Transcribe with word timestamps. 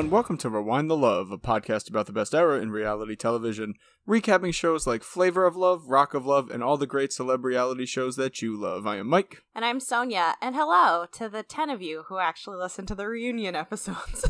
Everyone, 0.00 0.14
welcome 0.14 0.38
to 0.38 0.48
Rewind 0.48 0.88
the 0.88 0.96
Love, 0.96 1.30
a 1.30 1.36
podcast 1.36 1.90
about 1.90 2.06
the 2.06 2.12
best 2.14 2.34
era 2.34 2.58
in 2.58 2.70
reality 2.70 3.14
television, 3.14 3.74
recapping 4.08 4.54
shows 4.54 4.86
like 4.86 5.02
Flavor 5.02 5.44
of 5.44 5.56
Love, 5.56 5.88
Rock 5.90 6.14
of 6.14 6.24
Love, 6.24 6.50
and 6.50 6.62
all 6.64 6.78
the 6.78 6.86
great 6.86 7.10
celeb 7.10 7.44
reality 7.44 7.84
shows 7.84 8.16
that 8.16 8.40
you 8.40 8.58
love. 8.58 8.86
I 8.86 8.96
am 8.96 9.08
Mike. 9.08 9.42
And 9.54 9.62
I'm 9.62 9.78
Sonia, 9.78 10.36
and 10.40 10.56
hello 10.56 11.04
to 11.12 11.28
the 11.28 11.42
10 11.42 11.68
of 11.68 11.82
you 11.82 12.04
who 12.08 12.16
actually 12.16 12.56
listened 12.56 12.88
to 12.88 12.94
the 12.94 13.06
reunion 13.06 13.54
episodes. 13.54 14.26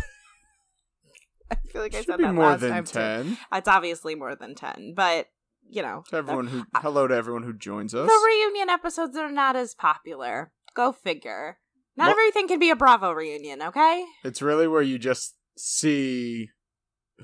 I 1.52 1.54
feel 1.68 1.82
like 1.82 1.94
I 1.94 2.02
said 2.02 2.18
that 2.18 2.34
more 2.34 2.46
last 2.46 2.62
than 2.62 2.70
time 2.72 2.84
too. 2.84 2.92
10. 3.34 3.38
It's 3.52 3.68
obviously 3.68 4.16
more 4.16 4.34
than 4.34 4.56
10, 4.56 4.94
but, 4.96 5.28
you 5.68 5.82
know. 5.82 6.02
To 6.10 6.16
everyone 6.16 6.48
who, 6.48 6.64
hello 6.74 7.06
to 7.06 7.14
everyone 7.14 7.44
who 7.44 7.52
joins 7.52 7.94
us. 7.94 8.08
The 8.08 8.26
reunion 8.26 8.70
episodes 8.70 9.16
are 9.16 9.30
not 9.30 9.54
as 9.54 9.76
popular. 9.76 10.50
Go 10.74 10.90
figure. 10.90 11.58
Not 11.96 12.06
Well- 12.06 12.10
everything 12.14 12.48
can 12.48 12.58
be 12.58 12.70
a 12.70 12.76
Bravo 12.76 13.12
reunion, 13.12 13.62
okay? 13.62 14.04
It's 14.24 14.42
really 14.42 14.66
where 14.66 14.82
you 14.82 14.98
just 14.98 15.36
see 15.60 16.50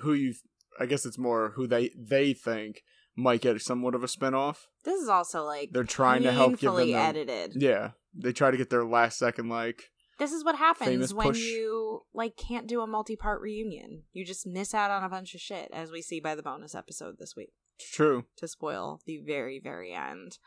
who 0.00 0.12
you, 0.12 0.34
I 0.78 0.86
guess 0.86 1.06
it's 1.06 1.18
more 1.18 1.52
who 1.56 1.66
they 1.66 1.90
they 1.96 2.32
think 2.32 2.82
might 3.16 3.40
get 3.40 3.60
somewhat 3.60 3.94
of 3.94 4.04
a 4.04 4.06
spinoff. 4.06 4.66
This 4.84 5.00
is 5.00 5.08
also 5.08 5.44
like 5.44 5.70
They're 5.72 5.84
trying 5.84 6.22
to 6.22 6.32
help 6.32 6.58
give 6.58 6.74
them 6.74 6.94
edited. 6.94 7.54
Yeah, 7.56 7.92
they 8.14 8.32
try 8.32 8.50
to 8.50 8.56
get 8.56 8.70
their 8.70 8.84
last 8.84 9.18
second 9.18 9.48
like. 9.48 9.84
This 10.18 10.32
is 10.32 10.44
what 10.44 10.56
happens 10.56 11.12
when 11.12 11.28
push. 11.28 11.40
you 11.40 12.02
like 12.14 12.36
can't 12.36 12.66
do 12.66 12.80
a 12.80 12.86
multi-part 12.86 13.40
reunion. 13.40 14.04
You 14.12 14.24
just 14.24 14.46
miss 14.46 14.72
out 14.72 14.90
on 14.90 15.04
a 15.04 15.10
bunch 15.10 15.34
of 15.34 15.40
shit, 15.40 15.68
as 15.72 15.90
we 15.90 16.00
see 16.00 16.20
by 16.20 16.34
the 16.34 16.42
bonus 16.42 16.74
episode 16.74 17.16
this 17.18 17.34
week. 17.36 17.52
It's 17.78 17.90
true. 17.90 18.24
to 18.38 18.48
spoil 18.48 19.00
the 19.06 19.18
very 19.26 19.60
very 19.62 19.92
end. 19.92 20.38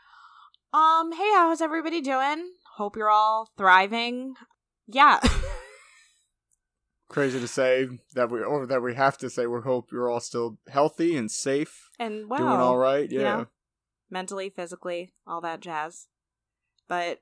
Um, 0.73 1.11
hey, 1.11 1.31
how's 1.33 1.61
everybody 1.61 2.01
doing? 2.01 2.51
Hope 2.77 2.95
you're 2.95 3.09
all 3.09 3.51
thriving. 3.57 4.35
Yeah. 4.87 5.19
Crazy 7.09 7.39
to 7.39 7.47
say 7.47 7.87
that 8.13 8.29
we 8.29 8.41
or 8.41 8.67
that 8.67 8.83
we 8.83 8.93
have 8.93 9.17
to 9.17 9.29
say 9.29 9.47
we 9.47 9.61
hope 9.61 9.91
you're 9.91 10.09
all 10.09 10.19
still 10.19 10.59
healthy 10.69 11.17
and 11.17 11.29
safe, 11.29 11.89
and 11.97 12.29
wow. 12.29 12.37
doing 12.37 12.49
all 12.51 12.77
right. 12.77 13.09
you 13.09 13.19
Yeah. 13.19 13.35
know, 13.35 13.47
mentally, 14.11 14.49
physically, 14.49 15.13
all 15.25 15.41
that 15.41 15.59
jazz. 15.59 16.07
But 16.87 17.21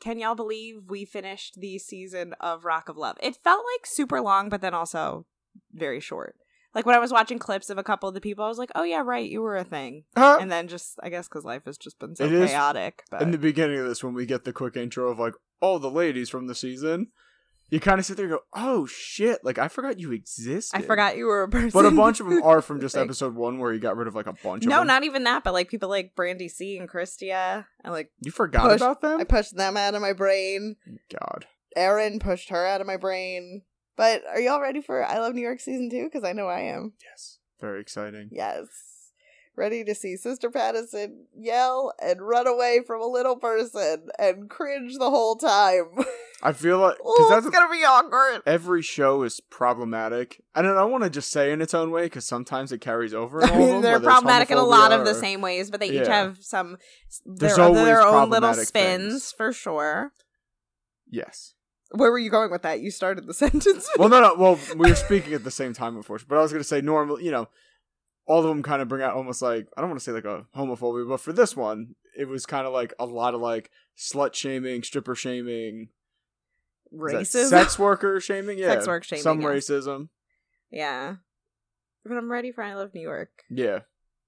can 0.00 0.18
y'all 0.18 0.36
believe 0.36 0.84
we 0.88 1.04
finished 1.04 1.60
the 1.60 1.78
season 1.78 2.34
of 2.40 2.64
Rock 2.64 2.88
of 2.88 2.96
Love? 2.96 3.16
It 3.20 3.36
felt 3.42 3.64
like 3.74 3.86
super 3.86 4.20
long, 4.20 4.48
but 4.48 4.60
then 4.60 4.72
also 4.72 5.26
very 5.72 5.98
short. 6.00 6.36
Like 6.72 6.86
when 6.86 6.94
I 6.94 7.00
was 7.00 7.12
watching 7.12 7.38
clips 7.38 7.70
of 7.70 7.78
a 7.78 7.84
couple 7.84 8.08
of 8.08 8.14
the 8.14 8.20
people, 8.20 8.44
I 8.44 8.48
was 8.48 8.58
like, 8.58 8.72
"Oh 8.74 8.82
yeah, 8.82 9.02
right, 9.04 9.28
you 9.28 9.42
were 9.42 9.56
a 9.56 9.64
thing." 9.64 10.04
Huh? 10.16 10.38
And 10.40 10.50
then 10.50 10.68
just, 10.68 10.98
I 11.02 11.08
guess, 11.08 11.28
because 11.28 11.44
life 11.44 11.62
has 11.66 11.78
just 11.78 11.98
been 11.98 12.14
so 12.16 12.24
It 12.24 12.46
chaotic. 12.48 13.02
But 13.10 13.22
In 13.22 13.30
the 13.30 13.38
beginning 13.38 13.78
of 13.78 13.86
this, 13.86 14.02
when 14.02 14.14
we 14.14 14.26
get 14.26 14.44
the 14.44 14.52
quick 14.52 14.76
intro 14.76 15.10
of 15.10 15.18
like 15.18 15.34
all 15.60 15.78
the 15.78 15.90
ladies 15.90 16.30
from 16.30 16.46
the 16.46 16.54
season, 16.54 17.08
you 17.74 17.80
kind 17.80 17.98
of 17.98 18.06
sit 18.06 18.16
there 18.16 18.26
and 18.26 18.34
go, 18.34 18.40
"Oh 18.54 18.86
shit!" 18.86 19.40
Like 19.44 19.58
I 19.58 19.68
forgot 19.68 19.98
you 19.98 20.12
existed. 20.12 20.76
I 20.76 20.80
forgot 20.82 21.16
you 21.16 21.26
were 21.26 21.42
a 21.42 21.48
person. 21.48 21.70
But 21.72 21.84
a 21.86 21.90
bunch 21.90 22.20
of 22.20 22.28
them 22.28 22.42
are 22.44 22.62
from 22.62 22.80
just 22.80 22.94
Like- 22.94 23.04
episode 23.06 23.34
one, 23.34 23.58
where 23.58 23.72
you 23.72 23.80
got 23.80 23.96
rid 23.96 24.06
of 24.08 24.14
like 24.14 24.26
a 24.26 24.32
bunch 24.32 24.64
of 24.64 24.70
No, 24.70 24.82
not 24.84 25.02
even 25.04 25.24
that, 25.24 25.42
but 25.44 25.52
like 25.52 25.68
people 25.68 25.88
like 25.88 26.14
Brandi 26.16 26.50
C 26.50 26.78
and 26.78 26.88
Christia. 26.88 27.66
I 27.84 27.90
like 27.90 28.10
you 28.20 28.30
forgot 28.30 28.70
Push- 28.70 28.80
about 28.80 29.00
them. 29.00 29.20
I 29.20 29.24
pushed 29.24 29.56
them 29.56 29.76
out 29.76 29.94
of 29.94 30.00
my 30.02 30.12
brain. 30.12 30.76
God, 31.10 31.46
Erin 31.76 32.18
pushed 32.20 32.50
her 32.50 32.64
out 32.66 32.80
of 32.80 32.86
my 32.86 32.96
brain. 32.96 33.62
But 33.96 34.22
are 34.28 34.40
y'all 34.40 34.60
ready 34.60 34.80
for 34.80 35.04
I 35.04 35.18
Love 35.18 35.34
New 35.34 35.42
York 35.42 35.60
season 35.60 35.90
two? 35.90 36.04
Because 36.04 36.24
I 36.24 36.32
know 36.32 36.46
I 36.46 36.60
am. 36.60 36.92
yes, 37.04 37.38
very 37.60 37.80
exciting. 37.80 38.28
Yes. 38.32 38.66
Ready 39.56 39.84
to 39.84 39.94
see 39.94 40.16
Sister 40.16 40.50
Patterson 40.50 41.26
yell 41.32 41.92
and 42.02 42.20
run 42.20 42.48
away 42.48 42.80
from 42.84 43.00
a 43.00 43.06
little 43.06 43.36
person 43.36 44.08
and 44.18 44.50
cringe 44.50 44.94
the 44.98 45.10
whole 45.10 45.36
time. 45.36 45.84
I 46.44 46.52
feel 46.52 46.78
like 46.78 46.98
because 46.98 47.30
that's 47.30 47.48
gonna 47.48 47.72
be 47.72 47.84
awkward. 47.84 48.42
every 48.46 48.82
show 48.82 49.22
is 49.22 49.40
problematic, 49.40 50.42
and 50.54 50.66
I 50.66 50.74
don't 50.74 50.92
want 50.92 51.02
to 51.04 51.10
just 51.10 51.30
say 51.30 51.50
in 51.52 51.62
its 51.62 51.72
own 51.72 51.90
way 51.90 52.04
because 52.04 52.26
sometimes 52.26 52.70
it 52.70 52.82
carries 52.82 53.14
over. 53.14 53.42
I 53.44 53.56
mean, 53.56 53.68
them, 53.68 53.82
they're 53.82 53.98
problematic 54.00 54.50
in 54.50 54.58
a 54.58 54.62
lot 54.62 54.92
of 54.92 55.06
the 55.06 55.14
same 55.14 55.40
ways, 55.40 55.70
but 55.70 55.80
they 55.80 55.88
each 55.88 56.06
have 56.06 56.38
some 56.42 56.76
their, 57.24 57.56
their 57.56 58.02
own 58.02 58.28
little 58.28 58.52
spins 58.54 59.12
things. 59.12 59.32
for 59.32 59.52
sure. 59.52 60.12
Yes. 61.10 61.54
Where 61.92 62.10
were 62.10 62.18
you 62.18 62.30
going 62.30 62.50
with 62.50 62.62
that? 62.62 62.80
You 62.80 62.90
started 62.90 63.26
the 63.26 63.34
sentence. 63.44 63.88
Well, 63.96 64.08
no, 64.08 64.20
no. 64.20 64.34
Well, 64.34 64.58
we 64.76 64.90
were 64.90 64.96
speaking 64.96 65.32
at 65.32 65.44
the 65.44 65.50
same 65.50 65.72
time, 65.72 65.96
unfortunately. 65.96 66.34
But 66.34 66.38
I 66.38 66.42
was 66.42 66.52
going 66.52 66.62
to 66.62 66.68
say, 66.68 66.80
normally, 66.80 67.24
you 67.24 67.30
know, 67.30 67.48
all 68.26 68.40
of 68.40 68.46
them 68.46 68.62
kind 68.62 68.82
of 68.82 68.88
bring 68.88 69.02
out 69.02 69.14
almost 69.14 69.42
like 69.42 69.68
I 69.76 69.80
don't 69.80 69.90
want 69.90 70.00
to 70.00 70.04
say 70.04 70.12
like 70.12 70.24
a 70.24 70.46
homophobia, 70.56 71.08
but 71.08 71.20
for 71.20 71.32
this 71.32 71.56
one, 71.56 71.94
it 72.16 72.28
was 72.28 72.46
kind 72.46 72.66
of 72.66 72.72
like 72.72 72.92
a 72.98 73.06
lot 73.06 73.34
of 73.34 73.40
like 73.40 73.70
slut 73.96 74.34
shaming, 74.34 74.82
stripper 74.82 75.14
shaming, 75.14 75.88
Racism. 76.96 77.48
sex 77.48 77.78
worker 77.78 78.20
shaming, 78.20 78.58
yeah, 78.58 78.68
Sex 78.68 78.86
work 78.86 79.04
shaming, 79.04 79.22
some 79.22 79.40
yeah. 79.40 79.48
racism, 79.48 80.08
Yeah. 80.70 81.16
But 82.04 82.16
I'm 82.18 82.30
ready 82.30 82.52
for 82.52 82.62
I 82.62 82.74
Love 82.74 82.92
New 82.94 83.00
York. 83.00 83.30
yeah. 83.50 83.80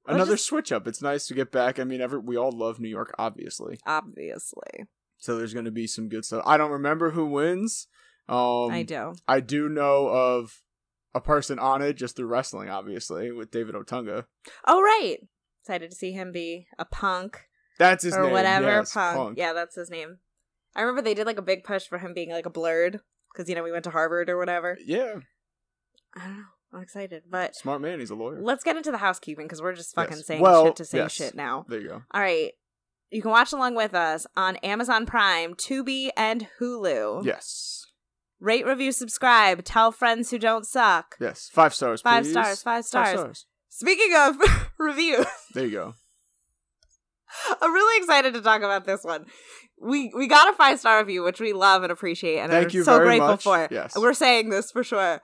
Another 0.08 0.34
just- 0.34 0.46
switch 0.46 0.70
up. 0.70 0.86
It's 0.86 1.02
nice 1.02 1.26
to 1.26 1.34
get 1.34 1.50
back. 1.50 1.78
I 1.80 1.84
mean, 1.84 2.00
every 2.00 2.20
we 2.20 2.36
all 2.36 2.52
love 2.52 2.78
New 2.78 2.88
York, 2.88 3.12
obviously. 3.18 3.78
Obviously. 3.86 4.84
So 5.18 5.36
there's 5.36 5.52
going 5.52 5.64
to 5.64 5.70
be 5.72 5.86
some 5.88 6.08
good 6.08 6.24
stuff. 6.24 6.42
I 6.46 6.56
don't 6.56 6.70
remember 6.70 7.10
who 7.10 7.26
wins. 7.26 7.88
Um, 8.28 8.70
I 8.70 8.82
do. 8.84 9.14
I 9.26 9.40
do 9.40 9.68
know 9.68 10.06
of 10.08 10.62
a 11.14 11.20
person 11.20 11.58
on 11.58 11.82
it 11.82 11.94
just 11.94 12.14
through 12.16 12.26
wrestling, 12.28 12.68
obviously, 12.70 13.32
with 13.32 13.50
David 13.50 13.74
Otunga. 13.74 14.24
Oh, 14.66 14.80
right. 14.80 15.16
Excited 15.62 15.90
to 15.90 15.96
see 15.96 16.12
him 16.12 16.30
be 16.32 16.66
a 16.78 16.84
punk 16.84 17.40
That's 17.78 18.04
his 18.04 18.14
or 18.14 18.24
name. 18.24 18.32
whatever. 18.32 18.66
yes, 18.68 18.92
punk. 18.92 19.16
Punk. 19.16 19.38
Yeah, 19.38 19.52
that's 19.54 19.74
his 19.74 19.90
name. 19.90 20.18
I 20.76 20.82
remember 20.82 21.02
they 21.02 21.14
did 21.14 21.26
like 21.26 21.38
a 21.38 21.42
big 21.42 21.64
push 21.64 21.84
for 21.86 21.98
him 21.98 22.12
being 22.14 22.30
like 22.30 22.46
a 22.46 22.50
blurred 22.50 23.00
because, 23.32 23.48
you 23.48 23.54
know, 23.56 23.62
we 23.64 23.72
went 23.72 23.84
to 23.84 23.90
Harvard 23.90 24.28
or 24.30 24.36
whatever. 24.38 24.76
Yeah, 24.84 25.14
I 26.14 26.24
don't 26.26 26.36
know. 26.36 26.44
I'm 26.74 26.82
excited. 26.82 27.22
But 27.30 27.56
smart 27.56 27.80
man. 27.80 27.98
He's 28.00 28.10
a 28.10 28.14
lawyer. 28.14 28.38
let's 28.40 28.62
get 28.62 28.76
into 28.76 28.90
the 28.90 28.98
housekeeping 28.98 29.46
because 29.46 29.62
we're 29.62 29.74
just 29.74 29.94
fucking 29.94 30.18
Yes. 30.18 30.26
saying 30.26 30.42
Well, 30.42 30.66
shit 30.66 30.76
to 30.76 30.84
say 30.84 30.98
yes. 30.98 31.12
shit 31.12 31.34
now. 31.34 31.64
There 31.68 31.80
you 31.80 31.88
go. 31.88 32.02
All 32.12 32.20
right. 32.20 32.52
You 33.10 33.22
can 33.22 33.30
watch 33.30 33.52
along 33.52 33.76
with 33.76 33.94
us 33.94 34.26
on 34.36 34.56
Amazon 34.56 35.06
Prime, 35.06 35.54
Tubi, 35.54 36.10
and 36.16 36.48
Hulu. 36.60 37.24
Yes, 37.24 37.86
Rate, 38.40 38.66
review, 38.66 38.92
subscribe. 38.92 39.64
Tell 39.64 39.90
friends 39.92 40.30
who 40.30 40.38
don't 40.38 40.66
suck. 40.66 41.14
yes. 41.20 41.48
Five 41.52 41.72
stars. 41.72 42.02
Five 42.02 42.24
please. 42.24 42.32
stars, 42.32 42.62
five 42.62 42.84
Five 42.84 42.84
stars. 42.84 43.08
stars. 43.20 43.46
Speaking 43.70 44.12
of 44.16 44.36
reviews, 44.78 45.24
There 45.54 45.64
you 45.64 45.70
go. 45.70 45.94
I'm 47.62 47.72
really 47.72 47.98
excited 48.02 48.34
to 48.34 48.40
talk 48.42 48.58
about 48.62 48.84
this 48.86 49.04
one. 49.04 49.26
We 49.80 50.12
we 50.16 50.26
got 50.26 50.52
a 50.52 50.56
five 50.56 50.80
star 50.80 50.98
review, 50.98 51.22
which 51.22 51.40
we 51.40 51.52
love 51.52 51.82
and 51.82 51.92
appreciate, 51.92 52.38
and 52.38 52.50
Thank 52.50 52.68
are 52.68 52.70
you 52.70 52.84
so 52.84 52.96
very 52.96 53.06
grateful 53.06 53.28
much. 53.28 53.42
for. 53.42 53.68
Yes. 53.70 53.94
We're 53.96 54.14
saying 54.14 54.50
this 54.50 54.70
for 54.70 54.82
sure. 54.82 55.20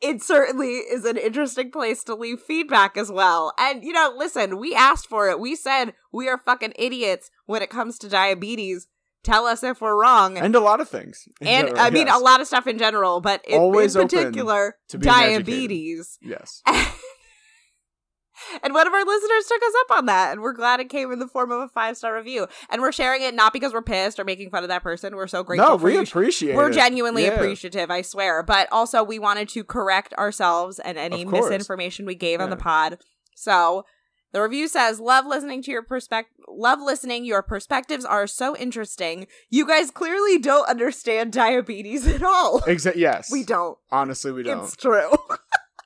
It 0.00 0.22
certainly 0.22 0.72
is 0.72 1.04
an 1.04 1.16
interesting 1.16 1.70
place 1.70 2.02
to 2.04 2.14
leave 2.14 2.40
feedback 2.40 2.96
as 2.96 3.10
well. 3.10 3.52
And 3.58 3.84
you 3.84 3.92
know, 3.92 4.12
listen, 4.16 4.58
we 4.58 4.74
asked 4.74 5.06
for 5.08 5.28
it. 5.28 5.38
We 5.38 5.54
said 5.54 5.94
we 6.12 6.28
are 6.28 6.38
fucking 6.38 6.74
idiots 6.76 7.30
when 7.46 7.62
it 7.62 7.70
comes 7.70 7.98
to 8.00 8.08
diabetes. 8.08 8.88
Tell 9.22 9.46
us 9.46 9.62
if 9.62 9.80
we're 9.80 9.98
wrong. 9.98 10.36
And 10.36 10.54
a 10.54 10.60
lot 10.60 10.80
of 10.80 10.88
things. 10.88 11.26
And, 11.40 11.68
general, 11.68 11.80
I 11.80 11.88
mean, 11.88 12.06
yes. 12.08 12.20
a 12.20 12.22
lot 12.22 12.42
of 12.42 12.46
stuff 12.46 12.66
in 12.66 12.76
general, 12.76 13.22
but 13.22 13.42
in, 13.46 13.58
Always 13.58 13.96
in 13.96 14.02
particular, 14.02 14.76
to 14.88 14.98
being 14.98 15.10
educated. 15.10 15.46
diabetes. 15.46 16.18
Yes. 16.20 16.62
and 18.62 18.74
one 18.74 18.86
of 18.86 18.92
our 18.92 19.04
listeners 19.04 19.46
took 19.46 19.62
us 19.62 19.72
up 19.82 19.96
on 19.98 20.06
that, 20.06 20.32
and 20.32 20.40
we're 20.42 20.52
glad 20.52 20.80
it 20.80 20.88
came 20.88 21.12
in 21.12 21.18
the 21.18 21.28
form 21.28 21.50
of 21.52 21.60
a 21.60 21.68
five 21.68 21.96
star 21.96 22.14
review. 22.16 22.46
And 22.70 22.82
we're 22.82 22.92
sharing 22.92 23.22
it 23.22 23.34
not 23.34 23.52
because 23.52 23.72
we're 23.72 23.82
pissed 23.82 24.18
or 24.18 24.24
making 24.24 24.50
fun 24.50 24.62
of 24.62 24.68
that 24.68 24.82
person. 24.82 25.16
We're 25.16 25.26
so 25.26 25.42
grateful 25.42 25.70
No, 25.70 25.78
for 25.78 25.84
we 25.86 25.94
you. 25.94 26.00
appreciate 26.02 26.56
We're 26.56 26.70
genuinely 26.70 27.24
Yeah. 27.24 27.34
appreciative, 27.34 27.90
I 27.90 28.02
swear. 28.02 28.42
But 28.42 28.68
also, 28.72 29.02
we 29.02 29.18
wanted 29.18 29.48
to 29.50 29.64
correct 29.64 30.14
ourselves 30.14 30.78
and 30.78 30.98
any 30.98 31.24
misinformation 31.24 32.06
we 32.06 32.14
gave 32.14 32.40
on 32.40 32.50
the 32.50 32.56
pod. 32.56 32.98
So 33.34 33.84
the 34.32 34.42
review 34.42 34.66
says, 34.66 34.98
"Love 34.98 35.26
listening 35.26 35.62
to 35.62 35.70
your 35.70 35.82
perspective. 35.82 36.32
Love 36.48 36.80
listening. 36.80 37.24
Your 37.24 37.42
perspectives 37.42 38.04
are 38.04 38.26
so 38.26 38.56
interesting. 38.56 39.26
You 39.50 39.66
guys 39.66 39.90
clearly 39.90 40.38
don't 40.38 40.68
understand 40.68 41.32
diabetes 41.32 42.06
at 42.14 42.22
all. 42.22 42.62
Exactly. 42.66 43.02
yes. 43.02 43.30
we 43.30 43.44
don't. 43.44 43.78
Honestly, 43.92 44.32
we 44.32 44.42
don't. 44.42 44.64
It's 44.64 44.76
true. 44.76 45.10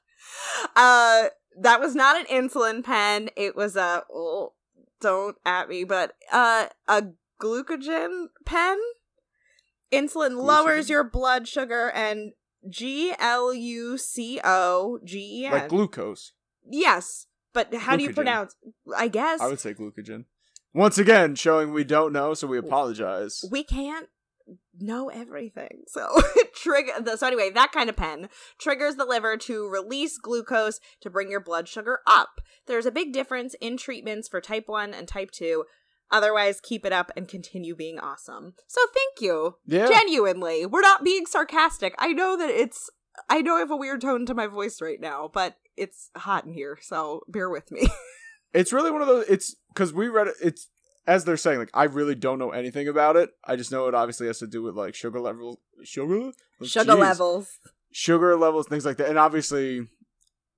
uh, 0.76 1.24
that 1.60 1.80
was 1.80 1.94
not 1.94 2.16
an 2.18 2.26
insulin 2.26 2.84
pen. 2.84 3.30
It 3.36 3.56
was 3.56 3.76
a 3.76 4.02
oh, 4.12 4.52
don't 5.00 5.36
at 5.44 5.68
me, 5.68 5.84
but 5.84 6.14
uh, 6.32 6.66
a 6.86 7.04
glucogen 7.40 8.26
pen. 8.44 8.78
Insulin 9.92 10.42
lowers 10.42 10.90
your 10.90 11.04
blood 11.04 11.48
sugar 11.48 11.90
and 11.90 12.32
G 12.68 13.14
L 13.18 13.54
U 13.54 13.96
C 13.96 14.40
O 14.44 14.98
G 15.04 15.42
E 15.42 15.46
N. 15.46 15.52
Like 15.52 15.68
glucose. 15.68 16.32
yes, 16.68 17.26
but 17.52 17.72
how 17.74 17.96
do 17.96 18.02
you 18.02 18.12
pronounce? 18.12 18.54
I 18.96 19.08
guess 19.08 19.40
I 19.40 19.48
would 19.48 19.60
say 19.60 19.74
glucogen. 19.74 20.24
Once 20.74 20.98
again, 20.98 21.34
showing 21.34 21.72
we 21.72 21.84
don't 21.84 22.12
know, 22.12 22.34
so 22.34 22.46
we 22.46 22.58
apologize. 22.58 23.42
we 23.50 23.64
can't 23.64 24.08
know 24.80 25.08
everything. 25.08 25.84
So 25.88 26.20
trigger 26.54 26.92
the 27.00 27.16
so 27.16 27.26
anyway, 27.26 27.50
that 27.50 27.72
kind 27.72 27.88
of 27.88 27.96
pen 27.96 28.28
triggers 28.58 28.96
the 28.96 29.04
liver 29.04 29.36
to 29.36 29.68
release 29.68 30.18
glucose 30.18 30.80
to 31.00 31.10
bring 31.10 31.30
your 31.30 31.40
blood 31.40 31.68
sugar 31.68 32.00
up. 32.06 32.40
There's 32.66 32.86
a 32.86 32.90
big 32.90 33.12
difference 33.12 33.54
in 33.60 33.76
treatments 33.76 34.28
for 34.28 34.40
type 34.40 34.64
1 34.66 34.94
and 34.94 35.08
type 35.08 35.30
2. 35.30 35.64
Otherwise, 36.10 36.60
keep 36.60 36.86
it 36.86 36.92
up 36.92 37.10
and 37.16 37.28
continue 37.28 37.76
being 37.76 37.98
awesome. 37.98 38.54
So 38.66 38.80
thank 38.94 39.20
you. 39.20 39.56
Yeah. 39.66 39.88
Genuinely. 39.88 40.64
We're 40.64 40.80
not 40.80 41.04
being 41.04 41.26
sarcastic. 41.26 41.94
I 41.98 42.12
know 42.12 42.36
that 42.36 42.50
it's 42.50 42.88
I 43.28 43.42
know 43.42 43.56
I 43.56 43.60
have 43.60 43.70
a 43.70 43.76
weird 43.76 44.00
tone 44.00 44.26
to 44.26 44.34
my 44.34 44.46
voice 44.46 44.80
right 44.80 45.00
now, 45.00 45.28
but 45.32 45.56
it's 45.76 46.10
hot 46.16 46.44
in 46.44 46.52
here, 46.52 46.78
so 46.80 47.22
bear 47.28 47.50
with 47.50 47.70
me. 47.70 47.88
It's 48.54 48.72
really 48.72 48.90
one 48.90 49.02
of 49.02 49.08
those. 49.08 49.26
It's 49.28 49.54
because 49.68 49.92
we 49.92 50.08
read 50.08 50.28
it. 50.28 50.34
It's 50.42 50.68
as 51.08 51.24
they're 51.24 51.36
saying. 51.36 51.58
Like 51.58 51.70
I 51.74 51.84
really 51.84 52.14
don't 52.14 52.38
know 52.38 52.50
anything 52.50 52.86
about 52.86 53.16
it. 53.16 53.30
I 53.44 53.56
just 53.56 53.72
know 53.72 53.88
it 53.88 53.94
obviously 53.94 54.28
has 54.28 54.38
to 54.38 54.46
do 54.46 54.62
with 54.62 54.76
like 54.76 54.94
sugar 54.94 55.18
levels, 55.18 55.58
sugar, 55.82 56.30
oh, 56.60 56.64
Sugar 56.64 56.92
Jeez. 56.92 56.98
levels. 57.00 57.58
sugar 57.90 58.36
levels, 58.36 58.68
things 58.68 58.84
like 58.84 58.98
that. 58.98 59.08
And 59.08 59.18
obviously, 59.18 59.88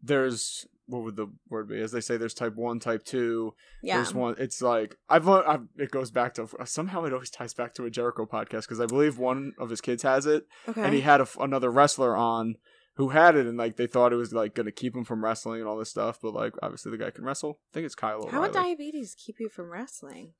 there's 0.02 0.66
what 0.86 1.04
would 1.04 1.14
the 1.16 1.28
word 1.48 1.68
be? 1.68 1.80
As 1.80 1.92
they 1.92 2.00
say, 2.00 2.16
there's 2.16 2.34
type 2.34 2.56
one, 2.56 2.80
type 2.80 3.04
two. 3.04 3.54
Yeah. 3.80 3.96
There's 3.98 4.12
one. 4.12 4.34
It's 4.38 4.60
like 4.60 4.96
I've, 5.08 5.26
learned- 5.26 5.46
I've. 5.46 5.66
It 5.78 5.90
goes 5.92 6.10
back 6.10 6.34
to 6.34 6.48
somehow 6.64 7.04
it 7.04 7.12
always 7.12 7.30
ties 7.30 7.54
back 7.54 7.74
to 7.74 7.84
a 7.84 7.90
Jericho 7.90 8.26
podcast 8.26 8.62
because 8.62 8.80
I 8.80 8.86
believe 8.86 9.16
one 9.18 9.52
of 9.58 9.70
his 9.70 9.80
kids 9.80 10.02
has 10.02 10.26
it, 10.26 10.46
Okay. 10.68 10.82
and 10.82 10.92
he 10.92 11.02
had 11.02 11.20
a 11.20 11.28
another 11.38 11.70
wrestler 11.70 12.16
on 12.16 12.56
who 12.96 13.10
had 13.10 13.36
it, 13.36 13.46
and 13.46 13.56
like 13.56 13.76
they 13.76 13.86
thought 13.86 14.12
it 14.12 14.16
was 14.16 14.32
like 14.32 14.54
gonna 14.56 14.72
keep 14.72 14.96
him 14.96 15.04
from 15.04 15.22
wrestling 15.24 15.60
and 15.60 15.68
all 15.68 15.78
this 15.78 15.90
stuff, 15.90 16.18
but 16.20 16.34
like 16.34 16.54
obviously 16.60 16.90
the 16.90 16.98
guy 16.98 17.10
can 17.10 17.24
wrestle. 17.24 17.60
I 17.70 17.74
think 17.74 17.86
it's 17.86 17.94
Kyle. 17.94 18.26
How 18.28 18.40
would 18.40 18.52
diabetes 18.52 19.14
keep 19.14 19.36
you 19.38 19.48
from 19.48 19.70
wrestling? 19.70 20.32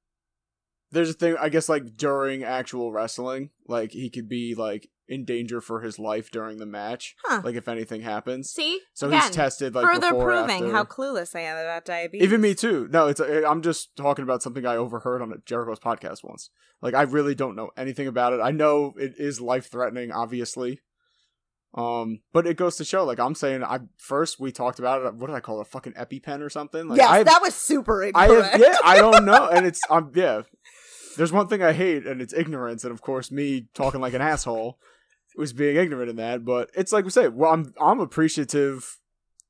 There's 0.92 1.10
a 1.10 1.14
thing, 1.14 1.37
I 1.40 1.48
guess, 1.48 1.69
like 1.69 1.96
during 1.96 2.42
actual 2.42 2.92
wrestling, 2.92 3.50
like 3.69 3.92
he 3.92 4.10
could 4.10 4.28
be 4.28 4.54
like 4.54 4.88
in 5.08 5.25
danger 5.25 5.60
for 5.60 5.81
his 5.81 5.98
life 5.98 6.31
during 6.31 6.58
the 6.58 6.66
match, 6.66 7.16
Huh. 7.25 7.42
like 7.44 7.54
if 7.56 7.66
anything 7.69 8.00
happens. 8.02 8.50
See? 8.50 8.81
So 8.94 9.08
Again, 9.08 9.22
he's 9.22 9.31
tested 9.31 9.75
like 9.75 9.84
further 9.84 10.10
before, 10.12 10.25
proving 10.25 10.64
after. 10.64 10.72
how 10.72 10.84
clueless 10.84 11.34
I 11.34 11.40
am 11.40 11.56
about 11.56 11.84
diabetes. 11.84 12.25
Even 12.25 12.40
me 12.40 12.54
too. 12.54 12.88
No, 12.92 13.08
it's 13.08 13.20
I'm 13.20 13.62
just 13.62 13.94
talking 13.96 14.22
about 14.22 14.42
something 14.42 14.64
I 14.66 14.76
overheard 14.76 15.20
on 15.22 15.32
a 15.32 15.38
Jericho's 15.44 15.81
podcast 15.81 16.22
once. 16.25 16.50
Like 16.82 16.94
I 16.94 17.02
really 17.02 17.34
don't 17.34 17.56
know 17.56 17.70
anything 17.76 18.06
about 18.06 18.32
it. 18.32 18.40
I 18.40 18.50
know 18.52 18.94
it 18.98 19.14
is 19.19 19.40
life 19.40 19.70
threatening, 19.70 20.12
obviously. 20.12 20.81
Um, 21.72 22.20
but 22.32 22.48
it 22.48 22.56
goes 22.56 22.76
to 22.76 22.84
show, 22.84 23.04
like 23.04 23.20
I'm 23.20 23.37
saying, 23.37 23.62
I 23.62 23.78
first 23.96 24.40
we 24.40 24.50
talked 24.50 24.81
about 24.81 25.04
it. 25.06 25.14
What 25.14 25.28
did 25.28 25.37
I 25.37 25.40
call 25.40 25.58
it? 25.60 25.62
A 25.62 25.70
fucking 25.70 25.92
EpiPen 25.92 26.40
or 26.40 26.50
something? 26.50 26.88
Like, 26.88 26.98
yes, 26.98 27.08
have, 27.10 27.26
that 27.26 27.42
was 27.42 27.54
super 27.54 28.02
I 28.04 28.08
incorrect. 28.08 28.52
have, 28.52 28.60
yeah, 28.60 28.76
I 28.84 28.96
don't 28.96 29.25
know, 29.25 29.48
and 29.48 29.64
it's 29.69 29.81
I'm 29.88 30.10
yeah. 30.14 30.42
There's 31.17 31.33
one 31.33 31.49
thing 31.49 31.62
I 31.62 31.73
hate, 31.73 32.07
and 32.07 32.21
it's 32.23 32.33
ignorance, 32.35 32.85
and 32.85 32.93
of 32.93 33.03
course, 33.03 33.31
me 33.31 33.67
talking 33.75 34.01
like 34.01 34.15
an 34.15 34.23
asshole 34.23 34.79
was 35.37 35.53
being 35.53 35.77
ignorant 35.77 36.11
in 36.11 36.17
that. 36.17 36.45
But 36.45 36.71
it's 36.75 36.93
like 36.93 37.05
we 37.05 37.11
say, 37.11 37.29
well, 37.29 37.53
I'm 37.53 37.75
I'm 37.81 38.01
appreciative 38.01 38.99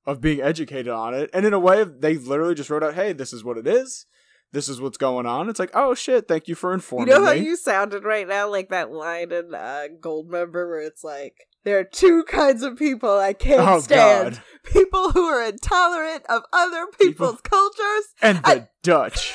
of 0.06 0.20
being 0.20 0.40
educated 0.40 0.88
on 0.88 1.14
it, 1.14 1.30
and 1.34 1.44
in 1.44 1.52
a 1.52 1.58
way, 1.58 1.84
they 1.84 2.16
literally 2.16 2.54
just 2.54 2.70
wrote 2.70 2.82
out, 2.82 2.94
"Hey, 2.94 3.12
this 3.12 3.32
is 3.32 3.44
what 3.44 3.58
it 3.58 3.66
is. 3.66 4.06
This 4.52 4.68
is 4.68 4.80
what's 4.80 4.96
going 4.98 5.26
on." 5.26 5.48
It's 5.48 5.58
like, 5.60 5.70
oh 5.74 5.94
shit, 5.94 6.26
thank 6.26 6.48
you 6.48 6.54
for 6.54 6.72
informing 6.74 7.06
me. 7.06 7.12
You 7.12 7.18
know 7.20 7.26
how 7.26 7.34
me. 7.34 7.40
you 7.40 7.56
sounded 7.56 8.04
right 8.04 8.26
now, 8.26 8.48
like 8.50 8.70
that 8.70 8.90
line 8.90 9.30
in 9.30 9.54
uh, 9.54 9.84
Goldmember 10.00 10.66
where 10.68 10.80
it's 10.82 11.04
like, 11.04 11.34
there 11.64 11.78
are 11.78 11.84
two 11.84 12.24
kinds 12.24 12.62
of 12.62 12.76
people 12.78 13.18
I 13.18 13.32
can't 13.34 13.60
oh 13.60 13.80
stand. 13.80 14.34
god, 14.34 14.42
People 14.72 15.10
who 15.12 15.24
are 15.26 15.42
intolerant 15.46 16.24
of 16.28 16.42
other 16.52 16.86
people's 16.98 17.40
cultures. 17.42 18.04
and 18.22 18.38
the 18.38 18.48
I- 18.48 18.68
Dutch. 18.82 19.34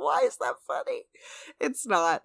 Why 0.00 0.20
is 0.24 0.36
that 0.38 0.54
funny? 0.66 1.02
It's 1.60 1.86
not. 1.86 2.22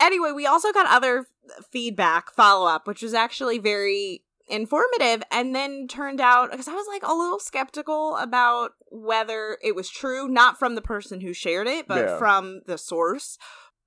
Anyway, 0.00 0.32
we 0.32 0.46
also 0.46 0.72
got 0.72 0.86
other 0.86 1.26
feedback 1.70 2.30
follow 2.32 2.66
up, 2.66 2.86
which 2.86 3.02
was 3.02 3.14
actually 3.14 3.58
very 3.58 4.22
informative 4.48 5.22
and 5.30 5.54
then 5.54 5.88
turned 5.88 6.20
out 6.20 6.50
because 6.50 6.68
I 6.68 6.74
was 6.74 6.86
like 6.88 7.02
a 7.02 7.14
little 7.14 7.40
skeptical 7.40 8.16
about 8.16 8.72
whether 8.90 9.58
it 9.62 9.74
was 9.74 9.88
true, 9.88 10.28
not 10.28 10.58
from 10.58 10.74
the 10.74 10.82
person 10.82 11.20
who 11.20 11.32
shared 11.32 11.66
it, 11.66 11.88
but 11.88 12.04
Yeah. 12.06 12.18
from 12.18 12.60
the 12.66 12.78
source. 12.78 13.38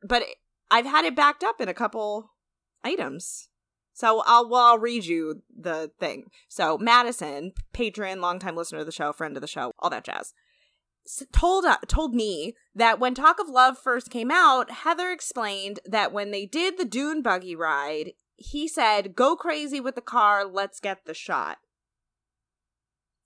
But 0.03 0.23
it- 0.23 0.38
I've 0.71 0.85
had 0.85 1.06
it 1.06 1.15
backed 1.15 1.44
up 1.44 1.61
in 1.61 1.69
a 1.69 1.73
couple 1.73 2.31
items. 2.83 3.50
So 3.94 4.21
I'll 4.25 4.47
well 4.50 4.65
I'll 4.65 4.79
read 4.79 5.06
you 5.06 5.44
the 5.50 5.91
thing. 6.00 6.29
So 6.47 6.77
Madison, 6.77 7.53
patron, 7.73 8.21
longtime 8.21 8.56
listener 8.56 8.79
of 8.79 8.85
the 8.85 8.91
show, 8.91 9.11
friend 9.13 9.35
of 9.38 9.41
the 9.41 9.47
show, 9.47 9.73
all 9.79 9.89
that 9.89 10.06
jazz 10.06 10.33
told 11.31 11.65
uh, 11.65 11.77
told 11.88 12.13
me 12.13 12.56
that 12.75 13.00
when 13.00 13.13
Talk 13.15 13.39
of 13.39 13.50
Love 13.50 13.77
first 13.77 14.09
came 14.09 14.31
out, 14.31 14.69
Heather 14.71 15.11
explained 15.11 15.79
that 15.85 16.11
when 16.11 16.31
they 16.31 16.45
did 16.45 16.77
the 16.77 16.85
dune 16.85 17.21
buggy 17.21 17.56
ride, 17.56 18.11
he 18.35 18.67
said, 18.67 19.15
"Go 19.15 19.35
crazy 19.35 19.79
with 19.79 19.95
the 19.95 20.01
car, 20.01 20.45
let's 20.45 20.79
get 20.79 21.06
the 21.06 21.13
shot." 21.13 21.57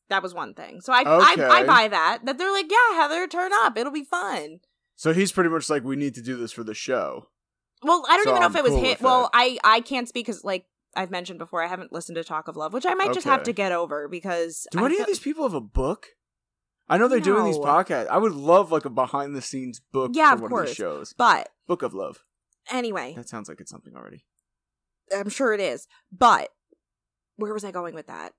That 0.09 0.23
was 0.23 0.33
one 0.33 0.53
thing. 0.53 0.81
So 0.81 0.93
I 0.93 1.01
Okay. 1.01 1.43
I, 1.43 1.59
I 1.59 1.63
buy 1.65 1.87
that. 1.87 2.19
That 2.25 2.37
they're 2.37 2.51
like, 2.51 2.69
"Yeah, 2.71 3.01
Heather, 3.01 3.27
turn 3.27 3.51
up. 3.53 3.77
It'll 3.77 3.91
be 3.91 4.03
fun." 4.03 4.59
So 4.95 5.11
he's 5.13 5.31
pretty 5.31 5.49
much 5.49 5.69
like, 5.69 5.83
we 5.83 5.95
need 5.95 6.13
to 6.15 6.21
do 6.21 6.37
this 6.37 6.51
for 6.51 6.63
the 6.63 6.75
show. 6.75 7.29
Well, 7.81 8.05
I 8.07 8.15
don't 8.15 8.25
So 8.25 8.29
even 8.29 8.41
know 8.41 8.45
I'm 8.45 8.51
if 8.51 8.57
it 8.57 8.63
was 8.63 8.73
cool 8.73 8.81
hit. 8.83 9.01
Well. 9.01 9.29
I 9.33 9.57
I 9.63 9.81
can't 9.81 10.07
speak 10.07 10.25
because 10.27 10.43
like 10.43 10.65
I've 10.95 11.11
mentioned 11.11 11.39
before, 11.39 11.63
I 11.63 11.67
haven't 11.67 11.91
listened 11.91 12.15
to 12.17 12.23
Talk 12.23 12.47
of 12.47 12.55
Love, 12.55 12.73
which 12.73 12.85
I 12.85 12.93
might 12.93 13.13
just 13.13 13.25
have 13.25 13.43
to 13.43 13.53
get 13.53 13.71
over 13.71 14.07
because 14.07 14.67
Do 14.71 14.79
I 14.79 14.85
any 14.85 14.95
feel- 14.95 15.01
of 15.03 15.07
these 15.07 15.19
people 15.19 15.43
have 15.43 15.53
a 15.55 15.61
book? 15.61 16.07
I 16.89 16.97
know 16.97 17.07
they're 17.07 17.19
doing 17.19 17.45
these 17.45 17.57
podcasts. 17.57 18.07
I 18.07 18.17
would 18.17 18.33
love 18.33 18.71
like 18.71 18.85
a 18.85 18.89
behind 18.89 19.35
the 19.35 19.41
scenes 19.41 19.79
book 19.91 20.11
Yeah, 20.13 20.29
for 20.31 20.35
of 20.35 20.41
one 20.41 20.45
of 20.51 20.51
course. 20.51 20.69
these 20.69 20.75
shows. 20.75 21.13
But 21.17 21.49
Book 21.67 21.81
of 21.81 21.93
Love. 21.93 22.23
anyway, 22.71 23.13
That 23.15 23.29
sounds 23.29 23.47
like 23.49 23.61
it's 23.61 23.71
something 23.71 23.95
already. 23.95 24.25
I'm 25.15 25.29
sure 25.29 25.53
it 25.53 25.59
is. 25.59 25.87
But 26.11 26.49
where 27.37 27.53
was 27.53 27.63
I 27.63 27.71
going 27.71 27.95
with 27.95 28.07
that? 28.07 28.33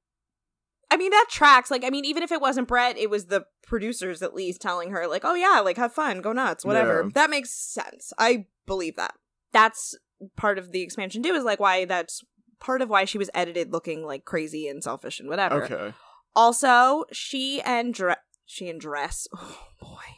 I 0.91 0.97
mean, 0.97 1.11
that 1.11 1.27
tracks. 1.31 1.71
Like, 1.71 1.85
I 1.85 1.91
mean, 1.91 2.05
even 2.05 2.23
if 2.23 2.31
it 2.31 2.41
wasn't 2.41 2.69
Brett, 2.69 2.97
it 2.99 3.11
was 3.11 3.27
the 3.27 3.47
producers 3.67 4.23
at 4.23 4.35
least 4.35 4.61
telling 4.61 4.91
her, 4.91 5.07
like, 5.09 5.25
oh, 5.25 5.35
yeah, 5.35 5.61
like, 5.61 5.77
have 5.77 5.93
fun, 5.93 6.21
go 6.21 6.33
nuts, 6.33 6.65
whatever. 6.65 7.03
Yeah. 7.05 7.09
That 7.15 7.31
makes 7.31 7.51
sense. 7.51 8.13
I 8.19 8.47
believe 8.67 8.97
that. 8.97 9.15
That's 9.53 9.97
part 10.37 10.59
of 10.59 10.71
the 10.73 10.83
expansion, 10.83 11.23
too, 11.23 11.33
is 11.33 11.43
like 11.45 11.59
why 11.59 11.85
that's 11.87 12.23
part 12.61 12.81
of 12.83 12.89
why 12.91 13.07
she 13.07 13.19
was 13.19 13.31
edited 13.35 13.73
looking 13.73 14.05
like 14.05 14.25
crazy 14.25 14.69
and 14.69 14.85
selfish 14.85 15.19
and 15.19 15.29
whatever. 15.29 15.65
Okay. 15.65 15.95
Also, 16.37 17.05
she 17.13 17.61
and 17.63 17.93
Dre- 17.95 18.17
she 18.47 18.69
and 18.69 18.81
Dress. 18.81 19.27
Oh 19.37 19.59
boy, 19.81 20.17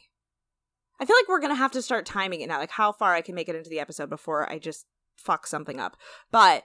I 1.00 1.04
feel 1.04 1.16
like 1.16 1.28
we're 1.28 1.40
gonna 1.40 1.54
have 1.54 1.72
to 1.72 1.82
start 1.82 2.06
timing 2.06 2.40
it 2.40 2.48
now, 2.48 2.58
like 2.58 2.70
how 2.70 2.92
far 2.92 3.14
I 3.14 3.20
can 3.20 3.34
make 3.34 3.48
it 3.48 3.56
into 3.56 3.68
the 3.70 3.80
episode 3.80 4.08
before 4.08 4.48
I 4.50 4.58
just 4.58 4.86
fuck 5.16 5.46
something 5.46 5.80
up. 5.80 5.96
But 6.30 6.64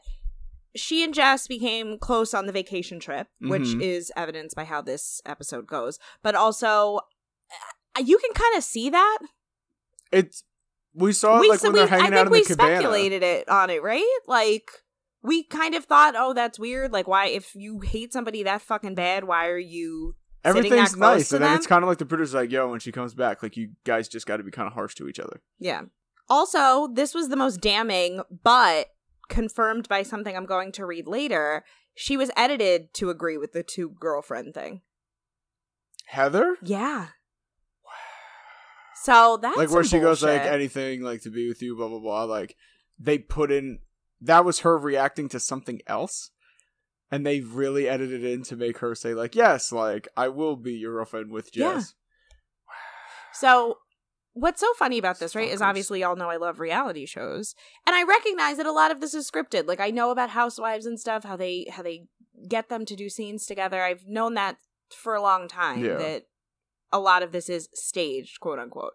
she 0.75 1.03
and 1.03 1.13
Jess 1.13 1.47
became 1.47 1.97
close 1.97 2.33
on 2.33 2.45
the 2.45 2.51
vacation 2.53 2.99
trip, 2.99 3.27
which 3.41 3.63
Mhm. 3.63 3.81
is 3.81 4.11
evidenced 4.15 4.55
by 4.55 4.63
how 4.65 4.81
this 4.81 5.21
episode 5.25 5.67
goes. 5.67 5.99
But 6.21 6.35
also, 6.35 6.99
uh, 7.97 8.01
you 8.03 8.17
can 8.19 8.33
kind 8.33 8.55
of 8.55 8.63
see 8.63 8.89
that. 8.89 9.19
It's 10.11 10.43
we 10.93 11.11
saw 11.13 11.37
it 11.37 11.41
we, 11.41 11.49
like 11.49 11.59
so 11.59 11.67
when 11.69 11.73
we, 11.73 11.79
they're 11.79 11.87
I 11.87 11.89
hanging 11.89 12.05
think 12.05 12.15
out 12.15 12.25
in 12.27 12.31
we 12.31 12.41
the 12.43 12.47
cabana. 12.49 12.75
speculated 12.77 13.23
it 13.23 13.49
on 13.49 13.69
it, 13.69 13.81
right? 13.81 14.19
Like. 14.27 14.69
We 15.23 15.43
kind 15.43 15.75
of 15.75 15.85
thought, 15.85 16.15
oh, 16.17 16.33
that's 16.33 16.57
weird. 16.57 16.91
Like, 16.91 17.07
why, 17.07 17.27
if 17.27 17.53
you 17.53 17.81
hate 17.81 18.11
somebody 18.11 18.41
that 18.41 18.59
fucking 18.59 18.95
bad, 18.95 19.25
why 19.25 19.49
are 19.49 19.57
you 19.59 20.15
Everything's 20.43 20.97
nice, 20.97 21.31
and 21.31 21.43
then 21.43 21.51
them? 21.51 21.57
it's 21.57 21.67
kind 21.67 21.83
of 21.83 21.89
like 21.89 21.99
the 21.99 22.05
producer's 22.05 22.33
like, 22.33 22.51
"Yo, 22.51 22.69
when 22.69 22.79
she 22.79 22.91
comes 22.91 23.13
back, 23.13 23.43
like 23.43 23.55
you 23.55 23.71
guys 23.83 24.07
just 24.07 24.25
got 24.25 24.37
to 24.37 24.43
be 24.43 24.51
kind 24.51 24.67
of 24.67 24.73
harsh 24.73 24.95
to 24.95 25.07
each 25.07 25.19
other." 25.19 25.41
Yeah. 25.59 25.83
Also, 26.29 26.87
this 26.87 27.13
was 27.13 27.29
the 27.29 27.35
most 27.35 27.61
damning, 27.61 28.21
but 28.43 28.87
confirmed 29.29 29.87
by 29.87 30.03
something 30.03 30.35
I'm 30.35 30.45
going 30.45 30.71
to 30.73 30.85
read 30.85 31.07
later. 31.07 31.63
She 31.93 32.17
was 32.17 32.31
edited 32.35 32.93
to 32.95 33.09
agree 33.09 33.37
with 33.37 33.51
the 33.51 33.63
two 33.63 33.89
girlfriend 33.99 34.53
thing. 34.53 34.81
Heather, 36.05 36.57
Yeah. 36.61 37.07
So 39.03 39.39
that's 39.41 39.57
like 39.57 39.71
where 39.71 39.83
she 39.83 39.99
goes 39.99 40.21
like 40.21 40.41
anything 40.41 41.01
like 41.01 41.23
to 41.23 41.31
be 41.31 41.47
with 41.47 41.61
you, 41.61 41.75
blah 41.75 41.87
blah 41.87 41.99
blah. 41.99 42.23
Like 42.25 42.55
they 42.99 43.17
put 43.17 43.51
in 43.51 43.79
that 44.21 44.45
was 44.45 44.59
her 44.59 44.77
reacting 44.77 45.27
to 45.29 45.39
something 45.39 45.81
else. 45.87 46.29
And 47.11 47.25
they 47.25 47.41
really 47.41 47.89
edited 47.89 48.23
it 48.23 48.31
in 48.31 48.43
to 48.43 48.55
make 48.55 48.77
her 48.77 48.95
say 48.95 49.13
like, 49.13 49.35
"Yes, 49.35 49.71
like 49.71 50.07
I 50.15 50.29
will 50.29 50.55
be 50.55 50.73
your 50.73 50.93
girlfriend 50.93 51.31
with 51.31 51.55
Yeah. 51.55 51.73
Jess." 51.75 51.93
So 53.33 53.77
what's 54.33 54.59
so 54.61 54.73
funny 54.77 54.97
about 54.97 55.19
this, 55.19 55.35
right, 55.35 55.49
is 55.49 55.61
obviously 55.61 56.01
y'all 56.01 56.15
know 56.15 56.29
I 56.29 56.37
love 56.37 56.59
reality 56.59 57.05
shows. 57.05 57.55
And 57.85 57.95
I 57.95 58.03
recognize 58.03 58.57
that 58.57 58.65
a 58.65 58.71
lot 58.71 58.91
of 58.91 58.99
this 59.01 59.13
is 59.13 59.29
scripted. 59.29 59.67
Like 59.67 59.79
I 59.79 59.89
know 59.89 60.11
about 60.11 60.29
housewives 60.31 60.85
and 60.85 60.99
stuff, 60.99 61.23
how 61.23 61.35
they 61.37 61.67
how 61.71 61.83
they 61.83 62.07
get 62.47 62.69
them 62.69 62.85
to 62.85 62.95
do 62.95 63.09
scenes 63.09 63.45
together. 63.45 63.81
I've 63.81 64.05
known 64.07 64.33
that 64.35 64.57
for 64.93 65.15
a 65.15 65.21
long 65.21 65.47
time 65.47 65.83
Yeah. 65.83 65.97
that 65.97 66.23
a 66.91 66.99
lot 66.99 67.23
of 67.23 67.31
this 67.31 67.49
is 67.49 67.69
staged, 67.73 68.39
quote 68.39 68.59
unquote. 68.59 68.93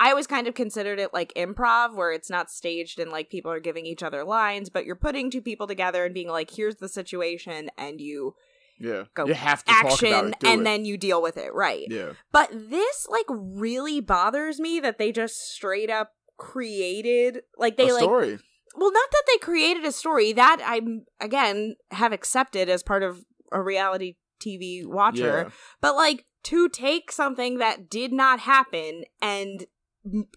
I 0.00 0.10
always 0.10 0.26
kind 0.26 0.46
of 0.48 0.54
considered 0.54 0.98
it 0.98 1.12
like 1.12 1.32
improv, 1.34 1.94
where 1.94 2.10
it's 2.10 2.30
not 2.30 2.50
staged 2.50 2.98
and 2.98 3.10
like 3.12 3.28
people 3.30 3.52
are 3.52 3.60
giving 3.60 3.84
each 3.86 4.02
other 4.02 4.24
lines, 4.24 4.70
but 4.70 4.84
you're 4.86 4.96
putting 4.96 5.30
two 5.30 5.42
people 5.42 5.66
together 5.66 6.04
and 6.04 6.14
being 6.14 6.28
like, 6.28 6.50
here's 6.50 6.76
the 6.76 6.88
situation, 6.88 7.70
and 7.76 8.00
you 8.00 8.34
Yeah, 8.78 9.04
Go 9.14 9.26
you 9.26 9.34
have 9.34 9.62
to 9.64 9.70
action, 9.72 10.28
it. 10.30 10.44
And 10.44 10.62
it. 10.62 10.64
then 10.64 10.84
you 10.86 10.96
deal 10.96 11.20
with 11.20 11.36
it, 11.36 11.52
right? 11.52 11.86
yeah, 11.90 12.12
But 12.32 12.48
this 12.50 13.06
like 13.10 13.26
really 13.28 14.00
bothers 14.00 14.58
me 14.58 14.80
that 14.80 14.96
they 14.96 15.12
just 15.12 15.36
straight 15.52 15.90
up 15.90 16.12
created 16.38 17.42
like 17.58 17.76
they 17.76 17.90
a 17.90 17.94
like 17.94 18.02
story. 18.02 18.38
well 18.76 18.90
not 18.92 19.10
that 19.12 19.22
they 19.26 19.36
created 19.38 19.84
a 19.84 19.92
story 19.92 20.32
that 20.32 20.60
I'm 20.64 21.04
again 21.20 21.76
have 21.90 22.12
accepted 22.12 22.68
as 22.70 22.82
part 22.82 23.02
of 23.02 23.24
a 23.52 23.60
reality 23.60 24.16
TV 24.42 24.86
watcher, 24.86 25.44
Yeah. 25.48 25.50
but 25.82 25.94
like 25.96 26.24
to 26.44 26.68
take 26.70 27.12
something 27.12 27.58
that 27.58 27.90
did 27.90 28.10
not 28.12 28.40
happen 28.40 29.04
and 29.20 29.66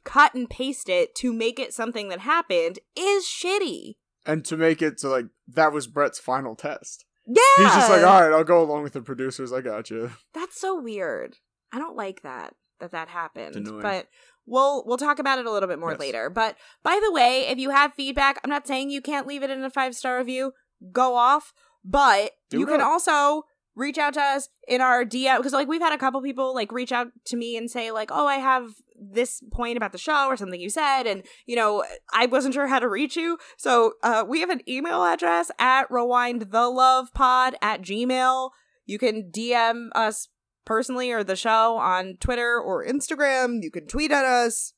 cut 0.04 0.34
and 0.34 0.50
paste 0.50 0.90
it 0.90 1.16
to 1.16 1.34
make 1.34 1.60
it 1.60 1.74
something 1.74 2.10
that 2.10 2.20
happened 2.20 2.80
is 2.96 3.26
shitty. 3.26 3.96
and 4.26 4.44
to 4.46 4.56
make 4.58 4.82
it 4.82 4.98
to 5.00 5.10
like 5.10 5.26
that 5.48 5.72
was 5.74 5.88
Brett's 5.88 6.20
final 6.20 6.56
test. 6.56 7.06
Yeah. 7.26 7.42
He's 7.58 7.74
just 7.74 7.90
like, 7.90 8.04
all 8.04 8.22
right, 8.22 8.34
I'll 8.34 8.44
go 8.44 8.62
along 8.62 8.84
with 8.84 8.94
the 8.94 9.02
producers. 9.02 9.54
I 9.54 9.62
got 9.62 9.90
you. 9.90 10.12
That's 10.34 10.60
so 10.60 10.80
weird. 10.80 11.38
I 11.72 11.80
don't 11.80 11.96
like 11.96 12.22
that 12.24 12.56
that 12.80 12.92
that 12.92 13.08
happened. 13.08 13.68
But 13.82 14.08
we'll 14.46 14.84
we'll 14.86 14.98
talk 14.98 15.20
about 15.20 15.40
it 15.40 15.46
a 15.46 15.52
little 15.52 15.70
bit 15.70 15.80
more 15.80 15.92
Yes. 15.92 16.00
later. 16.00 16.30
But 16.30 16.58
by 16.84 17.00
the 17.04 17.12
way, 17.12 17.48
if 17.48 17.58
you 17.58 17.70
have 17.70 17.94
feedback, 17.94 18.40
I'm 18.44 18.50
not 18.50 18.68
saying 18.68 18.90
you 18.90 19.02
can't 19.02 19.28
leave 19.28 19.44
it 19.44 19.50
in 19.50 19.64
a 19.64 19.70
five 19.70 19.96
star 19.96 20.18
review. 20.18 20.52
Go 20.92 21.16
off, 21.16 21.54
but 21.86 22.32
Do 22.50 22.60
you 22.60 22.66
can 22.66 22.82
also 22.82 23.44
reach 23.76 23.98
out 23.98 24.14
to 24.14 24.22
us 24.22 24.50
in 24.68 24.82
our 24.82 25.04
DM 25.06 25.38
because 25.38 25.54
like 25.54 25.68
we've 25.68 25.82
had 25.82 25.94
a 25.94 25.98
couple 25.98 26.22
people 26.22 26.54
like 26.54 26.72
reach 26.72 26.92
out 26.92 27.08
to 27.26 27.36
me 27.38 27.58
and 27.58 27.70
say 27.72 27.92
like, 27.92 28.10
oh, 28.12 28.28
I 28.28 28.36
have 28.38 28.72
this 28.96 29.42
point 29.52 29.76
about 29.78 29.92
the 29.92 29.98
show 29.98 30.28
or 30.28 30.38
something 30.38 30.60
you 30.62 30.70
said, 30.70 31.04
and 31.04 31.24
you 31.46 31.56
know 31.56 31.84
I 32.14 32.26
wasn't 32.28 32.54
sure 32.54 32.68
how 32.68 32.80
to 32.80 32.88
reach 32.90 33.16
you. 33.16 33.38
So 33.58 33.94
uh, 34.04 34.24
we 34.28 34.40
have 34.42 34.50
an 34.50 34.62
email 34.70 35.04
address 35.04 35.52
at 35.60 35.90
rewind 35.92 36.52
the 36.52 36.70
love 36.70 37.14
pod 37.14 37.56
at 37.62 37.82
gmail. 37.82 38.52
You 38.86 39.00
can 39.00 39.32
DM 39.32 39.90
us 39.96 40.28
personally 40.66 41.12
or 41.12 41.24
the 41.24 41.36
show 41.36 41.78
on 41.78 42.16
Twitter 42.20 42.60
or 42.60 42.86
Instagram. 42.86 43.60
You 43.62 43.72
can 43.72 43.88
tweet 43.88 44.12
at 44.12 44.26
us. 44.26 44.74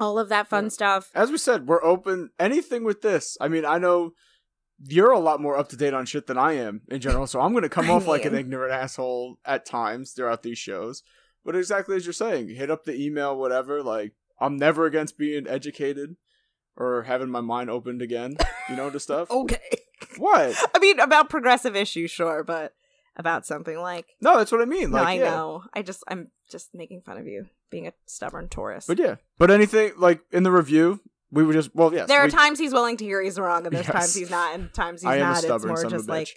All 0.00 0.18
of 0.18 0.28
that 0.28 0.46
fun 0.48 0.64
Yeah. 0.64 0.70
stuff. 0.70 1.10
As 1.14 1.30
we 1.32 1.38
said, 1.38 1.66
we're 1.66 1.82
open 1.82 2.30
anything 2.38 2.84
with 2.84 3.02
this. 3.02 3.36
I 3.40 3.48
mean, 3.48 3.64
I 3.64 3.78
know 3.78 4.12
you're 4.84 5.10
a 5.12 5.18
lot 5.18 5.40
more 5.40 5.56
up 5.56 5.68
to 5.70 5.76
date 5.76 5.94
on 5.94 6.06
shit 6.06 6.26
than 6.26 6.38
I 6.38 6.52
am 6.54 6.82
in 6.88 7.00
general, 7.00 7.26
so 7.26 7.40
I'm 7.40 7.52
gonna 7.52 7.68
come 7.68 7.86
I 7.90 7.94
off 7.94 8.06
like 8.06 8.24
an 8.24 8.34
ignorant 8.34 8.72
asshole 8.72 9.38
at 9.44 9.66
times 9.66 10.12
throughout 10.12 10.42
these 10.42 10.58
shows. 10.58 11.02
But 11.44 11.56
exactly 11.56 11.96
as 11.96 12.04
you're 12.06 12.12
saying, 12.12 12.48
hit 12.50 12.70
up 12.70 12.84
the 12.84 12.94
email, 12.94 13.36
whatever. 13.36 13.82
Like, 13.82 14.12
I'm 14.40 14.56
never 14.56 14.86
against 14.86 15.16
being 15.18 15.46
educated 15.46 16.16
or 16.76 17.04
having 17.04 17.30
my 17.30 17.40
mind 17.40 17.70
opened 17.70 18.02
again, 18.02 18.36
you 18.68 18.76
know, 18.76 18.90
to 18.90 19.00
stuff. 19.00 19.30
Okay. 19.38 19.58
What? 20.16 20.56
I 20.74 20.78
mean, 20.78 21.00
about 21.00 21.28
progressive 21.28 21.74
issues, 21.74 22.10
sure, 22.10 22.44
but 22.44 22.72
about 23.16 23.44
something 23.46 23.76
like 23.78 24.06
No, 24.20 24.38
that's 24.38 24.52
what 24.52 24.60
I 24.60 24.64
mean. 24.64 24.90
no, 24.90 24.98
I 24.98 25.14
yeah. 25.14 25.30
know. 25.30 25.64
I 25.74 25.82
just 25.82 26.04
I'm 26.06 26.28
just 26.50 26.68
making 26.72 27.02
fun 27.02 27.18
of 27.18 27.26
you 27.26 27.46
being 27.70 27.88
a 27.88 27.92
stubborn 28.06 28.48
Taurus. 28.48 28.86
But 28.86 28.98
yeah, 28.98 29.16
but 29.38 29.50
anything 29.50 29.92
like 29.96 30.20
in 30.30 30.44
the 30.44 30.52
review, 30.52 31.00
we 31.30 31.42
were 31.44 31.52
just 31.52 31.74
well, 31.74 31.92
yes. 31.92 32.08
there 32.08 32.20
are 32.20 32.26
we- 32.26 32.30
times 32.30 32.58
he's 32.58 32.72
willing 32.72 32.96
to 32.98 33.04
hear 33.04 33.22
he's 33.22 33.38
wrong, 33.38 33.66
and 33.66 33.74
there's 33.74 33.86
Yes. 33.86 33.94
times 33.94 34.14
he's 34.14 34.30
not, 34.30 34.54
and 34.54 34.72
times 34.72 35.02
he's 35.02 35.08
I 35.08 35.16
am 35.16 35.22
a 35.22 35.24
not. 35.34 35.44
It's 35.44 35.64
more 35.64 35.76
son 35.76 35.86
of 35.86 35.92
a 35.92 35.96
just 35.96 36.08
like 36.08 36.28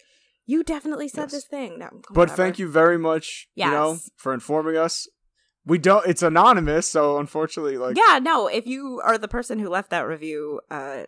you 0.46 0.64
definitely 0.64 1.08
said 1.08 1.24
Yes. 1.24 1.32
this 1.32 1.46
thing. 1.46 1.80
No, 1.80 1.90
But 2.10 2.18
whatever. 2.18 2.36
thank 2.38 2.60
you 2.60 2.68
very 2.70 2.98
much, 2.98 3.48
you 3.56 3.66
know, 3.66 4.00
for 4.18 4.34
informing 4.34 4.76
us. 4.78 5.08
We 5.66 5.78
don't. 5.78 6.06
It's 6.08 6.24
anonymous, 6.24 6.88
so 6.90 7.20
unfortunately, 7.20 7.78
like, 7.78 7.96
yeah, 7.96 8.20
no. 8.20 8.48
If 8.48 8.66
you 8.66 9.00
are 9.04 9.18
the 9.18 9.28
person 9.28 9.60
who 9.60 9.70
left 9.70 9.92
that 9.92 10.08
review, 10.08 10.60
uh, 10.72 11.04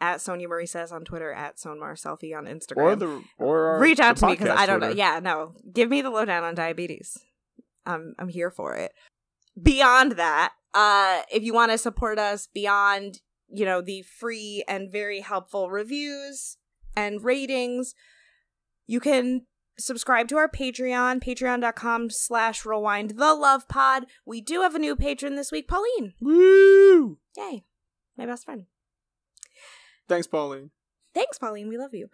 at 0.00 0.20
Sonia 0.20 0.48
Marie 0.48 0.66
says 0.66 0.90
on 0.92 1.04
Twitter, 1.04 1.32
at 1.32 1.56
Sonmar 1.56 1.92
Selfie 1.94 2.36
on 2.36 2.44
Instagram, 2.46 2.76
or 2.82 2.96
the 2.96 3.22
or 3.38 3.66
our, 3.66 3.78
reach 3.80 4.00
out 4.00 4.16
to 4.18 4.26
me 4.26 4.32
because 4.32 4.50
I 4.50 4.66
don't 4.66 4.80
know. 4.80 4.90
Yeah, 4.90 5.20
no, 5.22 5.54
give 5.72 5.88
me 5.88 6.02
the 6.02 6.10
lowdown 6.10 6.42
on 6.44 6.54
diabetes. 6.56 7.16
I'm 7.86 8.14
I'm 8.18 8.28
here 8.28 8.50
for 8.50 8.74
it. 8.74 8.92
Beyond 9.60 10.12
that, 10.12 10.52
uh, 10.76 11.22
if 11.32 11.42
you 11.42 11.54
want 11.54 11.72
to 11.72 11.78
support 11.78 12.18
us 12.18 12.48
beyond 12.52 13.20
you 13.48 13.64
know 13.64 13.80
the 13.80 14.02
free 14.02 14.62
and 14.68 14.92
very 14.92 15.20
helpful 15.20 15.70
reviews 15.70 16.58
and 16.94 17.24
ratings, 17.24 17.94
you 18.86 19.00
can 19.00 19.46
subscribe 19.78 20.28
to 20.28 20.36
our 20.36 20.48
Patreon, 20.48 21.22
patreon.com 21.22 22.08
slash 22.10 22.64
rewind 22.64 23.16
the 23.16 23.34
love 23.34 23.68
pod. 23.68 24.06
We 24.24 24.40
do 24.40 24.62
have 24.62 24.74
a 24.74 24.78
new 24.78 24.96
patron 24.96 25.36
this 25.36 25.52
week, 25.52 25.68
Pauline. 25.68 26.14
Woo! 26.20 27.18
Yay. 27.36 27.64
My 28.16 28.26
best 28.26 28.44
friend. 28.44 28.66
Thanks, 30.08 30.26
Pauline. 30.26 30.70
Thanks, 31.14 31.38
Pauline. 31.38 31.68
We 31.68 31.78
love 31.78 31.94
you. 31.94 32.08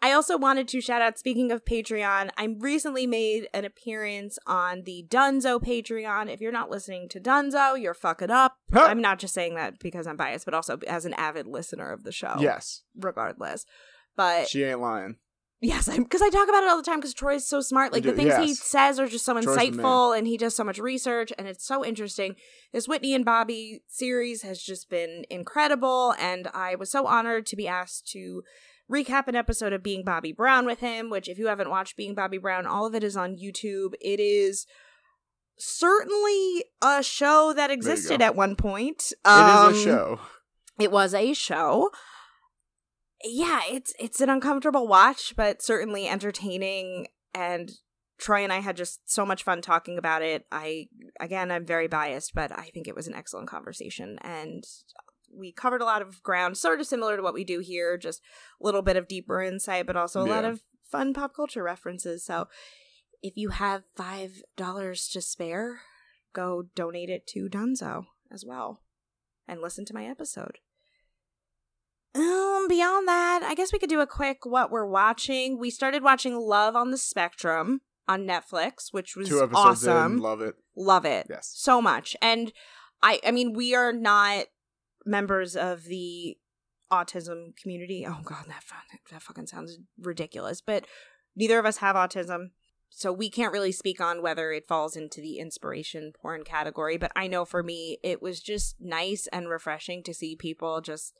I 0.00 0.12
also 0.12 0.38
wanted 0.38 0.68
to 0.68 0.80
shout 0.80 1.02
out, 1.02 1.18
speaking 1.18 1.50
of 1.50 1.64
Patreon, 1.64 2.30
I 2.38 2.54
recently 2.60 3.06
made 3.06 3.48
an 3.52 3.64
appearance 3.64 4.38
on 4.46 4.82
the 4.84 5.04
Dunzo 5.08 5.60
Patreon. 5.60 6.32
If 6.32 6.40
you're 6.40 6.52
not 6.52 6.70
listening 6.70 7.08
to 7.08 7.20
Dunzo, 7.20 7.80
you're 7.80 7.94
fucking 7.94 8.30
up. 8.30 8.58
Huh. 8.72 8.86
I'm 8.88 9.00
not 9.00 9.18
just 9.18 9.34
saying 9.34 9.56
that 9.56 9.80
because 9.80 10.06
I'm 10.06 10.16
biased, 10.16 10.44
but 10.44 10.54
also 10.54 10.78
as 10.86 11.04
an 11.04 11.14
avid 11.14 11.48
listener 11.48 11.90
of 11.90 12.04
the 12.04 12.12
show. 12.12 12.36
Yes, 12.38 12.82
Regardless. 12.96 13.66
But 14.16 14.48
she 14.48 14.62
ain't 14.64 14.80
lying. 14.80 15.16
yes, 15.60 15.88
because 15.88 16.22
I 16.22 16.28
talk 16.30 16.48
about 16.48 16.62
it 16.62 16.68
all 16.68 16.76
the 16.76 16.82
time 16.84 16.98
because 17.00 17.14
Troy's 17.14 17.48
so 17.48 17.60
smart. 17.60 17.92
Like 17.92 18.04
You 18.04 18.12
the 18.12 18.22
do, 18.22 18.30
things 18.30 18.48
he 18.48 18.54
says 18.54 19.00
are 19.00 19.08
just 19.08 19.24
so 19.24 19.32
Troy's 19.40 19.56
insightful 19.56 20.16
and 20.16 20.28
he 20.28 20.36
does 20.36 20.54
so 20.54 20.62
much 20.62 20.78
research 20.78 21.32
and 21.36 21.48
it's 21.48 21.64
so 21.66 21.84
interesting. 21.84 22.36
This 22.72 22.86
Whitney 22.86 23.14
and 23.14 23.24
Bobby 23.24 23.82
series 23.88 24.42
has 24.42 24.62
just 24.62 24.88
been 24.88 25.24
incredible 25.28 26.14
and 26.20 26.48
I 26.54 26.76
was 26.76 26.90
so 26.90 27.06
honored 27.06 27.46
to 27.46 27.56
be 27.56 27.66
asked 27.66 28.08
to 28.12 28.42
recap 28.90 29.28
an 29.28 29.36
episode 29.36 29.72
of 29.72 29.82
Being 29.82 30.04
Bobby 30.04 30.32
Brown 30.32 30.64
with 30.66 30.80
him, 30.80 31.10
which 31.10 31.28
if 31.28 31.38
you 31.38 31.46
haven't 31.48 31.70
watched 31.70 31.96
Being 31.96 32.14
Bobby 32.14 32.38
Brown, 32.38 32.66
all 32.66 32.86
of 32.86 32.94
it 32.94 33.04
is 33.04 33.16
on 33.16 33.36
YouTube. 33.36 33.94
It 34.00 34.20
is 34.20 34.66
certainly 35.58 36.64
a 36.82 37.02
show 37.02 37.52
that 37.54 37.70
existed 37.70 38.22
at 38.22 38.34
one 38.36 38.56
point. 38.56 39.12
it 39.12 39.28
Um, 39.28 39.74
is 39.74 39.80
a 39.80 39.84
show. 39.84 40.20
it 40.78 40.90
was 40.90 41.14
a 41.14 41.32
show. 41.34 41.90
Yeah, 43.24 43.60
it's 43.68 43.92
it's 43.98 44.20
an 44.20 44.30
uncomfortable 44.30 44.86
watch, 44.86 45.34
but 45.36 45.60
certainly 45.60 46.06
entertaining 46.06 47.08
and 47.34 47.70
Troy 48.16 48.42
and 48.44 48.52
I 48.52 48.60
had 48.60 48.76
just 48.76 49.00
so 49.10 49.26
much 49.26 49.42
fun 49.42 49.60
talking 49.60 49.98
about 49.98 50.22
it. 50.22 50.44
I 50.52 50.86
again, 51.18 51.50
I'm 51.50 51.66
very 51.66 51.88
biased, 51.88 52.32
but 52.34 52.56
I 52.56 52.70
think 52.72 52.86
it 52.86 52.94
was 52.94 53.08
an 53.08 53.14
excellent 53.14 53.48
conversation 53.48 54.18
and 54.22 54.62
we 55.38 55.52
covered 55.52 55.80
a 55.82 55.86
lot 55.86 56.02
of 56.02 56.22
ground, 56.22 56.56
sort 56.56 56.80
of 56.80 56.86
similar 56.86 57.16
to 57.16 57.22
what 57.22 57.34
we 57.34 57.44
do 57.44 57.60
here, 57.60 57.96
just 57.96 58.20
a 58.60 58.64
little 58.64 58.82
bit 58.82 58.96
of 58.96 59.08
deeper 59.08 59.40
insight, 59.42 59.86
but 59.86 59.96
also 59.96 60.22
a 60.22 60.26
lot 60.28 60.44
of 60.44 60.62
fun 60.90 61.14
pop 61.14 61.34
culture 61.34 61.62
references. 61.62 62.24
So, 62.24 62.48
if 63.22 63.36
you 63.36 63.50
have 63.50 63.82
five 63.96 64.42
dollars 64.56 65.08
to 65.08 65.20
spare, 65.20 65.80
go 66.34 66.64
donate 66.74 67.08
it 67.10 67.26
to 67.28 67.48
Dunzo 67.48 68.06
as 68.32 68.44
well, 68.46 68.82
and 69.46 69.60
listen 69.60 69.84
to 69.86 69.94
my 69.94 70.04
episode. 70.06 70.58
Um, 72.14 72.66
beyond 72.68 73.06
that, 73.06 73.42
I 73.44 73.54
guess 73.54 73.72
we 73.72 73.78
could 73.78 73.90
do 73.90 74.00
a 74.00 74.06
quick 74.06 74.38
what 74.44 74.70
we're 74.70 74.86
watching. 74.86 75.58
We 75.58 75.70
started 75.70 76.02
watching 76.02 76.34
Love 76.36 76.74
on 76.74 76.90
the 76.90 76.98
Spectrum 76.98 77.80
on 78.08 78.26
Netflix, 78.26 78.92
which 78.92 79.14
was 79.14 79.30
awesome. 79.32 80.14
in, 80.14 80.18
love 80.18 80.40
it. 80.40 80.54
Love 80.74 81.04
it 81.04 81.26
Yes. 81.28 81.52
so 81.54 81.82
much. 81.82 82.16
And 82.22 82.52
I 83.02 83.20
I 83.24 83.30
mean, 83.30 83.52
we 83.52 83.74
are 83.74 83.92
not 83.92 84.46
members 85.04 85.56
of 85.56 85.84
the 85.84 86.36
autism 86.92 87.56
community. 87.56 88.06
Oh 88.06 88.20
god, 88.24 88.46
that 88.48 88.64
that 89.10 89.22
fucking 89.22 89.46
sounds 89.46 89.78
ridiculous. 90.00 90.60
But 90.60 90.86
neither 91.36 91.58
of 91.58 91.66
us 91.66 91.78
have 91.78 91.96
autism. 91.96 92.50
So 92.90 93.12
we 93.12 93.28
can't 93.28 93.52
really 93.52 93.72
speak 93.72 94.00
on 94.00 94.22
whether 94.22 94.50
it 94.50 94.66
falls 94.66 94.96
into 94.96 95.20
the 95.20 95.38
inspiration 95.38 96.12
porn 96.18 96.42
category, 96.42 96.96
but 96.96 97.12
I 97.14 97.26
know 97.26 97.44
for 97.44 97.62
me 97.62 97.98
it 98.02 98.22
was 98.22 98.40
just 98.40 98.76
nice 98.80 99.26
and 99.30 99.50
refreshing 99.50 100.02
to 100.04 100.14
see 100.14 100.34
people 100.34 100.80
just 100.80 101.12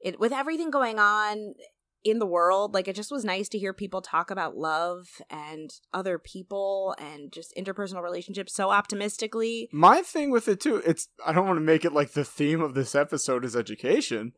it 0.00 0.20
with 0.20 0.32
everything 0.32 0.70
going 0.70 1.00
on 1.00 1.54
in 2.06 2.18
the 2.18 2.26
world 2.26 2.72
like 2.72 2.88
it 2.88 2.96
just 2.96 3.10
was 3.10 3.24
nice 3.24 3.48
to 3.48 3.58
hear 3.58 3.72
people 3.72 4.00
talk 4.00 4.30
about 4.30 4.56
love 4.56 5.20
and 5.28 5.70
other 5.92 6.18
people 6.18 6.94
and 6.98 7.32
just 7.32 7.52
interpersonal 7.56 8.02
relationships 8.02 8.54
so 8.54 8.70
optimistically 8.70 9.68
My 9.72 10.02
thing 10.02 10.30
with 10.30 10.48
it 10.48 10.60
too, 10.60 10.82
it's 10.86 11.08
I 11.24 11.32
don't 11.32 11.46
want 11.46 11.56
to 11.56 11.64
make 11.64 11.84
it 11.84 11.92
like 11.92 12.12
the 12.12 12.24
theme 12.24 12.60
of 12.60 12.74
this 12.74 12.94
episode 12.94 13.44
is 13.44 13.56
education, 13.56 14.32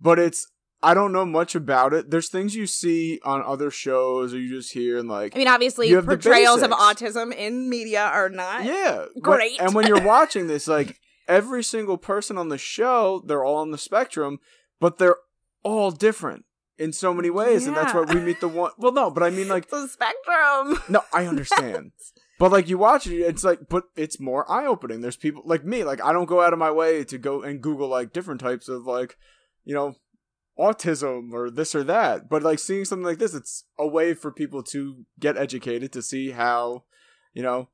but 0.00 0.18
it's 0.18 0.50
I 0.80 0.94
don't 0.94 1.12
know 1.12 1.24
much 1.24 1.56
about 1.56 1.92
it. 1.92 2.10
There's 2.10 2.28
things 2.28 2.54
you 2.54 2.66
see 2.66 3.18
on 3.24 3.42
other 3.42 3.70
shows 3.70 4.32
or 4.32 4.38
you 4.38 4.48
just 4.48 4.72
hear 4.72 4.98
and 4.98 5.08
like 5.08 5.34
i 5.34 5.38
mean 5.38 5.48
obviously 5.48 5.92
portrayals 6.00 6.62
of 6.62 6.70
autism 6.70 7.34
in 7.34 7.68
media 7.68 8.02
are 8.02 8.28
not 8.28 8.64
yeah, 8.64 9.06
great. 9.20 9.60
and 9.60 9.74
when 9.74 9.86
you're 9.86 10.02
watching 10.16 10.46
this, 10.46 10.68
like 10.68 11.00
every 11.26 11.64
single 11.64 11.98
person 11.98 12.38
on 12.38 12.48
the 12.48 12.58
show, 12.58 13.22
they're 13.26 13.44
all 13.44 13.56
on 13.56 13.72
the 13.72 13.78
spectrum, 13.78 14.38
but 14.80 14.98
they're 14.98 15.16
all 15.64 15.90
different 15.90 16.44
in 16.78 16.92
so 16.92 17.12
many 17.12 17.30
ways, 17.30 17.66
and 17.66 17.76
that's 17.76 17.92
Yeah. 17.92 18.00
why 18.04 18.14
we 18.14 18.20
meet 18.20 18.40
the 18.40 18.48
one. 18.48 18.70
Well, 18.78 18.92
no, 18.92 19.10
but 19.10 19.22
I 19.22 19.30
mean 19.30 19.48
like 19.48 19.68
the 19.70 19.86
spectrum 19.88 20.80
no, 20.88 21.02
I 21.12 21.26
understand. 21.26 21.92
But 22.40 22.52
like 22.52 22.68
you 22.68 22.78
watch 22.78 23.08
it, 23.08 23.16
it's 23.16 23.42
like, 23.42 23.68
but 23.68 23.86
it's 23.96 24.20
more 24.20 24.48
eye 24.48 24.64
opening. 24.64 25.00
There's 25.00 25.16
people 25.16 25.42
like 25.44 25.64
me, 25.64 25.82
like 25.82 26.00
I 26.00 26.12
don't 26.12 26.26
go 26.26 26.40
out 26.40 26.52
of 26.52 26.58
my 26.60 26.70
way 26.70 27.02
to 27.02 27.18
go 27.18 27.42
and 27.42 27.60
Google 27.60 27.88
like 27.88 28.12
different 28.12 28.40
types 28.40 28.68
of 28.68 28.86
like, 28.86 29.16
you 29.64 29.74
know, 29.74 29.96
autism 30.58 31.32
or 31.32 31.50
this 31.50 31.74
or 31.74 31.82
that. 31.84 32.28
But 32.28 32.42
like 32.42 32.58
seeing 32.58 32.84
something 32.84 33.04
like 33.04 33.18
this, 33.18 33.34
it's 33.34 33.64
a 33.78 33.86
way 33.88 34.14
for 34.14 34.30
people 34.30 34.62
to 34.64 35.04
get 35.18 35.36
educated 35.36 35.92
to 35.94 36.00
see 36.02 36.30
how, 36.30 36.84
you 37.34 37.42
know, 37.42 37.70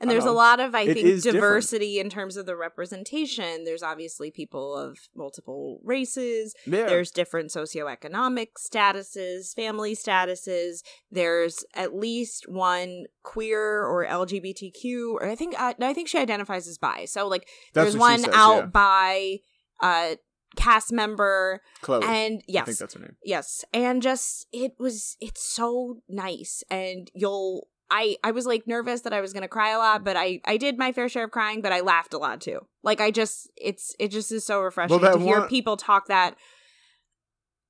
and 0.00 0.10
there's 0.10 0.24
a 0.24 0.32
lot 0.32 0.60
of 0.60 0.74
i 0.74 0.84
think 0.86 0.98
is 0.98 1.22
different. 1.22 1.42
diversity 1.42 1.98
in 1.98 2.10
terms 2.10 2.36
of 2.36 2.46
the 2.46 2.56
representation 2.56 3.64
there's 3.64 3.82
obviously 3.82 4.30
people 4.30 4.76
of 4.76 4.98
multiple 5.14 5.80
races 5.84 6.54
yeah, 6.66 6.86
There's 6.86 7.10
different 7.10 7.50
socioeconomic 7.50 8.48
statuses, 8.58 9.54
family 9.54 9.94
statuses. 9.94 10.82
There's 11.10 11.64
at 11.74 11.94
least 11.94 12.46
one 12.48 13.04
queer 13.22 13.84
or 13.84 14.06
LGBTQ, 14.06 15.14
or 15.14 15.28
I 15.28 15.34
think 15.34 15.60
uh, 15.60 15.74
no, 15.78 15.88
I 15.88 15.94
think 15.94 16.08
she 16.08 16.18
identifies 16.18 16.66
as 16.66 16.78
bi. 16.78 17.04
So 17.04 17.26
like, 17.28 17.48
That's 17.72 17.92
there's 17.92 17.96
one 17.96 18.20
says, 18.20 18.34
out 18.34 18.56
yeah. 18.56 18.66
by 18.66 19.36
uh, 19.82 20.16
cast 20.56 20.92
member 20.92 21.60
Chloe. 21.82 22.04
and 22.04 22.42
yes 22.46 22.62
I 22.62 22.66
think 22.66 22.78
that's 22.78 22.94
her 22.94 23.00
name. 23.00 23.16
yes 23.24 23.64
and 23.72 24.00
just 24.00 24.46
it 24.52 24.72
was 24.78 25.16
it's 25.20 25.44
so 25.44 26.00
nice 26.08 26.62
and 26.70 27.10
you'll 27.14 27.66
i 27.90 28.16
i 28.24 28.30
was 28.30 28.46
like 28.46 28.66
nervous 28.66 29.02
that 29.02 29.12
i 29.12 29.20
was 29.20 29.32
gonna 29.32 29.48
cry 29.48 29.70
a 29.70 29.78
lot 29.78 30.04
but 30.04 30.16
i 30.16 30.40
i 30.46 30.56
did 30.56 30.78
my 30.78 30.90
fair 30.92 31.08
share 31.08 31.24
of 31.24 31.30
crying 31.30 31.60
but 31.60 31.72
i 31.72 31.80
laughed 31.80 32.14
a 32.14 32.18
lot 32.18 32.40
too 32.40 32.60
like 32.82 33.00
i 33.00 33.10
just 33.10 33.50
it's 33.56 33.94
it 33.98 34.08
just 34.08 34.30
is 34.32 34.44
so 34.44 34.60
refreshing 34.60 35.00
that 35.00 35.14
to 35.14 35.18
hear 35.20 35.40
one- 35.40 35.48
people 35.48 35.76
talk 35.76 36.06
that 36.08 36.34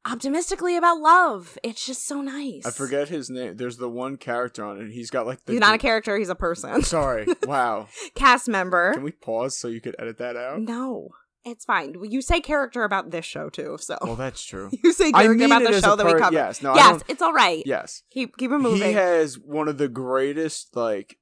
optimistically 0.06 0.76
about 0.76 0.98
love 1.00 1.56
it's 1.62 1.86
just 1.86 2.06
so 2.06 2.20
nice 2.20 2.66
I 2.66 2.70
forget 2.70 3.08
his 3.08 3.30
name. 3.30 3.56
There's 3.56 3.78
the 3.78 3.88
one 3.88 4.18
character 4.18 4.62
on 4.62 4.78
it. 4.80 4.90
He's 4.92 5.08
got 5.10 5.26
like 5.26 5.42
the. 5.46 5.52
he's 5.52 5.60
not 5.62 5.74
a 5.74 5.78
character 5.78 6.18
he's 6.18 6.28
a 6.28 6.34
person 6.34 6.82
Sorry. 6.82 7.26
Wow. 7.46 7.88
cast 8.14 8.46
member 8.48 8.92
Can 8.92 9.02
we 9.02 9.12
pause 9.12 9.56
so 9.56 9.68
you 9.68 9.80
could 9.80 9.96
edit 9.98 10.18
that 10.18 10.36
out? 10.36 10.60
no 10.60 11.08
it's 11.44 11.64
fine 11.64 11.94
you 12.02 12.22
say 12.22 12.40
character 12.40 12.84
about 12.84 13.10
this 13.10 13.24
show 13.24 13.48
too 13.48 13.76
so 13.80 13.96
Well, 14.02 14.16
that's 14.16 14.42
true. 14.44 14.70
you 14.84 14.92
say 14.92 15.08
I 15.08 15.22
character 15.24 15.34
mean 15.34 15.52
about 15.52 15.62
the 15.70 15.80
show 15.80 15.96
that 15.96 16.06
we 16.06 16.14
cover 16.14 16.32
Yes. 16.34 16.62
No. 16.62 16.74
Yes 16.74 17.02
it's 17.08 17.22
all 17.22 17.32
right 17.32 17.62
Yes. 17.66 18.02
keep 18.10 18.36
keep 18.36 18.50
it 18.50 18.58
moving 18.58 18.88
He 18.88 18.92
has 18.94 19.38
one 19.38 19.68
of 19.68 19.78
the 19.78 19.88
greatest 19.88 20.74
like 20.76 21.18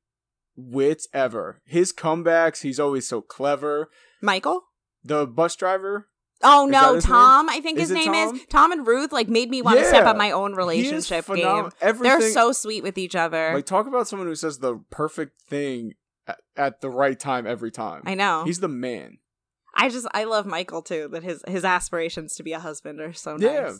wits 0.56 1.08
ever. 1.14 1.60
His 1.64 1.92
comebacks. 1.92 2.62
He's 2.62 2.78
always 2.78 3.08
so 3.08 3.20
clever. 3.20 3.88
michael 4.20 4.62
The 5.04 5.26
bus 5.26 5.56
driver. 5.56 6.08
Oh 6.44 6.66
Is 6.66 6.72
no, 6.72 6.94
his 6.94 7.04
name? 7.04 7.12
Tom. 7.12 7.48
I 7.48 7.60
think 7.60 7.78
Is 7.78 7.88
his 7.88 7.96
name 7.96 8.12
Tom? 8.12 8.34
is 8.36 8.42
Tom 8.50 8.72
and 8.72 8.86
Ruth. 8.86 9.12
Like 9.12 9.28
made 9.28 9.48
me 9.48 9.62
want 9.62 9.78
to 9.78 9.84
step 9.84 10.04
up 10.06 10.16
my 10.16 10.30
own 10.32 10.54
relationship 10.54 11.26
game. 11.26 11.70
Everything. 11.80 12.18
They're 12.20 12.30
so 12.32 12.52
sweet 12.52 12.82
with 12.82 12.98
each 12.98 13.14
other. 13.16 13.52
like 13.54 13.66
talk 13.66 13.86
about 13.86 14.08
someone 14.08 14.26
who 14.28 14.34
says 14.34 14.58
the 14.58 14.80
perfect 14.90 15.40
thing 15.42 15.94
at, 16.26 16.38
at 16.56 16.80
the 16.80 16.90
right 16.90 17.18
time 17.18 17.46
every 17.46 17.70
time. 17.70 18.02
I 18.04 18.14
know. 18.14 18.42
He's 18.44 18.60
the 18.60 18.68
man. 18.68 19.18
I 19.74 19.88
just 19.88 20.06
I 20.12 20.24
love 20.24 20.46
Michael 20.46 20.82
too. 20.82 21.08
That 21.12 21.22
his 21.22 21.42
his 21.46 21.64
aspirations 21.64 22.34
to 22.36 22.42
be 22.42 22.52
a 22.52 22.60
husband 22.60 23.00
are 23.00 23.12
so 23.12 23.36
nice. 23.36 23.42
Yeah. 23.42 23.72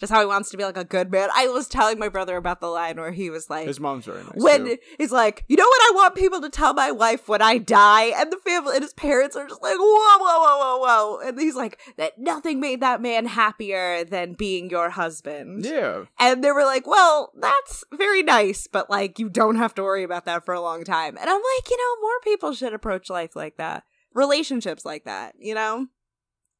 Just 0.00 0.12
how 0.12 0.20
he 0.20 0.26
wants 0.26 0.50
to 0.50 0.56
be 0.56 0.62
like 0.62 0.76
a 0.76 0.84
good 0.84 1.10
man. 1.10 1.28
I 1.34 1.48
was 1.48 1.66
telling 1.66 1.98
my 1.98 2.08
brother 2.08 2.36
about 2.36 2.60
the 2.60 2.68
line 2.68 2.98
where 2.98 3.10
he 3.10 3.30
was 3.30 3.50
like, 3.50 3.66
His 3.66 3.80
mom's 3.80 4.04
very 4.04 4.22
nice. 4.22 4.30
when 4.36 4.64
too. 4.64 4.78
he's 4.96 5.10
like, 5.10 5.44
you 5.48 5.56
know 5.56 5.66
what 5.66 5.82
I 5.82 5.92
want 5.96 6.14
people 6.14 6.40
to 6.40 6.50
tell 6.50 6.72
my 6.72 6.92
wife 6.92 7.26
when 7.28 7.42
I 7.42 7.58
die, 7.58 8.12
and 8.16 8.30
the 8.30 8.36
family 8.36 8.76
and 8.76 8.84
his 8.84 8.92
parents 8.92 9.34
are 9.34 9.48
just 9.48 9.60
like, 9.60 9.74
whoa, 9.76 10.18
whoa, 10.20 10.40
whoa, 10.40 10.58
whoa, 10.58 10.78
whoa, 10.78 11.28
and 11.28 11.40
he's 11.40 11.56
like, 11.56 11.80
that 11.96 12.16
nothing 12.16 12.60
made 12.60 12.80
that 12.80 13.02
man 13.02 13.26
happier 13.26 14.04
than 14.04 14.34
being 14.34 14.70
your 14.70 14.90
husband. 14.90 15.64
Yeah. 15.64 16.04
And 16.16 16.44
they 16.44 16.52
were 16.52 16.64
like, 16.64 16.86
well, 16.86 17.32
that's 17.34 17.82
very 17.92 18.22
nice, 18.22 18.68
but 18.68 18.88
like, 18.88 19.18
you 19.18 19.28
don't 19.28 19.56
have 19.56 19.74
to 19.74 19.82
worry 19.82 20.04
about 20.04 20.26
that 20.26 20.44
for 20.44 20.54
a 20.54 20.60
long 20.60 20.84
time. 20.84 21.16
And 21.18 21.28
I'm 21.28 21.42
like, 21.42 21.70
you 21.70 21.76
know, 21.76 22.00
more 22.02 22.20
people 22.22 22.52
should 22.52 22.72
approach 22.72 23.10
life 23.10 23.34
like 23.34 23.56
that, 23.56 23.82
relationships 24.18 24.84
like 24.84 25.04
that, 25.04 25.34
you 25.38 25.54
know? 25.54 25.86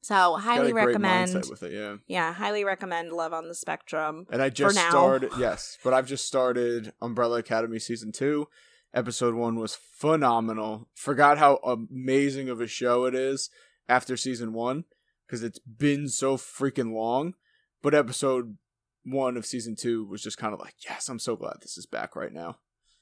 So, 0.00 0.36
highly 0.36 0.72
recommend. 0.72 1.34
with 1.50 1.62
it, 1.64 1.72
yeah. 1.72 1.96
Yeah, 2.06 2.32
highly 2.32 2.64
recommend 2.64 3.12
Love 3.12 3.32
on 3.32 3.48
the 3.48 3.54
Spectrum. 3.54 4.26
And 4.30 4.40
I 4.40 4.48
just 4.48 4.78
started, 4.78 5.32
yes, 5.38 5.76
but 5.82 5.92
I've 5.92 6.06
just 6.06 6.24
started 6.24 6.92
Umbrella 7.02 7.38
Academy 7.38 7.80
season 7.80 8.12
two. 8.12 8.46
Episode 8.94 9.34
one 9.34 9.56
was 9.56 9.74
phenomenal. 9.74 10.88
Forgot 10.94 11.38
how 11.38 11.56
amazing 11.56 12.48
of 12.48 12.60
a 12.60 12.66
show 12.66 13.04
it 13.04 13.14
is 13.14 13.50
after 13.88 14.16
season 14.16 14.52
one 14.52 14.84
because 15.26 15.42
it's 15.42 15.58
been 15.58 16.08
so 16.08 16.36
freaking 16.36 16.94
long. 16.94 17.34
But 17.82 17.94
episode 17.94 18.56
one 19.04 19.36
of 19.36 19.44
season 19.44 19.76
two 19.76 20.06
was 20.06 20.22
just 20.22 20.38
kind 20.38 20.54
of 20.54 20.60
like, 20.60 20.74
yes, 20.88 21.08
I'm 21.08 21.18
so 21.18 21.36
glad 21.36 21.56
this 21.60 21.76
is 21.76 21.86
back 21.86 22.16
right 22.16 22.32
now. 22.32 22.58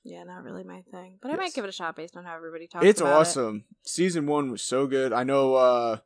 Yeah, 0.09 0.23
not 0.23 0.45
really 0.45 0.62
my 0.62 0.83
thing, 0.92 1.19
but 1.21 1.33
I 1.33 1.37
might 1.37 1.53
give 1.53 1.64
it 1.64 1.69
a 1.69 1.73
shot 1.73 1.97
based 1.97 2.16
on 2.16 2.25
how 2.25 2.37
everybody 2.37 2.69
talks. 2.69 2.87
it's 2.87 3.01
about 3.01 3.11
it. 3.11 3.21
awesome. 3.21 3.64
Season 3.85 4.27
one 4.27 4.51
was 4.53 4.62
so 4.62 4.87
good. 4.87 5.12
I 5.12 5.25
know, 5.25 5.55
uh, 5.55 5.99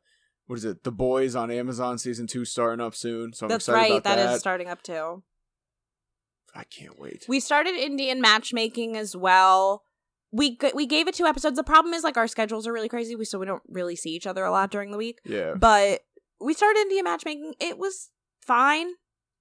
what 0.47 0.57
is 0.57 0.65
it? 0.65 0.83
The 0.83 0.91
Boys 0.91 1.35
on 1.35 1.51
Amazon 1.51 1.97
season 1.99 2.25
two 2.25 2.43
starting 2.43 2.83
up 2.83 2.95
soon. 2.95 3.31
So 3.33 3.45
I'm 3.45 3.49
That's 3.49 3.67
excited 3.67 3.79
right. 3.79 3.91
about 3.91 4.03
that 4.03 4.15
that. 4.15 4.33
is 4.33 4.39
starting 4.39 4.67
up 4.67 4.81
too. 4.81 5.23
I 6.55 6.63
can't 6.63 6.99
wait. 6.99 7.25
We 7.29 7.39
started 7.39 7.75
Indian 7.75 8.19
matchmaking 8.19 8.97
as 8.97 9.15
well. 9.15 9.83
We 10.31 10.57
we 10.73 10.85
gave 10.85 11.07
it 11.07 11.13
two 11.15 11.25
episodes. 11.25 11.55
The 11.55 11.63
problem 11.63 11.93
is 11.93 12.03
like 12.03 12.17
our 12.17 12.27
schedules 12.27 12.65
are 12.67 12.73
really 12.73 12.89
crazy. 12.89 13.15
We 13.15 13.25
so 13.25 13.37
we 13.39 13.45
don't 13.45 13.63
really 13.69 13.95
see 13.95 14.09
each 14.11 14.27
other 14.27 14.43
a 14.43 14.51
lot 14.51 14.71
during 14.71 14.91
the 14.91 14.97
week. 14.97 15.19
yeah. 15.23 15.53
But 15.57 16.01
we 16.41 16.53
started 16.53 16.79
Indian 16.79 17.03
matchmaking. 17.03 17.53
It 17.59 17.77
was 17.77 18.09
fine. 18.45 18.93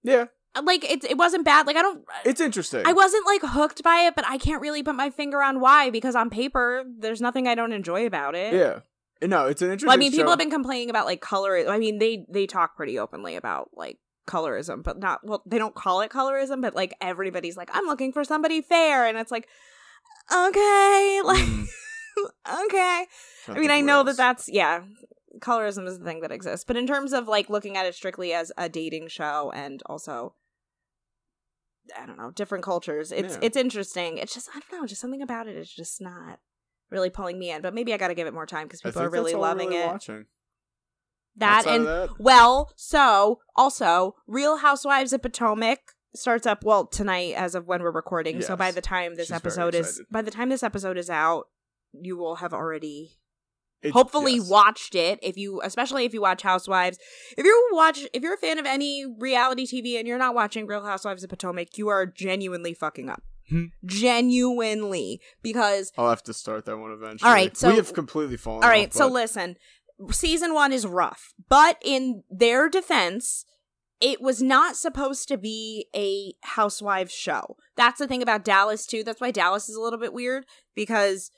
Yeah. 0.02 0.26
Like 0.60 0.84
it 0.84 1.04
it 1.04 1.16
wasn't 1.16 1.44
bad. 1.44 1.66
Like 1.66 1.76
I 1.76 1.82
don't 1.82 2.04
It's 2.24 2.40
interesting. 2.40 2.82
I 2.84 2.92
wasn't 2.92 3.26
like 3.26 3.42
hooked 3.42 3.82
by 3.82 4.00
it, 4.00 4.14
but 4.16 4.24
I 4.26 4.38
can't 4.38 4.60
really 4.60 4.82
put 4.82 4.94
my 4.94 5.10
finger 5.10 5.42
on 5.42 5.60
why 5.60 5.90
because 5.90 6.16
on 6.16 6.28
paper 6.30 6.84
there's 6.98 7.20
nothing 7.20 7.46
I 7.46 7.54
don't 7.54 7.72
enjoy 7.72 8.06
about 8.06 8.34
it. 8.34 8.54
Yeah. 8.54 8.80
No, 9.22 9.46
it's 9.46 9.60
an 9.62 9.68
interesting. 9.68 9.86
Well, 9.86 9.94
I 9.94 9.98
mean, 9.98 10.12
people 10.12 10.26
show. 10.26 10.30
have 10.30 10.38
been 10.38 10.50
complaining 10.50 10.90
about 10.90 11.06
like 11.06 11.20
color. 11.20 11.68
I 11.68 11.78
mean, 11.78 11.98
they 11.98 12.24
they 12.28 12.46
talk 12.46 12.74
pretty 12.76 12.98
openly 12.98 13.36
about 13.36 13.70
like 13.74 13.98
colorism, 14.26 14.82
but 14.82 14.98
not 14.98 15.20
well. 15.22 15.42
They 15.46 15.58
don't 15.58 15.74
call 15.74 16.00
it 16.00 16.10
colorism, 16.10 16.62
but 16.62 16.74
like 16.74 16.94
everybody's 17.00 17.56
like, 17.56 17.70
I'm 17.72 17.84
looking 17.84 18.12
for 18.12 18.24
somebody 18.24 18.62
fair, 18.62 19.06
and 19.06 19.18
it's 19.18 19.30
like, 19.30 19.46
okay, 20.32 21.20
like 21.24 21.46
Mm. 22.18 22.66
okay. 22.66 23.06
I 23.48 23.58
mean, 23.58 23.70
I 23.70 23.80
know 23.80 24.02
that 24.04 24.16
that's 24.16 24.48
yeah, 24.48 24.82
colorism 25.38 25.86
is 25.86 25.98
the 25.98 26.04
thing 26.04 26.20
that 26.20 26.32
exists, 26.32 26.64
but 26.66 26.76
in 26.76 26.86
terms 26.86 27.12
of 27.12 27.28
like 27.28 27.50
looking 27.50 27.76
at 27.76 27.86
it 27.86 27.94
strictly 27.94 28.32
as 28.32 28.52
a 28.56 28.68
dating 28.68 29.08
show 29.08 29.52
and 29.54 29.82
also. 29.86 30.34
I 32.00 32.06
don't 32.06 32.18
know, 32.18 32.30
different 32.30 32.64
cultures. 32.64 33.12
It's 33.12 33.34
Yeah. 33.34 33.40
it's 33.42 33.56
interesting. 33.56 34.18
It's 34.18 34.34
just 34.34 34.48
I 34.54 34.60
don't 34.70 34.80
know, 34.80 34.86
just 34.86 35.00
something 35.00 35.22
about 35.22 35.48
it 35.48 35.56
is 35.56 35.70
just 35.70 36.00
not 36.00 36.38
really 36.90 37.10
pulling 37.10 37.38
me 37.38 37.50
in. 37.50 37.62
But 37.62 37.74
maybe 37.74 37.94
I 37.94 37.96
got 37.96 38.08
to 38.08 38.14
give 38.14 38.26
it 38.26 38.34
more 38.34 38.46
time 38.46 38.66
because 38.66 38.80
people 38.82 39.02
are 39.02 39.10
really 39.10 39.34
loving 39.34 39.70
really 39.70 39.82
it. 39.82 39.86
Watching. 39.86 40.26
That 41.36 41.58
Outside 41.58 41.76
and 41.76 41.86
that, 41.86 42.08
well, 42.18 42.72
so 42.76 43.40
also 43.56 44.16
Real 44.26 44.58
Housewives 44.58 45.12
of 45.12 45.22
Potomac 45.22 45.78
starts 46.14 46.46
up 46.46 46.64
well 46.64 46.86
tonight 46.86 47.34
as 47.36 47.54
of 47.54 47.66
when 47.66 47.82
we're 47.82 47.92
recording. 47.92 48.42
So 48.42 48.56
by 48.56 48.72
the 48.72 48.80
time 48.80 49.14
this 49.14 49.28
She's 49.28 49.36
episode 49.36 49.74
is 49.74 50.02
by 50.10 50.22
the 50.22 50.30
time 50.30 50.48
this 50.48 50.62
episode 50.62 50.98
is 50.98 51.08
out, 51.08 51.46
you 51.92 52.16
will 52.16 52.36
have 52.36 52.52
already 52.52 53.19
it's- 53.82 53.92
hopefully 53.92 54.34
yes. 54.34 54.48
watched 54.48 54.94
it 54.94 55.18
if 55.22 55.36
you 55.36 55.60
especially 55.62 56.04
if 56.04 56.14
you 56.14 56.20
watch 56.20 56.42
Housewives. 56.42 56.98
If 57.36 57.44
you 57.44 57.68
watch 57.72 58.06
if 58.12 58.22
you're 58.22 58.34
a 58.34 58.38
fan 58.38 58.58
of 58.58 58.66
any 58.66 59.06
reality 59.18 59.66
TV 59.66 59.98
and 59.98 60.06
you're 60.06 60.18
not 60.18 60.34
watching 60.34 60.66
Real 60.66 60.84
Housewives 60.84 61.24
of 61.24 61.30
Potomac, 61.30 61.78
you 61.78 61.88
are 61.88 62.06
genuinely 62.06 62.74
fucking 62.74 63.08
up. 63.08 63.22
Hmm. 63.48 63.66
Genuinely 63.84 65.20
because 65.42 65.92
I'll 65.98 66.08
have 66.10 66.22
to 66.24 66.34
start 66.34 66.66
that 66.66 66.76
one 66.76 66.92
eventually. 66.92 67.28
All 67.28 67.34
right, 67.34 67.56
so- 67.56 67.70
we 67.70 67.76
have 67.76 67.92
completely 67.92 68.36
fallen. 68.36 68.62
All 68.62 68.70
right, 68.70 68.88
off, 68.88 68.94
so 68.94 69.08
but 69.08 69.14
listen. 69.14 69.56
Season 70.10 70.54
1 70.54 70.72
is 70.72 70.86
rough, 70.86 71.34
but 71.50 71.76
in 71.84 72.22
their 72.30 72.70
defense, 72.70 73.44
it 74.00 74.22
was 74.22 74.40
not 74.40 74.76
supposed 74.76 75.28
to 75.28 75.36
be 75.36 75.88
a 75.94 76.32
housewives 76.42 77.12
show. 77.12 77.56
That's 77.76 77.98
the 77.98 78.06
thing 78.06 78.22
about 78.22 78.42
Dallas 78.44 78.86
too. 78.86 79.04
That's 79.04 79.20
why 79.20 79.30
Dallas 79.30 79.68
is 79.68 79.76
a 79.76 79.80
little 79.80 79.98
bit 79.98 80.14
weird 80.14 80.46
because 80.74 81.30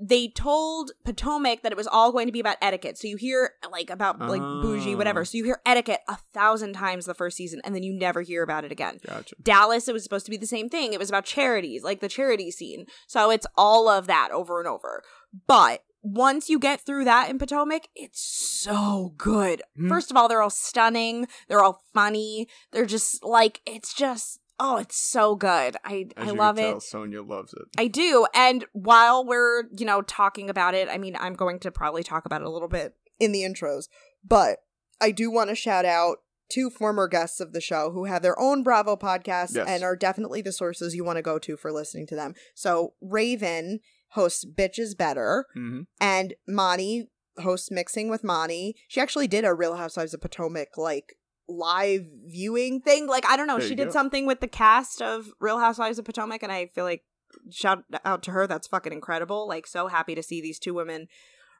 they 0.00 0.28
told 0.28 0.92
Potomac 1.04 1.62
that 1.62 1.72
it 1.72 1.78
was 1.78 1.88
all 1.88 2.12
going 2.12 2.26
to 2.26 2.32
be 2.32 2.38
about 2.40 2.56
etiquette. 2.62 2.96
So 2.98 3.08
you 3.08 3.16
hear 3.16 3.54
like 3.70 3.90
about 3.90 4.20
like 4.20 4.40
bougie 4.40 4.94
whatever. 4.94 5.20
Oh. 5.20 5.24
So 5.24 5.38
you 5.38 5.44
hear 5.44 5.60
etiquette 5.66 6.00
a 6.08 6.16
thousand 6.32 6.74
times 6.74 7.04
the 7.04 7.14
first 7.14 7.36
season 7.36 7.60
and 7.64 7.74
then 7.74 7.82
you 7.82 7.92
never 7.92 8.22
hear 8.22 8.42
about 8.44 8.64
it 8.64 8.70
again. 8.70 9.00
gotcha. 9.04 9.34
Dallas, 9.42 9.88
it 9.88 9.92
was 9.92 10.04
supposed 10.04 10.24
to 10.26 10.30
be 10.30 10.36
the 10.36 10.46
same 10.46 10.68
thing. 10.68 10.92
It 10.92 11.00
was 11.00 11.08
about 11.08 11.24
charities, 11.24 11.82
like 11.82 12.00
the 12.00 12.08
charity 12.08 12.50
scene. 12.52 12.86
So 13.08 13.30
it's 13.30 13.46
all 13.56 13.88
of 13.88 14.06
that 14.06 14.30
over 14.30 14.60
and 14.60 14.68
over. 14.68 15.02
But 15.46 15.82
once 16.02 16.48
you 16.48 16.60
get 16.60 16.80
through 16.80 17.04
that 17.04 17.28
in 17.28 17.38
Potomac, 17.38 17.88
it's 17.96 18.20
so 18.20 19.14
good. 19.16 19.62
Hmm. 19.76 19.88
First 19.88 20.12
of 20.12 20.16
all, 20.16 20.28
they're 20.28 20.42
all 20.42 20.50
stunning. 20.50 21.26
They're 21.48 21.62
all 21.62 21.82
funny. 21.92 22.48
They're 22.70 22.86
just 22.86 23.24
like 23.24 23.60
it's 23.66 23.92
just 23.92 24.38
oh, 24.60 24.76
it's 24.78 24.96
so 25.00 25.36
good. 25.36 25.76
I 25.84 26.06
As 26.16 26.28
I 26.28 26.30
love 26.32 26.56
can 26.56 26.64
it. 26.64 26.70
Tell, 26.70 26.80
Sonia 26.80 27.22
loves 27.22 27.52
it. 27.54 27.62
I 27.78 27.86
do. 27.88 28.26
And 28.34 28.64
while 28.72 29.24
we're, 29.24 29.64
you 29.76 29.86
know, 29.86 30.02
talking 30.02 30.50
about 30.50 30.74
it, 30.74 30.88
I 30.90 30.98
mean, 30.98 31.16
I'm 31.18 31.34
going 31.34 31.58
to 31.60 31.70
probably 31.70 32.02
talk 32.02 32.24
about 32.26 32.40
it 32.40 32.46
a 32.46 32.50
little 32.50 32.68
bit 32.68 32.94
in 33.20 33.32
the 33.32 33.42
intros, 33.42 33.84
but 34.26 34.58
I 35.00 35.10
do 35.12 35.30
want 35.30 35.50
to 35.50 35.54
shout 35.56 35.84
out 35.84 36.18
two 36.50 36.70
former 36.70 37.06
guests 37.08 37.40
of 37.40 37.52
the 37.52 37.60
show 37.60 37.90
who 37.90 38.06
have 38.06 38.22
their 38.22 38.38
own 38.40 38.62
Bravo 38.62 38.96
podcast 38.96 39.54
Yes. 39.54 39.66
and 39.68 39.82
are 39.84 39.94
definitely 39.96 40.40
the 40.40 40.52
sources 40.52 40.94
you 40.94 41.04
want 41.04 41.16
to 41.18 41.22
go 41.22 41.38
to 41.38 41.56
for 41.56 41.70
listening 41.70 42.06
to 42.08 42.16
them. 42.16 42.34
So 42.54 42.94
Raven 43.02 43.80
hosts 44.12 44.44
Bitches 44.46 44.96
Better 44.96 45.44
hmm 45.54 45.82
and 46.00 46.34
Monty 46.48 47.10
hosts 47.42 47.70
Mixing 47.70 48.08
with 48.08 48.24
Monty. 48.24 48.74
She 48.88 49.00
actually 49.00 49.28
did 49.28 49.44
a 49.44 49.52
Real 49.54 49.76
Housewives 49.76 50.14
of 50.14 50.20
Potomac 50.22 50.76
like 50.78 51.16
live 51.48 52.02
viewing 52.26 52.80
thing. 52.80 53.06
Like 53.06 53.24
I 53.26 53.36
don't 53.36 53.46
know, 53.46 53.58
There 53.58 53.68
she 53.68 53.74
did 53.74 53.86
go. 53.86 53.92
something 53.92 54.26
with 54.26 54.40
the 54.40 54.48
cast 54.48 55.00
of 55.02 55.30
Real 55.40 55.58
Housewives 55.58 55.98
of 55.98 56.04
Potomac, 56.04 56.42
and 56.42 56.52
I 56.52 56.66
feel 56.66 56.84
like 56.84 57.04
shout 57.50 57.84
out 58.04 58.22
to 58.24 58.30
her. 58.32 58.46
That's 58.46 58.66
fucking 58.66 58.92
incredible. 58.92 59.48
Like 59.48 59.66
so 59.66 59.88
happy 59.88 60.14
to 60.14 60.22
see 60.22 60.40
these 60.40 60.58
two 60.58 60.74
women 60.74 61.08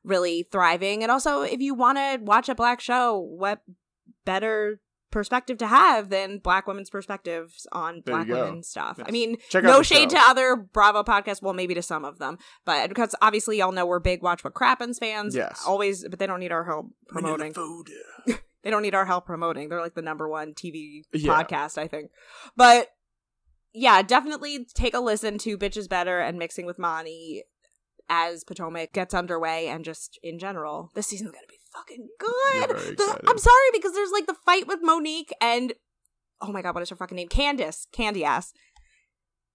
really 0.05 0.47
thriving. 0.51 1.03
And 1.03 1.11
also, 1.11 1.43
if 1.43 1.61
you 1.61 1.75
want 1.75 1.99
to 1.99 2.19
watch 2.23 2.49
a 2.49 2.55
black 2.55 2.81
show, 2.81 3.19
what 3.19 3.61
better 4.25 4.81
perspective 5.11 5.57
to 5.57 5.67
have 5.67 6.11
than 6.11 6.39
black 6.39 6.67
women's 6.67 6.91
perspectives 6.91 7.67
on 7.73 8.03
There 8.05 8.15
black 8.15 8.29
women 8.29 8.63
stuff. 8.63 9.01
I 9.05 9.11
mean, 9.11 9.37
Check 9.49 9.65
no 9.65 9.83
shade 9.83 10.11
show. 10.13 10.19
to 10.19 10.23
other 10.29 10.55
Bravo 10.57 11.03
podcasts. 11.03 11.41
Well, 11.41 11.55
maybe 11.55 11.73
to 11.75 11.83
some 11.83 12.05
of 12.05 12.19
them, 12.19 12.37
but 12.67 12.91
because 12.91 13.15
obviously 13.23 13.57
y'all 13.59 13.73
know 13.73 13.87
we're 13.87 14.01
big 14.01 14.23
Watch 14.23 14.45
What 14.45 14.53
Crappens 14.53 14.99
fans. 14.99 15.35
Yes. 15.35 15.63
always, 15.67 16.07
but 16.09 16.19
they 16.19 16.27
don't 16.27 16.41
need 16.41 16.53
our 16.53 16.65
help 16.65 16.89
promoting. 17.09 17.55
They 18.65 18.71
don't 18.71 18.83
need 18.83 18.95
our 18.95 19.07
help 19.07 19.27
promoting. 19.27 19.69
They're 19.69 19.81
like 19.81 19.95
the 19.95 20.03
number 20.03 20.29
one 20.29 20.53
TV 20.55 21.03
Yeah. 21.13 21.43
podcast, 21.43 21.79
I 21.79 21.87
think. 21.87 22.11
But 22.57 22.89
yeah, 23.73 24.03
definitely 24.03 24.67
take 24.75 24.95
a 24.95 25.01
listen 25.01 25.39
to 25.39 25.57
Bitches 25.59 25.89
Better 25.89 26.19
and 26.21 26.39
Mixing 26.39 26.67
with 26.67 26.79
Monty 26.79 27.45
as 28.09 28.43
Potomac 28.43 28.93
gets 28.93 29.15
underway 29.15 29.69
and 29.69 29.85
just 29.85 30.19
in 30.23 30.39
general. 30.39 30.91
This 30.95 31.07
season's 31.07 31.31
gonna 31.31 31.47
be 31.49 31.59
fucking 31.73 32.09
good. 32.19 32.97
The- 32.97 33.21
I'm 33.29 33.39
sorry 33.39 33.69
because 33.73 33.93
there's 33.95 34.11
like 34.13 34.27
the 34.27 34.35
fight 34.47 34.67
with 34.67 34.81
Monique 34.83 35.33
and 35.41 35.75
oh 36.41 36.51
my 36.53 36.63
god, 36.63 36.75
what 36.75 36.83
is 36.83 36.91
her 36.91 36.97
fucking 36.97 37.17
name? 37.17 37.29
Candace. 37.29 37.87
Candy 37.93 38.25
ass. 38.25 38.53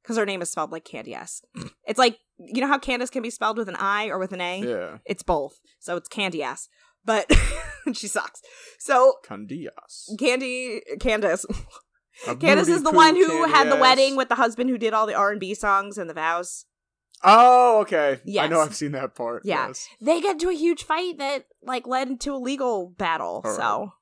Because 0.04 0.18
her 0.18 0.26
name 0.26 0.42
is 0.42 0.50
spelled 0.52 0.72
like 0.72 0.86
Candy 0.86 1.16
ass. 1.16 1.42
it's 1.88 2.00
like 2.00 2.20
you 2.38 2.62
know 2.62 2.68
how 2.68 2.78
Candace 2.78 3.10
can 3.10 3.24
be 3.24 3.30
spelled 3.30 3.58
with 3.58 3.70
an 3.70 3.76
I 3.78 4.08
or 4.08 4.20
with 4.20 4.32
an 4.34 4.42
A? 4.42 4.60
Yeah. 4.62 4.98
It's 5.06 5.24
both. 5.24 5.60
So 5.80 5.98
it's 5.98 6.08
Candy 6.10 6.44
ass. 6.44 6.70
But 7.06 7.32
she 7.94 8.08
sucks. 8.08 8.42
So 8.80 9.16
Candias. 9.24 10.16
Candy 10.20 10.82
Candace. 11.00 11.46
Candace 12.40 12.68
is 12.68 12.84
the 12.84 12.92
one 12.92 13.16
who 13.16 13.46
had 13.46 13.66
the 13.68 13.72
candy 13.72 13.82
wedding 13.82 14.16
with 14.16 14.30
the 14.30 14.36
husband 14.36 14.70
who 14.70 14.78
did 14.78 14.94
all 14.94 15.08
the 15.08 15.16
R 15.16 15.32
and 15.32 15.40
B 15.40 15.54
songs 15.54 15.98
and 15.98 16.10
the 16.10 16.14
vows. 16.14 16.66
Oh, 17.24 17.80
okay. 17.82 18.20
Yes. 18.26 18.46
I 18.46 18.48
know 18.48 18.60
I've 18.60 18.76
seen 18.76 18.92
that 18.92 19.16
part. 19.16 19.44
Yeah. 19.46 19.68
Yes. 19.68 19.88
They 20.02 20.22
get 20.22 20.34
into 20.34 20.50
a 20.50 20.54
huge 20.54 20.84
fight 20.84 21.18
that 21.18 21.46
like 21.64 21.88
led 21.88 22.10
into 22.10 22.34
a 22.34 22.38
legal 22.38 22.94
battle. 22.98 23.42
All 23.44 23.52
right. 23.52 23.56
so 23.56 23.94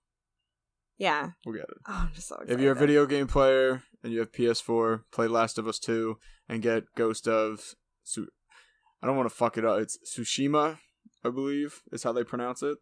yeah. 0.98 1.30
We'll 1.46 1.56
get 1.56 1.64
it. 1.64 1.78
Oh, 1.88 2.02
I'm 2.08 2.14
just 2.14 2.28
so 2.28 2.36
excited. 2.36 2.54
If 2.54 2.60
you're 2.60 2.74
a 2.74 2.76
video 2.76 3.06
game 3.06 3.28
player 3.28 3.84
and 4.04 4.12
you 4.12 4.20
have 4.20 4.32
PS4, 4.32 5.04
play 5.12 5.28
Last 5.28 5.58
of 5.58 5.68
Us 5.68 5.80
2 5.80 6.18
and 6.50 6.62
get 6.62 6.84
Ghost 6.96 7.28
of 7.28 7.76
Su- 8.04 8.28
I 9.02 9.08
don't 9.08 9.18
want 9.18 9.30
to 9.30 9.36
fuck 9.36 9.58
it 9.58 9.66
up. 9.66 9.80
It's 9.80 9.98
Tsushima, 10.06 10.78
I 11.26 11.30
believe, 11.30 11.82
is 11.92 12.04
how 12.04 12.12
they 12.12 12.24
pronounce 12.24 12.62
it. 12.62 12.78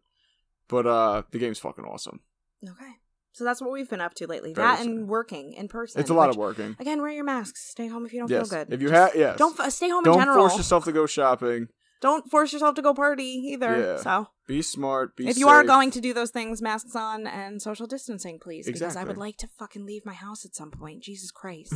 But 0.70 0.86
uh 0.86 1.22
the 1.30 1.38
game's 1.38 1.58
fucking 1.58 1.84
awesome. 1.84 2.20
Okay. 2.64 2.92
So 3.32 3.44
that's 3.44 3.60
what 3.60 3.70
we've 3.70 3.88
been 3.88 4.00
up 4.00 4.14
to 4.14 4.26
lately. 4.26 4.52
Very 4.52 4.66
that 4.66 4.80
and 4.84 5.08
working 5.08 5.52
in 5.54 5.68
person. 5.68 6.00
It's 6.00 6.10
a 6.10 6.14
lot 6.14 6.28
which- 6.28 6.36
of 6.36 6.40
working. 6.40 6.76
Again, 6.78 7.00
wear 7.00 7.10
your 7.10 7.24
masks. 7.24 7.70
Stay 7.70 7.86
home 7.86 8.04
if 8.04 8.12
you 8.12 8.20
don't 8.20 8.30
yes. 8.30 8.48
feel 8.48 8.58
good. 8.64 8.72
If 8.72 8.82
you 8.82 8.90
have 8.90 9.14
yes. 9.14 9.38
don't 9.38 9.58
f- 9.58 9.72
stay 9.72 9.88
home 9.88 10.02
don't 10.04 10.14
in 10.14 10.20
general. 10.20 10.48
force 10.48 10.56
yourself 10.56 10.84
to 10.84 10.92
go 10.92 11.06
shopping. 11.06 11.68
Don't 12.00 12.30
force 12.30 12.52
yourself 12.52 12.74
to 12.76 12.82
go 12.82 12.94
party 12.94 13.24
either. 13.52 13.78
Yeah. 13.78 13.96
So 13.98 14.28
Be 14.46 14.62
smart, 14.62 15.16
be 15.16 15.28
if 15.28 15.36
you 15.36 15.48
are 15.48 15.62
going 15.62 15.90
to 15.90 16.00
do 16.00 16.14
those 16.14 16.30
things, 16.30 16.62
masks 16.62 16.96
on 16.96 17.26
and 17.26 17.60
social 17.60 17.86
distancing, 17.86 18.38
please, 18.38 18.66
exactly. 18.66 18.86
because 18.86 18.96
I 18.96 19.04
would 19.04 19.18
like 19.18 19.36
to 19.38 19.48
fucking 19.58 19.84
leave 19.84 20.06
my 20.06 20.14
house 20.14 20.46
at 20.46 20.54
some 20.54 20.70
point. 20.70 21.02
Jesus 21.02 21.30
Christ. 21.30 21.74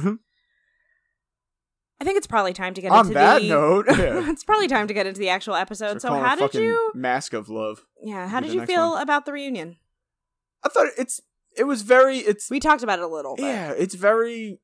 I 2.01 2.05
think 2.05 2.17
it's 2.19 2.27
probably 2.27 2.53
time 2.53 2.75
to 2.75 2.81
get 2.81 2.91
On 2.91 3.01
into 3.07 3.15
that 3.15 3.43
the. 3.43 3.49
note, 3.49 3.87
yeah. 3.89 4.31
it's 4.31 4.45
probably 4.45 4.69
time 4.69 4.89
to 4.89 4.95
get 4.95 5.07
into 5.07 5.21
the 5.21 5.29
actual 5.29 5.55
episode. 5.55 6.03
So, 6.03 6.11
They're 6.11 6.23
how 6.23 6.37
did 6.37 6.55
you? 6.55 6.91
Mask 6.95 7.33
of 7.33 7.49
Love. 7.49 7.85
Yeah, 8.03 8.29
how 8.29 8.41
did 8.41 8.53
you 8.53 8.67
feel 8.67 8.93
one. 8.93 9.03
about 9.03 9.27
the 9.27 9.33
reunion? 9.33 9.77
I 10.65 10.69
thought 10.69 10.89
it's 10.99 11.21
it 11.57 11.65
was 11.65 11.83
very 11.83 12.19
it's 12.19 12.51
We 12.51 12.59
talked 12.61 12.83
about 12.83 12.99
it 12.99 13.05
a 13.05 13.09
little. 13.09 13.37
But 13.37 13.45
yeah, 13.45 13.73
it's 13.73 13.95
very 13.95 14.59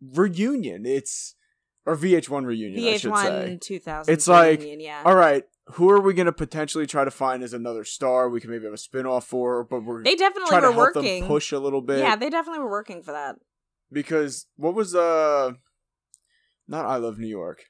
reunion. 0.00 0.86
It's 0.86 1.34
or 1.84 1.96
VH1 1.96 2.46
reunion, 2.46 2.94
I 2.94 2.96
should 2.96 3.10
VH1 3.10 3.22
say. 3.24 3.58
2000. 3.60 4.12
It's 4.12 4.28
like, 4.28 4.60
reunion, 4.60 4.80
yeah. 4.80 5.02
All 5.04 5.16
right, 5.16 5.42
who 5.72 5.90
are 5.90 6.00
we 6.00 6.14
going 6.14 6.26
to 6.26 6.32
potentially 6.32 6.86
try 6.86 7.04
to 7.04 7.10
find 7.10 7.42
as 7.42 7.52
another 7.52 7.84
star? 7.84 8.28
We 8.28 8.40
can 8.40 8.50
maybe 8.50 8.64
have 8.64 8.72
a 8.72 8.78
spin-off 8.78 9.26
for, 9.26 9.64
but 9.64 9.84
we're 9.84 10.04
they 10.04 10.14
definitely 10.14 10.60
were 10.60 10.76
working. 10.76 11.26
push 11.26 11.50
a 11.50 11.58
little 11.58 11.80
bit. 11.80 11.98
yeah, 11.98 12.14
they 12.14 12.30
definitely 12.30 12.60
were 12.60 12.70
working 12.70 13.02
for 13.02 13.12
that. 13.12 13.36
because 13.90 14.46
what 14.56 14.74
was 14.74 14.94
uh 14.94 15.52
not 16.68 16.86
I 16.86 16.96
Love 16.96 17.18
New 17.18 17.28
York. 17.28 17.64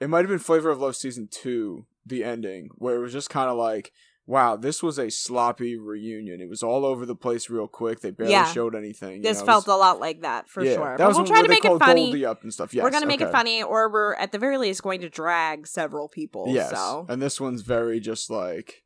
It 0.00 0.08
might 0.08 0.20
have 0.20 0.28
been 0.28 0.38
Flavor 0.38 0.70
of 0.70 0.80
Love 0.80 0.96
season 0.96 1.28
2, 1.30 1.86
the 2.06 2.24
ending, 2.24 2.68
where 2.74 2.96
it 2.96 3.00
was 3.00 3.12
just 3.12 3.30
kind 3.30 3.50
of 3.50 3.56
like 3.56 3.92
Wow, 4.24 4.54
this 4.54 4.84
was 4.84 5.00
a 5.00 5.10
sloppy 5.10 5.76
reunion. 5.76 6.40
It 6.40 6.48
was 6.48 6.62
all 6.62 6.86
over 6.86 7.04
the 7.04 7.16
place 7.16 7.50
real 7.50 7.66
quick. 7.66 8.00
They 8.00 8.12
barely 8.12 8.30
Yeah. 8.30 8.44
showed 8.52 8.76
anything. 8.76 9.20
This 9.20 9.40
know, 9.40 9.46
felt 9.46 9.66
was- 9.66 9.74
a 9.74 9.76
lot 9.76 9.98
like 9.98 10.20
that 10.20 10.48
for 10.48 10.62
yeah, 10.64 10.74
sure. 10.74 10.96
That 10.96 11.08
But 11.08 11.16
we'll 11.16 11.26
try 11.26 11.42
to 11.42 11.48
make 11.48 11.64
it 11.64 11.76
funny. 11.80 12.04
Goldie 12.06 12.24
up 12.24 12.44
and 12.44 12.54
stuff. 12.54 12.72
Yes, 12.72 12.84
we're 12.84 12.92
gonna 12.92 13.06
make 13.06 13.20
it 13.20 13.32
funny, 13.32 13.64
or 13.64 13.90
we're 13.90 14.14
at 14.14 14.30
the 14.30 14.38
very 14.38 14.58
least 14.58 14.80
going 14.84 15.00
to 15.00 15.08
drag 15.10 15.66
several 15.66 16.08
people. 16.08 16.44
Yes, 16.48 16.70
So 16.70 17.04
and 17.08 17.20
this 17.20 17.40
one's 17.40 17.62
very 17.62 17.98
just 17.98 18.30
like 18.30 18.84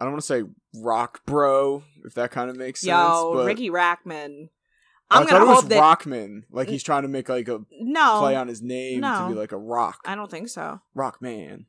I 0.00 0.04
don't 0.04 0.12
want 0.14 0.22
to 0.24 0.26
say 0.26 0.42
rock 0.74 1.24
bro, 1.24 1.84
if 2.04 2.14
that 2.14 2.32
kind 2.32 2.50
of 2.50 2.56
makes 2.56 2.80
sense. 2.80 2.88
yo, 2.90 3.44
Ricky 3.44 3.70
Rachtman. 3.70 4.48
I 5.10 5.18
I'm 5.18 5.22
thought 5.24 5.30
gonna 5.30 5.44
it 5.44 5.48
was 5.48 5.60
hope 5.60 5.68
that 5.70 5.82
Rockman, 5.82 6.42
like 6.50 6.68
he's 6.68 6.82
trying 6.82 7.02
to 7.02 7.08
make 7.08 7.28
like 7.28 7.48
a 7.48 7.60
no, 7.80 8.18
play 8.20 8.34
on 8.34 8.48
his 8.48 8.60
name 8.62 9.02
to 9.02 9.26
be 9.28 9.34
like 9.34 9.52
a 9.52 9.56
rock, 9.58 10.00
I 10.04 10.14
don't 10.14 10.30
think 10.30 10.48
so. 10.48 10.80
Rockman. 10.96 11.66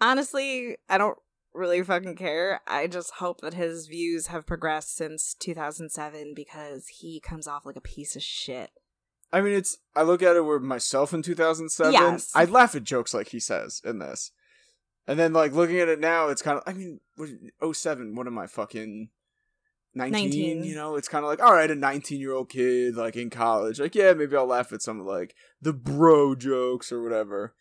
Honestly, 0.00 0.76
I 0.88 0.98
don't 0.98 1.16
really 1.54 1.82
fucking 1.82 2.16
care. 2.16 2.60
I 2.66 2.88
just 2.88 3.12
hope 3.14 3.40
that 3.40 3.54
his 3.54 3.86
views 3.86 4.26
have 4.26 4.46
progressed 4.46 4.96
since 4.96 5.34
2007 5.34 6.32
because 6.34 6.88
he 6.88 7.20
comes 7.20 7.46
off 7.46 7.64
like 7.64 7.76
a 7.76 7.80
piece 7.80 8.16
of 8.16 8.22
shit. 8.22 8.70
I 9.32 9.40
mean, 9.40 9.52
it's 9.54 9.78
I 9.96 10.02
look 10.02 10.22
at 10.22 10.36
it 10.36 10.44
with 10.44 10.62
myself 10.62 11.12
in 11.14 11.22
2007. 11.22 11.92
Yes. 11.92 12.32
I'd 12.34 12.50
laugh 12.50 12.74
at 12.74 12.84
jokes 12.84 13.14
like 13.14 13.28
he 13.28 13.40
says 13.40 13.80
in 13.84 13.98
this, 13.98 14.32
and 15.06 15.18
then 15.18 15.32
like 15.32 15.52
looking 15.52 15.78
at 15.78 15.88
it 15.88 16.00
now, 16.00 16.28
it's 16.28 16.42
kind 16.42 16.58
of 16.58 16.64
I 16.66 16.72
mean, 16.72 17.00
what- 17.16 17.76
07, 17.76 18.14
What 18.14 18.26
am 18.26 18.38
I 18.38 18.46
fucking? 18.46 19.08
19, 19.94 20.30
19. 20.30 20.64
you 20.64 20.74
know, 20.74 20.96
it's 20.96 21.08
kind 21.08 21.24
of 21.24 21.28
like, 21.30 21.40
all 21.42 21.52
right, 21.52 21.70
a 21.70 21.74
19 21.74 22.20
year 22.20 22.32
old 22.32 22.48
kid, 22.50 22.96
like 22.96 23.16
in 23.16 23.30
college, 23.30 23.78
like, 23.80 23.94
yeah, 23.94 24.12
maybe 24.12 24.36
I'll 24.36 24.46
laugh 24.46 24.72
at 24.72 24.82
some 24.82 25.00
of 25.00 25.06
like 25.06 25.34
the 25.62 25.72
bro 25.72 26.34
jokes 26.34 26.90
or 26.92 27.02
whatever. 27.02 27.54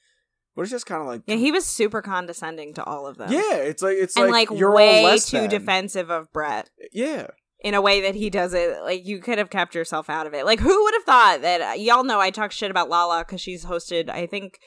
But 0.56 0.64
it's 0.64 0.72
just 0.72 0.86
kind 0.86 1.02
of 1.02 1.08
like, 1.08 1.24
Yeah, 1.26 1.36
he 1.38 1.52
was 1.52 1.66
super 1.66 2.02
condescending 2.02 2.74
to 2.76 2.84
all 2.84 3.08
of 3.08 3.18
them. 3.18 3.32
yeah, 3.32 3.56
it's 3.56 3.82
like, 3.82 3.98
it's 3.98 4.16
and 4.16 4.30
like, 4.30 4.50
like, 4.52 4.60
you're 4.60 4.72
way 4.74 5.04
less 5.04 5.30
too 5.30 5.42
than. 5.42 5.50
defensive 5.50 6.10
of 6.12 6.32
Brett 6.32 6.70
Yeah. 6.92 7.28
in 7.60 7.74
a 7.74 7.82
way 7.82 8.02
that 8.02 8.14
he 8.16 8.30
does 8.30 8.54
it. 8.54 8.78
Like 8.84 9.06
you 9.06 9.20
could 9.20 9.38
have 9.40 9.50
kept 9.50 9.74
yourself 9.74 10.10
out 10.10 10.28
of 10.28 10.34
it. 10.34 10.46
Like 10.46 10.60
who 10.60 10.84
would 10.84 10.94
have 10.94 11.04
thought 11.06 11.40
that? 11.42 11.62
Uh, 11.62 11.74
y'all 11.74 12.04
know 12.04 12.20
I 12.20 12.30
talk 12.30 12.52
shit 12.52 12.70
about 12.70 12.88
Lala 12.90 13.24
because 13.26 13.42
she's 13.42 13.66
hosted. 13.66 14.10
I 14.10 14.28
think 14.28 14.60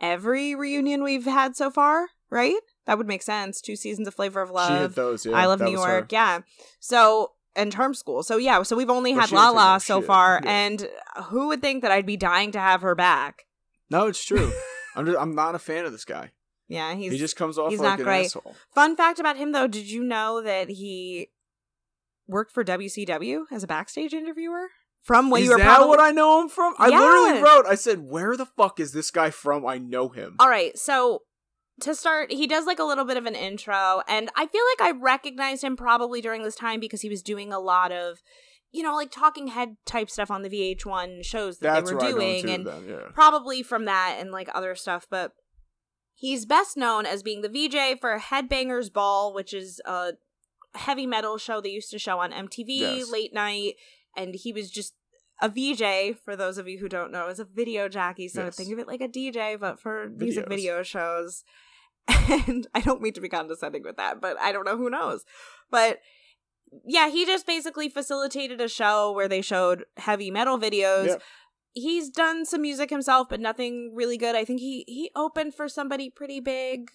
every 0.00 0.54
reunion 0.54 1.02
we've 1.04 1.24
had 1.24 1.56
so 1.56 1.70
far. 1.70 2.08
Right? 2.30 2.58
That 2.88 2.96
would 2.96 3.06
make 3.06 3.20
sense. 3.22 3.60
Two 3.60 3.76
seasons 3.76 4.08
of 4.08 4.14
Flavor 4.14 4.40
of 4.40 4.48
she 4.48 4.54
Love. 4.54 4.94
those, 4.94 5.26
yeah. 5.26 5.36
I 5.36 5.44
love 5.44 5.58
that 5.58 5.66
New 5.66 5.72
was 5.76 5.84
her. 5.84 5.92
York. 5.98 6.10
Yeah. 6.10 6.40
So 6.80 7.32
and 7.54 7.70
Charm 7.70 7.92
School. 7.92 8.22
So 8.22 8.38
yeah. 8.38 8.62
So 8.62 8.76
we've 8.76 8.88
only 8.88 9.12
had 9.12 9.24
didn't 9.28 9.36
Lala 9.36 9.78
so 9.78 10.00
far, 10.00 10.40
Yeah. 10.42 10.50
and 10.50 10.88
who 11.24 11.48
would 11.48 11.60
think 11.60 11.82
that 11.82 11.92
I'd 11.92 12.06
be 12.06 12.16
dying 12.16 12.50
to 12.52 12.58
have 12.58 12.80
her 12.80 12.94
back? 12.94 13.44
No, 13.90 14.06
it's 14.06 14.24
true. 14.24 14.50
I'm 14.96 15.04
just, 15.04 15.18
I'm 15.18 15.34
not 15.34 15.54
a 15.54 15.58
fan 15.58 15.84
of 15.84 15.92
this 15.92 16.06
guy. 16.06 16.30
Yeah, 16.66 16.94
he's 16.94 17.12
he 17.12 17.18
just 17.18 17.36
comes 17.36 17.58
off 17.58 17.70
he's 17.70 17.78
like 17.78 17.90
not 17.90 17.98
an 18.00 18.04
great. 18.06 18.24
asshole. 18.24 18.54
Fun 18.74 18.96
fact 18.96 19.18
about 19.20 19.36
him, 19.36 19.52
though, 19.52 19.66
did 19.66 19.90
you 19.90 20.02
know 20.02 20.40
that 20.42 20.70
he 20.70 21.28
worked 22.26 22.52
for 22.52 22.64
WCW 22.64 23.42
as 23.50 23.62
a 23.62 23.66
backstage 23.66 24.14
interviewer? 24.14 24.68
From 25.02 25.28
when 25.30 25.42
is 25.42 25.46
you 25.48 25.52
were 25.52 25.58
that 25.58 25.64
probably... 25.76 25.88
what 25.88 26.00
I 26.00 26.10
know 26.10 26.40
him 26.40 26.48
from? 26.48 26.74
I 26.78 26.88
Yeah. 26.88 27.00
literally 27.00 27.42
wrote. 27.42 27.66
I 27.66 27.74
said, 27.74 28.00
"Where 28.00 28.34
the 28.34 28.46
fuck 28.46 28.80
is 28.80 28.92
this 28.92 29.10
guy 29.10 29.28
from? 29.28 29.66
I 29.66 29.76
know 29.78 30.08
him." 30.08 30.36
All 30.38 30.48
right, 30.48 30.76
so 30.78 31.22
to 31.80 31.94
start, 31.94 32.32
he 32.32 32.46
does 32.46 32.66
like 32.66 32.78
a 32.78 32.84
little 32.84 33.04
bit 33.04 33.16
of 33.16 33.26
an 33.26 33.34
intro, 33.34 34.02
and 34.08 34.30
I 34.36 34.46
feel 34.46 34.62
like 34.78 34.88
I 34.94 34.98
recognized 34.98 35.62
him 35.62 35.76
probably 35.76 36.20
during 36.20 36.42
this 36.42 36.56
time 36.56 36.80
because 36.80 37.00
he 37.02 37.08
was 37.08 37.22
doing 37.22 37.52
a 37.52 37.58
lot 37.60 37.92
of, 37.92 38.18
you 38.72 38.82
know, 38.82 38.94
like 38.94 39.10
talking 39.10 39.48
head 39.48 39.76
type 39.86 40.10
stuff 40.10 40.30
on 40.30 40.42
the 40.42 40.48
VH1 40.50 41.24
shows 41.24 41.58
that 41.58 41.72
That's 41.72 41.88
they 41.90 41.94
were 41.94 42.00
where 42.00 42.08
I 42.08 42.10
know 42.10 42.16
doing, 42.18 42.50
and 42.50 42.66
Then, 42.66 42.84
yeah. 42.88 43.08
probably 43.14 43.62
from 43.62 43.84
that 43.84 44.16
and 44.18 44.30
like 44.32 44.48
other 44.54 44.74
stuff, 44.74 45.06
but 45.10 45.32
he's 46.14 46.46
best 46.46 46.76
known 46.76 47.06
as 47.06 47.22
being 47.22 47.42
the 47.42 47.48
VJ 47.48 48.00
for 48.00 48.18
Headbangers 48.18 48.92
Ball, 48.92 49.32
which 49.32 49.54
is 49.54 49.80
a 49.84 50.12
heavy 50.74 51.06
metal 51.06 51.38
show 51.38 51.60
they 51.60 51.70
used 51.70 51.90
to 51.92 51.98
show 51.98 52.18
on 52.18 52.32
MTV 52.32 52.66
Yes. 52.68 53.10
late 53.10 53.32
night, 53.32 53.74
and 54.16 54.34
he 54.34 54.52
was 54.52 54.70
just 54.70 54.94
a 55.40 55.48
VJ. 55.48 56.16
For 56.24 56.34
those 56.34 56.58
of 56.58 56.66
you 56.66 56.78
who 56.80 56.88
don't 56.88 57.12
know, 57.12 57.28
is 57.28 57.38
a 57.38 57.44
video 57.44 57.88
jockey. 57.88 58.26
So 58.26 58.44
Yes. 58.46 58.56
think 58.56 58.72
of 58.72 58.78
it 58.80 58.88
like 58.88 59.00
a 59.00 59.06
DJ, 59.08 59.54
but 59.58 59.78
for 59.80 60.08
music 60.08 60.46
Videos. 60.46 60.48
video 60.48 60.82
shows. 60.82 61.44
And 62.46 62.66
I 62.74 62.80
don't 62.80 63.00
mean 63.00 63.14
to 63.14 63.20
be 63.20 63.28
condescending 63.28 63.82
with 63.82 63.96
that, 63.96 64.20
but 64.20 64.38
I 64.40 64.52
don't 64.52 64.64
know 64.66 64.76
who 64.76 64.90
knows. 64.90 65.24
But 65.70 65.98
yeah, 66.86 67.08
he 67.08 67.24
just 67.24 67.46
basically 67.46 67.88
facilitated 67.88 68.60
a 68.60 68.68
show 68.68 69.12
where 69.12 69.28
they 69.28 69.40
showed 69.40 69.84
heavy 69.96 70.30
metal 70.30 70.58
videos 70.58 71.18
he's 71.74 72.10
done 72.10 72.44
some 72.44 72.62
music 72.62 72.90
himself, 72.90 73.28
but 73.28 73.40
nothing 73.40 73.92
really 73.94 74.16
good. 74.16 74.34
I 74.34 74.44
think 74.44 74.60
he 74.60 74.84
he 74.86 75.10
opened 75.14 75.54
for 75.54 75.68
somebody 75.68 76.10
pretty 76.10 76.40
big 76.40 76.90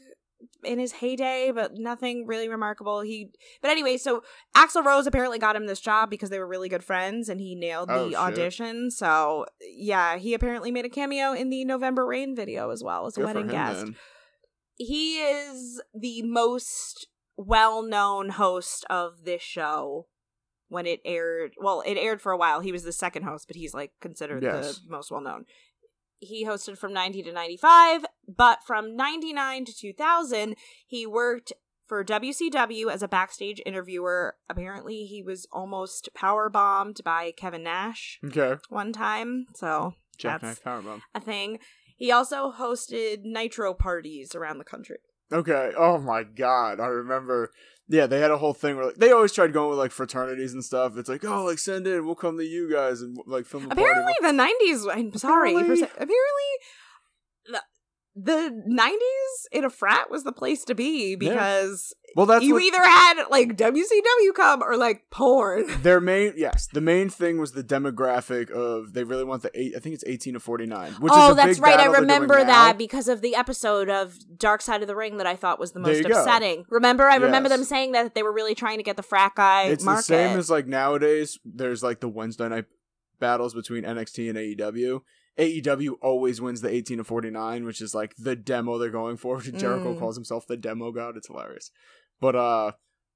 in 0.64 0.78
his 0.78 0.94
heyday, 0.94 1.52
but 1.52 1.78
nothing 1.78 2.28
really 2.28 2.50
remarkable. 2.50 3.02
He 3.02 3.30
but 3.62 3.72
anyway, 3.72 3.98
so 3.98 4.24
Axl 4.56 4.84
Rose 4.84 5.08
apparently 5.08 5.40
got 5.40 5.56
him 5.56 5.68
this 5.68 5.80
job 5.80 6.10
because 6.10 6.30
they 6.30 6.40
were 6.40 6.48
really 6.48 6.70
good 6.70 6.84
friends 6.84 7.30
and 7.30 7.40
he 7.40 7.56
nailed 7.56 7.90
Oh, 7.90 8.06
the 8.06 8.10
shit. 8.12 8.20
audition. 8.20 8.92
So 8.92 9.46
yeah, 9.62 10.18
he 10.18 10.34
apparently 10.34 10.72
made 10.72 10.86
a 10.86 10.90
cameo 10.90 11.34
in 11.34 11.50
the 11.50 11.64
November 11.66 12.06
Rain 12.06 12.36
video 12.36 12.70
as 12.72 12.84
well 12.84 13.06
as 13.06 13.16
a 13.16 13.22
Good 13.22 13.26
wedding 13.28 13.44
him, 13.44 13.52
guest. 13.52 13.86
He 14.76 15.18
is 15.20 15.82
the 15.94 16.22
most 16.24 17.08
well 17.38 17.82
known 17.84 18.30
host 18.30 18.86
of 18.90 19.24
this 19.26 19.42
show 19.42 20.08
when 20.70 20.86
it 20.86 21.00
aired. 21.06 21.54
Well, 21.58 21.82
it 21.86 21.96
aired 21.98 22.22
for 22.22 22.32
a 22.32 22.38
while. 22.38 22.60
He 22.62 22.72
was 22.72 22.84
the 22.84 22.92
second 22.92 23.24
host, 23.24 23.48
but 23.48 23.56
he's 23.56 23.74
like 23.74 23.92
considered 24.02 24.44
Yes. 24.44 24.80
the 24.80 24.92
most 24.92 25.12
well 25.12 25.22
known. 25.22 25.46
He 26.20 26.46
hosted 26.46 26.78
from 26.78 26.94
90 26.94 27.24
to 27.24 27.34
95, 27.34 28.06
but 28.28 28.60
from 28.66 28.96
99 28.96 29.66
to 29.66 29.74
2000, 29.76 30.56
he 30.88 31.06
worked 31.06 31.52
for 31.86 32.02
WCW 32.04 32.90
as 32.90 33.04
a 33.04 33.10
backstage 33.10 33.62
interviewer. 33.66 34.38
Apparently, 34.50 35.04
he 35.06 35.22
was 35.22 35.46
almost 35.52 36.10
power 36.16 36.50
bombed 36.50 37.02
by 37.04 37.32
Kevin 37.36 37.64
Nash 37.64 38.20
Okay. 38.26 38.56
one 38.70 38.94
time. 38.94 39.48
So 39.54 39.96
Jackknife 40.18 40.64
That's- 40.64 41.02
a 41.14 41.20
thing. 41.20 41.60
He 41.96 42.12
also 42.12 42.52
hosted 42.52 43.24
nitro 43.24 43.74
parties 43.74 44.36
around 44.36 44.58
the 44.58 44.64
country. 44.64 44.98
Okay. 45.32 45.72
Oh 45.78 45.98
my 45.98 46.24
god. 46.24 46.80
I 46.80 46.88
remember. 46.88 47.52
Yeah, 47.90 48.08
they 48.08 48.20
had 48.20 48.32
a 48.32 48.38
whole 48.38 48.54
thing 48.54 48.78
where 48.78 48.86
like, 48.88 48.96
they 48.96 49.12
always 49.12 49.34
tried 49.34 49.52
going 49.52 49.70
with 49.70 49.78
like 49.78 49.92
fraternities 49.92 50.54
and 50.54 50.64
stuff. 50.64 50.98
It's 50.98 51.10
like, 51.10 51.26
oh, 51.26 51.44
like 51.44 51.60
send 51.60 51.86
in, 51.86 52.06
we'll 52.06 52.16
come 52.16 52.38
to 52.38 52.46
you 52.46 52.72
guys 52.72 53.02
and 53.02 53.18
like 53.28 53.46
film 53.46 53.70
Apparently, 53.70 54.14
the 54.22 54.28
'90s. 54.28 54.88
I'm 54.90 55.14
sorry. 55.18 55.52
Apparently- 55.54 55.84
apparently, 55.84 56.52
the 58.16 58.64
'90s 58.70 59.48
in 59.52 59.64
a 59.64 59.70
frat 59.70 60.12
was 60.12 60.24
the 60.24 60.32
place 60.32 60.64
to 60.66 60.76
be 60.76 61.16
because 61.16 61.94
Well, 62.16 62.26
that's 62.26 62.46
you 62.46 62.54
what, 62.54 62.64
either 62.64 62.84
had 62.84 63.24
like 63.32 63.58
WCW 63.58 64.34
come 64.36 64.62
or 64.62 64.78
like 64.78 65.10
porn. 65.10 65.66
their 65.82 66.00
main. 66.00 66.34
Yes, 66.38 66.68
the 66.68 66.82
main 66.82 67.10
thing 67.10 67.40
was 67.40 67.54
the 67.54 67.64
demographic 67.64 68.52
of 68.52 68.94
they 68.94 69.04
really 69.04 69.24
want 69.24 69.42
the 69.42 69.52
eight. 69.60 69.74
I 69.76 69.80
think 69.80 69.96
it's 69.96 70.04
eighteen 70.06 70.36
to 70.36 70.40
forty 70.40 70.66
nine. 70.66 70.94
Which 70.94 71.12
oh, 71.16 71.28
is 71.28 71.32
a 71.34 71.36
that's 71.36 71.60
right. 71.60 71.80
I 71.80 71.86
remember 71.86 72.38
now. 72.40 72.46
that 72.46 72.78
because 72.78 73.08
of 73.08 73.22
the 73.22 73.36
episode 73.36 73.90
of 73.90 74.16
Dark 74.38 74.62
Side 74.62 74.82
of 74.82 74.88
the 74.88 74.96
Ring 74.96 75.18
that 75.18 75.28
I 75.28 75.36
thought 75.36 75.60
was 75.60 75.72
the 75.72 75.80
most 75.80 75.98
you 75.98 76.04
go. 76.04 76.20
upsetting. 76.20 76.66
Remember, 76.70 77.10
I 77.10 77.16
remember 77.16 77.50
them 77.50 77.64
saying 77.64 77.94
that 77.94 78.14
they 78.14 78.22
were 78.24 78.34
really 78.34 78.56
trying 78.56 78.78
to 78.78 78.84
get 78.84 78.96
the 78.96 79.04
frat 79.04 79.34
guy 79.36 79.64
It's 79.64 79.84
market. 79.84 80.00
the 80.00 80.04
same 80.04 80.38
as 80.38 80.50
like 80.50 80.68
nowadays. 80.68 81.40
There's 81.44 81.82
like 81.82 82.00
the 82.00 82.10
Wednesday 82.10 82.48
night 82.48 82.66
battles 83.20 83.54
between 83.54 83.84
NXT 83.84 84.30
and 84.30 84.38
AEW. 84.38 85.02
AEW 85.38 85.96
always 86.02 86.40
wins 86.42 86.62
the 86.62 86.70
18 86.70 87.00
to 87.00 87.04
49, 87.04 87.66
which 87.66 87.82
is 87.82 87.96
like 87.96 88.14
the 88.18 88.36
demo 88.36 88.78
they're 88.78 88.90
going 88.90 89.18
for. 89.18 89.40
Jericho 89.42 89.94
Mm. 89.96 90.00
calls 90.00 90.16
himself 90.16 90.46
the 90.48 90.58
demo 90.58 90.92
god. 90.92 91.18
It's 91.18 91.28
hilarious. 91.28 91.72
But 92.22 92.36
uh 92.36 92.72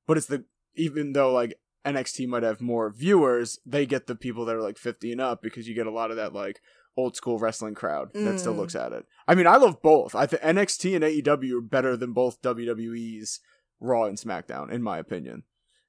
but 0.08 0.18
it's 0.18 0.28
the 0.28 0.46
even 0.76 1.14
though 1.14 1.32
like 1.32 1.60
NXT 1.86 2.28
might 2.28 2.44
have 2.44 2.60
more 2.62 2.90
viewers, 2.92 3.60
they 3.66 3.86
get 3.86 4.08
the 4.08 4.16
people 4.16 4.46
that 4.46 4.56
are 4.56 4.62
like 4.62 4.78
50 4.78 5.12
and 5.12 5.22
up 5.22 5.42
because 5.42 5.68
you 5.68 5.76
get 5.76 5.88
a 5.88 5.92
lot 5.92 6.12
of 6.12 6.18
that 6.18 6.34
like 6.34 6.60
old 6.98 7.16
school 7.16 7.38
wrestling 7.38 7.76
crowd 7.76 8.10
that 8.14 8.40
still 8.40 8.54
Mm. 8.56 8.58
looks 8.58 8.76
at 8.76 8.92
it. 8.92 9.06
I 9.28 9.36
mean, 9.36 9.46
I 9.48 9.58
love 9.58 9.82
both. 9.84 10.16
I 10.16 10.26
think 10.26 10.42
NXT 10.42 10.96
and 10.96 11.04
AEW 11.04 11.58
are 11.60 11.62
better 11.62 11.96
than 11.96 12.12
both 12.14 12.42
WWE's 12.42 13.40
Raw 13.80 14.06
and 14.06 14.18
SmackDown 14.18 14.72
in 14.72 14.82
my 14.82 14.98
opinion. 14.98 15.44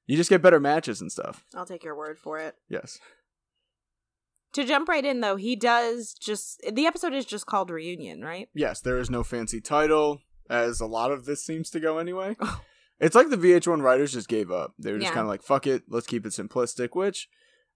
You 0.05 0.17
just 0.17 0.29
get 0.29 0.41
better 0.41 0.59
matches 0.59 1.01
and 1.01 1.11
stuff. 1.11 1.43
I'll 1.55 1.65
take 1.65 1.83
your 1.83 1.95
word 1.95 2.17
for 2.19 2.37
it. 2.39 2.55
Yes. 2.69 2.99
To 4.53 4.63
jump 4.65 4.89
right 4.89 5.05
in 5.05 5.19
though, 5.21 5.35
he 5.35 5.55
does 5.55 6.13
just 6.13 6.61
the 6.71 6.85
episode 6.87 7.13
is 7.13 7.25
just 7.25 7.45
called 7.45 7.69
reunion, 7.69 8.21
right? 8.21 8.49
Yes, 8.53 8.81
there 8.81 8.97
is 8.97 9.09
no 9.09 9.23
fancy 9.23 9.61
title, 9.61 10.21
as 10.49 10.79
a 10.81 10.85
lot 10.87 11.11
of 11.11 11.25
this 11.25 11.43
seems 11.43 11.69
to 11.71 11.79
go 11.79 11.97
anyway. 11.99 12.35
Oh. 12.41 12.61
it's 12.99 13.15
like 13.15 13.29
the 13.29 13.37
VH1 13.37 13.81
writers 13.81 14.11
just 14.13 14.27
gave 14.27 14.51
up. 14.51 14.73
They 14.79 14.91
were 14.91 14.97
just 14.97 15.09
Yeah. 15.11 15.13
kind 15.13 15.23
of 15.25 15.29
like, 15.29 15.43
fuck 15.43 15.65
it, 15.67 15.83
let's 15.87 16.07
keep 16.07 16.25
it 16.25 16.33
simplistic, 16.33 16.89
which 16.93 17.29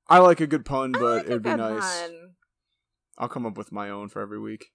I 0.10 0.18
like 0.20 0.42
a 0.42 0.48
good 0.48 0.66
pun, 0.66 0.96
I 0.96 1.00
but 1.00 1.16
like 1.18 1.26
it 1.28 1.30
would 1.32 1.44
be 1.44 1.56
nice. 1.56 2.02
one. 2.10 2.32
I'll 3.18 3.30
come 3.30 3.46
up 3.46 3.58
with 3.58 3.72
my 3.72 3.90
own 3.90 4.10
for 4.10 4.22
every 4.22 4.40
week. 4.40 4.72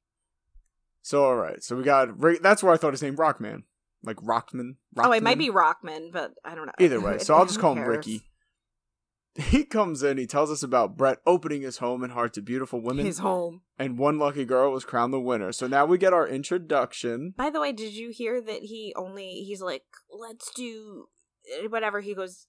So, 1.03 1.25
alright, 1.25 1.63
so 1.63 1.77
we 1.77 1.83
got, 1.83 2.09
that's 2.43 2.63
where 2.63 2.73
I 2.73 2.77
thought 2.77 2.93
his 2.93 3.03
name 3.03 3.17
Rockman. 3.17 3.65
Like 4.05 4.17
Rockman. 4.19 4.77
Oh, 4.97 5.11
it 5.13 5.23
might 5.23 5.37
Rockman? 5.37 5.39
be 5.39 5.51
Rockman, 5.51 6.13
but 6.13 6.33
I 6.45 6.55
don't 6.55 6.67
know. 6.67 6.73
Either 6.79 7.01
way, 7.01 7.19
so 7.19 7.35
I'll 7.35 7.45
just 7.47 7.59
call 7.59 7.75
him? 7.75 7.85
Ricky. 7.85 8.23
He 9.51 9.64
comes 9.64 10.03
in, 10.03 10.18
he 10.18 10.27
tells 10.27 10.51
us 10.51 10.62
about 10.64 10.96
Brett 10.96 11.18
opening 11.24 11.62
his 11.62 11.79
home 11.79 12.03
and 12.03 12.12
heart 12.12 12.33
to 12.35 12.42
beautiful 12.42 12.81
women, 12.81 13.07
His 13.07 13.18
home. 13.20 13.62
and 13.79 13.96
one 13.98 14.18
lucky 14.18 14.44
girl 14.44 14.72
was 14.72 14.85
crowned 14.85 15.12
the 15.12 15.20
winner. 15.20 15.53
So 15.53 15.66
now 15.68 15.87
we 15.87 15.96
get 15.96 16.12
our 16.12 16.27
introduction. 16.27 17.35
By 17.37 17.51
the 17.51 17.61
way, 17.61 17.72
did 17.72 17.92
you 17.94 18.11
hear 18.11 18.40
that 18.40 18.62
he 18.62 18.92
only 18.96 19.44
he's 19.46 19.62
like, 19.62 19.85
let's 20.11 20.51
do 20.55 21.07
whatever. 21.68 22.01
He 22.01 22.14
goes 22.14 22.46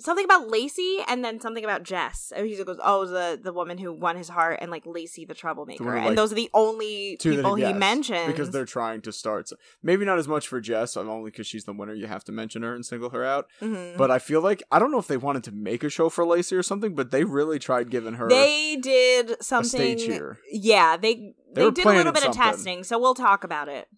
something 0.00 0.24
about 0.24 0.48
Lacey 0.48 0.98
and 1.06 1.24
then 1.24 1.40
something 1.40 1.64
about 1.64 1.82
Jess. 1.82 2.32
And 2.34 2.46
he 2.46 2.62
goes, 2.62 2.78
oh, 2.82 3.06
the 3.06 3.38
the 3.42 3.52
woman 3.52 3.78
who 3.78 3.92
won 3.92 4.16
his 4.16 4.28
heart 4.28 4.58
and 4.60 4.70
like 4.70 4.84
Lacey 4.86 5.24
the 5.24 5.34
troublemaker. 5.34 5.84
The 5.84 5.90
who, 5.90 6.08
and 6.08 6.18
those 6.18 6.32
are 6.32 6.36
the 6.36 6.50
only 6.54 7.16
people 7.20 7.54
he 7.54 7.62
yes, 7.62 7.78
mentions 7.78 8.26
because 8.26 8.50
they're 8.50 8.64
trying 8.64 9.02
to 9.02 9.12
start. 9.12 9.48
So 9.48 9.56
maybe 9.82 10.04
not 10.04 10.18
as 10.18 10.26
much 10.26 10.48
for 10.48 10.60
Jess, 10.60 10.96
only 10.96 11.30
because 11.30 11.46
she's 11.46 11.64
the 11.64 11.72
winner. 11.72 11.94
You 11.94 12.06
have 12.06 12.24
to 12.24 12.32
mention 12.32 12.62
her 12.62 12.74
and 12.74 12.84
single 12.84 13.10
her 13.10 13.24
out. 13.24 13.46
Mhm. 13.60 13.96
But 13.96 14.10
I 14.10 14.18
feel 14.18 14.40
like 14.40 14.62
I 14.70 14.78
don't 14.78 14.90
know 14.90 14.98
if 14.98 15.06
they 15.06 15.16
wanted 15.16 15.44
to 15.44 15.52
make 15.52 15.84
a 15.84 15.90
show 15.90 16.08
for 16.08 16.26
Lacey 16.26 16.56
or 16.56 16.62
something, 16.62 16.94
but 16.94 17.10
they 17.10 17.24
really 17.24 17.58
tried 17.58 17.90
giving 17.90 18.14
her 18.14 18.28
they 18.28 18.76
did 18.76 19.42
something. 19.42 19.68
stage 19.68 20.02
here. 20.02 20.38
Yeah, 20.50 20.96
they 20.96 21.34
They 21.52 21.64
they, 21.64 21.70
did 21.70 21.86
a 21.86 21.88
little 21.88 22.12
bit 22.12 22.26
of 22.26 22.34
testing, 22.34 22.84
so 22.84 22.98
we'll 22.98 23.14
talk 23.14 23.44
about 23.44 23.68
it. 23.68 23.88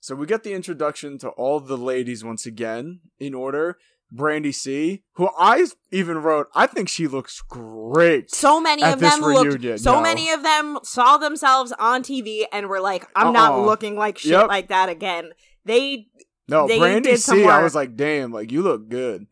So 0.00 0.14
we 0.14 0.26
get 0.26 0.44
the 0.44 0.52
introduction 0.52 1.18
to 1.18 1.30
all 1.30 1.60
the 1.60 1.76
ladies 1.76 2.22
once 2.24 2.46
again 2.46 3.00
in 3.18 3.34
order. 3.34 3.78
Brandi 4.14 4.54
C, 4.54 5.02
who 5.14 5.28
I 5.38 5.66
even 5.90 6.18
wrote, 6.18 6.48
I 6.54 6.66
think 6.66 6.88
she 6.88 7.06
looks 7.06 7.42
great. 7.42 8.30
So 8.34 8.60
many 8.60 8.82
of 8.82 9.00
them 9.00 9.20
looked. 9.20 9.80
so 9.80 9.94
no. 9.96 10.00
many 10.00 10.30
of 10.30 10.42
them 10.42 10.78
saw 10.82 11.18
themselves 11.18 11.72
on 11.78 12.02
TV 12.02 12.44
and 12.52 12.68
were 12.68 12.80
like, 12.80 13.06
"I'm 13.14 13.32
not 13.32 13.52
Uh-uh. 13.52 13.66
looking 13.66 13.96
like 13.96 14.16
shit 14.18 14.32
Yep. 14.32 14.48
like 14.48 14.68
that 14.68 14.88
again." 14.88 15.30
They 15.64 16.06
No, 16.48 16.66
They 16.66 16.78
Brandi 16.78 17.18
C, 17.18 17.44
I 17.44 17.62
was 17.62 17.74
like, 17.74 17.94
damn, 17.96 18.32
like 18.32 18.50
you 18.50 18.62
look 18.62 18.88
good. 18.88 19.26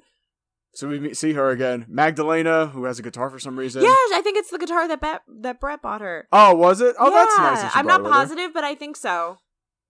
So 0.75 0.87
we 0.89 1.01
meet- 1.01 1.17
see 1.17 1.33
her 1.33 1.49
again. 1.49 1.87
Magdalena, 1.89 2.67
who 2.67 2.85
has 2.85 2.99
a 2.99 3.03
guitar 3.03 3.31
for 3.31 3.39
some 3.39 3.59
reason. 3.59 3.81
Yeah, 3.83 3.89
I 3.89 4.21
think 4.23 4.37
it's 4.37 4.51
the 4.51 4.59
guitar 4.59 4.87
that 4.87 5.01
Bet- 5.01 5.23
that 5.41 5.59
Brett 5.59 5.81
bought 5.81 6.03
her. 6.03 6.29
Oh, 6.31 6.55
was 6.55 6.83
it? 6.83 6.95
Oh, 6.99 7.11
that's 7.11 7.39
nice. 7.39 7.73
I'm 7.75 7.87
not 7.87 8.03
positive, 8.03 8.53
but 8.53 8.63
I 8.65 8.75
think 8.75 8.99
so. 8.99 9.39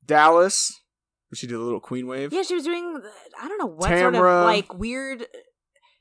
Dallas. 0.04 0.72
She 1.34 1.46
did 1.46 1.56
a 1.56 1.60
little 1.60 1.80
queen 1.80 2.06
wave. 2.06 2.32
Yeah, 2.32 2.42
she 2.42 2.54
was 2.54 2.64
doing. 2.64 3.00
I 3.40 3.48
don't 3.48 3.58
know 3.58 3.66
what 3.66 3.88
sort 3.88 4.14
of 4.14 4.20
like 4.44 4.72
weird 4.78 5.26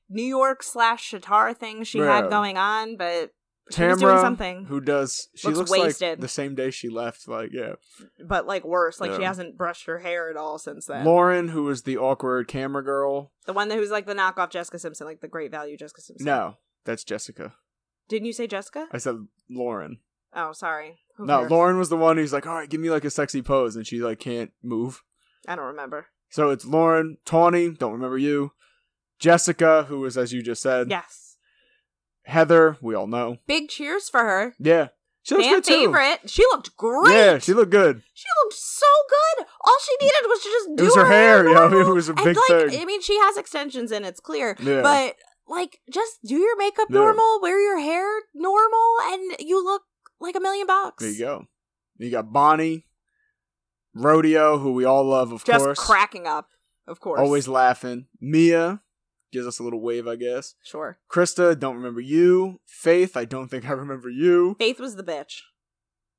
New 0.10 0.24
York 0.24 0.62
slash 0.64 1.12
Shatar 1.12 1.56
thing 1.56 1.84
she 1.84 2.00
Yeah. 2.00 2.22
had 2.22 2.30
going 2.30 2.58
on, 2.58 2.96
but 2.98 3.32
she 3.72 3.84
was 3.84 4.00
doing 4.00 4.20
something, 4.20 4.66
who 4.66 4.80
does 4.80 5.28
she 5.36 5.48
Looks 5.48 5.58
looks, 5.58 5.72
wasted. 5.72 6.10
like 6.10 6.20
the 6.20 6.28
same 6.28 6.54
day 6.54 6.70
she 6.70 6.88
left. 6.90 7.28
Like 7.28 7.50
yeah, 7.52 7.74
but 8.24 8.46
like 8.46 8.64
worse. 8.64 9.02
Like 9.02 9.16
she 9.16 9.24
hasn't 9.24 9.58
brushed 9.58 9.88
her 9.88 9.98
hair 10.00 10.30
at 10.30 10.38
all 10.38 10.60
since 10.60 10.86
then. 10.86 11.04
Lauren, 11.04 11.48
who 11.48 11.64
was 11.64 11.82
the 11.84 11.98
awkward 11.98 12.48
camera 12.48 12.84
girl. 12.84 13.32
the 13.48 13.54
one 13.54 13.68
that 13.70 13.80
who's 13.80 13.90
like 13.90 14.06
the 14.06 14.14
knockoff 14.14 14.52
Jessica 14.52 14.78
Simpson, 14.78 15.08
like 15.08 15.22
the 15.22 15.28
great 15.28 15.50
value 15.50 15.76
Jessica 15.78 16.02
Simpson. 16.02 16.26
No, 16.26 16.58
that's 16.86 17.04
Jessica. 17.04 17.56
didn't 18.08 18.28
you 18.28 18.34
say 18.34 18.46
Jessica? 18.46 18.88
I 18.92 19.00
said 19.00 19.16
Lauren. 19.50 19.98
Oh, 20.38 20.52
sorry. 20.52 21.00
Who 21.18 21.26
no, 21.26 21.40
cares? 21.40 21.52
Lauren 21.52 21.78
was 21.80 21.90
the 21.90 21.98
one 21.98 22.18
who's 22.18 22.34
like, 22.34 22.46
all 22.46 22.54
right, 22.56 22.70
give 22.70 22.82
me 22.82 22.92
like 22.92 23.06
a 23.06 23.10
sexy 23.10 23.42
pose, 23.42 23.76
and 23.76 23.88
she 23.88 24.00
like 24.00 24.20
can't 24.20 24.52
move. 24.62 25.02
I 25.48 25.56
don't 25.56 25.66
remember. 25.66 26.08
So 26.30 26.50
it's 26.50 26.66
Lauren, 26.66 27.18
Tawny, 27.26 27.70
don't 27.70 27.94
remember 27.94 28.18
you, 28.18 28.52
Jessica, 29.20 29.84
who 29.84 30.00
was 30.02 30.18
as 30.18 30.34
you 30.34 30.42
just 30.42 30.62
said, 30.62 30.90
Yes. 30.90 31.38
Heather, 32.24 32.78
we 32.82 32.96
all 32.96 33.08
know. 33.08 33.38
Big 33.48 33.70
cheers 33.70 34.10
for 34.10 34.22
her. 34.22 34.56
Yeah, 34.60 34.88
she 35.24 35.36
looks 35.36 35.46
Fan 35.46 35.56
good 35.56 35.64
too. 35.64 35.74
favorite. 35.74 36.30
She 36.30 36.44
looked 36.52 36.76
great. 36.76 37.14
Yeah, 37.14 37.38
she 37.38 37.54
looked 37.54 37.72
good. 37.72 38.02
She 38.14 38.26
looked 38.44 38.56
so 38.56 38.88
good. 39.38 39.46
All 39.64 39.76
she 39.86 40.06
needed 40.06 40.24
was 40.28 40.42
to 40.44 40.50
just 40.50 40.70
do 40.76 40.84
was 40.86 40.96
her 40.96 41.06
hair, 41.06 41.48
yeah, 41.48 41.54
normal. 41.54 41.92
it 41.92 41.94
was 41.94 42.10
a 42.10 42.14
And, 42.14 42.24
big 42.26 42.38
like, 42.50 42.70
thing. 42.72 42.82
I 42.82 42.86
mean, 42.86 43.02
she 43.02 43.16
has 43.20 43.38
extensions 43.38 43.92
and 43.92 44.06
it's 44.06 44.20
clear. 44.20 44.58
Yeah. 44.60 44.82
But 44.82 45.16
like, 45.48 45.80
just 45.92 46.18
do 46.26 46.36
your 46.36 46.58
makeup 46.58 46.88
Yeah. 46.90 46.96
normal, 47.02 47.40
wear 47.42 47.60
your 47.62 47.80
hair 47.80 48.10
normal, 48.34 48.96
and 49.04 49.36
you 49.40 49.64
look 49.64 49.84
like 50.20 50.36
a 50.36 50.40
million 50.40 50.66
bucks. 50.66 51.04
There 51.04 51.12
you 51.12 51.20
go. 51.20 51.46
You 51.98 52.10
got 52.10 52.34
Bonnie, 52.34 52.88
Rodeo, 53.96 54.58
who 54.60 54.74
we 54.74 54.86
all 54.86 55.04
love, 55.06 55.32
of 55.32 55.44
Just 55.44 55.64
course. 55.64 55.78
Just 55.78 55.88
cracking 55.88 56.28
up, 56.28 56.50
of 56.88 57.00
course. 57.00 57.20
Always 57.20 57.48
laughing. 57.48 58.06
Mia 58.20 58.82
gives 59.32 59.48
us 59.48 59.60
a 59.60 59.64
little 59.64 59.82
wave, 59.82 60.08
I 60.08 60.16
guess. 60.16 60.54
sure. 60.64 61.00
Krista, 61.12 61.58
don't 61.58 61.76
remember 61.78 62.02
you. 62.02 62.60
Faith, 62.66 63.18
I 63.18 63.26
don't 63.26 63.48
think 63.50 63.68
I 63.68 63.72
remember 63.74 64.10
you. 64.10 64.56
Faith 64.60 64.80
was 64.80 64.96
the 64.96 65.04
bitch. 65.04 65.42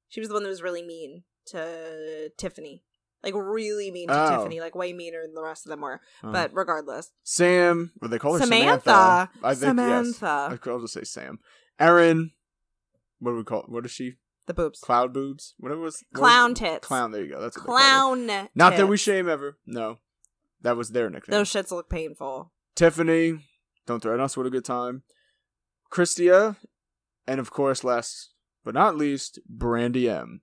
She 0.09 0.21
was 0.21 0.29
the 0.29 0.35
one 0.35 0.43
that 0.43 0.49
was 0.49 0.63
really 0.63 0.83
mean 0.83 1.25
to 1.47 2.31
Tiffany. 2.39 2.83
Like 3.23 3.35
really 3.35 3.91
mean 3.91 4.09
to 4.09 4.15
Oh. 4.15 4.37
Tiffany, 4.37 4.61
like 4.61 4.75
way 4.75 4.93
meaner 4.93 5.23
than 5.23 5.35
the 5.35 5.43
rest 5.43 5.67
of 5.67 5.71
them 5.71 5.81
were. 5.81 6.01
Oh. 6.23 6.31
But 6.33 6.51
regardless, 6.55 7.11
Sam, 7.25 7.93
or 8.01 8.09
they 8.09 8.19
call 8.19 8.35
her 8.35 8.39
Samantha. 8.39 8.83
Samantha. 8.85 9.31
I 9.43 9.55
think 9.55 9.59
Samantha. 9.71 10.49
yes. 10.51 10.59
I'll 10.67 10.81
just 10.81 10.93
say 10.95 11.05
Sam. 11.05 11.39
Erin, 11.81 12.31
what 13.19 13.33
do 13.33 13.37
we 13.39 13.45
call? 13.45 13.63
What 13.69 13.85
is 13.85 13.91
she? 13.91 14.15
The 14.47 14.55
boobs, 14.55 14.79
Cloud 14.81 15.13
boobs. 15.13 15.55
Whatever 15.59 15.81
it 15.81 15.85
was. 15.85 16.05
what 16.13 16.21
clown 16.21 16.51
was- 16.51 16.59
tits, 16.61 16.87
Clown. 16.87 17.11
There 17.11 17.25
you 17.25 17.31
go. 17.33 17.41
That's 17.41 17.57
what 17.59 17.67
clown. 17.67 18.27
Not 18.55 18.77
that 18.77 18.87
we 18.89 18.97
shame 18.97 19.29
ever. 19.29 19.59
No, 19.67 19.99
that 20.63 20.77
was 20.77 20.91
their 20.91 21.11
nickname. 21.11 21.37
Those 21.37 21.51
shits 21.51 21.71
look 21.73 21.89
painful. 21.91 22.53
Tiffany, 22.77 23.41
don't 23.87 24.01
threaten 24.03 24.21
us. 24.21 24.37
What 24.37 24.47
a 24.47 24.51
good 24.51 24.65
time. 24.65 25.03
Christia, 25.93 26.57
and 27.27 27.41
of 27.41 27.51
course, 27.51 27.83
last 27.85 28.33
but 28.65 28.75
not 28.75 28.97
least, 28.97 29.39
Brandi 29.53 30.09
M. 30.09 30.41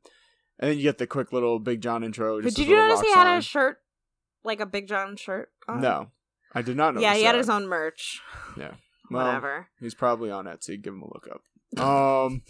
And 0.59 0.69
then 0.71 0.77
you 0.77 0.83
get 0.83 0.97
the 0.97 1.07
quick 1.07 1.31
little 1.33 1.59
Big 1.59 1.81
John 1.81 2.03
intro. 2.03 2.41
But 2.41 2.53
did 2.55 2.67
you 2.67 2.75
notice 2.75 3.01
he 3.01 3.11
had 3.11 3.37
a 3.37 3.41
shirt, 3.41 3.77
like 4.43 4.59
a 4.59 4.65
Big 4.65 4.87
John 4.87 5.15
shirt? 5.17 5.49
on? 5.67 5.81
No, 5.81 6.07
I 6.53 6.61
did 6.61 6.77
not 6.77 6.93
know. 6.95 7.01
Yeah, 7.01 7.15
he 7.15 7.23
had 7.23 7.35
his 7.35 7.49
own 7.49 7.67
merch. 7.67 8.21
Well, 9.11 9.27
whatever. 9.27 9.67
He's 9.79 9.93
probably 9.93 10.31
on 10.31 10.45
Etsy. 10.45 10.81
Give 10.81 10.93
him 10.93 11.03
a 11.03 11.05
look 11.13 11.27
up. 11.29 11.85
Um, 11.85 12.41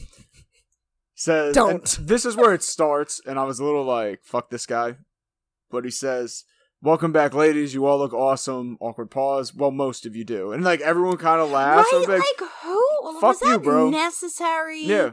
says 1.23 1.53
Don't. 1.55 1.97
This 2.01 2.25
is 2.25 2.35
where 2.35 2.53
it 2.53 2.63
starts, 2.63 3.21
and 3.25 3.39
I 3.39 3.43
was 3.43 3.59
a 3.59 3.63
little 3.65 3.83
like, 3.85 4.21
"Fuck 4.23 4.49
this 4.49 4.65
guy," 4.65 4.97
but 5.71 5.83
he 5.85 5.91
says, 5.91 6.43
"Welcome 6.81 7.11
back, 7.11 7.33
ladies. 7.33 7.73
You 7.73 7.85
all 7.85 7.97
look 7.97 8.13
awesome." 8.13 8.77
Awkward 8.79 9.09
pause. 9.11 9.53
Well, 9.53 9.71
most 9.71 10.05
of 10.05 10.15
you 10.15 10.23
do, 10.23 10.51
and 10.51 10.63
like 10.63 10.81
everyone 10.81 11.17
kind 11.17 11.41
of 11.41 11.49
laughs. 11.51 11.87
right? 11.93 12.05
Like, 12.07 12.19
Like, 12.19 12.49
who? 12.63 13.19
fuck 13.21 13.37
you, 13.43 13.59
bro. 13.59 13.89
necessary? 13.89 14.83
yeah, 14.83 15.11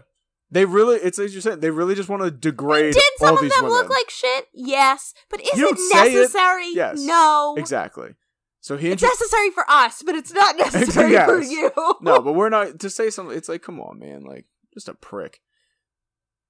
they 0.50 0.64
really. 0.64 0.96
It's 0.96 1.18
like 1.18 1.32
you're 1.32 1.40
saying. 1.40 1.60
They 1.60 1.70
really 1.70 1.94
just 1.94 2.08
want 2.08 2.22
to 2.22 2.30
degrade 2.30 2.94
Did 2.94 3.02
some 3.18 3.34
of 3.34 3.40
them 3.40 3.50
women. 3.62 3.70
look 3.70 3.90
like 3.90 4.10
shit? 4.10 4.46
Yes. 4.52 5.14
But 5.30 5.40
is 5.40 5.50
it 5.54 5.78
say 5.78 6.12
it. 6.12 6.14
necessary? 6.16 6.68
Yes. 6.74 7.00
No. 7.04 7.54
exactly. 7.56 8.14
So 8.62 8.76
he 8.76 8.90
It's 8.90 9.02
necessary 9.02 9.50
for 9.52 9.64
us, 9.70 10.02
but 10.04 10.14
it's 10.16 10.32
not 10.34 10.56
necessary 10.58 11.12
Yes. 11.12 11.26
for 11.30 11.40
you. 11.40 11.70
no, 12.02 12.20
but 12.22 12.34
we're 12.34 12.50
not 12.50 12.78
to 12.80 12.90
say 12.90 13.08
something. 13.08 13.34
It's 13.36 13.48
like, 13.48 13.62
come 13.62 13.80
on, 13.80 13.98
man, 13.98 14.22
like 14.24 14.44
just 14.74 14.88
a 14.88 14.94
prick. 14.94 15.40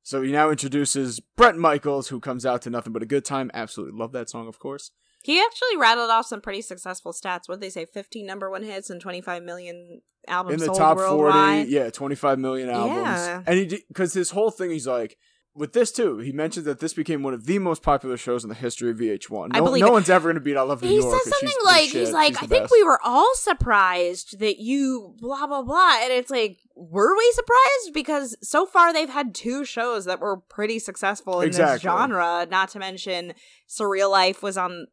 So 0.03 0.23
he 0.23 0.33
now 0.33 0.51
introduces 0.51 1.21
Brett 1.37 1.57
Michaels, 1.57 2.09
who 2.09 2.21
comes 2.21 2.47
out 2.47 2.63
to 2.63 2.71
nothing 2.71 2.93
but 2.93 3.03
a 3.03 3.07
good 3.07 3.25
time. 3.25 3.51
Absolutely 3.55 3.99
love 3.99 4.13
that 4.13 4.31
song, 4.31 4.49
of 4.49 4.59
course. 4.59 4.91
He 5.23 5.39
actually 5.41 5.77
rattled 5.79 6.11
off 6.11 6.27
some 6.27 6.41
pretty 6.41 6.63
successful 6.63 7.13
stats. 7.13 7.43
What 7.47 7.57
did 7.57 7.61
they 7.61 7.71
say? 7.71 7.85
15 7.85 8.25
number 8.27 8.51
one 8.51 8.63
hits 8.63 8.89
and 8.89 9.01
25 9.01 9.43
million 9.43 10.01
albums 10.27 10.63
In 10.63 10.69
the 10.69 10.75
top 10.75 10.97
worldwide. 10.97 11.59
forty, 11.67 11.71
yeah, 11.71 11.91
twenty 11.91 12.15
five 12.15 12.39
million 12.39 12.69
albums, 12.71 13.03
Yeah. 13.03 13.43
and 13.47 13.59
he 13.59 13.83
because 13.89 14.13
his 14.15 14.31
whole 14.31 14.51
thing, 14.51 14.71
he's 14.71 14.87
like. 14.87 15.17
With 15.61 15.75
this 15.75 15.93
too, 15.93 16.17
he 16.21 16.33
mentioned 16.33 16.65
that 16.65 16.81
this 16.81 16.95
became 16.95 17.23
one 17.23 17.35
of 17.35 17.45
the 17.45 17.59
most 17.59 17.83
popular 17.83 18.17
shows 18.17 18.45
in 18.45 18.49
the 18.49 18.55
history 18.55 18.91
of 18.93 18.97
VH1. 18.97 19.51
I 19.53 19.59
No, 19.59 19.65
believe 19.67 19.85
no 19.85 19.93
one's 19.93 20.09
ever 20.09 20.29
going 20.29 20.37
to 20.37 20.41
beat 20.41 20.57
"I 20.57 20.63
Love 20.63 20.81
New 20.81 20.89
He 20.89 20.97
York." 20.97 21.15
says 21.15 21.27
and 21.27 21.35
something 21.35 21.65
like, 21.67 21.91
he's 21.91 22.13
like, 22.13 22.33
She's 22.33 22.45
I 22.45 22.47
think 22.47 22.63
best." 22.63 22.73
we 22.73 22.83
were 22.83 22.99
all 23.05 23.31
surprised 23.35 24.39
that 24.39 24.59
you 24.59 25.15
blah, 25.21 25.47
blah, 25.47 25.61
blah. 25.61 25.99
And 26.01 26.15
it's 26.15 26.31
like, 26.31 26.57
were 26.75 27.15
we 27.15 27.31
surprised? 27.35 27.93
Because 27.93 28.39
so 28.43 28.65
far 28.65 28.95
they've 28.95 29.11
had 29.11 29.35
two 29.35 29.67
shows 29.67 30.07
that 30.07 30.19
were 30.19 30.39
pretty 30.39 30.79
successful 30.79 31.43
in 31.43 31.51
this 31.51 31.83
genre. 31.83 32.47
Not 32.51 32.71
to 32.71 32.79
mention 32.79 33.35
Surreal 33.69 34.11
Life 34.11 34.43
was 34.43 34.57
on 34.57 34.87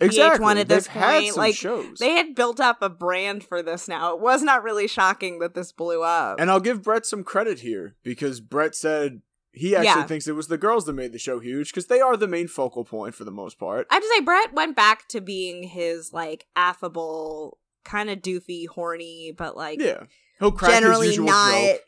exactly. 0.00 0.46
VH1 0.46 0.56
at 0.60 0.68
this 0.68 0.86
They've 0.86 1.02
point, 1.02 1.36
like, 1.36 1.56
shows. 1.56 1.98
They 1.98 2.12
had 2.12 2.36
built 2.36 2.60
up 2.60 2.80
a 2.80 2.88
brand 2.88 3.42
for 3.42 3.60
this 3.60 3.88
now. 3.88 4.14
It 4.14 4.20
was 4.20 4.44
not 4.44 4.62
really 4.62 4.86
shocking 4.86 5.40
that 5.40 5.54
this 5.54 5.72
blew 5.72 6.04
up. 6.04 6.38
And 6.38 6.48
I'll 6.48 6.60
give 6.60 6.84
Brett 6.84 7.06
some 7.06 7.24
credit 7.24 7.58
here 7.58 7.96
because 8.04 8.40
Brett 8.40 8.76
said 8.76 9.22
he 9.56 9.74
actually 9.74 9.86
Yeah. 10.02 10.06
thinks 10.06 10.28
it 10.28 10.32
was 10.36 10.48
the 10.48 10.58
girls 10.58 10.84
that 10.84 10.92
made 10.92 11.12
the 11.12 11.18
show 11.18 11.38
huge 11.40 11.70
because 11.72 11.86
they 11.86 12.00
are 12.00 12.16
the 12.16 12.28
main 12.28 12.46
focal 12.46 12.84
point 12.84 13.14
for 13.14 13.24
the 13.24 13.30
most 13.30 13.58
part. 13.58 13.86
I 13.90 13.94
have 13.94 14.02
to 14.02 14.08
say, 14.14 14.20
Brett 14.20 14.52
went 14.52 14.76
back 14.76 15.08
to 15.08 15.20
being 15.20 15.62
his 15.64 16.12
like 16.12 16.46
affable, 16.54 17.58
kind 17.84 18.10
of 18.10 18.18
doofy, 18.18 18.68
horny, 18.68 19.32
but 19.36 19.56
like 19.56 19.80
Yeah, 19.80 20.04
he'll 20.38 20.52
crack 20.52 20.70
generally 20.72 21.06
his 21.06 21.16
usual 21.16 21.28
not 21.32 21.52
joke. 21.54 21.80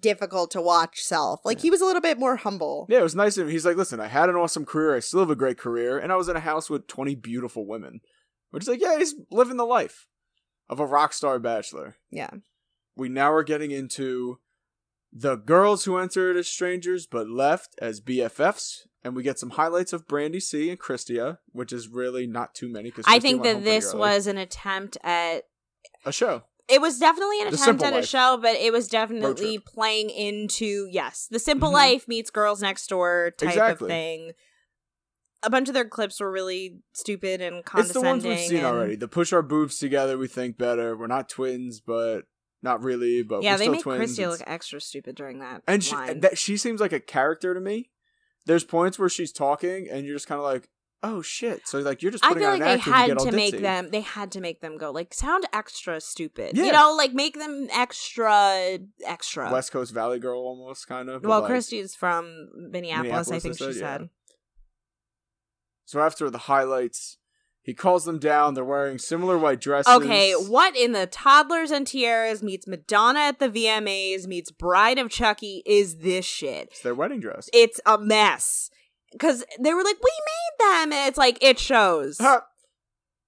difficult 0.00 0.50
to 0.50 0.60
watch 0.60 1.00
self. 1.00 1.40
Like 1.44 1.58
Yeah. 1.58 1.62
he 1.62 1.70
was 1.70 1.80
a 1.80 1.84
little 1.84 2.02
bit 2.02 2.18
more 2.18 2.36
humble. 2.36 2.86
Yeah, 2.88 2.98
it 2.98 3.02
was 3.04 3.14
nice 3.14 3.38
of 3.38 3.46
him. 3.46 3.52
He's 3.52 3.64
like, 3.64 3.76
listen, 3.76 4.00
I 4.00 4.08
had 4.08 4.28
an 4.28 4.34
awesome 4.34 4.64
career. 4.64 4.96
I 4.96 5.00
still 5.00 5.20
have 5.20 5.30
a 5.30 5.36
great 5.36 5.58
career, 5.58 5.98
and 5.98 6.12
I 6.12 6.16
was 6.16 6.28
in 6.28 6.36
a 6.36 6.40
house 6.40 6.68
with 6.68 6.86
twenty 6.86 7.14
beautiful 7.14 7.66
women. 7.66 8.00
Which 8.50 8.64
is 8.64 8.68
like, 8.68 8.80
yeah, 8.80 8.98
he's 8.98 9.14
living 9.30 9.56
the 9.58 9.64
life 9.66 10.06
of 10.68 10.80
a 10.80 10.86
rock 10.86 11.12
star 11.12 11.38
bachelor. 11.38 11.96
Yeah. 12.10 12.30
We 12.96 13.08
now 13.08 13.32
are 13.32 13.42
getting 13.44 13.70
into 13.70 14.38
the 15.12 15.36
girls 15.36 15.84
who 15.84 15.96
entered 15.96 16.36
as 16.36 16.46
strangers 16.48 17.06
but 17.06 17.28
left 17.28 17.74
as 17.80 18.00
BFFs, 18.00 18.86
and 19.02 19.14
we 19.16 19.22
get 19.22 19.38
some 19.38 19.50
highlights 19.50 19.92
of 19.92 20.06
Brandi 20.06 20.42
C 20.42 20.68
and 20.70 20.78
Christia, 20.78 21.38
which 21.52 21.72
is 21.72 21.88
really 21.88 22.26
not 22.26 22.54
too 22.54 22.68
many. 22.68 22.90
Because 22.90 23.04
I 23.08 23.18
think 23.20 23.42
that 23.44 23.64
this 23.64 23.94
was 23.94 24.26
an 24.26 24.36
attempt 24.38 24.98
at 25.02 25.44
a 26.04 26.12
show. 26.12 26.42
it 26.68 26.80
was 26.80 26.98
definitely 26.98 27.40
an 27.42 27.50
The 27.50 27.54
attempt 27.54 27.82
at 27.84 27.96
a 27.96 28.02
show, 28.04 28.36
but 28.42 28.56
it 28.56 28.72
was 28.72 28.88
definitely 28.88 29.58
playing 29.58 30.10
into 30.10 30.88
yes, 30.90 31.28
the 31.30 31.38
simple 31.38 31.70
Mhm. 31.70 31.74
life 31.74 32.08
meets 32.08 32.30
girls 32.30 32.60
next 32.60 32.88
door 32.88 33.32
type 33.38 33.50
Exactly. 33.50 33.84
of 33.86 33.88
thing. 33.88 34.32
A 35.44 35.50
bunch 35.50 35.68
of 35.68 35.74
their 35.74 35.88
clips 35.88 36.18
were 36.18 36.30
really 36.32 36.80
stupid 36.92 37.40
and 37.40 37.56
It's 37.58 37.68
condescending. 37.68 38.02
the 38.02 38.08
ones 38.08 38.24
we've 38.24 38.48
seen 38.48 38.56
and- 38.58 38.66
already. 38.66 38.96
The 38.96 39.06
push 39.06 39.32
our 39.32 39.42
boobs 39.42 39.78
together, 39.78 40.18
we 40.18 40.26
think 40.26 40.58
better. 40.58 40.96
We're 40.96 41.06
not 41.06 41.28
twins, 41.28 41.78
but 41.80 42.22
not 42.62 42.82
really. 42.82 43.22
But 43.22 43.42
Yeah, 43.42 43.56
they 43.56 43.64
still 43.64 43.72
make 43.72 43.82
twins. 43.82 43.98
Christy 43.98 44.22
It's- 44.22 44.38
look 44.40 44.48
extra 44.48 44.80
stupid 44.80 45.14
during 45.16 45.38
that. 45.40 45.62
and 45.66 45.82
she, 45.84 45.94
that 45.94 46.38
she 46.38 46.56
seems 46.56 46.80
like 46.80 46.92
a 46.92 47.00
character 47.00 47.54
to 47.54 47.60
me. 47.60 47.90
There's 48.46 48.64
points 48.64 48.98
where 48.98 49.08
she's 49.08 49.32
talking, 49.32 49.88
and 49.90 50.06
you're 50.06 50.14
just 50.14 50.28
kind 50.28 50.38
of 50.38 50.44
like, 50.44 50.68
"Oh 51.02 51.20
shit!" 51.20 51.66
So 51.66 51.80
like 51.80 52.00
you're 52.00 52.12
just 52.12 52.24
I 52.24 52.32
feel 52.34 52.42
like 52.48 52.60
they 52.62 52.78
had 52.78 53.18
to 53.18 53.32
make 53.32 53.54
ditzy. 53.54 53.60
them. 53.60 53.90
They 53.90 54.02
had 54.02 54.30
to 54.32 54.40
make 54.40 54.60
them 54.60 54.78
go 54.78 54.92
like 54.92 55.12
sound 55.12 55.46
extra 55.52 56.00
stupid. 56.00 56.56
Yeah. 56.56 56.66
You 56.66 56.72
know, 56.72 56.94
like 56.96 57.12
make 57.12 57.34
them 57.38 57.66
extra 57.72 58.78
extra. 59.04 59.50
West 59.52 59.72
Coast 59.72 59.92
Valley 59.92 60.20
Girl 60.20 60.38
almost 60.38 60.86
kind 60.86 61.08
of. 61.08 61.24
well, 61.24 61.40
like- 61.40 61.48
Christy's 61.50 61.94
from 61.96 62.48
Minneapolis, 62.70 63.32
I 63.32 63.40
think 63.40 63.58
she 63.58 63.64
said, 63.64 63.74
yeah. 63.74 63.80
said. 63.98 64.10
So 65.86 66.00
after 66.00 66.30
the 66.30 66.38
highlights, 66.38 67.18
he 67.66 67.74
calls 67.74 68.04
them 68.04 68.20
down. 68.20 68.54
They're 68.54 68.64
wearing 68.64 68.96
similar 68.96 69.36
white 69.36 69.60
dresses. 69.60 69.92
Okay, 69.92 70.34
what 70.34 70.76
in 70.76 70.92
the 70.92 71.08
toddlers 71.08 71.72
and 71.72 71.84
tiaras 71.84 72.40
meets 72.40 72.64
Madonna 72.64 73.18
at 73.18 73.40
the 73.40 73.48
VMAs 73.48 74.28
meets 74.28 74.52
Bride 74.52 75.00
of 75.00 75.10
Chucky 75.10 75.64
is 75.66 75.96
this 75.96 76.24
shit? 76.24 76.68
It's 76.70 76.82
their 76.82 76.94
wedding 76.94 77.18
dress. 77.18 77.50
It's 77.52 77.80
a 77.84 77.98
mess. 77.98 78.70
Because 79.10 79.44
they 79.58 79.74
were 79.74 79.82
like, 79.82 79.96
we 79.96 80.12
made 80.26 80.64
them. 80.64 80.92
And 80.92 81.08
it's 81.08 81.18
like, 81.18 81.38
it 81.42 81.58
shows. 81.58 82.18
Ha! 82.18 82.42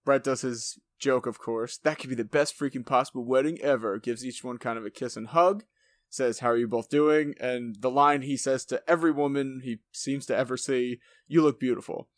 Brett 0.04 0.22
does 0.22 0.42
his 0.42 0.78
joke, 1.00 1.26
of 1.26 1.40
course. 1.40 1.76
That 1.78 1.98
could 1.98 2.08
be 2.08 2.14
the 2.14 2.22
best 2.22 2.56
freaking 2.56 2.86
possible 2.86 3.24
wedding 3.24 3.58
ever. 3.60 3.98
Gives 3.98 4.24
each 4.24 4.44
one 4.44 4.58
kind 4.58 4.78
of 4.78 4.86
a 4.86 4.90
kiss 4.90 5.16
and 5.16 5.26
hug. 5.26 5.64
Says, 6.10 6.38
How 6.38 6.50
are 6.50 6.56
you 6.56 6.68
both 6.68 6.88
doing? 6.88 7.34
And 7.40 7.74
the 7.80 7.90
line 7.90 8.22
he 8.22 8.36
says 8.36 8.64
to 8.66 8.88
every 8.88 9.10
woman 9.10 9.62
he 9.64 9.80
seems 9.90 10.26
to 10.26 10.36
ever 10.36 10.56
see, 10.56 11.00
You 11.26 11.42
look 11.42 11.58
beautiful. 11.58 12.08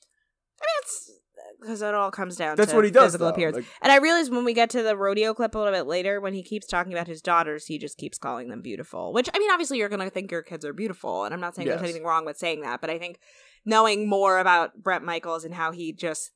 I 1.63 1.67
mean, 1.67 1.73
it's 1.73 1.81
because 1.81 1.83
it 1.83 1.95
all 1.95 2.11
comes 2.11 2.37
down 2.37 2.57
That's 2.57 2.71
to 2.71 2.77
what 2.77 2.85
he 2.85 2.91
does. 2.91 3.05
physical 3.05 3.27
Though. 3.27 3.33
appearance. 3.33 3.57
Like, 3.57 3.67
And 3.83 3.93
I 3.93 3.97
realize 3.97 4.31
when 4.31 4.45
we 4.45 4.55
get 4.55 4.71
to 4.71 4.83
the 4.83 4.97
rodeo 4.97 5.35
clip 5.35 5.55
a 5.55 5.59
little 5.59 5.73
bit 5.73 5.87
later, 5.87 6.21
when 6.21 6.35
he 6.35 6.43
keeps 6.43 6.67
talking 6.67 6.93
about 6.93 7.07
his 7.07 7.21
daughters, 7.23 7.67
he 7.67 7.79
just 7.79 7.99
keeps 7.99 8.19
calling 8.19 8.49
them 8.49 8.63
beautiful. 8.63 9.13
Which, 9.13 9.29
I 9.35 9.39
mean, 9.39 9.51
obviously 9.51 9.79
you're 9.79 9.89
going 9.89 10.01
to 10.01 10.11
think 10.11 10.31
your 10.31 10.43
kids 10.43 10.65
are 10.65 10.73
beautiful. 10.73 11.25
And 11.25 11.35
I'm 11.35 11.41
not 11.41 11.55
saying 11.55 11.69
Yes. 11.69 11.77
there's 11.79 11.91
anything 11.91 12.07
wrong 12.07 12.25
with 12.25 12.39
saying 12.39 12.63
that. 12.63 12.81
But 12.81 12.91
I 12.91 12.99
think 12.99 13.19
knowing 13.65 14.09
more 14.09 14.39
about 14.39 14.83
Brett 14.83 15.03
Michaels 15.03 15.45
and 15.45 15.55
how 15.55 15.73
he 15.73 15.93
just. 15.93 16.33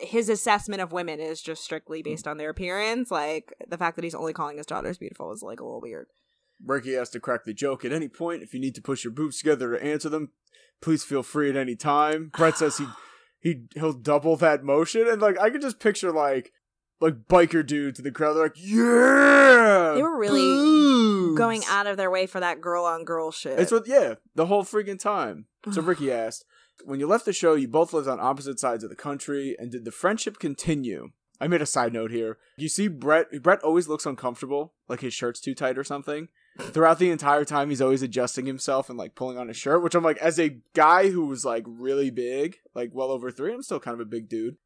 His 0.00 0.28
assessment 0.28 0.82
of 0.82 0.90
women 0.90 1.20
is 1.20 1.40
just 1.40 1.62
strictly 1.62 2.00
mm. 2.00 2.04
based 2.04 2.26
on 2.26 2.38
their 2.38 2.50
appearance. 2.50 3.10
Like 3.10 3.54
the 3.68 3.78
fact 3.78 3.94
that 3.94 4.02
he's 4.02 4.16
only 4.16 4.32
calling 4.32 4.56
his 4.56 4.66
daughters 4.66 4.98
beautiful 4.98 5.30
is 5.32 5.42
like 5.42 5.60
a 5.60 5.64
little 5.64 5.80
weird. 5.80 6.08
Ricky 6.64 6.94
has 6.94 7.10
to 7.10 7.20
crack 7.20 7.44
the 7.44 7.54
joke 7.54 7.84
at 7.84 7.92
any 7.92 8.08
point. 8.08 8.42
If 8.42 8.52
you 8.52 8.58
need 8.60 8.74
to 8.74 8.82
push 8.82 9.04
your 9.04 9.12
boobs 9.12 9.38
together 9.38 9.76
to 9.76 9.84
answer 9.84 10.08
them, 10.08 10.30
please 10.80 11.04
feel 11.04 11.22
free 11.22 11.50
at 11.50 11.56
any 11.56 11.76
time. 11.76 12.32
Brett 12.36 12.56
says 12.56 12.78
he 12.78 12.86
he 13.46 13.62
he'll 13.74 13.92
double 13.92 14.36
that 14.36 14.64
motion, 14.64 15.06
and 15.08 15.22
like 15.22 15.38
I 15.38 15.50
could 15.50 15.62
just 15.62 15.78
picture 15.78 16.10
like 16.10 16.52
like 17.00 17.28
biker 17.28 17.64
dudes 17.64 18.00
in 18.00 18.04
the 18.04 18.10
crowd. 18.10 18.32
They're 18.32 18.42
like, 18.42 18.56
yeah, 18.56 19.92
They 19.94 20.02
were 20.02 20.18
really 20.18 20.40
boobs." 20.40 21.38
Going 21.38 21.62
out 21.68 21.86
of 21.86 21.96
their 21.96 22.10
way 22.10 22.26
for 22.26 22.40
that 22.40 22.60
girl 22.60 22.84
on 22.84 23.04
girl 23.04 23.30
shit. 23.30 23.58
It's 23.58 23.70
what 23.70 23.86
yeah, 23.86 24.14
the 24.34 24.46
whole 24.46 24.64
freaking 24.64 24.98
time. 24.98 25.46
So 25.72 25.82
Ricky 25.82 26.12
asked, 26.12 26.44
when 26.84 27.00
you 27.00 27.08
left 27.08 27.24
the 27.24 27.32
show, 27.32 27.54
you 27.54 27.66
both 27.66 27.92
lived 27.92 28.06
on 28.06 28.20
opposite 28.20 28.60
sides 28.60 28.84
of 28.84 28.90
the 28.90 28.96
country, 28.96 29.56
and 29.58 29.70
did 29.70 29.84
the 29.84 29.90
friendship 29.90 30.38
continue? 30.38 31.10
I 31.40 31.48
made 31.48 31.60
a 31.60 31.66
side 31.66 31.92
note 31.92 32.12
here. 32.12 32.38
You 32.56 32.68
see, 32.68 32.88
Brett. 32.88 33.42
Brett 33.42 33.62
always 33.62 33.88
looks 33.88 34.06
uncomfortable, 34.06 34.74
like 34.88 35.00
his 35.00 35.12
shirt's 35.12 35.40
too 35.40 35.54
tight 35.54 35.76
or 35.76 35.84
something. 35.84 36.28
Throughout 36.58 36.98
the 36.98 37.10
entire 37.10 37.44
time, 37.44 37.70
he's 37.70 37.82
always 37.82 38.02
adjusting 38.02 38.46
himself 38.46 38.88
and 38.88 38.98
like 38.98 39.14
pulling 39.14 39.38
on 39.38 39.48
his 39.48 39.56
shirt. 39.56 39.82
Which 39.82 39.94
I'm 39.94 40.04
like, 40.04 40.18
as 40.18 40.38
a 40.38 40.58
guy 40.74 41.10
who 41.10 41.26
was 41.26 41.44
like 41.44 41.64
really 41.66 42.10
big, 42.10 42.56
like 42.74 42.90
well 42.92 43.10
over 43.10 43.30
three, 43.30 43.52
I'm 43.52 43.62
still 43.62 43.80
kind 43.80 43.94
of 43.94 44.00
a 44.00 44.10
big 44.10 44.28
dude. 44.28 44.56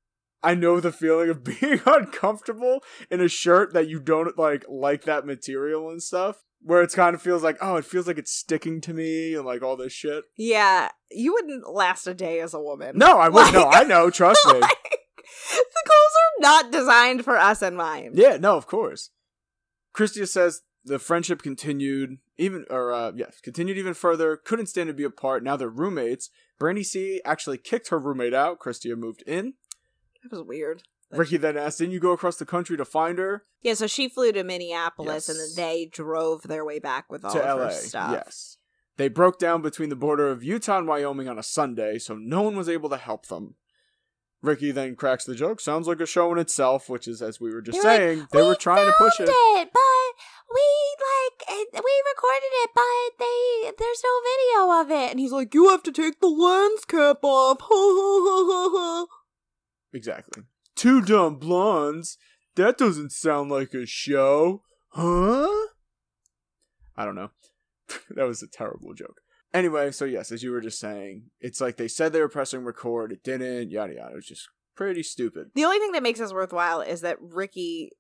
I 0.43 0.55
know 0.55 0.81
the 0.81 0.93
feeling 0.93 1.29
of 1.31 1.45
being 1.61 1.81
uncomfortable 1.85 2.83
in 3.11 3.21
a 3.21 3.29
shirt 3.29 3.75
that 3.75 3.89
you 3.89 4.01
don't 4.01 4.39
like, 4.39 4.65
like 4.69 5.03
that 5.05 5.27
material 5.27 5.91
and 5.91 6.03
stuff. 6.03 6.45
Where 6.63 6.83
it's 6.83 6.95
kind 6.95 7.15
of 7.15 7.23
feels 7.23 7.43
like, 7.43 7.57
oh, 7.63 7.77
it 7.77 7.87
feels 7.87 8.07
like 8.07 8.19
it's 8.19 8.33
sticking 8.33 8.83
to 8.83 8.93
me 8.93 9.35
and 9.35 9.47
like 9.47 9.63
all 9.63 9.77
this 9.77 9.95
shit. 9.95 10.25
yeah, 10.37 10.91
you 11.11 11.33
wouldn't 11.33 11.69
last 11.69 12.07
a 12.07 12.13
day 12.15 12.41
as 12.41 12.53
a 12.53 12.61
woman. 12.61 12.99
No, 12.99 13.19
I 13.19 13.31
wouldn't. 13.31 13.55
No, 13.55 13.69
I 13.71 13.83
know. 13.85 14.11
Trust 14.11 14.41
me. 14.47 14.61
Like, 15.53 15.57
the 15.75 15.83
clothes 15.85 16.17
are 16.17 16.41
not 16.43 16.71
designed 16.73 17.25
for 17.25 17.37
us 17.37 17.63
and 17.63 17.77
mine. 17.77 18.13
Yeah, 18.15 18.37
no, 18.37 18.57
of 18.57 18.67
course. 18.67 19.11
Christia 19.97 20.29
says 20.29 20.63
the 20.85 20.99
friendship 20.99 21.43
continued 21.43 22.19
even, 22.39 22.65
or 22.71 22.93
uh, 22.93 23.13
yes, 23.15 23.41
continued 23.41 23.79
even 23.79 23.95
further. 23.95 24.37
Couldn't 24.37 24.67
stand 24.67 24.89
to 24.89 24.95
be 24.95 25.05
apart. 25.05 25.43
Now 25.43 25.57
they're 25.57 25.69
roommates. 25.69 26.31
Brandi 26.61 26.85
C 26.85 27.21
actually 27.25 27.59
kicked 27.59 27.89
her 27.89 27.99
roommate 27.99 28.35
out. 28.35 28.59
Christia 28.59 28.97
moved 28.97 29.23
in. 29.27 29.55
That 30.23 30.33
was 30.33 30.47
weird. 30.47 30.83
Ricky 31.11 31.37
then 31.37 31.57
asked, 31.57 31.79
"Didn't 31.79 31.93
you 31.93 32.01
go 32.01 32.13
across 32.13 32.37
the 32.37 32.47
country 32.47 32.77
to 32.77 32.85
find 32.85 33.19
her 33.19 33.45
Yeah, 33.63 33.75
so 33.75 33.87
she 33.87 34.09
flew 34.09 34.31
to 34.33 34.45
Minneapolis 34.45 35.29
and 35.29 35.39
then 35.39 35.49
they 35.57 35.87
drove 35.87 36.43
their 36.45 36.65
way 36.65 36.79
back 36.79 37.11
with 37.11 37.25
all 37.25 37.33
to 37.33 37.41
of 37.41 37.47
L.A.?" 37.47 37.65
her 37.65 37.71
stuff. 37.73 38.13
Yes. 38.13 38.57
They 38.97 39.09
broke 39.09 39.39
down 39.39 39.63
between 39.63 39.89
the 39.89 39.97
border 39.97 40.29
of 40.29 40.45
Utah 40.45 40.79
and 40.79 40.87
Wyoming 40.87 41.29
on 41.29 41.39
a 41.39 41.43
Sunday, 41.43 41.99
so 41.99 42.15
no 42.17 42.43
one 42.43 42.55
was 42.55 42.69
able 42.69 42.91
to 42.91 42.97
help 42.97 43.27
them. 43.27 43.55
Ricky 44.43 44.71
then 44.73 44.95
cracks 44.95 45.25
the 45.25 45.35
joke. 45.35 45.61
Sounds 45.61 45.87
like 45.87 46.01
a 46.01 46.07
show 46.07 46.33
in 46.33 46.39
itself, 46.39 46.89
which 46.89 47.09
is 47.09 47.21
as 47.21 47.41
we 47.41 47.53
were 47.53 47.61
just 47.61 47.83
They're 47.83 47.91
like, 47.93 47.99
saying, 47.99 48.29
they 48.33 48.43
were 48.43 48.55
trying 48.55 48.87
to 48.87 48.95
push 48.99 49.21
it. 49.21 49.29
it, 49.31 49.71
but 49.73 49.81
we 50.53 50.67
like 51.01 51.43
it, 51.49 51.69
we 51.75 52.03
recorded 52.11 52.53
it, 52.63 52.71
but 52.75 53.19
they 53.19 53.73
there's 53.79 54.03
no 54.05 54.15
video 54.31 54.81
of 54.81 54.91
it. 54.91 55.11
And 55.11 55.21
he's 55.21 55.33
like, 55.33 55.55
"You 55.55 55.69
have 55.69 55.83
to 55.85 55.93
take 55.93 56.21
the 56.21 56.29
lens 56.29 56.85
cap 56.85 57.19
off." 57.23 59.09
Exactly. 59.93 60.45
Two 60.77 61.01
dumb 61.03 61.35
blondes. 61.37 62.17
That 62.55 62.79
doesn't 62.79 63.11
sound 63.11 63.51
like 63.51 63.75
a 63.75 63.87
show, 63.87 64.63
huh? 64.91 65.49
I 66.97 67.05
don't 67.05 67.17
know. 67.17 67.31
that 68.11 68.27
was 68.27 68.43
a 68.43 68.47
terrible 68.47 68.95
joke. 68.95 69.21
Anyway, 69.53 69.91
so 69.91 70.05
yes, 70.05 70.31
as 70.31 70.43
you 70.43 70.53
were 70.53 70.61
just 70.61 70.79
saying, 70.79 71.25
it's 71.41 71.61
like 71.61 71.77
they 71.77 71.89
said 71.89 72.13
they 72.13 72.21
were 72.21 72.29
pressing 72.29 72.65
record, 72.65 73.11
it 73.11 73.25
didn't, 73.25 73.71
yada 73.71 73.95
yada. 73.95 74.13
It 74.13 74.17
was 74.17 74.27
just 74.27 74.49
pretty 74.77 75.03
stupid. 75.03 75.51
the 75.55 75.65
only 75.65 75.79
thing 75.79 75.93
that 75.93 76.03
makes 76.03 76.21
this 76.21 76.33
worthwhile 76.33 76.81
is 76.81 77.01
that 77.01 77.19
Ricky 77.21 77.91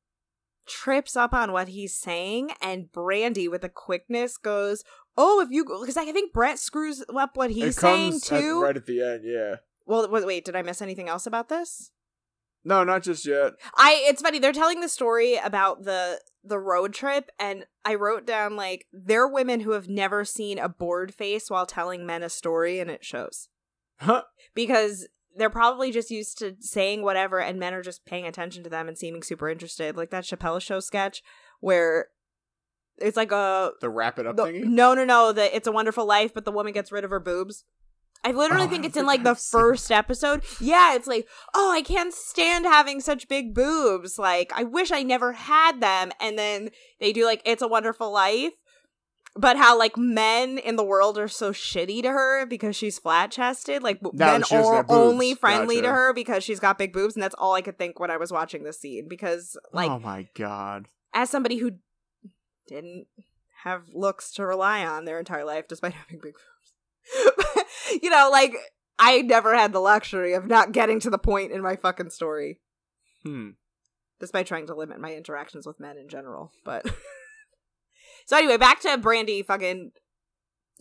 trips 0.71 1.16
up 1.16 1.35
on 1.35 1.53
what 1.53 1.68
he's 1.68 1.95
saying, 1.95 2.53
and 2.62 2.91
Brandi, 2.93 3.51
with 3.51 3.64
a 3.64 3.68
quickness, 3.68 4.37
goes, 4.39 4.85
"Oh, 5.16 5.41
if 5.41 5.49
you," 5.51 5.64
because 5.64 5.97
I 5.97 6.11
think 6.12 6.33
Brett 6.33 6.59
screws 6.59 7.05
up 7.14 7.37
what 7.37 7.51
he's 7.51 7.77
it 7.77 7.81
saying 7.81 8.12
comes 8.12 8.33
at- 8.33 8.41
too. 8.41 8.62
right 8.62 8.77
at 8.77 8.87
the 8.87 9.03
end, 9.03 9.23
yeah. 9.25 9.57
Well, 9.87 10.09
wait, 10.11 10.25
wait, 10.27 10.45
did 10.45 10.57
I 10.57 10.62
miss 10.62 10.81
anything 10.81 11.09
else 11.09 11.27
about 11.27 11.49
this? 11.49 11.91
No, 12.62 12.85
not 12.85 13.03
just 13.03 13.27
yet. 13.27 13.55
I 13.75 14.05
it's 14.07 14.21
funny 14.23 14.39
they're 14.39 14.53
telling 14.53 14.81
the 14.81 14.89
story 14.89 15.37
about 15.37 15.85
the 15.85 16.21
the 16.45 16.59
road 16.59 16.93
trip 16.93 17.31
and 17.39 17.64
I 17.87 17.95
wrote 17.95 18.27
down 18.27 18.55
like 18.55 18.87
they're 18.93 19.27
women 19.27 19.61
who 19.61 19.71
have 19.73 19.89
never 19.89 20.25
seen 20.27 20.59
a 20.59 20.68
bored 20.68 21.14
face 21.14 21.49
while 21.51 21.64
telling 21.66 22.05
men 22.07 22.23
a 22.23 22.29
story 22.29 22.79
and 22.79 22.91
it 22.91 23.03
shows. 23.05 23.49
Huh? 23.99 24.23
Because 24.55 25.09
they're 25.37 25.51
probably 25.51 25.93
just 25.93 26.11
used 26.11 26.39
to 26.39 26.57
saying 26.61 27.03
whatever 27.03 27.41
and 27.41 27.59
men 27.59 27.72
are 27.74 27.83
just 27.83 28.05
paying 28.05 28.26
attention 28.26 28.62
to 28.64 28.70
them 28.70 28.89
and 28.89 28.99
seeming 28.99 29.22
super 29.22 29.49
interested. 29.49 29.97
Like 29.97 30.11
that 30.11 30.24
Chappelle 30.24 30.61
show 30.61 30.81
sketch 30.81 31.22
where 31.61 32.09
it's 32.99 33.16
like 33.16 33.33
a 33.33 33.72
The 33.81 33.89
wrap 33.89 34.18
it 34.18 34.26
up 34.26 34.37
the- 34.37 34.45
thingy? 34.45 34.64
no 34.64 34.93
no 34.95 35.05
no 35.05 35.33
the 35.33 35.55
it's 35.55 35.66
a 35.66 35.72
wonderful 35.72 36.05
life 36.05 36.35
but 36.35 36.45
the 36.45 36.53
woman 36.53 36.72
gets 36.72 36.93
rid 36.93 37.05
of 37.05 37.11
her 37.11 37.20
boobs. 37.20 37.64
I 38.22 38.33
literally 38.33 38.66
Oh, 38.66 38.68
think 38.68 38.85
it's 38.85 38.99
in 38.99 39.07
like 39.07 39.22
the 39.22 39.35
first 39.35 39.91
episode. 39.91 40.43
Yeah 40.61 40.95
it's 40.95 41.07
like 41.07 41.26
oh 41.55 41.70
i 41.72 41.81
can't 41.81 42.12
stand 42.12 42.66
having 42.66 43.01
such 43.01 43.28
big 43.28 43.55
boobs. 43.55 44.18
Like 44.18 44.53
i 44.55 44.64
wish 44.64 44.91
i 44.93 45.03
never 45.03 45.33
had 45.33 45.81
them. 45.81 46.11
And 46.20 46.39
then 46.39 46.70
they 47.01 47.12
do 47.12 47.24
like 47.24 47.41
it's 47.47 47.62
a 47.62 47.68
wonderful 47.68 48.12
life 48.12 48.53
but 49.41 49.57
how 49.57 49.78
like 49.78 49.97
men 49.97 50.59
in 50.59 50.76
the 50.76 50.84
world 50.84 51.18
are 51.18 51.28
so 51.28 51.53
shitty 51.53 52.03
to 52.03 52.11
her 52.11 52.47
because 52.47 52.76
she's 52.76 52.99
flat 52.99 53.30
chested 53.30 53.82
like 53.82 54.03
men 54.03 54.12
that 54.14 54.47
she 54.47 54.55
doesn't 54.55 54.74
are 54.74 54.86
only 54.88 55.34
friendly 55.34 55.80
to 55.80 55.88
her 55.88 56.12
because 56.12 56.45
she's 56.45 56.61
got 56.61 56.78
big 56.78 56.93
boobs 56.93 57.14
and 57.14 57.22
that's 57.22 57.34
all 57.38 57.55
i 57.55 57.61
could 57.61 57.78
think 57.78 57.99
when 57.99 58.11
i 58.11 58.16
was 58.16 58.30
watching 58.32 58.62
this 58.64 58.78
scene 58.80 59.07
because 59.09 59.57
like 59.72 59.91
oh 59.91 59.99
my 59.99 60.28
god. 60.34 60.88
as 61.14 61.30
somebody 61.30 61.57
who 61.57 61.72
didn't 62.68 63.07
have 63.64 63.82
looks 63.93 64.32
to 64.32 64.47
rely 64.47 64.84
on 64.86 65.05
their 65.05 65.18
entire 65.18 65.45
life 65.45 65.66
despite 65.68 65.93
having 65.93 66.18
big 66.22 66.32
boobs. 66.32 67.64
you 68.03 68.09
know, 68.09 68.28
like 68.30 68.55
I 68.99 69.22
never 69.22 69.55
had 69.55 69.72
the 69.72 69.80
luxury 69.80 70.32
of 70.34 70.47
not 70.47 70.72
getting 70.72 71.01
to 71.01 71.11
the 71.11 71.18
point 71.18 71.53
in 71.53 71.62
my 71.62 71.76
fucking 71.76 72.11
story 72.11 72.61
Hmm. 73.22 73.51
despite 74.18 74.47
trying 74.47 74.66
to 74.68 74.74
limit 74.74 74.99
my 75.01 75.14
interactions 75.14 75.66
with 75.66 75.78
men 75.80 75.99
in 75.99 76.09
general, 76.09 76.53
but 76.64 76.86
So 78.31 78.37
anyway, 78.37 78.59
back 78.59 78.78
to 78.83 78.91
Brandi 78.97 79.45
fucking 79.45 79.91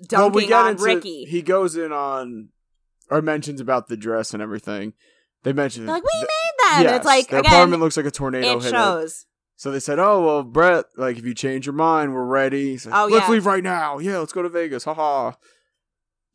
dunking 0.07 0.53
on 0.53 0.75
Ricky. 0.75 1.25
He 1.25 1.41
goes 1.41 1.75
in 1.75 1.91
on 1.91 2.49
or 3.09 3.23
mentions 3.23 3.59
about 3.59 3.87
the 3.87 3.97
dress 3.97 4.35
and 4.35 4.43
everything. 4.43 4.93
They 5.41 5.51
mentioned 5.51 5.87
like, 5.87 6.03
we 6.03 6.09
th- 6.11 6.21
made 6.21 6.27
them. 6.59 6.73
and 6.75 6.83
yes, 6.83 6.97
it's 6.97 7.05
like 7.07 7.25
again, 7.29 7.39
apartment 7.39 7.81
looks 7.81 7.97
like 7.97 8.05
a 8.05 8.11
tornado 8.11 8.59
it 8.59 8.63
hit 8.65 8.69
shows. 8.69 9.25
So 9.55 9.71
they 9.71 9.79
said, 9.79 9.97
"Oh 9.97 10.23
well, 10.23 10.43
Brett, 10.43 10.85
like 10.95 11.17
if 11.17 11.25
you 11.25 11.33
change 11.33 11.65
your 11.65 11.73
mind, 11.73 12.13
we're 12.13 12.23
ready." 12.23 12.73
Like, 12.77 12.93
Oh, 12.93 13.07
let's 13.11 13.25
yeah. 13.27 13.31
leave 13.33 13.47
right 13.47 13.63
now. 13.63 13.97
Yeah, 13.97 14.19
let's 14.19 14.31
go 14.31 14.43
to 14.43 14.49
Vegas. 14.49 14.83
Haha. 14.83 15.31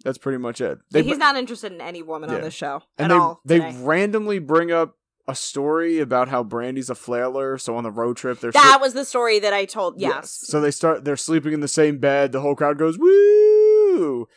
That's 0.04 0.18
pretty 0.18 0.38
much 0.38 0.60
it. 0.60 0.78
They, 0.90 1.04
He's 1.04 1.16
not 1.16 1.36
interested 1.36 1.70
in 1.70 1.80
any 1.80 2.02
woman 2.02 2.28
on 2.28 2.34
Yeah. 2.36 2.42
this 2.42 2.54
show 2.54 2.82
and 2.98 3.12
at 3.12 3.14
they 3.14 3.20
all. 3.20 3.40
they 3.44 3.60
today. 3.60 3.76
randomly 3.84 4.40
bring 4.40 4.72
up 4.72 4.96
a 5.26 5.34
story 5.34 6.00
about 6.00 6.28
how 6.28 6.42
Brandi's 6.42 6.90
a 6.90 6.94
flailer. 6.94 7.56
So 7.58 7.76
on 7.76 7.84
the 7.84 7.90
road 7.90 8.16
trip, 8.16 8.40
they're 8.40 8.52
that 8.52 8.72
sleep- 8.72 8.80
was 8.80 8.94
the 8.94 9.04
story 9.04 9.38
that 9.38 9.52
I 9.52 9.64
told. 9.64 10.00
Yes. 10.00 10.30
So 10.44 10.60
they 10.60 10.70
start. 10.70 11.04
They're 11.04 11.16
sleeping 11.16 11.52
in 11.52 11.60
the 11.60 11.68
same 11.68 11.98
bed. 11.98 12.32
The 12.32 12.40
whole 12.40 12.54
crowd 12.54 12.78
goes 12.78 12.98
woo. 12.98 14.28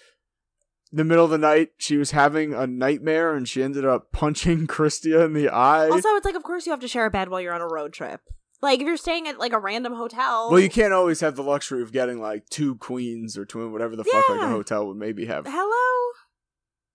The 0.93 1.03
middle 1.03 1.25
of 1.25 1.31
the 1.31 1.37
night, 1.37 1.71
she 1.77 1.97
was 1.97 2.11
having 2.11 2.53
a 2.53 2.65
nightmare, 2.65 3.35
and 3.35 3.47
she 3.47 3.61
ended 3.61 3.83
up 3.85 4.13
punching 4.13 4.67
Christia 4.67 5.25
in 5.25 5.33
the 5.33 5.49
eye. 5.49 5.89
Also, 5.89 6.09
it's 6.15 6.25
like, 6.25 6.35
of 6.35 6.43
course, 6.43 6.65
you 6.65 6.71
have 6.71 6.79
to 6.79 6.87
share 6.87 7.05
a 7.05 7.11
bed 7.11 7.27
while 7.27 7.41
you're 7.41 7.53
on 7.53 7.59
a 7.59 7.67
road 7.67 7.91
trip. 7.91 8.21
Like, 8.61 8.79
if 8.79 8.87
you're 8.87 8.95
staying 8.97 9.27
at 9.27 9.37
like 9.37 9.51
a 9.53 9.59
random 9.59 9.93
hotel. 9.93 10.49
well, 10.49 10.59
you 10.59 10.69
can't 10.69 10.93
always 10.93 11.19
have 11.19 11.35
the 11.35 11.43
luxury 11.43 11.81
of 11.81 11.91
getting 11.91 12.21
like 12.21 12.47
two 12.49 12.75
queens 12.77 13.37
or 13.37 13.45
twin, 13.45 13.71
whatever 13.73 13.95
the 13.97 14.05
fuck 14.05 14.29
like 14.29 14.41
a 14.41 14.47
hotel 14.47 14.87
would 14.87 14.97
maybe 14.97 15.25
have. 15.25 15.45
Hello. 15.45 16.13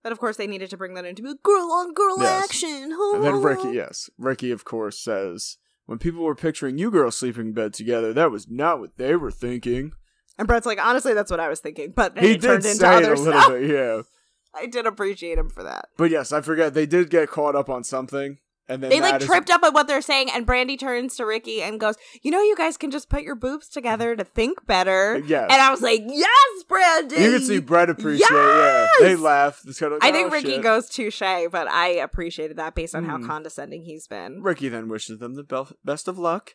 But 0.03 0.13
of 0.13 0.19
course, 0.19 0.37
they 0.37 0.47
needed 0.47 0.71
to 0.71 0.77
bring 0.77 0.95
that 0.95 1.05
into 1.05 1.23
like, 1.23 1.43
girl 1.43 1.71
on 1.73 1.95
girl 1.95 2.17
Yes. 2.21 2.45
action. 2.45 2.97
And 3.15 3.25
then 3.25 3.41
Ricky, 3.43 3.71
yes, 3.71 4.11
Ricky, 4.19 4.51
of 4.51 4.65
course, 4.65 4.99
says 4.99 5.59
when 5.87 5.99
people 5.99 6.23
were 6.23 6.35
picturing 6.35 6.79
you 6.79 6.91
girls 6.91 7.17
sleeping 7.17 7.49
in 7.49 7.53
bed 7.53 7.73
together, 7.75 8.13
that 8.13 8.31
was 8.31 8.49
not 8.49 8.81
what 8.81 8.97
they 8.97 9.15
were 9.17 9.31
thinking. 9.31 9.93
And 10.39 10.49
Brett's 10.49 10.67
like, 10.67 10.83
honestly, 10.85 11.15
that's 11.15 11.31
what 11.31 11.41
I 11.41 11.49
was 11.49 11.61
thinking. 11.61 11.93
But 11.95 12.19
he 12.19 12.33
did 12.33 12.43
turned 12.43 12.65
into 12.65 12.77
say 12.79 12.97
it 12.99 13.05
other 13.05 13.13
a 13.15 13.19
little 13.21 13.41
stuff. 13.41 13.53
bit, 13.53 13.71
yeah. 13.71 14.03
I 14.55 14.67
did 14.67 14.87
appreciate 14.87 15.39
him 15.39 15.49
for 15.49 15.63
that. 15.63 15.87
But 15.97 16.11
yes, 16.11 16.33
I 16.33 16.41
forget 16.41 16.75
they 16.75 16.87
did 16.87 17.09
get 17.11 17.29
caught 17.29 17.55
up 17.55 17.69
on 17.71 17.85
something, 17.85 18.39
and 18.69 18.83
then 18.83 18.91
They 18.91 19.01
like 19.01 19.21
is- 19.21 19.27
tripped 19.27 19.51
up 19.51 19.63
at 19.63 19.75
what 19.75 19.87
they're 19.89 20.01
saying, 20.03 20.31
and 20.31 20.47
Brandi 20.47 20.79
turns 20.79 21.17
to 21.17 21.27
Ricky 21.27 21.63
and 21.63 21.79
goes, 21.81 21.97
"You 22.23 22.31
know, 22.31 22.41
you 22.43 22.55
guys 22.57 22.77
can 22.77 22.91
just 22.91 23.09
put 23.09 23.23
your 23.23 23.35
boobs 23.35 23.69
together 23.69 24.15
to 24.17 24.25
think 24.25 24.67
better." 24.67 25.19
Yes. 25.27 25.49
And 25.53 25.61
I 25.61 25.71
was 25.71 25.83
like, 25.83 26.03
"Yes, 26.07 26.65
Brandi." 26.69 27.19
You 27.19 27.31
can 27.33 27.43
see 27.43 27.59
Brett 27.61 27.91
appreciate. 27.91 28.29
Yeah, 28.31 28.87
they 29.01 29.17
laugh. 29.17 29.61
It's 29.67 29.79
kind 29.81 29.93
of 29.93 30.01
like, 30.01 30.09
I 30.09 30.13
think 30.13 30.29
"Oh, 30.29 30.33
Ricky 30.33 30.53
shit." 30.53 30.63
goes 30.63 30.89
touche, 30.89 31.21
but 31.21 31.69
I 31.69 31.89
appreciated 31.89 32.57
that 32.59 32.75
based 32.75 32.95
on 32.95 33.05
how 33.05 33.19
Mhm. 33.19 33.27
condescending 33.27 33.83
he's 33.83 34.07
been. 34.07 34.43
Ricky 34.43 34.69
then 34.69 34.89
wishes 34.89 35.19
them 35.19 35.35
the 35.35 35.75
best 35.85 36.09
of 36.09 36.19
luck. 36.19 36.55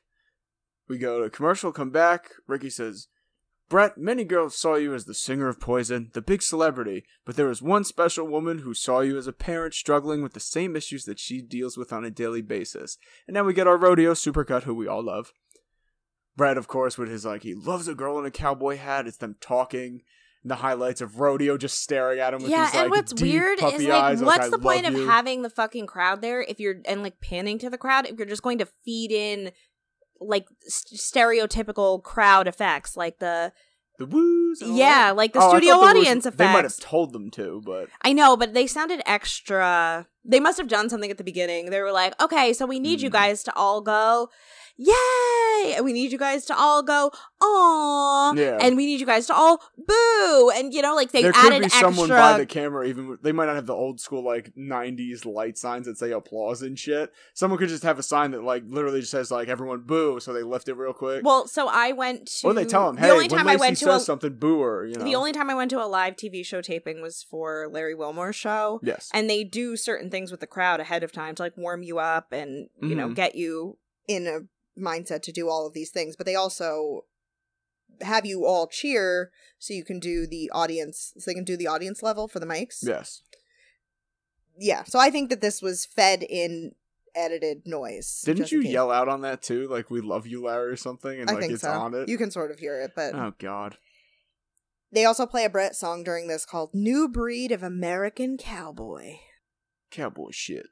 We 0.87 0.97
go 0.97 1.21
to 1.21 1.29
commercial, 1.29 1.71
come 1.73 1.89
back. 1.89 2.29
Ricky 2.47 2.69
says, 2.69 3.07
Brett, 3.70 3.97
many 3.97 4.24
girls 4.24 4.57
saw 4.57 4.76
you 4.76 4.93
as 4.93 5.05
the 5.05 5.13
singer 5.13 5.49
of 5.49 5.59
Poison, 5.59 6.09
the 6.13 6.22
big 6.22 6.41
celebrity, 6.41 7.03
but 7.26 7.36
there 7.36 7.47
was 7.47 7.61
one 7.61 7.84
special 7.84 8.26
woman 8.26 8.59
who 8.59 8.74
saw 8.74 9.01
you 9.01 9.18
as 9.18 9.28
a 9.28 9.34
parent 9.34 9.74
struggling 9.74 10.22
with 10.24 10.34
the 10.34 10.39
same 10.39 10.76
issues 10.76 11.03
that 11.03 11.20
she 11.20 11.41
deals 11.41 11.78
with 11.78 11.91
on 11.91 12.05
a 12.05 12.09
daily 12.09 12.41
basis. 12.41 12.97
And 13.28 13.34
now 13.34 13.43
we 13.43 13.53
get 13.53 13.68
our 13.68 13.78
rodeo 13.78 14.13
supercut, 14.13 14.63
who 14.63 14.74
we 14.74 14.88
all 14.88 15.03
love. 15.03 15.34
Brett, 16.38 16.57
of 16.57 16.68
course, 16.68 16.97
with 16.97 17.09
his 17.09 17.26
like, 17.26 17.43
he 17.43 17.53
loves 17.53 17.89
a 17.89 17.95
girl 17.95 18.18
in 18.20 18.26
a 18.26 18.32
cowboy 18.32 18.78
hat. 18.78 19.07
It's 19.07 19.18
them 19.18 19.36
talking. 19.41 20.01
And 20.43 20.51
the 20.51 20.55
highlights 20.57 21.01
of 21.01 21.20
rodeo 21.20 21.57
just 21.57 21.82
staring 21.82 22.20
at 22.20 22.34
him 22.34 22.43
with 22.43 22.51
yeah, 22.51 22.68
these 22.68 22.76
and 22.76 22.84
like 22.84 22.91
what's 22.91 23.11
deep 23.11 23.34
weird 23.34 23.59
is 23.59 23.84
like, 23.84 23.91
eyes. 24.03 24.22
what's 24.22 24.45
I 24.45 24.49
the 24.49 24.59
point 24.59 24.86
of 24.86 24.93
you. 24.93 25.07
having 25.07 25.41
the 25.41 25.49
fucking 25.49 25.88
crowd 25.88 26.22
there 26.22 26.41
if 26.41 26.59
you're 26.59 26.76
and 26.86 27.01
like 27.01 27.20
panning 27.20 27.57
to 27.59 27.70
the 27.72 27.78
crowd 27.78 28.05
if 28.05 28.18
you're 28.18 28.28
just 28.28 28.43
going 28.43 28.59
to 28.59 28.68
feed 28.86 29.11
in 29.11 29.51
like 30.20 30.45
st- 30.68 30.99
stereotypical 30.99 32.01
crowd 32.03 32.47
effects 32.47 32.95
like 32.97 33.20
the 33.20 33.51
the 33.99 34.05
woos? 34.05 34.61
yeah 34.63 35.11
like 35.11 35.34
the 35.34 35.39
Oh, 35.41 35.49
studio 35.49 35.74
audience 35.76 36.26
was- 36.26 36.28
audience 36.28 36.38
They 36.38 36.45
might 36.53 36.63
have 36.63 36.80
told 36.80 37.13
them 37.13 37.32
to, 37.32 37.61
but 37.65 37.89
I 38.03 38.13
know, 38.13 38.38
but 38.38 38.53
they 38.53 38.68
sounded 38.68 39.01
extra. 39.05 40.07
They 40.24 40.39
must 40.39 40.57
have 40.57 40.68
done 40.68 40.89
something 40.89 41.09
at 41.09 41.18
the 41.18 41.24
beginning. 41.24 41.70
They 41.72 41.82
were 41.82 41.91
like, 41.91 42.13
"Okay, 42.22 42.53
so 42.53 42.65
we 42.65 42.80
need 42.80 43.01
you 43.01 43.09
Hmm. 43.09 43.13
guys 43.13 43.43
to 43.43 43.55
all 43.55 43.82
go, 43.82 44.30
yay! 44.78 45.73
And 45.75 45.84
we 45.84 45.91
need 45.93 46.11
you 46.11 46.17
guys 46.17 46.45
to 46.45 46.55
all 46.57 46.82
go, 46.84 47.11
aw, 47.41 48.34
Yeah. 48.36 48.57
and 48.61 48.78
we 48.78 48.86
need 48.86 48.99
you 48.99 49.05
guys 49.05 49.28
to 49.28 49.34
all 49.36 49.61
boo." 49.78 50.51
And 50.55 50.73
you 50.73 50.82
know, 50.82 50.95
like 50.95 51.11
they 51.11 51.21
there 51.23 51.34
could 51.34 51.47
added 51.53 51.59
be 51.59 51.65
extra. 51.65 51.82
someone 51.88 52.09
by 52.09 52.38
the 52.38 52.45
camera. 52.45 52.86
Even 52.88 53.17
they 53.21 53.32
might 53.32 53.45
not 53.47 53.55
have 53.55 53.65
the 53.65 53.73
old 53.73 53.99
school 53.99 54.23
like 54.23 54.53
'90s 54.55 55.25
light 55.25 55.57
signs 55.57 55.86
that 55.88 55.97
say 55.97 56.11
applause 56.11 56.61
and 56.61 56.78
shit. 56.78 57.11
Someone 57.34 57.57
could 57.59 57.69
just 57.69 57.84
have 57.84 57.99
a 57.99 58.03
sign 58.03 58.32
that 58.32 58.43
like 58.43 58.63
literally 58.67 58.99
just 59.01 59.11
says 59.11 59.32
like 59.32 59.47
everyone 59.47 59.82
boo, 59.82 60.19
so 60.19 60.34
they 60.34 60.43
lift 60.43 60.67
it 60.69 60.75
real 60.75 60.93
quick. 60.93 61.23
well, 61.25 61.47
so 61.47 61.67
I 61.67 61.91
went 61.91 62.28
to. 62.41 62.47
or 62.47 62.53
they 62.53 62.65
tell 62.65 62.88
them, 62.88 62.97
hey, 62.97 63.07
the 63.07 63.13
only 63.13 63.28
when 63.28 63.38
time 63.38 63.47
I 63.47 63.55
went 63.55 63.78
to 63.78 63.91
a, 63.95 63.99
something, 63.99 64.34
boo 64.36 64.61
her. 64.61 64.86
You 64.86 64.95
know. 64.97 65.03
the 65.03 65.15
only 65.15 65.32
time 65.32 65.49
I 65.49 65.55
went 65.55 65.71
to 65.71 65.84
a 65.84 65.88
live 65.88 66.15
TV 66.15 66.45
show 66.45 66.61
taping 66.61 67.01
was 67.01 67.23
for 67.30 67.67
Larry 67.71 67.95
Wilmore's 67.95 68.36
show. 68.36 68.80
yes. 68.84 69.09
And 69.13 69.30
they 69.30 69.43
do 69.43 69.75
certain 69.75 70.09
things 70.09 70.32
with 70.32 70.39
the 70.39 70.47
crowd 70.47 70.80
ahead 70.80 71.03
of 71.03 71.11
time 71.11 71.36
to 71.36 71.43
like 71.43 71.57
warm 71.57 71.84
you 71.84 71.99
up 71.99 72.32
and 72.32 72.69
you 72.82 72.95
know 72.95 73.09
Mhm. 73.09 73.15
get 73.15 73.36
you 73.36 73.78
in 74.07 74.28
a 74.28 74.39
mindset 74.78 75.21
to 75.23 75.32
do 75.32 75.49
all 75.49 75.65
of 75.67 75.73
these 75.73 75.89
things, 75.89 76.15
but 76.15 76.25
they 76.25 76.36
also 76.36 77.05
have 78.01 78.25
you 78.25 78.45
all 78.45 78.67
cheer 78.67 79.32
so 79.57 79.73
you 79.73 79.84
can 79.84 79.99
do 79.99 80.28
the 80.28 80.51
audience 80.53 81.13
so 81.17 81.32
they 81.32 81.34
can 81.36 81.43
do 81.43 81.57
the 81.57 81.67
audience 81.67 82.03
level 82.03 82.28
for 82.28 82.39
the 82.39 82.45
mics. 82.45 82.80
yes. 82.82 83.21
Yeah. 84.59 84.84
So 84.84 84.99
I 84.99 85.09
think 85.09 85.30
that 85.30 85.41
this 85.41 85.61
was 85.61 85.86
fed 85.86 86.23
in 86.23 86.73
edited 87.15 87.63
noise. 87.65 88.21
Didn't 88.25 88.51
you 88.51 88.61
yell 88.61 88.91
out 88.91 89.07
on 89.07 89.21
that 89.21 89.41
too? 89.41 89.67
Like 89.67 89.89
"We 89.89 90.01
love 90.01 90.25
you, 90.28 90.43
Larry" 90.43 90.71
or 90.71 90.75
something, 90.75 91.19
and 91.19 91.30
I 91.30 91.34
like 91.34 91.41
think 91.41 91.53
it's 91.53 91.61
so. 91.61 91.71
on 91.71 91.93
it. 91.93 92.09
You 92.09 92.17
can 92.17 92.32
sort 92.32 92.51
of 92.51 92.59
hear 92.59 92.80
it, 92.82 92.91
but 92.95 93.13
Oh 93.15 93.34
God. 93.39 93.78
they 94.91 95.05
also 95.05 95.25
play 95.25 95.45
a 95.45 95.49
Brett 95.49 95.75
song 95.75 96.03
during 96.03 96.28
this 96.28 96.45
called 96.45 96.71
"New 96.73 97.07
Breed 97.07 97.51
of 97.51 97.63
American 97.63 98.38
Cowboy." 98.38 99.17
Cowboy 99.91 100.30
shit. 100.32 100.67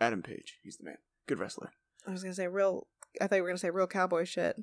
Adam 0.00 0.22
Page. 0.22 0.58
He's 0.62 0.76
the 0.76 0.84
man. 0.84 0.98
Good 1.26 1.38
wrestler. 1.38 1.72
I 2.06 2.10
was 2.10 2.22
gonna 2.22 2.34
say 2.34 2.48
real. 2.48 2.86
I 3.20 3.26
thought 3.26 3.36
you 3.36 3.42
were 3.42 3.48
gonna 3.48 3.58
say 3.58 3.70
real 3.70 3.86
cowboy 3.86 4.24
shit. 4.24 4.56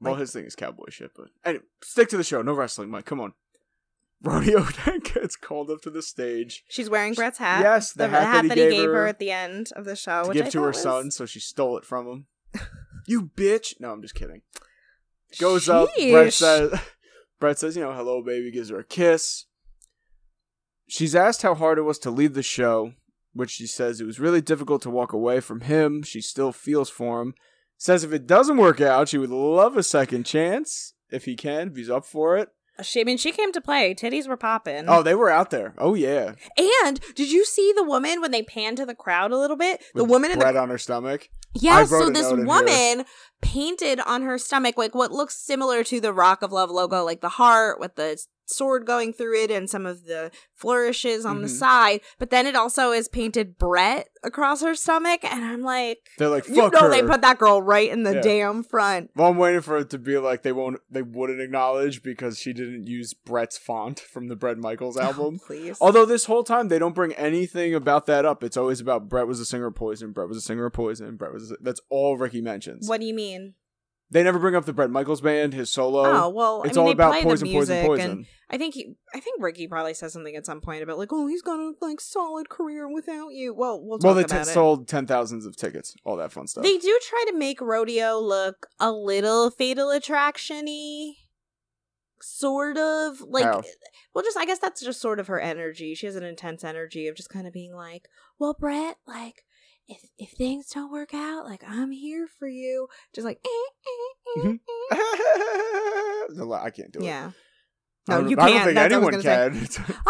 Well, 0.00 0.14
Like- 0.14 0.20
his 0.20 0.32
thing 0.32 0.44
is 0.44 0.56
cowboy 0.56 0.90
shit, 0.90 1.12
but 1.16 1.28
anyway, 1.44 1.64
stick 1.82 2.08
to 2.10 2.16
the 2.16 2.24
show. 2.24 2.42
No 2.42 2.52
wrestling, 2.54 2.90
Mike. 2.90 3.04
Come 3.06 3.20
on. 3.20 3.32
Rodeo 4.22 4.62
then 4.84 5.00
gets 5.00 5.36
called 5.36 5.70
up 5.70 5.82
to 5.82 5.90
the 5.90 6.00
stage 6.00 6.64
She's 6.68 6.88
wearing 6.88 7.12
Brett's 7.12 7.38
hat. 7.38 7.60
Yes, 7.62 7.92
the 7.92 8.08
hat 8.08 8.48
that 8.48 8.56
he 8.56 8.68
gave 8.70 8.88
her 8.88 9.06
at 9.06 9.18
the 9.18 9.30
end 9.30 9.68
of 9.76 9.84
the 9.84 9.96
show, 9.96 10.24
to 10.24 10.32
give 10.32 10.46
I 10.46 10.50
to 10.50 10.62
her 10.62 10.72
thought 10.72 10.82
son, 10.82 11.10
so 11.10 11.26
she 11.26 11.40
stole 11.40 11.76
it 11.76 11.84
from 11.84 12.06
him. 12.08 12.26
you 13.06 13.30
bitch! 13.36 13.74
No, 13.80 13.92
I'm 13.92 14.00
just 14.00 14.14
kidding. 14.14 14.40
Goes 15.38 15.68
up. 15.68 15.90
Brett 15.96 16.32
says, 16.32 16.78
Brett 17.40 17.58
says, 17.58 17.76
you 17.76 17.82
know, 17.82 17.92
hello, 17.92 18.22
baby. 18.22 18.50
Gives 18.50 18.70
her 18.70 18.78
a 18.78 18.84
kiss. 18.84 19.46
She's 20.86 21.14
asked 21.14 21.42
how 21.42 21.54
hard 21.54 21.78
it 21.78 21.82
was 21.82 21.98
to 22.00 22.10
leave 22.10 22.34
the 22.34 22.42
show, 22.42 22.92
which 23.34 23.50
she 23.50 23.66
says 23.66 24.00
it 24.00 24.06
was 24.06 24.20
really 24.20 24.40
difficult 24.40 24.80
to 24.82 24.90
walk 24.90 25.12
away 25.12 25.40
from 25.40 25.60
him. 25.60 26.02
She 26.02 26.20
still 26.20 26.52
feels 26.52 26.88
for 26.88 27.20
him. 27.20 27.34
Says 27.76 28.04
if 28.04 28.12
it 28.12 28.26
doesn't 28.26 28.56
work 28.56 28.80
out, 28.80 29.08
she 29.08 29.18
would 29.18 29.30
love 29.30 29.76
a 29.76 29.82
second 29.82 30.24
chance 30.24 30.94
if 31.10 31.24
he 31.26 31.36
can, 31.36 31.68
if 31.68 31.76
he's 31.76 31.90
up 31.90 32.06
for 32.06 32.36
it. 32.38 32.48
She, 32.82 33.00
I 33.00 33.04
mean, 33.04 33.18
she 33.18 33.30
came 33.30 33.52
to 33.52 33.60
play. 33.60 33.94
Titties 33.94 34.26
were 34.26 34.36
popping. 34.36 34.86
Oh, 34.88 35.02
they 35.02 35.14
were 35.14 35.30
out 35.30 35.50
there. 35.50 35.74
Oh 35.78 35.94
yeah, 35.94 36.34
and 36.58 36.98
did 37.14 37.30
you 37.30 37.44
see 37.44 37.72
the 37.76 37.84
woman 37.84 38.20
when 38.20 38.32
they 38.32 38.42
panned 38.42 38.78
to 38.78 38.86
the 38.86 38.96
crowd 38.96 39.30
a 39.30 39.38
little 39.38 39.56
bit? 39.56 39.80
The 39.94 40.02
With 40.02 40.10
woman 40.10 40.32
in 40.32 40.38
the 40.38 40.44
bread 40.44 40.56
on 40.56 40.70
her 40.70 40.78
stomach. 40.78 41.28
Yeah, 41.54 41.84
so 41.84 42.10
this 42.10 42.32
woman 42.32 43.04
painted 43.44 44.00
on 44.00 44.22
her 44.22 44.38
stomach 44.38 44.76
like 44.76 44.94
what 44.94 45.12
looks 45.12 45.36
similar 45.36 45.84
to 45.84 46.00
the 46.00 46.12
Rock 46.12 46.42
of 46.42 46.50
Love 46.52 46.70
logo, 46.70 47.04
like 47.04 47.20
the 47.20 47.28
heart 47.28 47.78
with 47.78 47.94
the 47.96 48.20
sword 48.46 48.84
going 48.86 49.10
through 49.10 49.42
it 49.42 49.50
and 49.50 49.70
some 49.70 49.86
of 49.86 50.04
the 50.04 50.30
flourishes 50.54 51.24
on 51.24 51.40
the 51.40 51.48
Mhm. 51.48 51.58
side. 51.58 52.00
But 52.18 52.28
then 52.28 52.46
it 52.46 52.54
also 52.54 52.92
is 52.92 53.08
painted 53.08 53.56
Brett 53.56 54.08
across 54.22 54.60
her 54.60 54.74
stomach, 54.74 55.20
and 55.24 55.42
I'm 55.44 55.62
like, 55.62 55.98
They're 56.18 56.28
like, 56.28 56.46
you 56.48 56.56
know, 56.56 56.70
her. 56.78 56.90
they 56.90 57.02
put 57.02 57.22
that 57.22 57.38
girl 57.38 57.62
right 57.62 57.90
in 57.90 58.02
the 58.02 58.16
Yeah. 58.16 58.20
damn 58.20 58.62
front. 58.62 59.10
Well, 59.16 59.28
I'm 59.30 59.38
waiting 59.38 59.62
for 59.62 59.78
it 59.78 59.88
to 59.90 59.98
be 59.98 60.18
like 60.18 60.42
they 60.42 60.52
won't, 60.52 60.78
they 60.90 61.00
wouldn't 61.00 61.40
acknowledge 61.40 62.02
because 62.02 62.38
she 62.38 62.52
didn't 62.52 62.86
use 62.86 63.14
Brett's 63.14 63.56
font 63.56 63.98
from 63.98 64.28
the 64.28 64.36
Brett 64.36 64.58
Michaels 64.58 64.96
album. 65.08 65.38
please. 65.46 65.78
Although 65.80 66.04
this 66.04 66.26
whole 66.26 66.44
time 66.44 66.68
they 66.68 66.78
don't 66.78 66.94
bring 66.94 67.14
anything 67.14 67.74
about 67.74 68.04
that 68.06 68.26
up. 68.26 68.44
It's 68.44 68.58
always 68.58 68.78
about 68.80 69.08
Brett 69.08 69.26
was 69.26 69.40
a 69.40 69.46
singer 69.46 69.68
of 69.68 69.74
Poison. 69.74 70.12
Brett 70.12 70.28
was 70.28 70.36
a 70.36 70.42
singer 70.42 70.66
of 70.66 70.72
Poison. 70.74 71.16
Brett 71.16 71.32
was. 71.32 71.50
A, 71.50 71.56
that's 71.62 71.80
all 71.88 72.18
Ricky 72.18 72.42
mentions. 72.42 72.86
what 72.90 73.00
do 73.00 73.06
you 73.06 73.14
mean? 73.14 73.33
They 74.10 74.22
never 74.22 74.38
bring 74.38 74.54
up 74.54 74.64
the 74.64 74.72
Brett 74.72 74.90
Michaels 74.90 75.20
band, 75.20 75.54
his 75.54 75.70
solo. 75.70 76.04
Oh 76.04 76.28
well, 76.28 76.62
it's 76.62 76.76
I 76.76 76.80
mean, 76.80 76.82
all 76.82 76.86
they 76.86 76.92
about 76.92 77.12
play 77.12 77.22
poison, 77.24 77.48
the 77.48 77.54
poison, 77.54 77.74
music, 77.74 77.86
poison. 77.86 78.10
and 78.10 78.26
I 78.50 78.58
think 78.58 78.74
he, 78.74 78.94
I 79.12 79.18
think 79.18 79.42
Ricky 79.42 79.66
probably 79.66 79.94
says 79.94 80.12
something 80.12 80.36
at 80.36 80.46
some 80.46 80.60
point 80.60 80.82
about 80.82 80.98
like, 80.98 81.08
oh, 81.12 81.26
he's 81.26 81.42
got 81.42 81.58
a 81.58 81.72
like 81.80 82.00
solid 82.00 82.48
career 82.48 82.88
without 82.88 83.30
you. 83.30 83.54
Well, 83.54 83.82
we'll 83.82 83.98
talk 83.98 84.04
well, 84.04 84.14
they 84.14 84.24
t- 84.24 84.36
it. 84.36 84.44
sold 84.46 84.86
ten 84.86 85.06
thousands 85.06 85.46
of 85.46 85.56
tickets, 85.56 85.96
all 86.04 86.16
that 86.18 86.30
fun 86.30 86.46
stuff. 86.46 86.62
They 86.62 86.78
do 86.78 86.98
try 87.08 87.24
to 87.28 87.36
make 87.36 87.60
rodeo 87.60 88.18
look 88.20 88.68
a 88.78 88.92
little 88.92 89.50
fatal 89.50 89.90
attraction-y. 89.90 91.14
Sort 92.22 92.78
of 92.78 93.20
like 93.20 93.44
How? 93.44 93.62
well 94.14 94.24
just 94.24 94.38
I 94.38 94.46
guess 94.46 94.58
that's 94.58 94.80
just 94.80 95.00
sort 95.00 95.18
of 95.18 95.26
her 95.26 95.40
energy. 95.40 95.94
She 95.94 96.06
has 96.06 96.16
an 96.16 96.22
intense 96.22 96.62
energy 96.62 97.08
of 97.08 97.16
just 97.16 97.28
kind 97.30 97.46
of 97.46 97.52
being 97.52 97.74
like, 97.74 98.08
Well, 98.38 98.56
Brett, 98.58 98.96
like 99.06 99.44
if 99.88 100.00
if 100.18 100.30
things 100.32 100.68
don't 100.70 100.90
work 100.92 101.12
out, 101.14 101.44
like 101.44 101.62
I'm 101.66 101.90
here 101.90 102.26
for 102.38 102.48
you. 102.48 102.88
Just 103.14 103.24
like 103.24 103.38
eh, 103.44 103.48
eh, 103.48 104.40
eh, 104.40 104.48
Mhm. 104.48 104.58
eh. 104.92 106.24
There's 106.28 106.38
a 106.38 106.44
lot- 106.44 106.64
I 106.64 106.70
can't 106.70 106.92
do 106.92 107.00
it. 107.00 107.04
Yeah. 107.04 107.32
I 108.08 108.12
No, 108.12 108.20
don't- 108.20 108.30
you 108.30 108.36
I 108.38 108.46
don't 108.46 108.52
can't. 108.52 108.64
think 108.66 108.74
That's 108.74 108.92
what 108.92 108.92
I 108.92 108.96
anyone 108.96 109.14
was 109.16 109.24
gonna 109.24 109.94
can. 109.94 110.04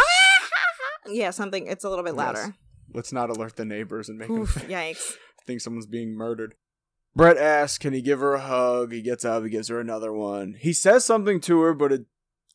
yeah, 1.15 1.31
something 1.31 1.67
it's 1.67 1.85
a 1.85 1.89
little 1.91 2.05
bit 2.05 2.15
Yes. 2.15 2.19
louder. 2.19 2.55
Let's 2.93 3.13
not 3.13 3.31
alert 3.31 3.57
the 3.57 3.65
neighbors 3.65 4.09
and 4.09 4.19
make 4.19 4.29
them 4.29 4.47
yikes. 4.69 5.15
think 5.47 5.61
someone's 5.61 5.87
being 5.87 6.15
murdered. 6.15 6.55
Brett 7.17 7.37
asks, 7.37 7.79
can 7.79 7.93
he 7.93 8.03
give 8.03 8.21
her 8.21 8.35
a 8.35 8.41
hug? 8.41 8.93
He 8.93 9.01
gets 9.03 9.25
up, 9.25 9.45
he 9.45 9.51
gives 9.51 9.69
her 9.69 9.79
another 9.81 10.13
one. 10.13 10.55
He 10.59 10.73
says 10.73 11.05
something 11.05 11.41
to 11.43 11.61
her, 11.61 11.73
but 11.75 11.93
it 11.93 12.07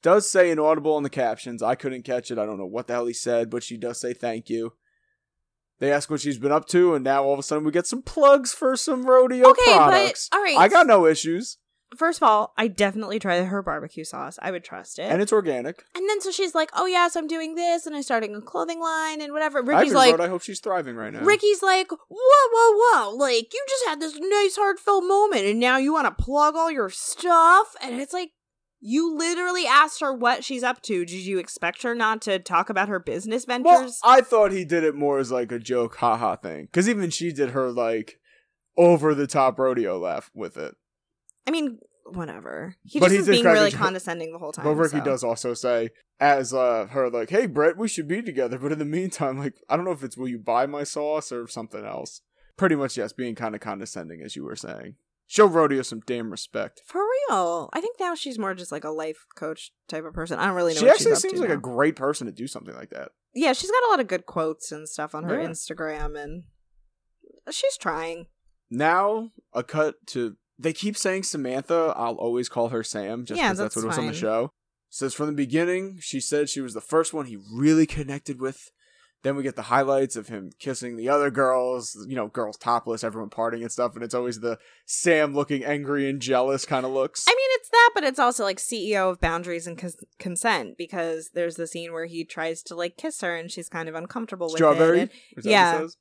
does 0.01 0.29
say 0.29 0.49
inaudible 0.51 0.97
in 0.97 1.03
the 1.03 1.09
captions. 1.09 1.61
I 1.63 1.75
couldn't 1.75 2.03
catch 2.03 2.29
it. 2.31 2.37
I 2.37 2.45
don't 2.45 2.57
know 2.57 2.65
what 2.65 2.87
the 2.87 2.93
hell 2.93 3.05
he 3.05 3.13
said, 3.13 3.49
but 3.49 3.63
she 3.63 3.77
does 3.77 3.99
say 4.01 4.13
thank 4.13 4.49
you. 4.49 4.73
They 5.79 5.91
ask 5.91 6.09
what 6.09 6.21
she's 6.21 6.37
been 6.37 6.51
up 6.51 6.67
to, 6.69 6.93
and 6.93 7.03
now 7.03 7.23
all 7.23 7.33
of 7.33 7.39
a 7.39 7.43
sudden 7.43 7.63
we 7.63 7.71
get 7.71 7.87
some 7.87 8.01
plugs 8.01 8.53
for 8.53 8.75
some 8.75 9.05
rodeo 9.05 9.49
Okay, 9.49 9.73
products. 9.75 10.27
but 10.29 10.37
all 10.37 10.43
right. 10.43 10.57
I 10.57 10.67
got 10.67 10.87
no 10.87 11.05
issues, 11.05 11.57
First 11.97 12.19
of 12.21 12.27
all, 12.27 12.53
I 12.55 12.67
definitely 12.67 13.17
try 13.17 13.41
her 13.41 13.63
barbecue 13.63 14.03
sauce. 14.03 14.37
I 14.43 14.51
would 14.51 14.63
trust 14.63 14.99
it. 14.99 15.03
and 15.11 15.23
it's 15.23 15.33
organic. 15.33 15.83
And 15.95 16.07
then 16.07 16.21
so 16.21 16.29
she's 16.29 16.53
like, 16.53 16.69
"Oh 16.75 16.85
yes, 16.85 17.15
I'm 17.15 17.25
doing 17.27 17.55
this, 17.55 17.87
and 17.87 17.95
I'm 17.95 18.03
starting 18.03 18.35
a 18.35 18.41
clothing 18.41 18.79
line 18.79 19.21
and 19.21 19.33
whatever." 19.33 19.57
I 19.57 19.61
Ricky's 19.63 19.85
even 19.87 19.95
like, 19.95 20.11
wrote, 20.11 20.21
I 20.21 20.27
hope 20.27 20.43
she's 20.43 20.59
thriving 20.59 20.95
right 20.95 21.11
now. 21.11 21.21
Ricky's 21.21 21.63
like, 21.63 21.89
"Whoa, 21.89 21.97
whoa, 22.11 22.77
whoa! 23.09 23.15
Like 23.15 23.51
you 23.51 23.65
just 23.67 23.85
had 23.87 23.99
this 23.99 24.15
nice 24.19 24.55
heartfelt 24.55 25.03
moment, 25.05 25.45
and 25.45 25.59
now 25.59 25.77
you 25.77 25.91
want 25.91 26.05
to 26.15 26.23
plug 26.23 26.55
all 26.55 26.69
your 26.69 26.91
stuff?" 26.91 27.75
And 27.81 27.99
it's 27.99 28.13
like, 28.13 28.33
you 28.81 29.15
literally 29.15 29.65
asked 29.65 29.99
her 30.01 30.13
what 30.13 30.43
she's 30.43 30.63
up 30.63 30.81
to. 30.83 31.05
Did 31.05 31.21
you 31.21 31.37
expect 31.37 31.83
her 31.83 31.93
not 31.93 32.21
to 32.23 32.39
talk 32.39 32.69
about 32.69 32.89
her 32.89 32.99
business 32.99 33.45
ventures? 33.45 33.65
Well? 33.65 33.93
I 34.03 34.21
thought 34.21 34.51
he 34.51 34.65
did 34.65 34.83
it 34.83 34.95
more 34.95 35.19
as 35.19 35.31
like 35.31 35.51
a 35.51 35.59
joke, 35.59 35.97
haha 35.97 36.35
thing. 36.35 36.65
Because 36.65 36.87
even 36.87 37.09
she 37.09 37.31
did 37.31 37.51
her 37.51 37.71
like 37.71 38.19
over 38.77 39.13
the 39.13 39.27
top 39.27 39.59
rodeo 39.59 39.97
laugh 39.97 40.31
with 40.33 40.57
it. 40.57 40.75
I 41.45 41.51
mean, 41.51 41.79
whatever. 42.05 42.75
He 42.83 42.99
But 42.99 43.09
just 43.09 43.21
is 43.21 43.27
being 43.27 43.45
really 43.45 43.71
condescending 43.73 44.31
the 44.31 44.39
whole 44.39 44.51
time. 44.51 44.65
But 44.65 44.75
Ricky 44.75 44.99
so. 44.99 45.03
does 45.03 45.23
also 45.23 45.53
say, 45.53 45.89
as 46.19 46.53
uh, 46.53 46.87
her, 46.91 47.09
like, 47.09 47.29
hey, 47.29 47.45
Brett, 47.45 47.77
we 47.77 47.87
should 47.87 48.07
be 48.07 48.21
together. 48.21 48.57
But 48.57 48.71
in 48.71 48.79
the 48.79 48.85
meantime, 48.85 49.37
like, 49.37 49.55
I 49.69 49.75
don't 49.75 49.85
know 49.85 49.91
if 49.91 50.03
it's 50.03 50.17
will 50.17 50.27
you 50.27 50.39
buy 50.39 50.65
my 50.65 50.83
sauce 50.83 51.31
or 51.31 51.47
something 51.47 51.85
else. 51.85 52.21
Pretty 52.57 52.75
much, 52.75 52.97
yes, 52.97 53.13
being 53.13 53.35
kind 53.35 53.55
of 53.55 53.61
condescending, 53.61 54.21
as 54.21 54.35
you 54.35 54.43
were 54.43 54.55
saying. 54.55 54.95
Show 55.31 55.45
Rodeo 55.45 55.83
some 55.83 56.01
damn 56.07 56.31
respect. 56.31 56.81
For 56.87 57.01
real. 57.29 57.69
I 57.71 57.81
think 57.81 57.97
now 57.99 58.15
she's 58.15 58.39
more 58.39 58.55
just 58.55 58.71
like 58.71 58.83
a 58.83 58.89
life 58.89 59.27
coach 59.35 59.71
type 59.87 60.03
of 60.03 60.11
person. 60.11 60.39
I 60.39 60.47
don't 60.47 60.55
really 60.55 60.73
know 60.73 60.79
she 60.79 60.85
what 60.87 60.95
actually 60.95 61.11
she's 61.11 61.23
up 61.23 61.29
seems 61.29 61.39
like 61.39 61.51
a 61.51 61.57
great 61.57 61.95
person 61.95 62.25
to 62.25 62.33
do 62.33 62.47
something 62.47 62.73
like 62.73 62.89
that. 62.89 63.11
Yeah, 63.35 63.53
she's 63.53 63.69
got 63.69 63.83
a 63.87 63.91
lot 63.91 63.99
of 63.99 64.07
good 64.07 64.25
quotes 64.25 64.71
and 64.71 64.89
stuff 64.89 65.13
on 65.13 65.25
her 65.25 65.39
Yeah. 65.39 65.47
Instagram 65.47 66.19
and 66.19 66.45
she's 67.51 67.77
trying. 67.77 68.25
Now, 68.71 69.29
a 69.53 69.61
cut 69.61 69.95
to. 70.07 70.35
They 70.57 70.73
keep 70.73 70.97
saying 70.97 71.23
Samantha. 71.23 71.93
I'll 71.95 72.15
always 72.15 72.49
call 72.49 72.69
her 72.69 72.81
Sam, 72.83 73.23
just 73.23 73.37
Yeah, 73.39 73.49
because 73.49 73.59
that's, 73.59 73.75
that's 73.75 73.85
what 73.85 73.89
was 73.89 73.97
on 73.99 74.07
the 74.07 74.13
show. 74.13 74.51
Says 74.89 75.13
from 75.13 75.27
the 75.27 75.33
beginning, 75.33 75.99
she 76.01 76.19
said 76.19 76.49
she 76.49 76.59
was 76.59 76.73
the 76.73 76.81
first 76.81 77.13
one 77.13 77.27
he 77.27 77.37
really 77.53 77.85
connected 77.85 78.41
with. 78.41 78.71
Then 79.21 79.35
we 79.35 79.43
get 79.43 79.57
the 79.57 79.63
highlights 79.63 80.15
of 80.15 80.29
him 80.29 80.51
kissing 80.59 80.95
the 80.95 81.09
other 81.09 81.29
girls, 81.29 81.97
you 82.07 82.15
know, 82.15 82.27
girls 82.27 82.55
topless, 82.57 83.03
everyone 83.03 83.29
partying 83.29 83.61
and 83.61 83.71
stuff, 83.71 83.93
and 83.95 84.03
it's 84.03 84.13
always 84.13 84.39
the 84.39 84.57
Sam 84.85 85.35
looking 85.35 85.65
angry 85.65 86.09
and 86.09 86.21
jealous 86.21 86.65
kind 86.65 86.85
of 86.85 86.93
looks. 86.93 87.25
I 87.27 87.31
mean, 87.31 87.49
it's 87.59 87.69
that, 87.69 87.89
but 87.93 88.03
it's 88.05 88.19
also 88.19 88.43
like 88.45 88.59
CEO 88.59 89.11
of 89.11 89.19
boundaries 89.19 89.67
and 89.67 89.77
cons- 89.77 90.01
consent 90.19 90.77
because 90.77 91.31
there's 91.33 91.55
the 91.55 91.67
scene 91.67 91.91
where 91.91 92.05
he 92.05 92.23
tries 92.23 92.63
to 92.63 92.75
like 92.75 92.95
kiss 92.95 93.19
her 93.19 93.35
and 93.35 93.51
she's 93.51 93.67
kind 93.67 93.89
of 93.89 93.95
uncomfortable 93.95 94.47
with 94.47 94.55
Strawberry? 94.55 95.01
it. 95.01 95.11
That 95.35 95.45
yeah. 95.45 95.73
what 95.73 95.81
it 95.81 95.83
says? 95.87 95.97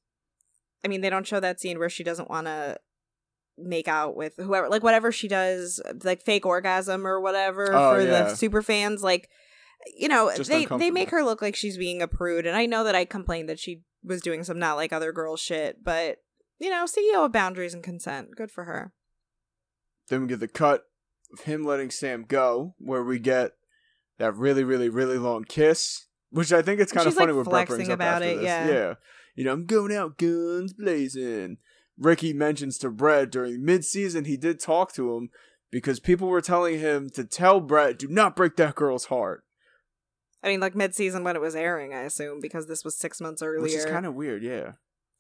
I 0.84 0.88
mean, 0.88 1.00
they 1.00 1.10
don't 1.10 1.26
show 1.26 1.40
that 1.40 1.60
scene 1.60 1.80
where 1.80 1.90
she 1.90 2.04
doesn't 2.04 2.30
want 2.30 2.46
to 2.46 2.78
make 3.58 3.88
out 3.88 4.14
with 4.14 4.34
whoever, 4.36 4.68
like 4.68 4.84
whatever 4.84 5.10
she 5.10 5.26
does, 5.26 5.80
like 6.04 6.22
fake 6.22 6.46
orgasm 6.46 7.04
or 7.04 7.20
whatever 7.20 7.74
Oh, 7.74 7.94
for 7.96 8.00
yeah. 8.00 8.22
the 8.28 8.34
super 8.36 8.62
fans. 8.62 9.02
Like, 9.02 9.28
you 9.97 10.09
know, 10.09 10.32
Just 10.36 10.51
they 10.51 10.64
they 10.66 10.91
make 10.91 11.11
her 11.11 11.22
look 11.22 11.43
like 11.43 11.57
she's 11.57 11.78
being 11.78 12.03
a 12.03 12.09
prude, 12.09 12.47
and 12.47 12.57
I 12.57 12.66
know 12.66 12.84
that 12.84 12.95
I 12.95 13.05
complained 13.05 13.49
that 13.49 13.59
she 13.59 13.82
was 14.03 14.20
doing 14.20 14.45
some 14.45 14.59
not 14.59 14.76
like 14.76 14.93
other 14.93 15.12
girls 15.12 15.41
shit, 15.41 15.82
but 15.82 16.18
you 16.59 16.70
know, 16.70 16.84
CEO 16.84 17.24
of 17.24 17.32
boundaries 17.32 17.74
and 17.74 17.82
consent, 17.82 18.34
good 18.36 18.51
for 18.51 18.64
her. 18.64 18.93
Then 20.09 20.22
we 20.22 20.28
get 20.28 20.41
the 20.41 20.49
cut 20.49 20.84
of 21.32 21.41
him 21.41 21.64
letting 21.64 21.91
Sam 21.91 22.24
go, 22.26 22.74
where 22.78 23.05
we 23.05 23.18
get 23.18 23.53
that 24.18 24.34
really, 24.34 24.64
really, 24.64 24.89
really 24.89 25.18
long 25.18 25.45
kiss, 25.45 26.07
which 26.30 26.53
I 26.53 26.62
think 26.62 26.80
it's 26.80 26.93
kind 26.93 27.07
of 27.07 27.14
funny 27.14 27.32
like, 27.32 27.47
flexing 27.47 27.76
brings 27.76 27.89
up 27.91 27.95
about 27.97 28.22
after 28.22 28.28
it, 28.28 28.36
this. 28.36 28.45
yeah. 28.45 28.68
yeah. 28.68 28.95
You 29.36 29.45
know, 29.45 29.53
I'm 29.53 29.66
going 29.66 29.95
out 29.95 30.18
guns 30.18 30.72
blazing. 30.72 31.59
Ricky 31.97 32.32
mentions 32.32 32.78
to 32.78 32.91
Brett 32.91 33.30
during 33.30 33.64
mid-season 33.64 34.24
he 34.24 34.36
did 34.36 34.61
talk 34.61 34.93
to 34.95 35.16
him 35.16 35.30
because 35.70 36.01
people 36.01 36.28
were 36.28 36.41
telling 36.41 36.78
him 36.78 37.11
to 37.11 37.24
tell 37.24 37.61
Brett, 37.61 37.99
do 37.99 38.09
not 38.09 38.34
break 38.36 38.57
that 38.57 38.74
girl's 38.74 39.07
heart. 39.07 39.45
I 40.43 40.49
mean, 40.49 40.61
like 40.61 40.74
mid 40.74 40.95
season 40.95 41.24
when 41.24 41.36
it 41.36 41.43
was 41.43 41.57
airing, 41.57 41.95
I 41.95 42.03
assume, 42.03 42.41
because 42.41 42.66
this 42.66 42.84
was 42.84 42.97
six 42.97 43.20
months 43.20 43.43
earlier. 43.43 43.62
Which 43.62 43.74
is 43.74 43.84
kind 43.84 44.07
of 44.07 44.14
weird, 44.14 44.43
yeah. 44.43 44.72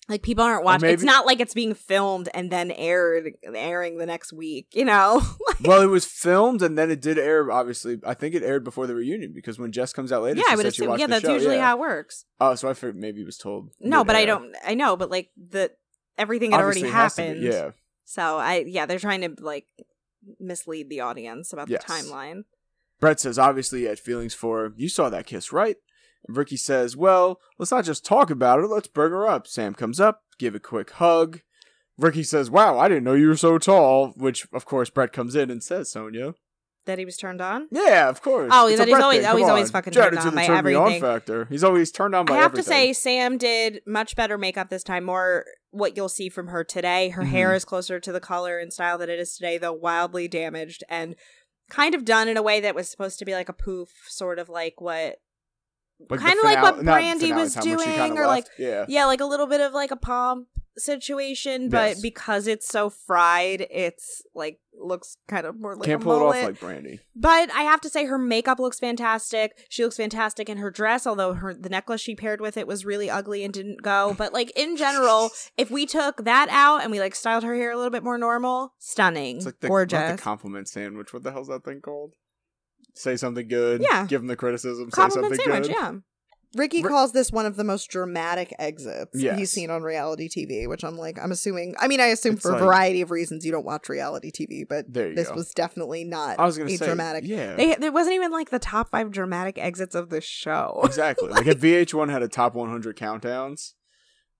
like 0.08 0.22
people 0.22 0.44
aren't 0.44 0.64
watching. 0.64 0.90
It's 0.90 1.02
not 1.02 1.26
like 1.26 1.40
it's 1.40 1.54
being 1.54 1.74
filmed 1.74 2.28
and 2.34 2.50
then 2.50 2.70
aired, 2.70 3.32
airing 3.42 3.98
the 3.98 4.06
next 4.06 4.32
week. 4.32 4.68
You 4.72 4.84
know, 4.84 5.22
well, 5.62 5.82
it 5.82 5.86
was 5.86 6.04
filmed 6.04 6.62
and 6.62 6.78
then 6.78 6.90
it 6.90 7.00
did 7.00 7.18
air. 7.18 7.50
Obviously, 7.50 7.98
I 8.06 8.14
think 8.14 8.34
it 8.34 8.42
aired 8.42 8.62
before 8.64 8.86
the 8.86 8.94
reunion 8.94 9.32
because 9.34 9.58
when 9.58 9.72
Jess 9.72 9.92
comes 9.92 10.12
out 10.12 10.22
later, 10.22 10.38
yeah, 10.38 10.44
she 10.46 10.52
I 10.52 10.56
would 10.56 10.66
assume. 10.66 10.98
Yeah, 10.98 11.08
that's 11.08 11.24
show, 11.24 11.34
usually 11.34 11.56
yeah. 11.56 11.66
how 11.66 11.76
it 11.76 11.80
works. 11.80 12.24
Oh, 12.40 12.54
so 12.54 12.68
I 12.68 12.74
figured 12.74 12.96
maybe 12.96 13.22
it 13.22 13.26
was 13.26 13.38
told. 13.38 13.70
No, 13.80 14.04
but 14.04 14.14
I 14.14 14.24
don't. 14.24 14.54
I 14.64 14.74
know, 14.74 14.96
but 14.96 15.10
like 15.10 15.30
the 15.36 15.72
everything 16.16 16.52
had 16.52 16.60
Obviously, 16.60 16.90
already 16.90 16.92
be, 16.92 16.96
happened. 16.96 17.42
Yeah. 17.42 17.70
So 18.04 18.38
I 18.38 18.64
yeah, 18.66 18.86
they're 18.86 18.98
trying 18.98 19.22
to 19.22 19.34
like 19.42 19.66
mislead 20.38 20.88
the 20.88 21.00
audience 21.00 21.52
about 21.52 21.68
Yes. 21.68 21.84
the 21.84 21.92
timeline. 21.92 22.44
Brett 23.00 23.20
says 23.20 23.38
obviously 23.38 23.80
he 23.80 23.84
had 23.86 23.98
feelings 23.98 24.34
for 24.34 24.60
her. 24.60 24.72
You 24.76 24.88
saw 24.88 25.08
that 25.10 25.26
kiss, 25.26 25.52
right? 25.52 25.76
And 26.26 26.36
Ricky 26.36 26.56
says, 26.56 26.96
Well, 26.96 27.40
let's 27.58 27.70
not 27.70 27.84
just 27.84 28.04
talk 28.04 28.30
about 28.30 28.60
it, 28.60 28.66
let's 28.66 28.88
bring 28.88 29.10
her 29.12 29.26
up. 29.26 29.46
Sam 29.46 29.74
comes 29.74 30.00
up, 30.00 30.22
give 30.38 30.54
a 30.54 30.60
quick 30.60 30.90
hug. 30.92 31.40
Ricky 31.96 32.22
says, 32.22 32.50
Wow, 32.50 32.78
I 32.78 32.88
didn't 32.88 33.04
know 33.04 33.14
you 33.14 33.28
were 33.28 33.36
so 33.36 33.58
tall, 33.58 34.08
which 34.16 34.46
of 34.52 34.64
course 34.64 34.90
Brett 34.90 35.12
comes 35.12 35.34
in 35.34 35.50
and 35.50 35.62
says, 35.62 35.90
Sonia. 35.90 36.34
That 36.86 36.98
he 36.98 37.04
was 37.04 37.18
turned 37.18 37.42
on. 37.42 37.68
Yeah, 37.70 38.08
of 38.08 38.22
course. 38.22 38.50
Oh, 38.54 38.66
It's 38.66 38.78
that 38.78 38.88
he's 38.88 38.96
always- 38.96 39.24
oh, 39.26 39.36
he's 39.36 39.48
always 39.48 39.70
fucking 39.70 39.92
turned 39.92 40.16
on 40.18 40.34
by 40.34 40.46
turn 40.46 40.64
me 40.64 40.74
on 40.74 40.82
everything. 40.86 41.00
factor. 41.02 41.44
He's 41.50 41.62
always 41.62 41.92
turned 41.92 42.14
on 42.14 42.24
by 42.24 42.34
I 42.34 42.38
have 42.38 42.54
to 42.54 42.62
say, 42.62 42.94
Sam 42.94 43.36
did 43.36 43.82
much 43.86 44.16
better 44.16 44.38
makeup 44.38 44.70
this 44.70 44.82
time. 44.82 45.04
More 45.04 45.44
what 45.70 45.98
you'll 45.98 46.08
see 46.08 46.30
from 46.30 46.46
her 46.46 46.64
today. 46.64 47.10
Her 47.10 47.24
Mhm. 47.24 47.28
hair 47.28 47.54
is 47.54 47.66
closer 47.66 48.00
to 48.00 48.10
the 48.10 48.20
color 48.20 48.58
and 48.58 48.72
style 48.72 48.96
that 48.98 49.10
it 49.10 49.18
is 49.18 49.36
today, 49.36 49.58
though 49.58 49.74
wildly 49.74 50.28
damaged 50.28 50.82
and 50.88 51.14
kind 51.70 51.94
of 51.94 52.04
done 52.04 52.28
in 52.28 52.36
a 52.36 52.42
way 52.42 52.60
that 52.60 52.74
was 52.74 52.88
supposed 52.88 53.18
to 53.18 53.24
be 53.24 53.32
like 53.32 53.48
a 53.48 53.52
poof, 53.52 53.90
sort 54.08 54.38
of 54.38 54.48
like 54.48 54.80
what, 54.80 55.20
Like 56.08 56.20
kinda 56.20 56.42
like 56.44 56.62
what 56.62 56.76
Brandi 56.84 57.34
was 57.34 57.54
time, 57.54 57.64
when 57.68 57.78
she 57.80 57.84
doing, 57.96 58.18
or 58.18 58.26
like- 58.26 58.46
yeah. 58.58 58.84
yeah, 58.88 59.04
like 59.06 59.20
a 59.20 59.24
little 59.26 59.46
bit 59.46 59.60
of 59.60 59.72
like 59.72 59.90
a 59.90 59.96
pomp 59.96 60.48
situation, 60.78 61.68
but 61.68 61.90
Yes. 61.90 62.00
because 62.00 62.46
it's 62.46 62.66
so 62.68 62.90
fried, 62.90 63.66
it's 63.70 64.22
like 64.34 64.60
looks 64.80 65.16
kind 65.26 65.44
of 65.44 65.58
more 65.60 65.74
like 65.74 65.86
Can't 65.86 66.00
pull 66.02 66.16
it 66.16 66.22
off 66.22 66.34
like 66.44 66.60
Brandi. 66.60 67.00
But 67.16 67.50
I 67.52 67.62
have 67.62 67.80
to 67.80 67.88
say, 67.88 68.04
her 68.06 68.16
makeup 68.18 68.60
looks 68.60 68.78
fantastic. 68.78 69.58
She 69.68 69.82
looks 69.82 69.96
fantastic 69.96 70.48
in 70.48 70.58
her 70.58 70.70
dress, 70.70 71.06
although 71.06 71.34
her 71.34 71.52
the 71.52 71.68
necklace 71.68 72.00
she 72.00 72.14
paired 72.14 72.40
with 72.40 72.56
it 72.56 72.66
was 72.66 72.84
really 72.84 73.10
ugly 73.10 73.42
and 73.44 73.52
didn't 73.52 73.82
go. 73.82 74.14
But 74.16 74.32
like 74.32 74.52
in 74.56 74.76
general, 74.76 75.30
if 75.56 75.70
we 75.70 75.84
took 75.84 76.24
that 76.24 76.48
out 76.50 76.82
and 76.82 76.90
we 76.92 77.00
like 77.00 77.14
styled 77.14 77.42
her 77.44 77.54
hair 77.56 77.72
a 77.72 77.76
little 77.76 77.90
bit 77.90 78.04
more 78.04 78.18
normal, 78.18 78.74
stunning, 78.78 79.38
It's 79.38 79.46
like 79.46 79.60
the, 79.60 79.68
gorgeous. 79.68 79.98
Not 79.98 80.16
the 80.16 80.22
compliment 80.22 80.68
sandwich. 80.68 81.12
What 81.12 81.24
the 81.24 81.32
hell's 81.32 81.48
that 81.48 81.64
thing 81.64 81.80
called? 81.80 82.14
Say 82.94 83.16
something 83.16 83.46
good. 83.48 83.82
Yeah. 83.82 84.06
Give 84.06 84.20
them 84.20 84.28
the 84.28 84.36
criticism. 84.36 84.90
Compliment 84.90 85.34
say 85.36 85.44
something 85.44 85.64
sandwich, 85.64 85.68
good. 85.76 85.76
yeah. 85.94 86.00
Ricky 86.54 86.82
Ri- 86.82 86.88
calls 86.88 87.12
this 87.12 87.30
one 87.30 87.44
of 87.46 87.56
the 87.56 87.64
most 87.64 87.90
dramatic 87.90 88.54
exits 88.58 89.10
Yes. 89.14 89.38
he's 89.38 89.50
seen 89.50 89.70
on 89.70 89.82
reality 89.82 90.28
TV, 90.28 90.66
which 90.66 90.82
I'm 90.82 90.96
like, 90.96 91.18
I'm 91.22 91.30
assuming. 91.30 91.74
I 91.78 91.88
mean, 91.88 92.00
I 92.00 92.06
assume 92.06 92.34
It's 92.34 92.42
for 92.42 92.52
like- 92.52 92.60
a 92.62 92.64
variety 92.64 93.00
of 93.02 93.10
reasons 93.10 93.44
you 93.44 93.52
don't 93.52 93.66
watch 93.66 93.88
reality 93.88 94.30
TV, 94.30 94.64
but 94.68 94.92
this 94.92 95.28
go. 95.28 95.34
was 95.34 95.50
definitely 95.50 96.04
not 96.04 96.38
I 96.40 96.46
was 96.46 96.56
gonna 96.56 96.70
a 96.70 96.76
say 96.76 96.86
dramatic. 96.86 97.24
Yeah. 97.26 97.54
They 97.56 97.74
there 97.74 97.92
wasn't 97.92 98.14
even 98.14 98.30
like 98.32 98.50
the 98.50 98.58
top 98.58 98.90
five 98.90 99.10
dramatic 99.10 99.58
exits 99.58 99.94
of 99.94 100.08
the 100.08 100.20
show. 100.22 100.80
exactly. 100.84 101.28
like, 101.28 101.46
if 101.46 101.60
VH1 101.60 102.10
had 102.10 102.22
a 102.22 102.28
top 102.28 102.54
100 102.54 102.96
countdowns, 102.96 103.74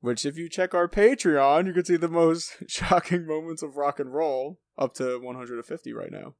which 0.00 0.24
if 0.24 0.38
you 0.38 0.48
check 0.48 0.74
our 0.74 0.88
Patreon, 0.88 1.66
you 1.66 1.72
can 1.74 1.84
see 1.84 1.96
the 1.96 2.08
most 2.08 2.56
shocking 2.68 3.26
moments 3.26 3.62
of 3.62 3.76
rock 3.76 4.00
and 4.00 4.14
roll 4.14 4.58
up 4.78 4.94
to 4.94 5.18
150 5.20 5.92
right 5.92 6.10
now. 6.12 6.34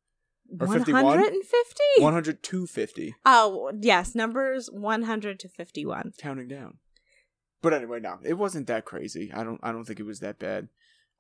Or 0.61 0.67
51? 0.67 1.05
150? 1.05 1.83
100 1.99 2.43
to 2.43 2.67
50, 2.67 3.15
Oh, 3.27 3.71
yes, 3.79 4.15
numbers 4.15 4.71
100 4.73 5.39
to 5.41 5.49
51. 5.49 6.13
counting 6.19 6.49
down. 6.49 6.79
But 7.61 7.75
anyway, 7.75 8.01
no, 8.01 8.19
it 8.23 8.35
wasn't 8.35 8.67
that 8.69 8.85
crazy. 8.85 9.33
I 9.35 9.43
don't. 9.45 9.61
I 9.63 9.73
don't 9.73 9.85
think 9.85 9.99
it 10.01 10.07
was 10.07 10.21
that 10.21 10.39
bad. 10.39 10.69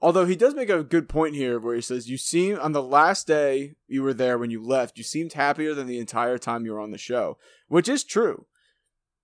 Although 0.01 0.26
he 0.26 0.37
does 0.37 0.55
make 0.55 0.70
a 0.70 0.85
good 0.85 1.09
point 1.09 1.35
here, 1.35 1.59
where 1.59 1.74
he 1.74 1.81
says, 1.81 2.09
"You 2.09 2.16
seem 2.16 2.59
on 2.61 2.70
the 2.72 2.83
last 2.83 3.26
day 3.26 3.74
you 3.89 4.03
were 4.05 4.14
there 4.14 4.39
when 4.39 4.51
you 4.51 4.64
left, 4.64 4.97
you 4.97 5.03
seemed 5.03 5.33
happier 5.33 5.74
than 5.74 5.89
the 5.89 5.99
entire 5.99 6.39
time 6.39 6.64
you 6.64 6.72
were 6.72 6.81
on 6.81 6.93
the 6.93 6.99
show," 6.99 7.37
which 7.66 7.89
is 7.89 8.05
true. 8.05 8.47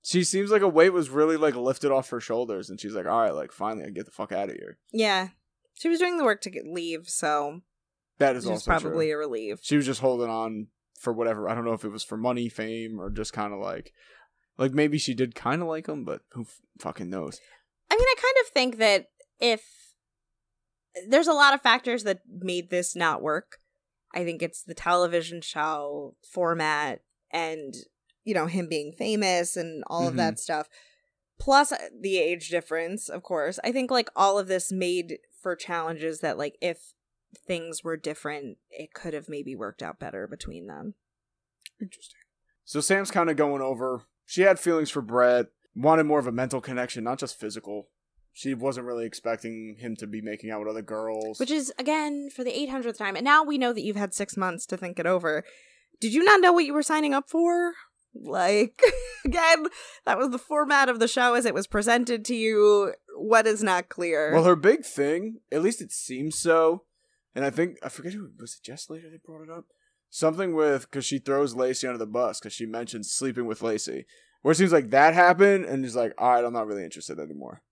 She 0.02 0.24
seems 0.24 0.50
like 0.50 0.62
a 0.62 0.68
weight 0.68 0.90
was 0.92 1.09
really 1.09 1.36
like 1.36 1.55
lifted 1.55 1.92
off 1.92 2.11
her 2.11 2.20
shoulders, 2.20 2.68
and 2.68 2.80
she's 2.80 2.94
like, 2.94 3.07
"All 3.07 3.20
right, 3.20 3.30
like 3.34 3.52
finally, 3.52 3.86
I 3.86 3.90
get 3.90 4.07
the 4.07 4.11
fuck 4.11 4.32
out 4.32 4.50
of 4.50 4.57
here." 4.57 4.78
Yeah. 4.92 5.28
She 5.74 5.88
was 5.88 6.00
doing 6.00 6.18
the 6.18 6.24
work 6.24 6.40
to 6.42 6.50
get 6.50 6.66
leave, 6.66 7.09
so 7.09 7.61
That 8.18 8.36
is 8.36 8.46
also 8.46 8.70
probably 8.70 9.06
true. 9.06 9.14
a 9.14 9.18
relief. 9.18 9.58
She 9.62 9.76
was 9.76 9.86
just 9.86 10.00
holding 10.00 10.30
on 10.30 10.68
for 10.98 11.12
whatever. 11.12 11.48
I 11.48 11.54
don't 11.54 11.64
know 11.64 11.72
if 11.72 11.84
it 11.84 11.90
was 11.92 12.04
for 12.04 12.16
money, 12.16 12.48
fame, 12.48 13.00
or 13.00 13.10
just 13.10 13.32
kind 13.32 13.52
of 13.52 13.58
like, 13.60 13.92
like 14.56 14.72
maybe 14.72 14.98
she 14.98 15.14
did 15.14 15.34
kind 15.34 15.62
of 15.62 15.68
like 15.68 15.88
him, 15.88 16.04
but 16.04 16.20
who 16.32 16.42
f- 16.42 16.60
fucking 16.78 17.10
knows? 17.10 17.40
I 17.90 17.94
mean, 17.96 18.06
I 18.06 18.14
kind 18.16 18.34
of 18.46 18.52
think 18.52 18.78
that 18.78 19.06
if 19.40 19.62
there's 21.08 21.26
a 21.26 21.32
lot 21.32 21.54
of 21.54 21.60
factors 21.60 22.04
that 22.04 22.20
made 22.28 22.70
this 22.70 22.94
not 22.94 23.20
work, 23.22 23.58
I 24.14 24.24
think 24.24 24.42
it's 24.42 24.62
the 24.62 24.74
television 24.74 25.40
show 25.40 26.14
format 26.30 27.00
and 27.32 27.74
you 28.22 28.32
know, 28.32 28.46
him 28.46 28.68
being 28.70 28.90
famous 28.92 29.54
and 29.56 29.84
all 29.88 30.02
of 30.02 30.10
Mm-hmm. 30.10 30.16
that 30.18 30.38
stuff. 30.38 30.68
plus 31.38 31.72
uh, 31.72 31.76
the 32.00 32.16
age 32.16 32.48
difference, 32.48 33.08
of 33.10 33.22
course. 33.22 33.58
I 33.64 33.70
think 33.72 33.90
like 33.90 34.08
all 34.16 34.38
of 34.38 34.46
this 34.48 34.72
made 34.72 35.18
for 35.42 35.54
challenges 35.56 36.20
that 36.20 36.38
like 36.38 36.56
if 36.62 36.94
things 37.37 37.82
were 37.85 37.97
different, 37.97 38.59
it 38.70 38.93
could 38.95 39.14
have 39.14 39.28
maybe 39.28 39.55
worked 39.55 39.82
out 39.82 39.99
better 39.99 40.26
between 40.26 40.66
them. 40.66 40.95
Interesting. 41.80 42.20
So 42.64 42.80
Sam's 42.80 43.11
kind 43.11 43.30
of 43.30 43.37
going 43.37 43.62
over. 43.62 44.03
She 44.24 44.43
had 44.43 44.59
feelings 44.59 44.91
for 44.91 45.03
Brett, 45.03 45.47
wanted 45.74 46.05
more 46.05 46.18
of 46.18 46.26
a 46.26 46.32
mental 46.32 46.61
connection, 46.61 47.05
not 47.05 47.18
just 47.18 47.39
physical. 47.39 47.89
She 48.32 48.55
wasn't 48.55 48.87
really 48.87 49.07
expecting 49.07 49.76
him 49.78 49.95
to 49.97 50.07
be 50.07 50.20
making 50.20 50.51
out 50.51 50.61
with 50.61 50.68
other 50.68 50.82
girls. 50.82 51.39
Which 51.39 51.51
is 51.51 51.72
again 51.78 52.30
for 52.35 52.43
the 52.43 52.51
800th 52.51 52.99
time. 52.99 53.16
And 53.16 53.24
now 53.24 53.45
we 53.45 53.59
know 53.59 53.72
that 53.72 53.82
you've 53.82 53.97
had 53.97 54.12
6 54.14 54.37
months 54.37 54.66
to 54.66 54.76
think 54.76 54.99
it 54.99 55.07
over. 55.07 55.45
Did 56.01 56.12
you 56.12 56.24
not 56.24 56.41
know 56.41 56.53
what 56.53 56.64
you 56.64 56.74
were 56.74 56.82
signing 56.82 57.14
up 57.14 57.30
for? 57.30 57.74
Like 58.14 58.82
again, 59.24 59.66
that 60.05 60.18
was 60.18 60.30
the 60.30 60.39
format 60.39 60.89
of 60.89 60.99
the 60.99 61.09
show 61.09 61.35
as 61.35 61.47
it 61.47 61.55
was 61.55 61.66
presented 61.66 62.24
to 62.26 62.35
you. 62.35 62.95
What 63.16 63.47
is 63.47 63.62
not 63.62 63.89
clear? 63.89 64.32
well, 64.35 64.45
her 64.45 64.57
big 64.57 64.85
thing, 64.85 65.41
at 65.53 65.62
least 65.62 65.80
it 65.80 65.93
seems 65.93 66.37
so, 66.37 66.82
and 67.35 67.45
I 67.45 67.51
think 67.51 67.78
I 67.82 67.89
forget 67.89 68.12
who 68.12 68.30
was 68.39 68.55
it. 68.61 68.64
Jess 68.64 68.89
later 68.91 69.11
they 69.11 69.18
brought 69.24 69.43
it 69.43 69.51
up. 69.51 69.64
Something 70.11 70.55
with 70.55 70.82
because 70.91 71.05
she 71.05 71.18
throws 71.18 71.55
Lacey 71.57 71.87
under 71.87 71.99
the 71.99 72.07
bus 72.07 72.39
because 72.39 72.53
she 72.53 72.66
mentions 72.66 73.12
sleeping 73.12 73.47
with 73.47 73.62
Lacey. 73.62 74.07
Where 74.43 74.53
it 74.53 74.57
seems 74.57 74.72
like 74.72 74.91
that 74.91 75.14
happened, 75.14 75.64
and 75.64 75.82
he's 75.82 75.97
like, 75.97 76.12
"All 76.18 76.30
right, 76.30 76.45
I'm 76.45 76.53
not 76.53 76.66
really 76.66 76.85
interested 76.85 77.18
anymore." 77.18 77.62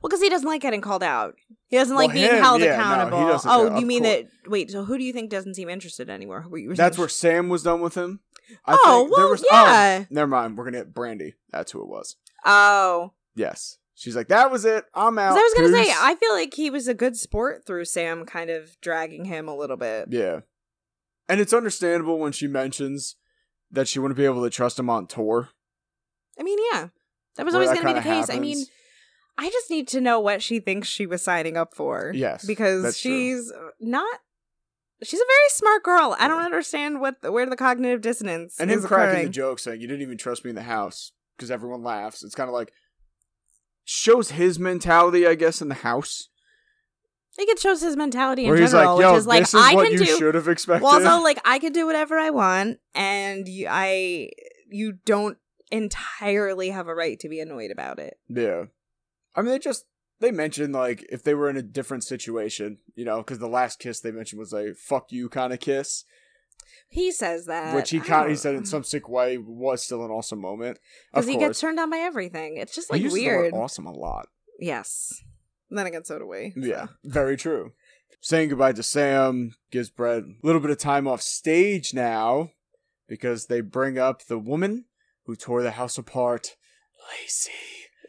Well, 0.00 0.08
because 0.08 0.20
he 0.20 0.28
doesn't 0.28 0.46
like 0.48 0.60
getting 0.62 0.80
called 0.80 1.02
out. 1.02 1.34
He 1.68 1.76
doesn't 1.76 1.94
Well, 1.96 2.06
like 2.06 2.14
being 2.14 2.30
him, 2.30 2.36
held 2.42 2.60
yeah, 2.60 2.76
no, 2.76 2.82
accountable. 2.82 3.26
doesn't, 3.26 3.50
oh, 3.50 3.78
you 3.78 3.86
mean 3.86 4.02
course. 4.04 4.24
that? 4.44 4.50
Wait, 4.50 4.70
so 4.70 4.84
who 4.84 4.96
do 4.98 5.02
you 5.04 5.12
think 5.12 5.30
doesn't 5.30 5.54
seem 5.54 5.68
interested 5.68 6.08
anymore? 6.08 6.46
That's 6.74 6.98
where 6.98 7.08
Sam 7.08 7.48
was 7.48 7.62
done 7.64 7.80
with 7.80 7.96
him. 7.96 8.20
I 8.66 8.76
Oh, 8.80 9.00
think 9.06 9.16
there 9.16 9.24
well, 9.24 9.30
was, 9.32 9.42
oh, 9.42 9.46
yeah. 9.50 9.98
Oh, 10.02 10.06
never 10.10 10.26
mind. 10.28 10.56
We're 10.56 10.64
gonna 10.64 10.78
get 10.84 10.94
Brandi. 10.94 11.32
That's 11.50 11.72
who 11.72 11.80
it 11.82 11.88
was. 11.88 12.16
Oh, 12.44 13.12
Yes. 13.34 13.78
She's 13.94 14.16
like, 14.16 14.28
that 14.28 14.50
was 14.50 14.64
it. 14.64 14.84
I'm 14.94 15.18
out. 15.18 15.30
'Cause 15.34 15.38
I 15.38 15.42
was 15.42 15.54
gonna 15.70 15.84
say, 15.84 15.92
I 15.94 16.14
feel 16.16 16.32
like 16.32 16.54
he 16.54 16.70
was 16.70 16.88
a 16.88 16.94
good 16.94 17.16
sport 17.16 17.66
through 17.66 17.84
Sam, 17.84 18.24
kind 18.24 18.50
of 18.50 18.80
dragging 18.80 19.26
him 19.26 19.48
a 19.48 19.56
little 19.56 19.76
bit. 19.76 20.08
Yeah. 20.10 20.40
And 21.28 21.40
it's 21.40 21.52
understandable 21.52 22.18
when 22.18 22.32
she 22.32 22.46
mentions 22.46 23.16
that 23.70 23.88
she 23.88 23.98
wouldn't 23.98 24.16
be 24.18 24.24
able 24.24 24.42
to 24.42 24.50
trust 24.50 24.78
him 24.78 24.90
on 24.90 25.06
tour. 25.06 25.50
I 26.38 26.42
mean, 26.42 26.58
yeah, 26.72 26.88
that 27.36 27.44
was 27.44 27.54
Where 27.54 27.62
always 27.62 27.76
that 27.76 27.82
going 27.82 27.94
to 27.94 28.00
be 28.00 28.02
the 28.02 28.08
kinda 28.10 28.26
case. 28.26 28.34
I 28.34 28.38
mean. 28.40 28.64
I 29.38 29.48
just 29.48 29.70
need 29.70 29.88
to 29.88 30.00
know 30.00 30.20
what 30.20 30.42
she 30.42 30.60
thinks 30.60 30.88
she 30.88 31.06
was 31.06 31.22
signing 31.22 31.56
up 31.56 31.74
for. 31.74 32.12
Yes, 32.14 32.44
because 32.44 32.82
that's 32.82 33.00
true. 33.00 33.10
she's 33.10 33.52
not. 33.80 34.20
She's 35.02 35.20
a 35.20 35.24
very 35.24 35.48
smart 35.48 35.82
girl. 35.82 36.14
I 36.18 36.28
don't 36.28 36.44
understand 36.44 37.00
what 37.00 37.22
the, 37.22 37.32
where 37.32 37.48
the 37.48 37.56
cognitive 37.56 38.02
dissonance 38.02 38.60
and 38.60 38.70
is 38.70 38.82
him 38.82 38.88
cracking 38.88 39.08
occurring. 39.08 39.26
the 39.26 39.32
joke 39.32 39.58
saying, 39.58 39.80
you 39.80 39.88
didn't 39.88 40.02
even 40.02 40.18
trust 40.18 40.44
me 40.44 40.50
in 40.50 40.54
the 40.54 40.62
house 40.62 41.12
because 41.36 41.50
everyone 41.50 41.82
laughs. 41.82 42.22
It's 42.22 42.34
kind 42.34 42.48
of 42.48 42.54
like, 42.54 42.72
shows 43.84 44.32
his 44.32 44.58
mentality, 44.58 45.26
I 45.26 45.34
guess, 45.34 45.60
in 45.60 45.68
the 45.68 45.76
house. 45.76 46.28
I 47.32 47.36
think 47.36 47.50
it 47.50 47.58
shows 47.58 47.80
his 47.80 47.96
mentality 47.96 48.44
in 48.44 48.50
Where 48.50 48.58
general, 48.58 48.96
like, 48.96 49.12
which 49.12 49.18
is 49.18 49.26
like 49.26 49.42
is 49.42 49.54
I 49.54 49.74
can 49.74 49.96
do. 49.96 50.04
should 50.04 50.34
have 50.34 50.48
expected. 50.48 50.84
Well, 50.84 50.94
also 50.94 51.22
like 51.22 51.40
I 51.46 51.58
can 51.58 51.72
do 51.72 51.86
whatever 51.86 52.18
I 52.18 52.30
want, 52.30 52.78
and 52.94 53.48
you, 53.48 53.68
I 53.70 54.28
you 54.68 54.98
don't 55.06 55.38
entirely 55.70 56.68
have 56.70 56.88
a 56.88 56.94
right 56.94 57.18
to 57.20 57.28
be 57.28 57.40
annoyed 57.40 57.70
about 57.70 57.98
it. 57.98 58.18
Yeah. 58.28 58.64
I 59.34 59.40
mean, 59.40 59.50
they 59.50 59.58
just 59.58 59.86
they 60.20 60.30
mentioned 60.30 60.74
like 60.74 61.06
if 61.10 61.22
they 61.22 61.34
were 61.34 61.48
in 61.48 61.56
a 61.56 61.62
different 61.62 62.04
situation, 62.04 62.78
you 62.94 63.06
know, 63.06 63.18
because 63.18 63.38
the 63.38 63.48
last 63.48 63.78
kiss 63.78 64.00
they 64.00 64.12
mentioned 64.12 64.38
was 64.38 64.52
a 64.52 64.74
"fuck 64.74 65.10
you" 65.10 65.30
kind 65.30 65.54
of 65.54 65.60
kiss, 65.60 66.04
He 66.92 67.10
says 67.10 67.46
that, 67.46 67.74
which 67.74 67.88
he 67.88 68.00
kind 68.00 68.24
of 68.26 68.30
he 68.30 68.36
said 68.36 68.54
in 68.54 68.66
some 68.66 68.84
sick 68.84 69.08
way 69.08 69.38
was 69.38 69.82
still 69.82 70.04
an 70.04 70.10
awesome 70.10 70.38
moment. 70.38 70.78
Because 71.10 71.26
he 71.26 71.36
course, 71.36 71.48
gets 71.48 71.60
turned 71.60 71.80
on 71.80 71.88
by 71.88 71.96
everything. 71.96 72.58
It's 72.58 72.74
just 72.74 72.92
like 72.92 73.00
uses 73.00 73.18
the 73.18 73.26
word 73.26 73.40
weird. 73.40 73.54
awesome 73.54 73.86
a 73.86 73.92
lot. 73.92 74.28
Yes. 74.60 75.22
And 75.70 75.78
Then 75.78 75.86
again, 75.86 76.04
so 76.04 76.18
do 76.18 76.26
we. 76.26 76.52
Yeah, 76.54 76.88
very 77.02 77.38
true. 77.38 77.72
Saying 78.20 78.50
goodbye 78.50 78.72
to 78.72 78.82
Sam 78.82 79.54
gives 79.70 79.88
Brett 79.88 80.24
a 80.24 80.34
little 80.42 80.60
bit 80.60 80.70
of 80.70 80.76
time 80.76 81.08
off 81.08 81.22
stage 81.22 81.94
now 81.94 82.50
because 83.08 83.46
they 83.46 83.62
bring 83.62 83.98
up 83.98 84.26
the 84.26 84.38
woman 84.38 84.84
who 85.24 85.34
tore 85.34 85.62
the 85.62 85.70
house 85.70 85.96
apart, 85.96 86.56
Lacey. 87.10 87.52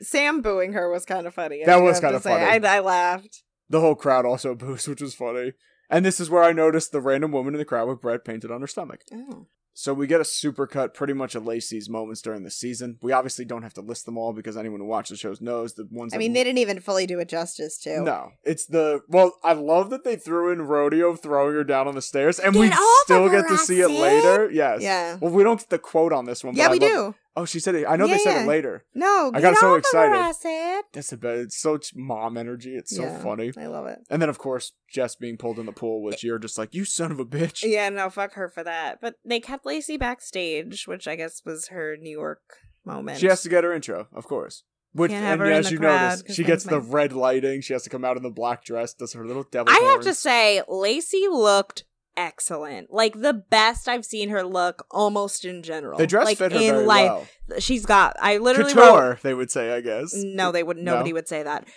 Sam 0.01 0.41
booing 0.41 0.73
her 0.73 0.91
was 0.91 1.05
kind 1.05 1.25
of 1.25 1.33
funny. 1.33 1.63
I 1.63 1.67
That 1.67 1.81
was 1.81 2.01
kinda 2.01 2.19
funny. 2.19 2.43
I, 2.43 2.77
I 2.77 2.79
laughed. 2.81 3.43
The 3.69 3.79
whole 3.79 3.95
crowd 3.95 4.25
also 4.25 4.55
boos, 4.55 4.89
which 4.89 5.01
was 5.01 5.15
funny. 5.15 5.53
And 5.93 6.05
this 6.05 6.19
is 6.19 6.29
where 6.29 6.43
I 6.43 6.51
noticed 6.53 6.91
the 6.91 7.01
random 7.01 7.31
woman 7.31 7.53
in 7.53 7.59
the 7.59 7.65
crowd 7.65 7.87
with 7.87 8.01
bread 8.01 8.25
painted 8.25 8.51
on 8.51 8.61
her 8.61 8.67
stomach. 8.67 9.01
Oh. 9.13 9.47
So 9.75 9.93
we 9.93 10.05
get 10.05 10.21
a 10.21 10.23
supercut 10.23 10.93
pretty 10.93 11.13
much 11.13 11.33
of 11.33 11.45
Lacey's 11.47 11.89
moments 11.89 12.21
during 12.21 12.43
the 12.43 12.51
season. 12.51 12.99
We 13.01 13.11
obviously 13.11 13.43
don't 13.43 13.63
have 13.63 13.73
to 13.73 13.81
list 13.81 14.05
them 14.05 14.17
all 14.17 14.31
because 14.31 14.55
anyone 14.55 14.79
who 14.79 14.85
watches 14.85 15.17
the 15.17 15.21
shows 15.21 15.41
knows 15.41 15.73
the 15.73 15.87
ones 15.89 16.13
I 16.13 16.17
mean, 16.17 16.33
they 16.33 16.43
didn't 16.43 16.59
even 16.59 16.79
fully 16.79 17.07
do 17.07 17.19
it 17.19 17.27
justice, 17.27 17.79
too. 17.79 18.03
No, 18.03 18.31
it's 18.43 18.67
the 18.67 19.01
well. 19.07 19.33
I 19.43 19.53
love 19.53 19.89
that 19.89 20.03
they 20.03 20.15
threw 20.15 20.51
in 20.51 20.61
rodeo 20.61 21.15
throwing 21.15 21.55
her 21.55 21.63
down 21.63 21.87
on 21.87 21.95
the 21.95 22.03
stairs, 22.03 22.37
and 22.37 22.53
Get 22.53 22.59
we 22.59 22.71
still 23.03 23.29
get 23.29 23.47
to 23.47 23.57
see 23.57 23.81
it 23.81 23.89
later. 23.89 24.51
Yes. 24.51 24.81
Yeah. 24.81 25.17
Well, 25.19 25.31
we 25.31 25.43
don't 25.43 25.59
get 25.59 25.69
the 25.69 25.79
quote 25.79 26.13
on 26.13 26.25
this 26.25 26.43
one. 26.43 26.55
Yeah, 26.55 26.69
we 26.69 26.77
do. 26.77 27.15
Oh, 27.35 27.45
she 27.45 27.59
said 27.59 27.73
it. 27.75 27.85
I 27.87 27.95
know 27.95 28.05
Yeah, 28.05 28.13
they 28.13 28.19
said 28.19 28.33
yeah. 28.35 28.43
it 28.43 28.47
later. 28.47 28.85
No, 28.93 29.31
I 29.33 29.41
got 29.41 29.57
so 29.57 29.75
excited. 29.75 30.15
I 30.15 30.31
said. 30.33 30.81
That's 30.93 31.09
the 31.09 31.17
best. 31.17 31.41
It's 31.41 31.57
so 31.57 31.79
mom 31.95 32.37
energy. 32.37 32.75
It's 32.75 32.95
so 32.95 33.03
Yeah, 33.03 33.17
funny. 33.23 33.51
I 33.57 33.65
love 33.67 33.87
it. 33.87 33.99
And 34.09 34.21
then 34.21 34.29
of 34.29 34.37
course 34.37 34.73
Jess 34.87 35.15
being 35.15 35.37
pulled 35.37 35.57
in 35.57 35.65
the 35.65 35.71
pool, 35.71 36.03
which 36.03 36.23
you're 36.23 36.37
just 36.37 36.57
like, 36.57 36.75
you 36.75 36.85
son 36.85 37.11
of 37.11 37.19
a 37.19 37.25
bitch. 37.25 37.63
Yeah, 37.63 37.89
no, 37.89 38.09
fuck 38.09 38.33
her 38.33 38.49
for 38.49 38.63
that. 38.63 38.99
But 39.01 39.15
they 39.25 39.39
kept 39.39 39.65
Lacey 39.65 39.97
backstage, 39.97 40.87
which 40.87 41.07
I 41.07 41.15
guess 41.15 41.41
was 41.43 41.69
her 41.69 41.97
New 41.97 42.11
York 42.11 42.41
moment. 42.85 43.17
She 43.19 43.27
has 43.27 43.41
to 43.43 43.49
get 43.49 43.63
her 43.63 43.73
intro, 43.73 44.07
of 44.13 44.27
course. 44.27 44.63
Which, 44.93 45.11
and 45.11 45.41
as 45.41 45.71
you 45.71 45.79
notice, 45.79 46.23
she 46.35 46.43
gets 46.43 46.65
the 46.65 46.79
red 46.79 47.13
lighting. 47.13 47.61
She 47.61 47.73
has 47.73 47.81
to 47.81 47.89
come 47.89 48.05
out 48.05 48.15
in 48.15 48.21
the 48.21 48.29
black 48.29 48.63
dress, 48.63 48.93
does 48.93 49.13
her 49.13 49.25
little 49.25 49.41
devil 49.41 49.73
I 49.73 49.79
have 49.91 50.01
to 50.01 50.13
say, 50.13 50.61
Lacey 50.67 51.25
looked 51.27 51.83
excellent. 52.17 52.91
Like 52.91 53.19
the 53.21 53.33
best 53.33 53.87
I've 53.87 54.05
seen 54.05 54.29
her 54.29 54.43
look 54.43 54.85
almost 54.91 55.45
in 55.45 55.63
general. 55.63 55.97
the 55.97 56.07
dress 56.07 56.25
like, 56.25 56.37
fit 56.37 56.51
her 56.51 56.59
in 56.59 56.73
very 56.73 56.85
life. 56.85 57.27
well. 57.49 57.59
She's 57.59 57.85
got 57.85 58.15
I 58.21 58.37
literally 58.37 58.73
wrote 58.73 58.91
Couture, 58.91 59.19
they 59.23 59.33
would 59.33 59.51
say, 59.51 59.73
I 59.73 59.81
guess. 59.81 60.13
No, 60.15 60.51
they 60.51 60.63
would 60.63 60.77
No? 60.77 60.93
nobody 60.93 61.13
would 61.13 61.27
say 61.27 61.43
that. 61.43 61.67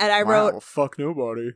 And 0.00 0.12
I 0.12 0.22
Wow, 0.22 0.30
wrote 0.50 0.62
fuck 0.62 0.98
nobody. 0.98 1.50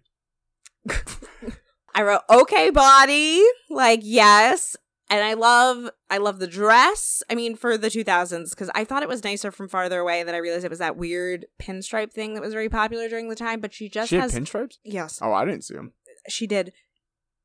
I 1.95 2.03
wrote 2.03 2.23
okay 2.31 2.71
body, 2.71 3.43
like 3.71 4.01
yes. 4.03 4.77
And 5.11 5.23
I 5.23 5.35
love 5.35 5.91
I 6.09 6.17
love 6.19 6.39
the 6.39 6.47
dress. 6.47 7.23
I 7.29 7.35
mean 7.35 7.55
for 7.55 7.77
the 7.77 7.89
2000s 7.89 8.57
cuz 8.57 8.71
I 8.75 8.85
thought 8.85 9.03
it 9.03 9.09
was 9.09 9.23
nicer 9.23 9.51
from 9.51 9.69
farther 9.69 10.01
away 10.01 10.23
then 10.23 10.35
I 10.35 10.39
realized 10.39 10.65
it 10.65 10.71
was 10.71 10.79
that 10.79 10.97
weird 10.97 11.47
pinstripe 11.61 12.13
thing 12.13 12.35
that 12.35 12.41
was 12.41 12.55
very 12.55 12.71
popular 12.71 13.09
during 13.09 13.29
the 13.29 13.35
time, 13.37 13.61
but 13.61 13.75
she 13.75 13.89
just 13.91 14.09
she 14.09 14.17
has 14.17 14.33
pinstripes? 14.35 14.79
Yes. 14.85 15.19
Oh, 15.23 15.33
I 15.33 15.45
didn't 15.45 15.65
see 15.65 15.75
them. 15.75 15.93
She 16.29 16.47
did. 16.47 16.73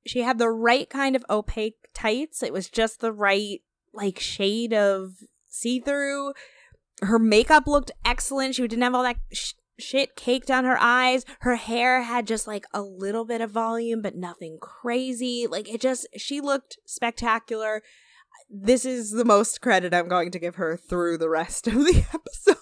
She 0.07 0.21
had 0.21 0.37
the 0.37 0.49
right 0.49 0.89
kind 0.89 1.15
of 1.15 1.25
opaque 1.29 1.89
tights. 1.93 2.41
It 2.41 2.53
was 2.53 2.69
just 2.69 2.99
the 2.99 3.11
right 3.11 3.61
like 3.93 4.19
shade 4.19 4.73
of 4.73 5.15
see-through. 5.49 6.33
Her 7.01 7.19
makeup 7.19 7.67
looked 7.67 7.91
excellent. 8.05 8.55
She 8.55 8.67
didn't 8.67 8.83
have 8.83 8.95
all 8.95 9.03
that 9.03 9.17
sh- 9.31 9.53
shit 9.79 10.15
caked 10.15 10.49
on 10.49 10.65
her 10.65 10.77
eyes. 10.79 11.25
Her 11.41 11.55
hair 11.55 12.01
had 12.01 12.27
just 12.27 12.47
like 12.47 12.65
a 12.73 12.81
little 12.81 13.25
bit 13.25 13.41
of 13.41 13.51
volume, 13.51 14.01
but 14.01 14.15
nothing 14.15 14.57
crazy. 14.59 15.45
Like 15.49 15.69
it 15.69 15.81
just, 15.81 16.07
she 16.17 16.41
looked 16.41 16.77
spectacular. 16.85 17.83
This 18.49 18.85
is 18.85 19.11
the 19.11 19.25
most 19.25 19.61
credit 19.61 19.93
I'm 19.93 20.07
going 20.07 20.31
to 20.31 20.39
give 20.39 20.55
her 20.55 20.77
through 20.77 21.17
the 21.17 21.29
rest 21.29 21.67
of 21.67 21.73
the 21.73 22.05
episode. 22.13 22.57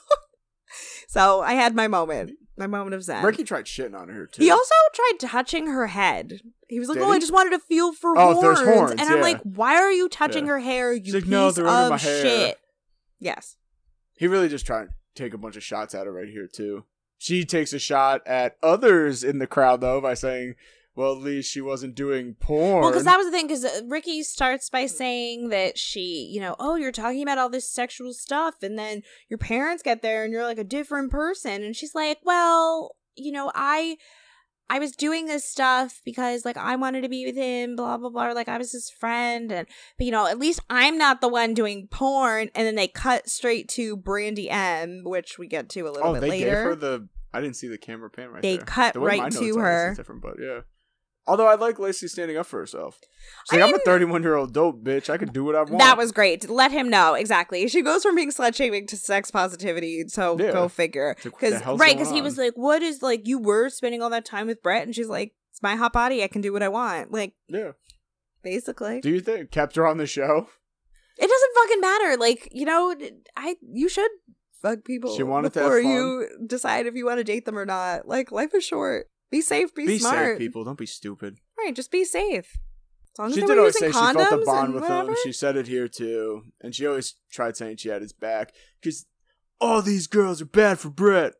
so 1.08 1.42
I 1.42 1.54
had 1.54 1.76
my 1.76 1.88
moment, 1.88 2.32
my 2.58 2.68
moment 2.68 2.94
of 2.94 3.04
zen. 3.04 3.24
Ricky 3.24 3.44
tried 3.44 3.66
shitting 3.66 4.00
on 4.00 4.10
her 4.10 4.26
too. 4.28 4.42
He 4.44 4.50
also 4.52 4.74
tried 4.94 5.20
touching 5.30 5.68
her 5.68 5.88
head. 5.88 6.42
He 6.68 6.80
was 6.80 6.88
like, 6.90 6.98
Did 6.98 7.04
"Oh, 7.06 7.12
I 7.12 7.20
just 7.20 7.34
wanted 7.34 7.52
to 7.52 7.60
feel 7.60 7.94
for 7.94 8.18
Oh, 8.18 8.34
horns. 8.34 8.60
horns, 8.62 8.92
and 8.92 9.02
I'm 9.02 9.22
like, 9.22 9.40
"Why 9.44 9.76
are 9.76 9.92
you 9.92 10.08
touching 10.10 10.46
Yeah. 10.46 10.52
her 10.54 10.60
hair? 10.60 10.94
You 10.94 11.04
She's 11.06 11.14
like, 11.14 11.24
piece 11.24 11.32
"No, 11.32 11.52
they're 11.52 11.68
under 11.68 11.84
of 11.86 11.90
my 11.92 11.98
hair." 11.98 12.22
shit." 12.22 12.60
Yes, 13.20 13.58
He 14.18 14.28
really 14.28 14.48
just 14.50 14.66
tried 14.66 14.86
to 14.86 14.94
take 15.16 15.34
a 15.34 15.38
bunch 15.38 15.56
of 15.58 15.64
shots 15.64 15.94
at 15.96 16.06
her 16.06 16.12
right 16.14 16.30
here 16.30 16.48
too. 16.48 16.86
She 17.18 17.44
takes 17.46 17.72
a 17.74 17.80
shot 17.80 18.22
at 18.28 18.58
others 18.62 19.24
in 19.24 19.40
the 19.40 19.48
crowd 19.48 19.82
though 19.82 20.00
by 20.02 20.14
saying, 20.14 20.56
"Well, 20.96 21.14
at 21.14 21.22
least 21.22 21.52
she 21.52 21.62
wasn't 21.62 21.96
doing 21.96 22.36
porn." 22.40 22.82
well, 22.82 22.92
because 22.92 23.06
that 23.06 23.18
was 23.18 23.28
the 23.28 23.32
thing. 23.32 23.48
Because 23.48 23.66
uh, 23.66 23.82
Ricky 23.88 24.24
starts 24.24 24.70
by 24.70 24.86
saying 24.86 25.50
that 25.50 25.78
she, 25.78 26.30
you 26.34 26.40
know, 26.42 26.56
oh, 26.60 26.76
you're 26.76 26.92
talking 26.92 27.22
about 27.22 27.38
all 27.38 27.50
this 27.50 27.70
sexual 27.70 28.14
stuff, 28.14 28.56
and 28.62 28.78
then 28.78 29.02
your 29.30 29.38
parents 29.38 29.84
get 29.84 30.02
there, 30.02 30.24
and 30.24 30.32
you're 30.34 30.44
like 30.44 30.58
a 30.58 30.64
different 30.64 31.12
person, 31.12 31.64
and 31.64 31.76
she's 31.76 31.96
like, 31.96 32.20
well, 32.24 32.96
you 33.16 33.32
know, 33.32 33.52
I. 33.54 33.98
I 34.68 34.80
was 34.80 34.94
doing 34.94 35.28
this 35.28 35.46
stuff 35.46 36.02
because 36.04 36.44
like 36.44 36.58
I 36.58 36.76
wanted 36.76 37.02
to 37.02 37.08
be 37.08 37.24
with 37.24 37.36
him, 37.36 37.76
blah 37.76 37.98
blah 37.98 38.10
blah. 38.10 38.32
Like 38.32 38.50
I 38.50 38.58
was 38.58 38.72
his 38.72 38.90
friend, 38.90 39.52
and 39.52 39.68
but 40.00 40.06
you 40.06 40.12
know 40.12 40.26
at 40.26 40.40
least 40.40 40.60
I'm 40.72 40.98
not 40.98 41.22
the 41.22 41.28
one 41.28 41.54
doing 41.54 41.88
porn. 41.92 42.50
And 42.56 42.66
then 42.66 42.74
they 42.74 42.88
cut 42.88 43.30
straight 43.30 43.70
to 43.74 43.96
Brandi 43.96 44.48
M, 44.50 45.04
which 45.04 45.38
we 45.38 45.46
get 45.48 45.70
to 45.70 45.82
a 45.82 45.92
little 45.92 46.10
oh, 46.10 46.14
bit 46.14 46.22
they 46.22 46.30
later. 46.30 46.46
gave 46.46 46.54
her 46.56 46.76
the. 46.76 47.08
I 47.32 47.42
didn't 47.42 47.58
see 47.58 47.68
the 47.68 47.78
camera 47.78 48.10
pan 48.10 48.30
right 48.30 48.42
They 48.42 48.58
there. 48.58 48.66
cut 48.66 48.94
The 48.96 49.02
right 49.02 49.32
to 49.32 49.40
notes 49.40 49.40
are, 49.40 49.42
this 49.44 49.58
her. 49.58 49.94
different, 49.98 50.22
but 50.24 50.38
yeah. 50.42 50.62
Although 51.28 51.48
I 51.48 51.56
like 51.56 51.80
Lacey 51.80 52.08
standing 52.08 52.38
up 52.38 52.46
for 52.46 52.60
herself. 52.60 53.00
She's 53.50 53.58
I 53.58 53.62
like, 53.62 53.70
I'm 53.70 53.76
a 53.76 53.80
31 53.84 54.22
year 54.22 54.36
old 54.36 54.54
dope 54.54 54.84
bitch. 54.84 55.10
I 55.10 55.18
can 55.18 55.30
do 55.30 55.44
what 55.44 55.56
I 55.56 55.60
want. 55.64 55.80
That 55.80 55.98
was 55.98 56.12
great. 56.12 56.48
Let 56.50 56.72
him 56.72 56.88
know 56.90 57.16
exactly. 57.16 57.68
She 57.68 57.82
goes 57.82 58.04
from 58.04 58.16
being 58.16 58.30
slut 58.32 58.54
shaming 58.56 58.86
to 58.88 58.96
sex 58.98 59.32
positivity. 59.32 60.08
So 60.08 60.38
Yeah. 60.40 60.52
go 60.52 60.68
figure. 60.68 61.16
It's 61.18 61.26
like, 61.26 61.34
what 61.34 61.42
the 61.42 61.58
Because 61.60 61.80
right, 61.80 61.96
because 61.98 62.12
he 62.12 62.22
was 62.22 62.38
like, 62.38 62.54
"What 62.56 62.84
is 62.84 63.02
like 63.02 63.28
you 63.28 63.40
were 63.40 63.70
spending 63.70 64.02
all 64.04 64.12
that 64.12 64.26
time 64.26 64.46
with 64.48 64.62
Brett?" 64.62 64.84
And 64.84 64.94
she's 64.94 65.08
like, 65.10 65.34
"It's 65.52 65.64
my 65.64 65.76
hot 65.76 65.94
body. 65.94 66.24
I 66.24 66.28
can 66.28 66.42
do 66.42 66.54
what 66.54 66.62
I 66.62 66.68
want." 66.70 67.12
Like 67.12 67.34
Yeah. 67.48 67.72
basically, 68.44 69.02
Do 69.02 69.10
you 69.10 69.20
think 69.22 69.52
kept 69.52 69.76
her 69.78 69.88
on 69.88 69.98
the 69.98 70.06
show? 70.08 70.48
it 71.18 71.28
doesn't 71.28 71.56
fucking 71.56 71.82
matter. 71.82 72.18
Like 72.18 72.50
you 72.52 72.66
know, 72.66 72.96
I 73.36 73.56
you 73.62 73.90
should 73.90 74.12
fuck 74.62 74.84
people 74.84 75.16
She 75.16 75.24
wanted 75.24 75.54
to 75.54 75.60
have 75.60 75.70
before 75.70 75.82
fun. 75.82 75.92
you 75.92 76.28
decide 76.46 76.86
if 76.86 76.96
you 76.96 77.06
want 77.06 77.18
to 77.20 77.24
date 77.24 77.46
them 77.46 77.58
or 77.58 77.66
not. 77.66 78.08
Like 78.08 78.32
life 78.32 78.54
is 78.54 78.64
short. 78.64 79.08
Be 79.32 79.42
safe. 79.42 79.74
Be, 79.76 79.84
smart. 79.84 79.88
Be 79.88 80.00
smart. 80.00 80.26
safe, 80.26 80.38
people. 80.38 80.64
Don't 80.64 80.78
be 80.78 80.86
stupid. 80.86 81.38
Right. 81.58 81.76
Just 81.76 81.92
be 81.92 82.06
safe. 82.06 82.58
As 83.16 83.20
long 83.20 83.34
She 83.34 83.42
they 83.42 83.48
did 83.48 83.58
always 83.58 83.80
say 83.80 83.88
she 83.88 83.94
felt 83.94 84.16
a 84.16 84.20
condoms 84.20 84.46
bond 84.46 84.74
with 84.74 84.84
whatever. 84.84 85.12
him. 85.12 85.18
She 85.24 85.32
said 85.32 85.56
it 85.56 85.68
here 85.68 85.88
too, 85.88 86.44
and 86.62 86.76
she 86.76 86.86
always 86.86 87.16
tried 87.32 87.56
saying 87.56 87.78
she 87.78 87.90
had 87.90 88.02
his 88.02 88.14
back 88.14 88.54
because 88.82 89.06
all 89.62 89.82
these 89.82 90.08
girls 90.08 90.42
are 90.42 90.46
bad 90.46 90.80
for 90.80 90.90
Brett, 90.90 91.34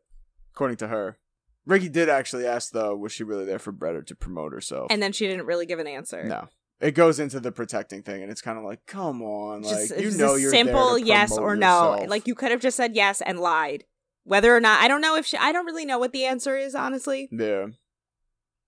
according 0.54 0.78
to 0.78 0.88
her. 0.88 1.18
Ricky 1.66 1.88
did 1.88 2.08
actually 2.08 2.46
ask 2.46 2.72
though, 2.72 2.96
was 2.96 3.12
she 3.12 3.24
really 3.24 3.44
there 3.44 3.58
for 3.58 3.72
Brett 3.72 3.94
or 3.94 4.02
to 4.02 4.14
promote 4.14 4.52
herself? 4.52 4.86
and 4.90 5.02
then 5.02 5.12
she 5.12 5.26
didn't 5.26 5.46
really 5.46 5.66
give 5.66 5.78
an 5.78 5.86
answer. 5.86 6.24
no, 6.24 6.48
it 6.80 6.92
goes 6.92 7.20
into 7.20 7.40
the 7.40 7.52
protecting 7.52 8.02
thing, 8.02 8.22
and 8.22 8.30
it's 8.30 8.40
kind 8.40 8.56
of 8.56 8.64
like, 8.64 8.86
come 8.86 9.20
on, 9.22 9.62
just, 9.62 9.90
like 9.90 10.00
you 10.00 10.12
know 10.12 10.34
you're 10.36 10.50
simple 10.50 10.96
yes 10.96 11.36
or 11.36 11.56
no. 11.56 11.92
yourself. 11.92 12.10
Like 12.10 12.26
you 12.26 12.34
could 12.34 12.52
have 12.52 12.60
just 12.60 12.76
said 12.76 12.94
yes 12.96 13.20
and 13.20 13.38
lied. 13.38 13.84
Whether 14.26 14.54
or 14.54 14.60
not 14.60 14.82
I 14.82 14.88
don't 14.88 15.00
know 15.00 15.16
if 15.16 15.24
she 15.24 15.36
I 15.36 15.52
don't 15.52 15.64
really 15.66 15.86
know 15.86 15.98
what 15.98 16.12
the 16.12 16.24
answer 16.26 16.56
is, 16.56 16.74
honestly. 16.74 17.28
yeah. 17.32 17.66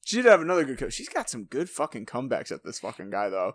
She 0.04 0.16
did 0.16 0.24
have 0.24 0.40
another 0.40 0.64
good. 0.64 0.78
Co- 0.78 0.88
She's 0.88 1.08
got 1.10 1.28
some 1.28 1.44
good 1.44 1.68
fucking 1.68 2.06
comebacks 2.06 2.50
at 2.50 2.64
this 2.64 2.78
fucking 2.78 3.10
guy 3.10 3.28
though. 3.28 3.52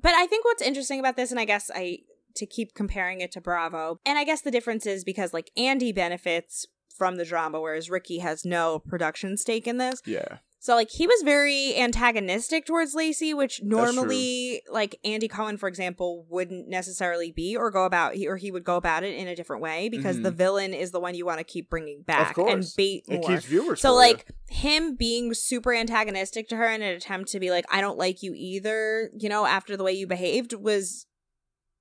But 0.00 0.14
I 0.14 0.26
think 0.26 0.44
what's 0.44 0.62
interesting 0.62 1.00
about 1.00 1.16
this, 1.16 1.32
and 1.32 1.40
I 1.40 1.44
guess 1.44 1.70
I 1.74 1.98
to 2.36 2.46
keep 2.46 2.74
comparing 2.74 3.20
it 3.20 3.32
to 3.32 3.40
Bravo, 3.40 3.98
and 4.06 4.16
I 4.18 4.22
guess 4.24 4.42
the 4.42 4.52
difference 4.52 4.86
is 4.86 5.02
because 5.02 5.32
like 5.32 5.50
Andy 5.56 5.90
benefits 5.92 6.66
from 6.96 7.16
the 7.16 7.24
drama, 7.24 7.60
whereas 7.60 7.90
Ricky 7.90 8.18
has 8.18 8.44
no 8.44 8.78
production 8.78 9.36
stake 9.36 9.66
in 9.66 9.78
this. 9.78 10.00
Yeah, 10.06 10.38
So 10.60 10.74
like 10.74 10.90
he 10.90 11.06
was 11.06 11.22
very 11.22 11.76
antagonistic 11.76 12.66
towards 12.66 12.92
Lacey, 12.94 13.32
which 13.32 13.62
normally 13.62 14.60
like 14.68 14.98
Andy 15.04 15.28
Cohen, 15.28 15.56
for 15.56 15.68
example, 15.68 16.26
wouldn't 16.28 16.68
necessarily 16.68 17.30
be 17.30 17.56
or 17.56 17.70
go 17.70 17.84
about 17.84 18.14
he, 18.14 18.26
or 18.26 18.36
he 18.36 18.50
would 18.50 18.64
go 18.64 18.76
about 18.76 19.04
it 19.04 19.14
in 19.14 19.28
a 19.28 19.36
different 19.36 19.62
way 19.62 19.88
because 19.88 20.16
Mhm. 20.16 20.22
the 20.24 20.30
villain 20.32 20.74
is 20.74 20.90
the 20.90 20.98
one 20.98 21.14
you 21.14 21.24
want 21.24 21.38
to 21.38 21.44
keep 21.44 21.70
bringing 21.70 22.02
back 22.02 22.36
and 22.36 22.64
bait 22.76 23.04
it 23.06 23.20
more. 23.20 23.28
keeps 23.30 23.44
viewers. 23.44 23.80
So 23.80 23.94
like 23.94 24.26
you. 24.50 24.56
him 24.56 24.96
being 24.96 25.32
super 25.32 25.72
antagonistic 25.72 26.48
to 26.48 26.56
her 26.56 26.68
in 26.68 26.82
an 26.82 26.92
attempt 26.94 27.30
to 27.30 27.40
be 27.40 27.50
like, 27.50 27.64
I 27.70 27.80
don't 27.80 27.96
like 27.96 28.22
you 28.24 28.32
either, 28.34 29.10
you 29.16 29.28
know, 29.28 29.46
after 29.46 29.76
the 29.76 29.84
way 29.84 29.92
you 29.92 30.08
behaved 30.08 30.52
was 30.54 31.06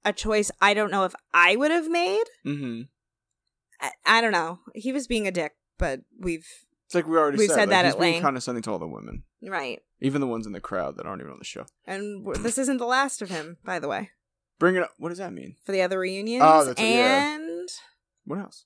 a 0.06 0.14
choice 0.14 0.52
I 0.62 0.76
don't 0.76 0.92
know 0.92 1.04
if 1.04 1.16
I 1.34 1.56
would 1.56 1.72
have 1.72 1.90
made. 1.90 2.26
hmm 2.44 2.82
I, 3.82 3.92
I 4.06 4.22
don't 4.22 4.32
know. 4.32 4.60
He 4.76 4.92
was 4.92 5.08
being 5.08 5.28
a 5.28 5.32
dick, 5.32 5.54
but 5.78 6.02
we've 6.20 6.48
it's 6.88 6.96
like 6.96 7.06
we 7.08 7.16
already 7.18 7.38
We've 7.38 7.48
said. 7.50 7.56
said 7.56 7.70
like, 7.70 7.70
that 7.70 7.86
he's 7.86 7.94
at 7.94 8.00
being 8.00 8.14
length. 8.14 8.24
condescending 8.24 8.64
to 8.64 8.72
all 8.72 8.80
the 8.80 8.88
women, 8.88 9.24
right. 9.44 9.80
even 10.02 10.20
the 10.22 10.28
ones 10.28 10.48
in 10.48 10.54
the 10.54 10.60
crowd 10.60 10.98
that 10.98 11.06
aren't 11.06 11.22
even 11.22 11.34
on 11.34 11.40
the 11.40 11.46
show. 11.46 11.66
And 11.86 12.26
w- 12.26 12.42
this 12.42 12.58
isn't 12.58 12.78
the 12.78 12.86
last 12.86 13.22
of 13.22 13.30
him, 13.30 13.58
by 13.64 13.78
the 13.80 13.88
way, 13.88 14.10
Bring 14.60 14.76
it 14.76 14.82
up. 14.84 14.94
What 14.98 15.10
does 15.10 15.20
that 15.20 15.34
mean? 15.34 15.56
for 15.66 15.72
the 15.72 15.84
other 15.84 16.00
reunions. 16.00 16.44
Oh, 16.46 16.66
that's 16.66 16.80
what- 16.82 16.88
yeah. 16.90 17.36
and 17.36 17.70
What 18.26 18.40
else? 18.40 18.66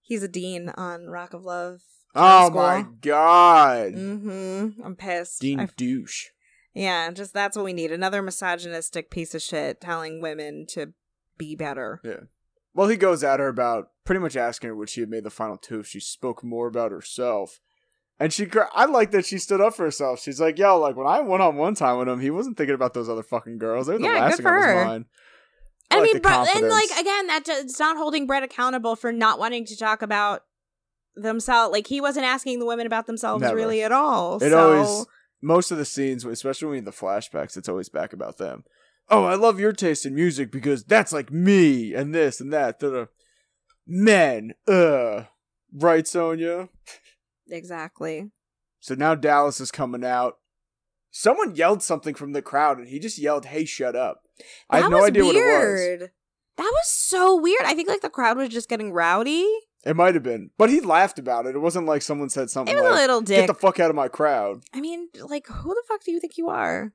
he's 0.00 0.22
a 0.22 0.28
dean 0.28 0.70
on 0.70 1.06
Rock 1.08 1.34
of 1.34 1.42
Love. 1.42 1.80
Oh 2.14 2.46
School. 2.46 2.62
my 2.62 2.86
god, 3.00 3.92
Mm-hmm. 3.94 4.82
I'm 4.84 4.96
pissed. 4.96 5.40
Dean 5.40 5.60
I- 5.60 5.68
douche. 5.76 6.26
yeah, 6.72 7.10
just 7.10 7.34
that's 7.34 7.56
what 7.56 7.64
we 7.64 7.72
need. 7.72 7.90
Another 7.90 8.22
misogynistic 8.22 9.10
piece 9.10 9.34
of 9.34 9.42
shit 9.42 9.80
telling 9.80 10.20
women 10.22 10.66
to 10.70 10.92
be 11.36 11.56
better. 11.56 12.00
Yeah. 12.04 12.20
Well, 12.72 12.88
he 12.88 12.96
goes 12.96 13.22
at 13.24 13.40
her 13.40 13.48
about 13.48 13.88
pretty 14.04 14.20
much 14.20 14.36
asking 14.36 14.68
her 14.68 14.76
would 14.76 14.88
she 14.88 15.00
have 15.00 15.08
made 15.08 15.24
the 15.24 15.30
final 15.30 15.56
two 15.56 15.80
if 15.80 15.86
she 15.86 16.00
spoke 16.00 16.44
more 16.44 16.66
about 16.66 16.90
herself. 16.92 17.60
And 18.20 18.32
she, 18.32 18.46
I 18.74 18.84
like 18.84 19.10
that 19.10 19.26
she 19.26 19.38
stood 19.38 19.60
up 19.60 19.74
for 19.74 19.84
herself. 19.84 20.20
She's 20.20 20.40
like, 20.40 20.56
"Yo, 20.56 20.78
like 20.78 20.94
when 20.94 21.06
I 21.06 21.18
went 21.20 21.42
on 21.42 21.56
one 21.56 21.74
time 21.74 21.98
with 21.98 22.08
him, 22.08 22.20
he 22.20 22.30
wasn't 22.30 22.56
thinking 22.56 22.74
about 22.76 22.94
those 22.94 23.08
other 23.08 23.24
fucking 23.24 23.58
girls. 23.58 23.88
They 23.88 23.94
were 23.94 23.98
the 23.98 24.04
Yeah, 24.04 24.20
last 24.20 24.36
thing 24.36 24.46
on 24.46 24.54
his 24.56 24.64
her. 24.64 24.84
mind." 24.84 25.04
I, 25.90 25.98
like 25.98 26.12
mean, 26.12 26.22
but 26.22 26.56
and 26.56 26.68
like 26.68 26.90
again, 26.98 27.26
that 27.26 27.42
does, 27.44 27.64
it's 27.64 27.80
not 27.80 27.96
holding 27.96 28.26
Brett 28.26 28.42
accountable 28.42 28.96
for 28.96 29.12
not 29.12 29.38
wanting 29.38 29.66
to 29.66 29.76
talk 29.76 30.00
about 30.00 30.42
themselves. 31.14 31.72
Like 31.72 31.86
he 31.88 32.00
wasn't 32.00 32.26
asking 32.26 32.58
the 32.58 32.66
women 32.66 32.86
about 32.86 33.06
themselves 33.06 33.42
Never. 33.42 33.56
really 33.56 33.82
at 33.82 33.92
all. 33.92 34.36
It 34.36 34.50
so 34.50 34.72
always 34.74 35.06
most 35.42 35.70
of 35.70 35.78
the 35.78 35.84
scenes, 35.84 36.24
especially 36.24 36.68
when 36.68 36.76
you 36.78 36.82
the 36.82 36.90
flashbacks, 36.90 37.56
it's 37.56 37.68
always 37.68 37.88
back 37.88 38.12
about 38.12 38.38
them. 38.38 38.64
Oh, 39.10 39.24
I 39.24 39.34
love 39.34 39.60
your 39.60 39.72
taste 39.72 40.06
in 40.06 40.14
music 40.14 40.50
because 40.50 40.84
that's 40.84 41.12
like 41.12 41.30
me 41.30 41.92
and 41.94 42.14
this 42.14 42.40
and 42.40 42.52
that. 42.52 42.80
Da-da. 42.80 43.06
Men, 43.86 44.54
uh, 44.66 45.24
right, 45.72 46.06
Sonia. 46.06 46.68
exactly. 47.48 48.30
So 48.80 48.94
now 48.94 49.14
Dallas 49.14 49.60
is 49.60 49.70
coming 49.70 50.04
out. 50.04 50.38
Someone 51.10 51.54
yelled 51.54 51.82
something 51.82 52.14
from 52.14 52.32
the 52.32 52.42
crowd, 52.42 52.78
and 52.78 52.88
he 52.88 52.98
just 52.98 53.18
yelled, 53.18 53.46
"Hey, 53.46 53.64
shut 53.64 53.94
up!" 53.94 54.22
I 54.68 54.80
have 54.80 54.90
no 54.90 55.04
idea 55.04 55.24
what 55.24 55.36
it 55.36 55.38
was. 55.38 55.44
weird. 55.46 56.00
That 56.56 56.70
was 56.72 56.88
so 56.88 57.36
weird. 57.40 57.62
I 57.64 57.74
think 57.74 57.88
like 57.88 58.00
the 58.00 58.10
crowd 58.10 58.36
was 58.36 58.48
just 58.48 58.68
getting 58.68 58.92
rowdy. 58.92 59.46
It 59.84 59.96
might 59.96 60.14
have 60.14 60.22
been, 60.22 60.50
but 60.56 60.70
he 60.70 60.80
laughed 60.80 61.18
about 61.18 61.46
it. 61.46 61.54
It 61.54 61.58
wasn't 61.60 61.86
like 61.86 62.00
someone 62.02 62.30
said 62.30 62.48
something 62.50 62.74
It 62.74 62.78
was 62.80 62.86
a 62.86 62.90
like, 62.90 63.00
little 63.00 63.20
"Get 63.20 63.46
the 63.46 63.54
fuck 63.54 63.78
out 63.80 63.90
of 63.90 63.96
my 63.96 64.08
crowd." 64.08 64.64
I 64.72 64.80
mean, 64.80 65.08
like, 65.20 65.46
who 65.46 65.74
the 65.74 65.82
fuck 65.86 66.02
do 66.04 66.10
you 66.10 66.20
think 66.20 66.36
you 66.38 66.48
are, 66.48 66.92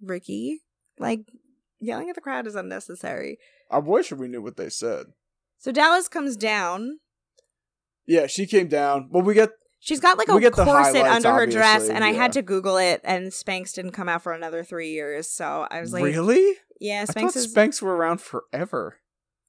Ricky? 0.00 0.62
Like, 0.98 1.20
yelling 1.80 2.08
at 2.08 2.14
the 2.14 2.20
crowd 2.20 2.46
is 2.46 2.54
unnecessary. 2.54 3.38
I 3.70 3.78
wish 3.78 4.12
we 4.12 4.28
knew 4.28 4.42
what 4.42 4.56
they 4.56 4.68
said. 4.68 5.06
So 5.60 5.70
Dallas 5.72 6.08
comes 6.08 6.36
down. 6.36 6.98
Yeah, 8.06 8.26
she 8.26 8.46
came 8.46 8.66
down. 8.66 9.08
Well, 9.12 9.22
we 9.22 9.34
get 9.34 9.50
She's 9.78 10.00
got 10.00 10.18
like 10.18 10.28
a 10.28 10.50
corset 10.50 11.06
under 11.06 11.32
her 11.32 11.46
dress, 11.46 11.88
and 11.88 12.02
I 12.04 12.12
had 12.12 12.32
to 12.32 12.42
Google 12.42 12.76
it, 12.76 13.00
and 13.04 13.28
Spanx 13.30 13.72
didn't 13.74 13.92
come 13.92 14.08
out 14.10 14.22
for 14.22 14.32
another 14.34 14.62
three 14.64 14.90
years. 14.90 15.30
So 15.30 15.66
I 15.70 15.80
was 15.80 15.92
like, 15.92 16.02
really. 16.04 16.54
"Yeah, 16.80 17.02
I 17.08 17.10
Spanx 17.10 17.14
thought 17.32 17.36
is 17.36 17.54
Spanx 17.54 17.80
were 17.80 17.94
around 17.96 18.20
forever. 18.20 18.98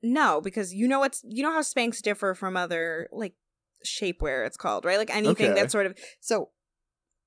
no," 0.01 0.39
because 0.41 0.73
you 0.73 0.87
know 0.87 0.99
what's 0.99 1.21
you 1.27 1.43
know 1.43 1.51
how 1.51 1.61
Spanx 1.61 2.01
differ 2.01 2.33
from 2.33 2.55
other 2.55 3.09
like 3.11 3.33
shapewear. 3.85 4.45
It's 4.45 4.57
called 4.57 4.85
right, 4.85 4.97
like 4.97 5.09
anything 5.13 5.51
Okay. 5.51 5.53
that's 5.59 5.71
sort 5.73 5.85
of 5.85 5.97
So, 6.21 6.51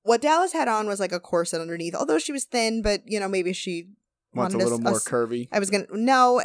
what 0.03 0.21
Dallas 0.21 0.53
had 0.53 0.67
on 0.67 0.87
was 0.87 0.99
like 0.99 1.11
a 1.11 1.19
corset 1.19 1.61
underneath, 1.61 1.93
although 1.95 2.19
she 2.19 2.31
was 2.31 2.45
thin, 2.45 2.81
but 2.81 3.01
you 3.05 3.19
know, 3.19 3.27
maybe 3.27 3.53
she 3.53 3.89
Wants 4.33 4.55
a 4.55 4.57
little 4.57 4.79
s- 4.79 4.83
more 4.83 4.99
curvy. 4.99 5.47
I 5.51 5.59
was 5.59 5.69
gonna, 5.69 5.85
no, 5.91 6.41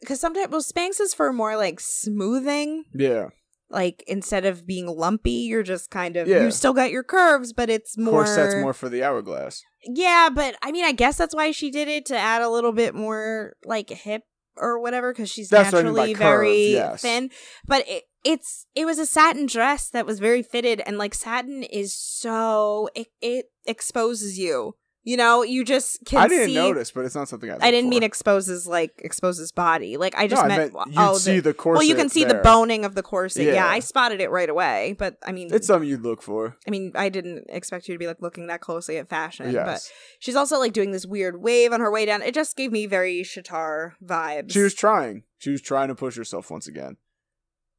because 0.00 0.20
sometimes 0.20 0.50
well, 0.50 0.62
Spanx 0.62 1.00
is 1.00 1.14
for 1.14 1.32
more 1.32 1.56
like 1.56 1.80
smoothing. 1.80 2.84
Yeah, 2.94 3.28
Like 3.68 4.02
instead 4.06 4.44
of 4.46 4.66
being 4.66 4.86
lumpy, 4.86 5.30
you're 5.48 5.62
just 5.62 5.90
kind 5.90 6.16
of 6.16 6.26
Yeah. 6.28 6.42
you 6.42 6.50
still 6.50 6.72
got 6.72 6.90
your 6.90 7.04
curves, 7.04 7.52
but 7.52 7.70
it's 7.70 7.96
more 7.96 8.24
corset's 8.24 8.56
more 8.56 8.72
for 8.72 8.88
the 8.88 9.02
hourglass. 9.02 9.62
Yeah, 9.84 10.28
but 10.34 10.56
I 10.62 10.72
mean, 10.72 10.84
I 10.84 10.92
guess 10.92 11.16
that's 11.16 11.34
why 11.34 11.52
she 11.52 11.70
did 11.70 11.88
it 11.88 12.06
to 12.06 12.16
add 12.16 12.42
a 12.42 12.50
little 12.50 12.72
bit 12.72 12.94
more 12.94 13.54
like 13.64 13.88
hip 13.90 14.22
or 14.56 14.78
whatever 14.80 15.12
because 15.12 15.30
she's 15.30 15.48
That's 15.48 15.72
what 15.72 15.80
I 15.80 15.82
mean 15.84 15.94
naturally 15.94 16.14
curve, 16.14 16.18
very 16.20 16.72
yes. 16.72 17.00
thin. 17.02 17.30
But 17.66 17.84
it, 17.88 18.04
it's 18.24 18.66
it 18.74 18.84
was 18.84 18.98
a 18.98 19.06
satin 19.06 19.46
dress 19.46 19.88
that 19.90 20.04
was 20.04 20.18
very 20.18 20.42
fitted, 20.42 20.82
and 20.84 20.98
like 20.98 21.14
satin 21.14 21.62
is 21.62 21.96
so 21.96 22.90
it 22.94 23.06
it 23.22 23.46
exposes 23.66 24.38
you. 24.38 24.74
You 25.02 25.16
know, 25.16 25.42
you 25.42 25.64
just 25.64 26.04
can 26.04 26.18
I 26.18 26.28
didn't 26.28 26.48
see. 26.48 26.54
notice, 26.54 26.90
but 26.90 27.06
it's 27.06 27.14
not 27.14 27.26
something 27.26 27.50
I. 27.50 27.54
I 27.54 27.70
didn't 27.70 27.86
look 27.86 27.90
mean 27.90 28.02
exposes 28.02 28.66
like 28.66 28.92
exposes 28.98 29.50
body. 29.50 29.96
Like 29.96 30.14
I 30.14 30.26
just 30.26 30.40
no, 30.40 30.44
I 30.44 30.58
meant, 30.58 30.74
meant 30.74 30.88
you'd 30.88 30.98
oh, 30.98 31.16
see 31.16 31.36
the, 31.36 31.40
the 31.50 31.54
corset. 31.54 31.78
well, 31.78 31.88
you 31.88 31.94
can 31.94 32.10
see 32.10 32.24
the 32.24 32.34
boning 32.34 32.84
of 32.84 32.94
the 32.94 33.02
corset. 33.02 33.46
Yeah. 33.46 33.54
Yeah. 33.54 33.66
I 33.66 33.78
spotted 33.78 34.20
it 34.20 34.30
right 34.30 34.48
away. 34.48 34.94
But 34.98 35.16
I 35.26 35.32
mean, 35.32 35.48
It's 35.54 35.66
something 35.66 35.88
you'd 35.88 36.02
look 36.02 36.20
for. 36.20 36.58
I 36.68 36.70
mean, 36.70 36.92
I 36.94 37.08
didn't 37.08 37.46
expect 37.48 37.88
you 37.88 37.94
to 37.94 37.98
be 37.98 38.06
like 38.06 38.20
looking 38.20 38.48
that 38.48 38.60
closely 38.60 38.98
at 38.98 39.08
fashion. 39.08 39.52
But 39.54 39.80
She's 40.18 40.36
also 40.36 40.58
like 40.58 40.74
doing 40.74 40.92
this 40.92 41.06
weird 41.06 41.40
wave 41.40 41.72
on 41.72 41.80
her 41.80 41.90
way 41.90 42.04
down. 42.04 42.20
It 42.20 42.34
just 42.34 42.54
gave 42.56 42.70
me 42.70 42.84
very 42.84 43.22
Shatar 43.22 43.92
vibes. 44.04 44.52
she 44.52 44.60
was 44.60 44.74
trying. 44.74 45.22
She 45.38 45.50
was 45.50 45.62
trying 45.62 45.88
to 45.88 45.94
push 45.94 46.16
herself 46.16 46.50
once 46.50 46.66
again. 46.66 46.98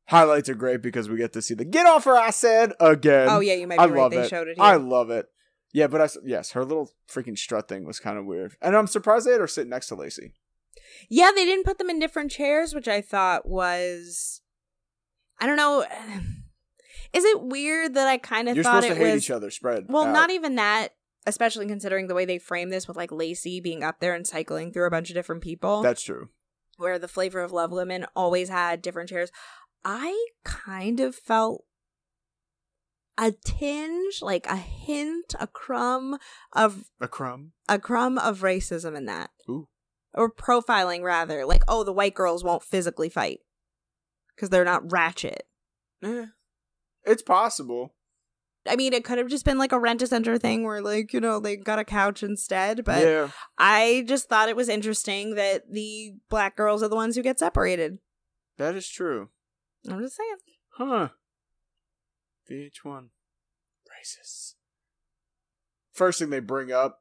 Highlights 0.07 0.49
are 0.49 0.55
great 0.55 0.81
because 0.81 1.07
we 1.07 1.17
get 1.17 1.31
to 1.33 1.41
see 1.41 1.53
the 1.53 1.63
"Get 1.63 1.85
off 1.85 2.03
her," 2.03 2.17
I 2.17 2.31
said 2.31 2.73
again. 2.81 3.27
Oh 3.29 3.39
yeah, 3.39 3.53
you 3.53 3.67
might 3.67 3.77
be 3.77 3.83
I 3.83 3.85
right. 3.85 3.99
love 4.01 4.11
They 4.11 4.21
it. 4.21 4.29
showed 4.29 4.47
it 4.47 4.57
here. 4.57 4.65
I 4.65 4.75
love 4.75 5.09
it. 5.09 5.27
Yeah, 5.73 5.87
but 5.87 6.01
I 6.01 6.07
yes, 6.25 6.51
her 6.51 6.63
little 6.65 6.91
freaking 7.09 7.37
strut 7.37 7.67
thing 7.67 7.85
was 7.85 7.99
kind 7.99 8.17
of 8.17 8.25
weird, 8.25 8.55
and 8.61 8.75
I'm 8.75 8.87
surprised 8.87 9.25
they 9.25 9.31
had 9.31 9.41
her 9.41 9.47
sit 9.47 9.67
next 9.67 9.87
to 9.87 9.95
Lacey. 9.95 10.33
yeah, 11.09 11.31
they 11.33 11.45
didn't 11.45 11.65
put 11.65 11.77
them 11.77 11.89
in 11.89 11.99
different 11.99 12.31
chairs, 12.31 12.73
which 12.75 12.87
I 12.87 13.01
thought 13.01 13.47
was, 13.47 14.41
I 15.39 15.45
don't 15.47 15.57
know. 15.57 15.85
Is 17.13 17.25
it 17.25 17.41
weird 17.41 17.93
that 17.95 18.07
I 18.07 18.17
kind 18.17 18.47
of 18.47 18.55
You're 18.55 18.63
thought 18.63 18.83
supposed 18.83 18.97
it 18.97 18.99
to 19.01 19.05
hate 19.05 19.13
was? 19.15 19.23
each 19.23 19.31
other. 19.31 19.49
Spread. 19.51 19.85
Well, 19.89 20.05
out. 20.05 20.13
not 20.13 20.29
even 20.29 20.55
that. 20.55 20.89
Especially 21.27 21.67
considering 21.67 22.07
the 22.07 22.15
way 22.15 22.25
they 22.25 22.39
frame 22.39 22.69
this 22.69 22.87
with 22.87 22.97
like 22.97 23.11
Lacey 23.11 23.59
being 23.59 23.83
up 23.83 23.99
there 23.99 24.15
and 24.15 24.25
cycling 24.25 24.71
through 24.71 24.87
a 24.87 24.91
bunch 24.91 25.09
of 25.09 25.13
different 25.13 25.41
people. 25.43 25.81
That's 25.81 26.01
true. 26.03 26.29
where 26.77 26.97
the 26.97 27.07
flavor 27.07 27.41
of 27.41 27.51
love 27.51 27.71
women 27.71 28.05
always 28.15 28.49
had 28.49 28.81
different 28.81 29.09
chairs. 29.09 29.29
I 29.85 30.27
kind 30.43 30.99
of 30.99 31.13
felt 31.13 31.63
a 33.21 33.31
tinge, 33.31 34.21
like 34.21 34.47
a 34.47 34.55
hint, 34.57 35.35
a 35.39 35.45
crumb 35.47 36.17
of 36.53 36.85
A 36.99 37.07
crumb. 37.07 37.51
a 37.69 37.77
crumb 37.79 38.17
of 38.17 38.39
racism 38.41 38.97
in 38.97 39.05
that. 39.05 39.29
Ooh. 39.47 39.67
Or 40.13 40.29
profiling 40.29 41.03
rather. 41.03 41.45
Like, 41.45 41.63
oh, 41.69 41.83
the 41.85 41.93
white 41.93 42.15
girls 42.15 42.43
won't 42.43 42.63
physically 42.63 43.07
fight. 43.09 43.39
Because 44.35 44.49
they're 44.49 44.65
not 44.65 44.91
ratchet. 44.91 45.43
Eh, 46.03 46.25
it's 47.05 47.21
possible. 47.21 47.93
I 48.67 48.75
mean, 48.75 48.93
it 48.93 49.03
could 49.03 49.17
have 49.19 49.27
just 49.29 49.45
been 49.45 49.57
like 49.57 49.71
a 49.71 49.79
rent 49.79 50.01
a 50.01 50.07
center 50.07 50.37
thing 50.37 50.63
where, 50.63 50.81
like, 50.81 51.13
you 51.13 51.19
know, 51.19 51.39
they 51.39 51.55
got 51.57 51.79
a 51.79 51.85
couch 51.85 52.23
instead. 52.23 52.83
But 52.83 53.03
yeah, 53.03 53.29
I 53.57 54.03
just 54.07 54.29
thought 54.29 54.49
it 54.49 54.55
was 54.55 54.67
interesting 54.69 55.35
that 55.35 55.71
the 55.71 56.13
black 56.29 56.55
girls 56.57 56.81
are 56.83 56.87
the 56.87 56.95
ones 56.95 57.15
who 57.15 57.21
get 57.23 57.39
separated. 57.39 57.99
that 58.57 58.75
is 58.75 58.87
true. 58.89 59.29
I'm 59.89 59.99
just 60.01 60.15
saying. 60.15 60.35
Huh. 60.73 61.09
VH1. 62.51 63.05
Racists. 63.87 64.53
First 65.93 66.19
thing 66.19 66.29
they 66.29 66.39
bring 66.39 66.71
up 66.71 66.99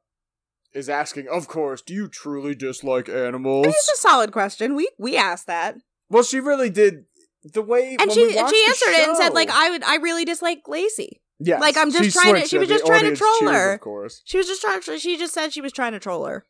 is 0.73 0.89
asking, 0.89 1.27
of 1.27 1.47
course, 1.47 1.81
do 1.81 1.93
you 1.93 2.07
truly 2.07 2.55
dislike 2.55 3.09
animals? 3.09 3.67
It's 3.67 3.89
a 3.89 3.97
solid 3.97 4.31
question. 4.31 4.75
We 4.75 4.89
we 4.97 5.17
asked 5.17 5.47
that, 5.47 5.75
well, 6.09 6.23
she 6.23 6.39
really 6.39 6.69
did. 6.69 7.05
The 7.43 7.61
way 7.61 7.97
and 7.99 8.01
when 8.01 8.11
she 8.11 8.23
we 8.25 8.29
she 8.29 8.35
the 8.35 8.41
answered 8.41 8.89
it 8.91 9.07
and 9.07 9.17
said 9.17 9.33
like 9.33 9.49
I 9.49 9.71
would 9.71 9.83
I 9.83 9.95
really 9.95 10.25
dislike 10.25 10.61
Lacey. 10.67 11.21
Yes, 11.43 11.59
like, 11.59 11.75
I'm 11.75 11.89
just 11.91 12.03
she 12.03 12.11
trying 12.11 12.35
to- 12.39 12.47
she 12.47 12.59
was 12.59 12.69
just 12.69 12.85
trying 12.85 13.05
to 13.05 13.15
troll 13.15 13.39
cheers, 13.39 13.51
her. 13.51 13.73
of 13.73 13.79
course. 13.79 14.21
She 14.25 14.37
was 14.37 14.45
just 14.45 14.61
trying. 14.61 14.79
to 14.79 14.99
She 14.99 15.17
just 15.17 15.33
said 15.33 15.51
she 15.51 15.61
was 15.61 15.71
trying 15.71 15.93
to 15.93 15.99
troll 15.99 16.25
her. 16.25 16.45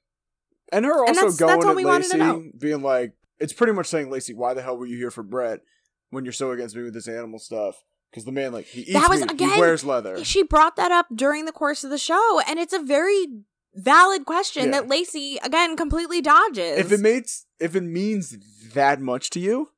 And 0.70 0.84
her 0.84 1.00
also 1.00 1.14
that's- 1.14 1.38
that's 1.38 1.40
going 1.40 1.64
all 1.64 1.70
at 1.70 1.76
we 1.78 1.86
wanted 1.86 2.12
to 2.12 2.18
Lacey, 2.18 2.26
know. 2.26 2.52
being 2.60 2.82
like, 2.82 3.14
it's 3.40 3.54
pretty 3.54 3.72
much 3.72 3.88
saying, 3.88 4.10
Lacey, 4.10 4.34
why 4.34 4.54
the 4.54 4.62
hell 4.62 4.78
were 4.78 4.86
you 4.86 4.98
here 4.98 5.10
for 5.12 5.24
Brett 5.24 5.62
when 6.10 6.26
you're 6.26 6.34
so 6.34 6.52
against 6.52 6.76
me 6.76 6.84
with 6.84 6.94
this 6.94 7.08
animal 7.08 7.40
stuff? 7.40 7.82
Because 8.12 8.26
the 8.26 8.32
man, 8.34 8.52
like, 8.52 8.66
he 8.66 8.82
eats 8.82 8.94
That 8.94 9.10
was, 9.10 9.22
meat, 9.22 9.32
again, 9.32 9.52
he 9.54 9.60
wears 9.60 9.86
leather. 9.86 10.24
She 10.26 10.44
brought 10.44 10.76
that 10.76 10.92
up 10.92 11.08
during 11.16 11.46
the 11.46 11.54
course 11.54 11.84
of 11.86 11.90
the 11.90 11.98
show, 11.98 12.42
and 12.46 12.60
it's 12.60 12.74
a 12.74 12.80
very 12.82 13.26
valid 13.74 14.26
question 14.26 14.66
Yeah. 14.66 14.72
that 14.72 14.90
Lacey 14.90 15.38
again 15.42 15.78
completely 15.78 16.22
dodges. 16.22 16.78
if 16.78 16.92
it 16.92 17.00
makes, 17.00 17.46
if 17.60 17.74
it 17.76 17.84
means 17.84 18.38
that 18.74 19.00
much 19.00 19.30
to 19.32 19.40
you, 19.40 19.70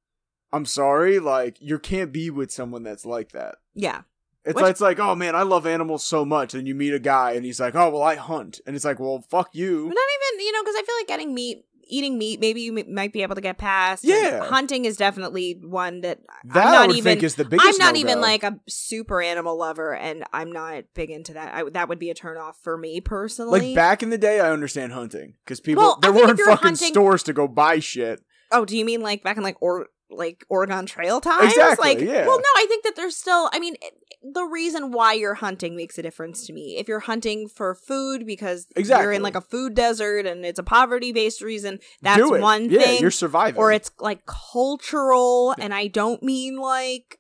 I'm 0.52 0.66
sorry, 0.66 1.20
like, 1.20 1.58
you 1.62 1.78
can't 1.78 2.12
be 2.12 2.30
with 2.32 2.52
someone 2.52 2.82
that's 2.84 3.06
like 3.06 3.32
that. 3.34 3.56
yeah, 3.76 4.02
It's 4.46 4.56
Which- 4.56 4.64
like, 4.64 4.72
it's 4.72 4.82
like, 4.82 5.00
oh 5.00 5.14
man, 5.16 5.36
I 5.36 5.44
love 5.44 5.66
animals 5.68 6.04
so 6.04 6.26
much, 6.26 6.54
and 6.56 6.68
you 6.68 6.74
meet 6.76 6.94
a 6.94 7.00
guy, 7.00 7.32
and 7.34 7.46
he's 7.46 7.60
like, 7.60 7.76
oh 7.76 7.90
well, 7.92 8.02
I 8.04 8.16
hunt, 8.16 8.60
and 8.66 8.76
it's 8.76 8.84
like, 8.86 9.00
well, 9.00 9.24
fuck 9.30 9.50
but 9.54 9.56
you. 9.56 9.84
not 9.86 9.96
even 10.36 10.46
you 10.46 10.52
know 10.52 10.62
because 10.64 10.76
I 10.76 10.82
feel 10.84 10.96
like 11.00 11.08
getting 11.08 11.34
meat, 11.36 11.66
eating 11.88 12.18
meat, 12.18 12.40
maybe 12.40 12.62
you 12.62 12.78
m- 12.78 12.94
might 12.94 13.14
be 13.14 13.22
able 13.24 13.36
to 13.36 13.42
get 13.42 13.58
past. 13.58 14.04
and 14.04 14.12
Yeah. 14.14 14.44
hunting 14.46 14.86
is 14.86 14.98
definitely 14.98 15.60
one 15.64 16.02
that 16.02 16.20
That 16.46 16.66
I'm 16.66 16.68
I 16.68 16.72
not 16.72 16.88
would 16.88 16.98
even. 16.98 17.12
think 17.14 17.24
is 17.24 17.36
the 17.36 17.46
biggest. 17.46 17.68
I'm 17.68 17.78
not 17.78 17.96
no-go. 17.96 18.00
even 18.10 18.22
like 18.22 18.44
a 18.44 18.60
super 18.68 19.22
animal 19.22 19.58
lover, 19.58 19.96
and 19.96 20.24
I'm 20.34 20.52
not 20.52 20.84
big 20.94 21.10
into 21.10 21.34
that. 21.34 21.54
I, 21.54 21.70
that 21.72 21.90
would 21.90 22.00
be 22.00 22.10
a 22.10 22.14
turn 22.14 22.38
off 22.38 22.58
for 22.62 22.78
me 22.78 23.02
personally. 23.02 23.60
Like 23.70 23.76
back 23.76 24.04
in 24.04 24.10
the 24.10 24.18
day, 24.18 24.40
I 24.40 24.52
understand 24.52 24.94
hunting 24.94 25.36
because 25.44 25.60
people 25.60 25.84
Well, 25.84 26.00
there 26.02 26.12
weren't 26.14 26.40
fucking 26.40 26.56
hunting- 26.70 26.88
stores 26.90 27.24
to 27.24 27.34
go 27.34 27.48
buy 27.48 27.80
shit. 27.80 28.22
Oh, 28.52 28.66
do 28.66 28.78
you 28.78 28.86
mean 28.86 29.02
like 29.02 29.24
back 29.24 29.38
in 29.38 29.44
like 29.44 29.58
or 29.62 29.88
like 30.10 30.46
Oregon 30.50 30.86
Trail 30.86 31.20
times? 31.22 31.52
Exactly, 31.54 31.96
Like, 31.96 32.00
yeah. 32.00 32.28
well, 32.28 32.38
no, 32.38 32.44
I 32.56 32.66
think 32.68 32.84
that 32.84 32.96
there's 32.96 33.16
still. 33.16 33.50
I 33.54 33.60
mean, 33.60 33.76
the 34.24 34.44
reason 34.44 34.92
why 34.92 35.14
you're 35.14 35.34
hunting 35.36 35.76
makes 35.76 35.98
a 35.98 36.02
difference 36.02 36.46
to 36.48 36.54
me. 36.54 36.78
If 36.78 36.88
you're 36.88 37.00
hunting 37.02 37.48
for 37.48 37.76
food 37.76 38.26
because 38.26 38.68
you're 38.78 39.12
in 39.12 39.22
like 39.22 39.36
a 39.36 39.42
food 39.42 39.74
desert 39.74 40.26
and 40.26 40.46
it's 40.46 40.60
a 40.60 40.64
poverty 40.64 41.12
based 41.12 41.42
reason, 41.42 41.80
that's 42.02 42.22
one 42.30 42.70
yeah, 42.70 42.80
thing. 42.82 43.02
You're 43.02 43.12
surviving. 43.12 43.60
or 43.60 43.72
it's 43.72 43.92
like 44.00 44.26
cultural, 44.26 45.56
and 45.60 45.74
I 45.74 45.88
don't 45.88 46.22
mean 46.24 46.58
like 46.58 47.20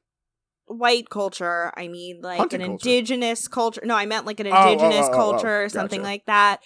white 0.65 1.09
culture. 1.09 1.71
I 1.75 1.87
mean 1.87 2.21
like 2.21 2.37
Hunting 2.39 2.61
an 2.61 2.67
culture. 2.67 2.89
indigenous 2.89 3.47
culture. 3.47 3.81
No, 3.83 3.95
I 3.95 4.05
meant 4.05 4.25
like 4.25 4.39
an 4.39 4.47
Oh, 4.47 4.51
oh, 4.53 4.71
indigenous 4.71 5.07
oh, 5.07 5.09
oh, 5.09 5.13
oh. 5.13 5.31
culture, 5.31 5.69
something 5.69 5.99
Gotcha. 6.01 6.09
like 6.09 6.25
that. 6.27 6.61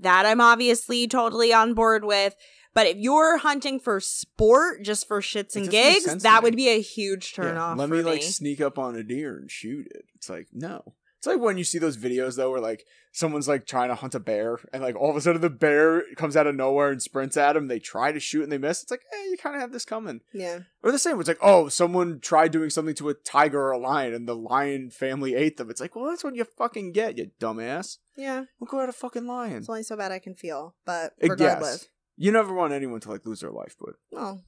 That 0.00 0.26
I'm 0.26 0.40
obviously 0.40 1.06
totally 1.06 1.52
on 1.52 1.74
board 1.74 2.04
with. 2.04 2.34
But 2.76 2.86
if 2.88 2.98
you're 2.98 3.38
hunting 3.38 3.80
for 3.80 4.00
sport, 4.00 4.82
just 4.82 5.08
for 5.08 5.22
shits 5.22 5.56
and 5.56 5.70
gigs, 5.70 6.22
that 6.24 6.42
would 6.42 6.54
be 6.54 6.68
a 6.68 6.82
huge 6.82 7.32
turn 7.32 7.54
Yeah, 7.54 7.62
off. 7.62 7.78
Let 7.78 7.88
for 7.88 7.94
me 7.94 8.02
like 8.02 8.22
sneak 8.22 8.60
up 8.60 8.78
on 8.78 8.94
a 8.94 9.02
deer 9.02 9.38
and 9.38 9.50
shoot 9.50 9.86
it. 9.90 10.04
It's 10.14 10.28
like 10.28 10.48
no. 10.52 10.92
It's 11.16 11.26
like 11.26 11.40
when 11.40 11.56
you 11.56 11.64
see 11.64 11.78
those 11.78 11.96
videos 11.96 12.36
though, 12.36 12.50
where 12.50 12.60
like 12.60 12.84
someone's 13.12 13.48
like 13.48 13.66
trying 13.66 13.88
to 13.88 13.94
hunt 13.94 14.14
a 14.14 14.20
bear, 14.20 14.58
and 14.74 14.82
like 14.82 14.94
all 14.94 15.08
of 15.08 15.16
a 15.16 15.22
sudden 15.22 15.40
the 15.40 15.48
bear 15.48 16.02
comes 16.16 16.36
out 16.36 16.46
of 16.46 16.54
nowhere 16.54 16.90
and 16.90 17.00
sprints 17.00 17.38
at 17.38 17.54
them. 17.54 17.68
They 17.68 17.78
try 17.78 18.12
to 18.12 18.20
shoot 18.20 18.42
and 18.42 18.52
they 18.52 18.58
miss. 18.58 18.82
It's 18.82 18.90
like, 18.90 19.04
eh, 19.10 19.30
you 19.30 19.38
kind 19.38 19.56
of 19.56 19.62
have 19.62 19.72
this 19.72 19.86
coming. 19.86 20.20
Yeah. 20.34 20.60
Or 20.82 20.92
the 20.92 20.98
same. 20.98 21.18
It's 21.18 21.28
like, 21.28 21.38
oh, 21.40 21.70
someone 21.70 22.20
tried 22.20 22.52
doing 22.52 22.68
something 22.68 22.94
to 22.96 23.08
a 23.08 23.14
tiger 23.14 23.58
or 23.58 23.70
a 23.70 23.78
lion, 23.78 24.12
and 24.12 24.28
the 24.28 24.36
lion 24.36 24.90
family 24.90 25.34
ate 25.34 25.56
them. 25.56 25.70
It's 25.70 25.80
like, 25.80 25.96
well, 25.96 26.10
that's 26.10 26.22
what 26.22 26.36
you 26.36 26.44
fucking 26.44 26.92
get, 26.92 27.16
you 27.16 27.30
dumbass. 27.40 27.96
Yeah. 28.18 28.44
We'll 28.60 28.68
go 28.68 28.82
at 28.82 28.90
a 28.90 28.92
fucking 28.92 29.26
lion. 29.26 29.56
It's 29.56 29.70
only 29.70 29.82
so 29.82 29.96
bad 29.96 30.12
I 30.12 30.18
can 30.18 30.34
feel, 30.34 30.74
but 30.84 31.14
regardless. 31.22 31.84
Yes. 31.84 31.88
You 32.16 32.32
never 32.32 32.54
want 32.54 32.72
anyone 32.72 33.00
to 33.00 33.10
like 33.10 33.26
lose 33.26 33.40
their 33.40 33.50
life, 33.50 33.76
but 33.78 33.94
Well, 34.10 34.42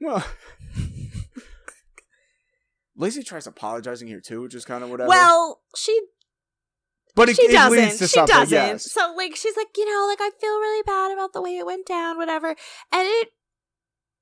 well. 0.00 0.24
Lacey 2.96 3.22
tries 3.22 3.46
apologizing 3.46 4.06
here 4.08 4.20
too, 4.20 4.42
which 4.42 4.54
is 4.54 4.64
kind 4.64 4.84
of 4.84 4.90
whatever. 4.90 5.08
Well, 5.08 5.60
she 5.74 5.98
but 7.14 7.28
it, 7.28 7.36
she 7.36 7.42
it 7.42 7.52
doesn't. 7.52 7.98
she 7.98 8.06
something. 8.06 8.34
doesn't. 8.34 8.52
Yes. 8.52 8.90
So 8.92 9.14
like 9.16 9.34
she's 9.36 9.56
like, 9.56 9.68
you 9.76 9.84
know, 9.84 10.06
like 10.06 10.20
I 10.20 10.30
feel 10.40 10.58
really 10.58 10.82
bad 10.84 11.12
about 11.12 11.32
the 11.32 11.42
way 11.42 11.56
it 11.58 11.66
went 11.66 11.86
down, 11.86 12.16
whatever. 12.16 12.48
And 12.48 12.56
it 13.08 13.28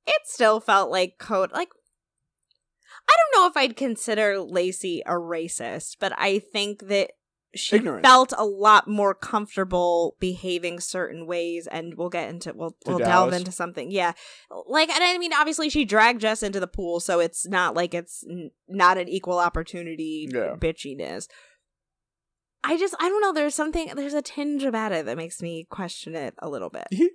it 0.07 0.23
still 0.25 0.61
felt 0.61 0.91
like 0.91 1.19
code 1.19 1.53
like 1.53 1.69
I 3.09 3.15
don't 3.17 3.43
know 3.43 3.49
if 3.49 3.57
I'd 3.57 3.77
consider 3.77 4.39
Lacey 4.41 5.03
a 5.07 5.13
racist, 5.13 5.97
but 6.01 6.13
I 6.17 6.39
think 6.39 6.89
that 6.89 7.13
she 7.55 7.79
felt 7.79 8.33
a 8.39 8.45
lot 8.45 8.87
more 8.87 9.15
comfortable 9.15 10.17
behaving 10.21 10.79
certain 10.79 11.27
ways 11.27 11.67
and 11.67 11.95
we'll 11.97 12.09
get 12.09 12.29
into 12.29 12.53
we'll 12.55 12.77
we'll 12.87 12.99
delve 12.99 13.33
into 13.33 13.51
something. 13.51 13.91
Yeah. 13.91 14.13
Like 14.67 14.89
and 14.89 15.03
I 15.03 15.19
mean 15.19 15.33
obviously 15.33 15.69
she 15.69 15.85
dragged 15.85 16.21
Jess 16.21 16.43
into 16.43 16.61
the 16.61 16.67
pool 16.69 17.01
so 17.01 17.19
it's 17.19 17.49
not 17.49 17.75
like 17.75 17.93
it's 17.93 18.25
n- 18.29 18.51
not 18.69 18.99
an 18.99 19.09
equal 19.09 19.39
opportunity 19.39 20.29
Yeah. 20.33 20.55
bitchiness. 20.57 21.27
I 22.63 22.77
just 22.79 22.95
I 23.01 23.09
don't 23.09 23.21
know 23.23 23.33
there's 23.33 23.55
something 23.55 23.91
there's 23.97 24.15
a 24.15 24.23
tinge 24.23 24.63
about 24.63 24.93
it 24.93 25.07
that 25.07 25.17
makes 25.17 25.43
me 25.43 25.67
question 25.71 26.15
it 26.15 26.35
a 26.39 26.49
little 26.49 26.71
bit. 26.71 26.87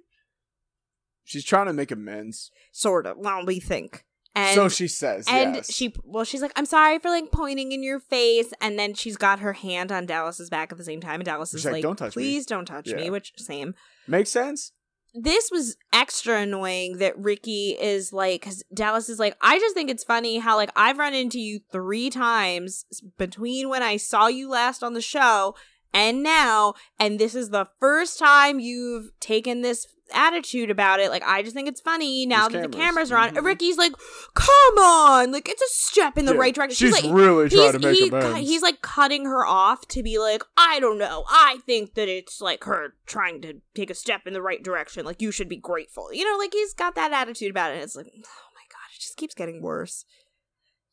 She's 1.23 1.45
trying 1.45 1.67
to 1.67 1.73
make 1.73 1.91
amends. 1.91 2.51
Sort 2.71 3.07
of. 3.07 3.17
Well, 3.17 3.45
we 3.45 3.59
think. 3.59 4.05
And 4.35 4.53
so 4.53 4.67
she 4.67 4.87
says. 4.89 5.25
and 5.29 5.55
yes. 5.55 5.73
she 5.73 5.93
well 6.03 6.25
she's 6.25 6.41
like 6.41 6.51
i'm 6.57 6.65
sorry 6.65 6.99
for 6.99 7.09
like 7.09 7.31
pointing 7.31 7.71
in 7.71 7.81
your 7.83 8.01
face 8.01 8.51
and 8.59 8.77
then 8.77 8.93
she's 8.93 9.15
got 9.15 9.39
her 9.39 9.53
hand 9.53 9.91
on 9.93 10.05
dallas's 10.05 10.49
back 10.49 10.71
at 10.73 10.77
the 10.77 10.83
same 10.83 10.99
time 10.99 11.21
and 11.21 11.25
dallas 11.25 11.53
is 11.53 11.61
She's 11.61 11.65
like, 11.65 11.73
like, 11.75 11.83
"Don't 11.83 11.95
touch 11.95 12.17
me." 12.17 12.23
please 12.23 12.45
don't 12.45 12.65
touch 12.65 12.87
me 12.87 13.09
which 13.09 13.31
same 13.37 13.75
makes 14.07 14.29
sense. 14.31 14.73
this 15.13 15.49
was 15.51 15.77
extra 15.93 16.41
annoying 16.41 16.97
that 16.97 17.17
ricky 17.17 17.77
is 17.79 18.11
like 18.11 18.41
because 18.41 18.61
dallas 18.73 19.07
is 19.07 19.19
like 19.19 19.37
i 19.41 19.57
just 19.57 19.73
think 19.73 19.89
it's 19.89 20.03
funny 20.03 20.39
how 20.39 20.57
like 20.57 20.71
i've 20.75 20.97
run 20.97 21.13
into 21.13 21.39
you 21.39 21.61
three 21.71 22.09
times 22.09 22.83
between 23.17 23.69
when 23.69 23.83
i 23.83 23.95
saw 23.95 24.27
you 24.27 24.49
last 24.49 24.83
on 24.83 24.93
the 24.93 25.01
show 25.01 25.55
and 25.93 26.21
now 26.21 26.73
and 26.99 27.17
this 27.19 27.33
is 27.35 27.51
the 27.51 27.69
first 27.79 28.19
time 28.19 28.59
you've 28.59 29.11
taken 29.21 29.61
this 29.61 29.87
attitude 30.13 30.69
about 30.69 30.99
it 30.99 31.09
like 31.09 31.23
i 31.25 31.41
just 31.41 31.55
think 31.55 31.67
it's 31.67 31.81
funny 31.81 32.25
now 32.25 32.47
These 32.47 32.61
that 32.61 32.71
the 32.71 32.77
cameras. 32.77 33.09
cameras 33.09 33.11
are 33.11 33.17
on 33.17 33.35
Mhm. 33.35 33.43
ricky's 33.45 33.77
like 33.77 33.93
come 34.35 34.77
on 34.77 35.31
like 35.31 35.49
it's 35.49 35.61
a 35.61 35.67
step 35.69 36.17
in 36.17 36.25
the 36.25 36.33
Yeah. 36.33 36.39
right 36.39 36.53
direction 36.55 36.87
She's, 36.87 37.03
like 37.03 37.11
really 37.13 37.49
trying 37.49 37.71
to 37.71 37.79
make 37.79 37.97
he- 37.97 38.07
amends. 38.09 38.39
he's 38.47 38.61
like 38.61 38.81
cutting 38.81 39.25
her 39.25 39.45
off 39.45 39.87
to 39.89 40.03
be 40.03 40.19
like, 40.19 40.43
I 40.57 40.79
don't 40.79 40.97
know. 40.97 41.23
I 41.29 41.59
think 41.65 41.95
that 41.95 42.07
it's 42.07 42.39
like 42.41 42.63
her 42.65 42.93
trying 43.05 43.41
to 43.41 43.61
take 43.73 43.89
a 43.89 43.95
step 43.95 44.27
in 44.27 44.33
the 44.33 44.41
right 44.41 44.61
direction. 44.61 45.05
Like 45.05 45.21
you 45.21 45.31
should 45.31 45.49
be 45.49 45.55
grateful. 45.57 46.13
You 46.13 46.29
know, 46.29 46.37
like 46.37 46.53
he's 46.53 46.73
got 46.73 46.95
that 46.95 47.11
attitude 47.11 47.49
about 47.51 47.71
it. 47.71 47.75
And 47.75 47.83
it's 47.83 47.95
like, 47.95 48.07
oh 48.07 48.17
my 48.19 48.65
god, 48.69 48.93
it 48.95 48.99
just 49.01 49.17
keeps 49.17 49.33
getting 49.33 49.61
worse. 49.61 50.05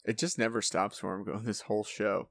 It 0.04 0.16
just 0.18 0.38
never 0.38 0.62
stops 0.62 0.98
for 0.98 1.14
him 1.14 1.24
going 1.24 1.44
this 1.44 1.62
whole 1.62 1.84
show. 1.84 2.28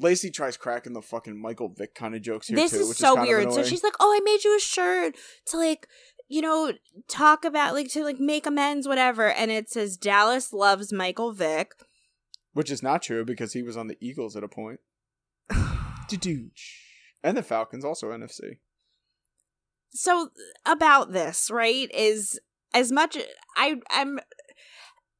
Lacey 0.00 0.30
tries 0.30 0.56
cracking 0.56 0.94
the 0.94 1.02
fucking 1.02 1.40
Michael 1.40 1.68
Vick 1.68 1.94
kind 1.94 2.14
of 2.14 2.22
jokes 2.22 2.48
here 2.48 2.56
this 2.56 2.72
too, 2.72 2.78
is 2.78 2.88
which 2.88 2.98
so 2.98 3.10
is 3.12 3.16
kind 3.16 3.28
weird. 3.28 3.46
Of 3.48 3.54
so 3.54 3.62
she's 3.62 3.82
like, 3.84 3.94
oh, 4.00 4.12
I 4.12 4.20
made 4.24 4.42
you 4.44 4.56
a 4.56 4.60
shirt 4.60 5.14
to 5.46 5.56
like, 5.56 5.86
you 6.28 6.40
know, 6.40 6.72
talk 7.08 7.44
about 7.44 7.74
like 7.74 7.90
to 7.92 8.02
like 8.04 8.18
make 8.18 8.46
amends, 8.46 8.88
whatever. 8.88 9.30
And 9.30 9.50
it 9.50 9.68
says 9.70 9.96
Dallas 9.96 10.52
loves 10.52 10.92
Michael 10.92 11.32
Vick. 11.32 11.72
which 12.54 12.70
is 12.70 12.82
not 12.82 13.02
true 13.02 13.24
because 13.24 13.52
he 13.52 13.62
was 13.62 13.76
on 13.76 13.88
the 13.88 13.98
Eagles 14.00 14.36
at 14.36 14.44
a 14.44 14.48
point. 14.48 14.80
And 17.22 17.36
the 17.36 17.42
Falcons 17.42 17.84
also 17.84 18.10
NFC. 18.10 18.58
so 19.92 20.30
about 20.64 21.12
this 21.12 21.50
right 21.50 21.90
is 21.92 22.38
as 22.72 22.92
much 22.92 23.16
i 23.56 23.76
i'm 23.90 24.18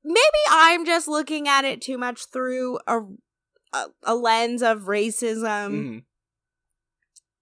maybe 0.05 0.43
i'm 0.51 0.87
just 0.87 1.09
looking 1.09 1.49
at 1.49 1.65
it 1.65 1.83
too 1.83 1.99
much 1.99 2.27
through 2.33 2.79
a 2.87 3.01
a, 3.73 3.85
a 4.05 4.15
lens 4.15 4.63
of 4.63 4.83
racism 4.83 5.71
Mhm. 5.73 6.03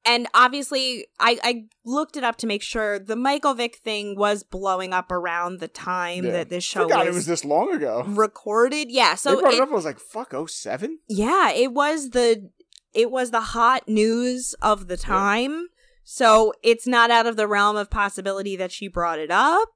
and 0.05 0.27
obviously 0.35 1.07
I, 1.19 1.39
I 1.43 1.65
looked 1.85 2.17
it 2.17 2.25
up 2.25 2.37
to 2.39 2.47
make 2.47 2.63
sure 2.63 2.99
the 2.99 3.17
michael 3.17 3.55
vick 3.55 3.77
thing 3.77 4.17
was 4.17 4.43
blowing 4.43 4.93
up 4.93 5.11
around 5.11 5.61
the 5.61 5.69
time 5.69 6.25
Yeah. 6.25 6.33
that 6.33 6.49
this 6.51 6.65
show 6.65 6.83
Forgot 6.85 7.07
was, 7.07 7.09
it 7.09 7.15
was 7.15 7.27
this 7.27 7.45
long 7.45 7.73
ago. 7.73 8.05
recorded 8.07 8.91
yeah 8.91 9.15
so 9.15 9.35
they 9.37 9.41
brought 9.43 9.53
it, 9.55 9.57
it- 9.57 9.63
up. 9.63 9.69
I 9.71 9.75
was 9.75 9.85
like, 9.85 9.99
"Fuck, 10.01 10.35
07? 10.49 10.99
yeah 11.09 11.51
it 11.51 11.73
was 11.73 12.11
the 12.11 12.51
it 12.95 13.11
was 13.11 13.31
the 13.31 13.41
hot 13.41 13.87
news 13.89 14.55
of 14.63 14.89
the 14.89 14.97
time 14.97 15.67
so 16.05 16.55
it's 16.63 16.87
not 16.87 17.11
out 17.11 17.27
of 17.27 17.37
the 17.37 17.47
realm 17.47 17.77
of 17.77 17.91
possibility 17.91 18.57
that 18.57 18.73
she 18.73 18.89
brought 18.89 19.19
it 19.19 19.31
up 19.31 19.69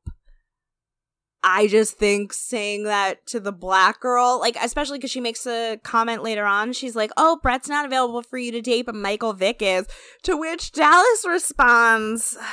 i 1.45 1.67
just 1.67 1.99
think 1.99 2.33
saying 2.33 2.85
that 2.85 3.25
to 3.27 3.41
the 3.41 3.53
black 3.53 4.01
girl 4.01 4.39
like 4.41 4.57
especially 4.63 4.99
because 4.99 5.11
she 5.11 5.21
makes 5.21 5.47
a 5.47 5.79
comment 5.83 6.23
later 6.23 6.45
on 6.45 6.73
she's 6.73 6.97
like 6.97 7.11
oh 7.17 7.39
brett's 7.43 7.69
not 7.69 7.85
available 7.85 8.23
for 8.23 8.39
you 8.39 8.53
to 8.53 8.61
date 8.61 8.87
but 8.87 8.95
michael 8.95 9.33
vick 9.33 9.61
is 9.61 9.87
to 10.23 10.37
which 10.37 10.73
dallas 10.73 11.25
responds 11.27 12.37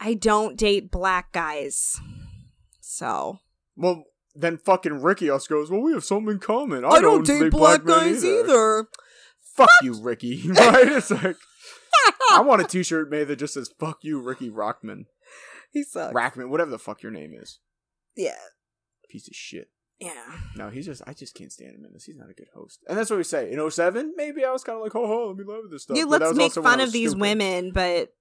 i 0.00 0.14
don't 0.14 0.58
date 0.58 0.90
black 0.90 1.32
guys 1.32 2.00
so 2.96 3.40
Well, 3.76 4.04
then 4.34 4.56
fucking 4.56 5.02
Ricky 5.02 5.28
also 5.28 5.54
goes, 5.54 5.70
"Well, 5.70 5.82
we 5.82 5.92
have 5.92 6.04
something 6.04 6.34
in 6.34 6.38
common. 6.38 6.84
I, 6.84 6.88
I 6.88 7.00
don't 7.00 7.26
date 7.26 7.50
black 7.50 7.84
men 7.84 7.98
guys 7.98 8.24
either. 8.24 8.88
Fuck 9.54 9.68
you, 9.82 10.00
Ricky. 10.00 10.42
right? 10.48 10.88
It's 10.88 11.10
like 11.10 11.36
I 12.32 12.40
want 12.40 12.62
a 12.62 12.64
T-shirt 12.64 13.10
made 13.10 13.28
that 13.28 13.36
just 13.36 13.54
says 13.54 13.70
"Fuck 13.78 13.98
you, 14.02 14.20
Ricky 14.20 14.50
Rockman." 14.50 15.06
He 15.76 15.82
sucks. 15.84 16.14
Rackman, 16.14 16.48
whatever 16.48 16.70
the 16.70 16.78
fuck 16.78 17.02
your 17.02 17.12
name 17.12 17.34
is. 17.34 17.58
Yeah. 18.16 18.32
Piece 19.10 19.28
of 19.28 19.34
shit. 19.36 19.68
yeah 20.00 20.38
No, 20.56 20.70
he's 20.70 20.86
just 20.86 21.02
I 21.06 21.12
just 21.12 21.34
can't 21.34 21.52
stand 21.52 21.74
him 21.74 21.84
in 21.84 21.92
this. 21.92 22.04
He's 22.04 22.16
not 22.16 22.30
a 22.30 22.32
good 22.32 22.48
host. 22.54 22.80
And 22.88 22.96
that's 22.96 23.10
what 23.10 23.18
we 23.18 23.24
say. 23.24 23.52
In 23.52 23.70
07, 23.70 24.14
maybe 24.16 24.42
I 24.42 24.52
was 24.52 24.64
kind 24.64 24.76
of 24.76 24.82
like, 24.82 24.92
"Ho 24.94 25.06
ho, 25.06 25.28
let 25.28 25.36
me 25.36 25.44
love 25.46 25.70
this 25.70 25.82
stuff." 25.82 25.98
Yeah, 25.98 26.06
But 26.08 26.22
let's 26.22 26.34
make 26.34 26.44
also 26.52 26.62
when 26.62 26.66
I 26.68 26.70
fun 26.76 26.80
of 26.80 26.92
these 26.92 27.10
stupid. 27.10 27.20
women, 27.20 27.72
but 27.72 28.14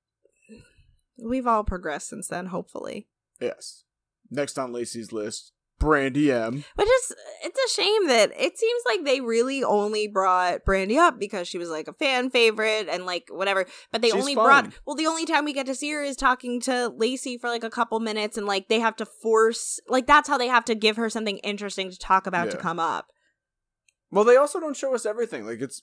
we've 1.17 1.47
all 1.47 1.63
progressed 1.63 2.09
since 2.09 2.27
then, 2.27 2.47
hopefully. 2.47 3.07
Yes. 3.39 3.85
Next 4.29 4.59
on 4.59 4.73
Lacey's 4.73 5.13
list, 5.13 5.53
Brandi 5.85 6.29
M. 6.29 6.63
But 6.75 6.87
just 6.87 7.15
it's 7.43 7.59
a 7.59 7.81
shame 7.81 8.07
that 8.07 8.31
it 8.37 8.57
seems 8.57 8.81
like 8.87 9.05
they 9.05 9.21
really 9.21 9.63
only 9.63 10.07
brought 10.07 10.65
Brandi 10.65 10.97
up 10.97 11.19
because 11.19 11.47
she 11.47 11.57
was 11.57 11.69
like 11.69 11.87
a 11.87 11.93
fan 11.93 12.29
favorite 12.29 12.87
and 12.89 13.05
like 13.05 13.27
whatever. 13.29 13.65
But 13.91 14.01
they 14.01 14.09
She's 14.09 14.15
only 14.19 14.35
fun. 14.35 14.45
brought 14.45 14.73
well, 14.85 14.95
the 14.95 15.07
only 15.07 15.25
time 15.25 15.45
we 15.45 15.53
get 15.53 15.67
to 15.67 15.75
see 15.75 15.91
her 15.91 16.03
is 16.03 16.15
talking 16.15 16.59
to 16.61 16.89
Lacey 16.89 17.37
for 17.37 17.49
like 17.49 17.63
a 17.63 17.69
couple 17.69 17.99
minutes, 17.99 18.37
and 18.37 18.47
like 18.47 18.67
they 18.67 18.79
have 18.79 18.95
to 18.97 19.05
force 19.05 19.79
like 19.87 20.07
that's 20.07 20.27
how 20.27 20.37
they 20.37 20.47
have 20.47 20.65
to 20.65 20.75
give 20.75 20.95
her 20.97 21.09
something 21.09 21.37
interesting 21.39 21.89
to 21.91 21.97
talk 21.97 22.25
about 22.27 22.49
to 22.51 22.57
come 22.57 22.79
up. 22.79 23.07
Well, 24.11 24.23
they 24.23 24.37
also 24.37 24.59
don't 24.59 24.75
show 24.77 24.95
us 24.95 25.05
everything. 25.05 25.45
Like 25.45 25.61
it's 25.61 25.81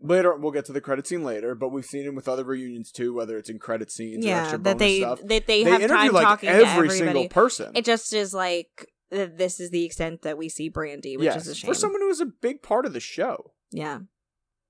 later. 0.00 0.34
We'll 0.36 0.50
get 0.52 0.64
to 0.66 0.72
the 0.72 0.80
credit 0.80 1.06
scene 1.06 1.22
later, 1.24 1.54
but 1.54 1.68
we've 1.68 1.84
seen 1.84 2.04
him 2.04 2.14
with 2.14 2.26
other 2.28 2.42
reunions 2.44 2.90
too, 2.90 3.14
whether 3.14 3.36
it's 3.38 3.50
in 3.50 3.58
credit 3.58 3.90
scenes 3.92 4.24
or 4.24 4.28
yeah, 4.28 4.40
extra 4.42 4.58
that 4.58 4.78
bonus 4.78 4.78
they 4.80 4.98
stuff. 5.00 5.20
that 5.20 5.46
they, 5.46 5.64
They 5.64 5.70
have 5.70 5.82
interview 5.82 5.96
time 6.04 6.12
like 6.12 6.24
talking 6.24 6.48
every 6.48 6.64
to 6.64 6.70
everybody. 6.70 6.98
single 6.98 7.28
person. 7.28 7.72
It 7.74 7.84
just 7.84 8.12
is 8.12 8.32
like 8.34 8.88
th- 9.10 9.32
this 9.36 9.60
is 9.60 9.70
the 9.70 9.84
extent 9.84 10.22
that 10.22 10.38
we 10.38 10.48
see 10.48 10.70
Brandi, 10.70 11.16
which 11.16 11.24
yes, 11.24 11.42
is 11.42 11.48
a 11.48 11.54
shame. 11.54 11.68
for 11.70 11.74
someone 11.74 12.00
who 12.00 12.08
was 12.08 12.20
a 12.20 12.26
big 12.26 12.62
part 12.62 12.86
of 12.86 12.92
the 12.92 13.00
show. 13.00 13.52
yeah. 13.70 14.00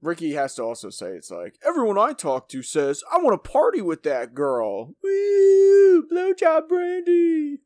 Ricky 0.03 0.33
has 0.33 0.55
to 0.55 0.63
also 0.63 0.89
say 0.89 1.09
it's 1.11 1.31
like 1.31 1.57
everyone 1.63 1.99
I 1.99 2.15
talk 2.15 2.49
to 2.49 2.63
says 2.63 3.03
I 3.13 3.19
want 3.19 3.45
to 3.45 3.51
party 3.51 3.83
with 3.83 4.03
that 4.05 4.33
girl. 4.35 4.95
Woo! 5.05 6.07
Blowjob 6.11 6.69
Brandi, 6.71 7.57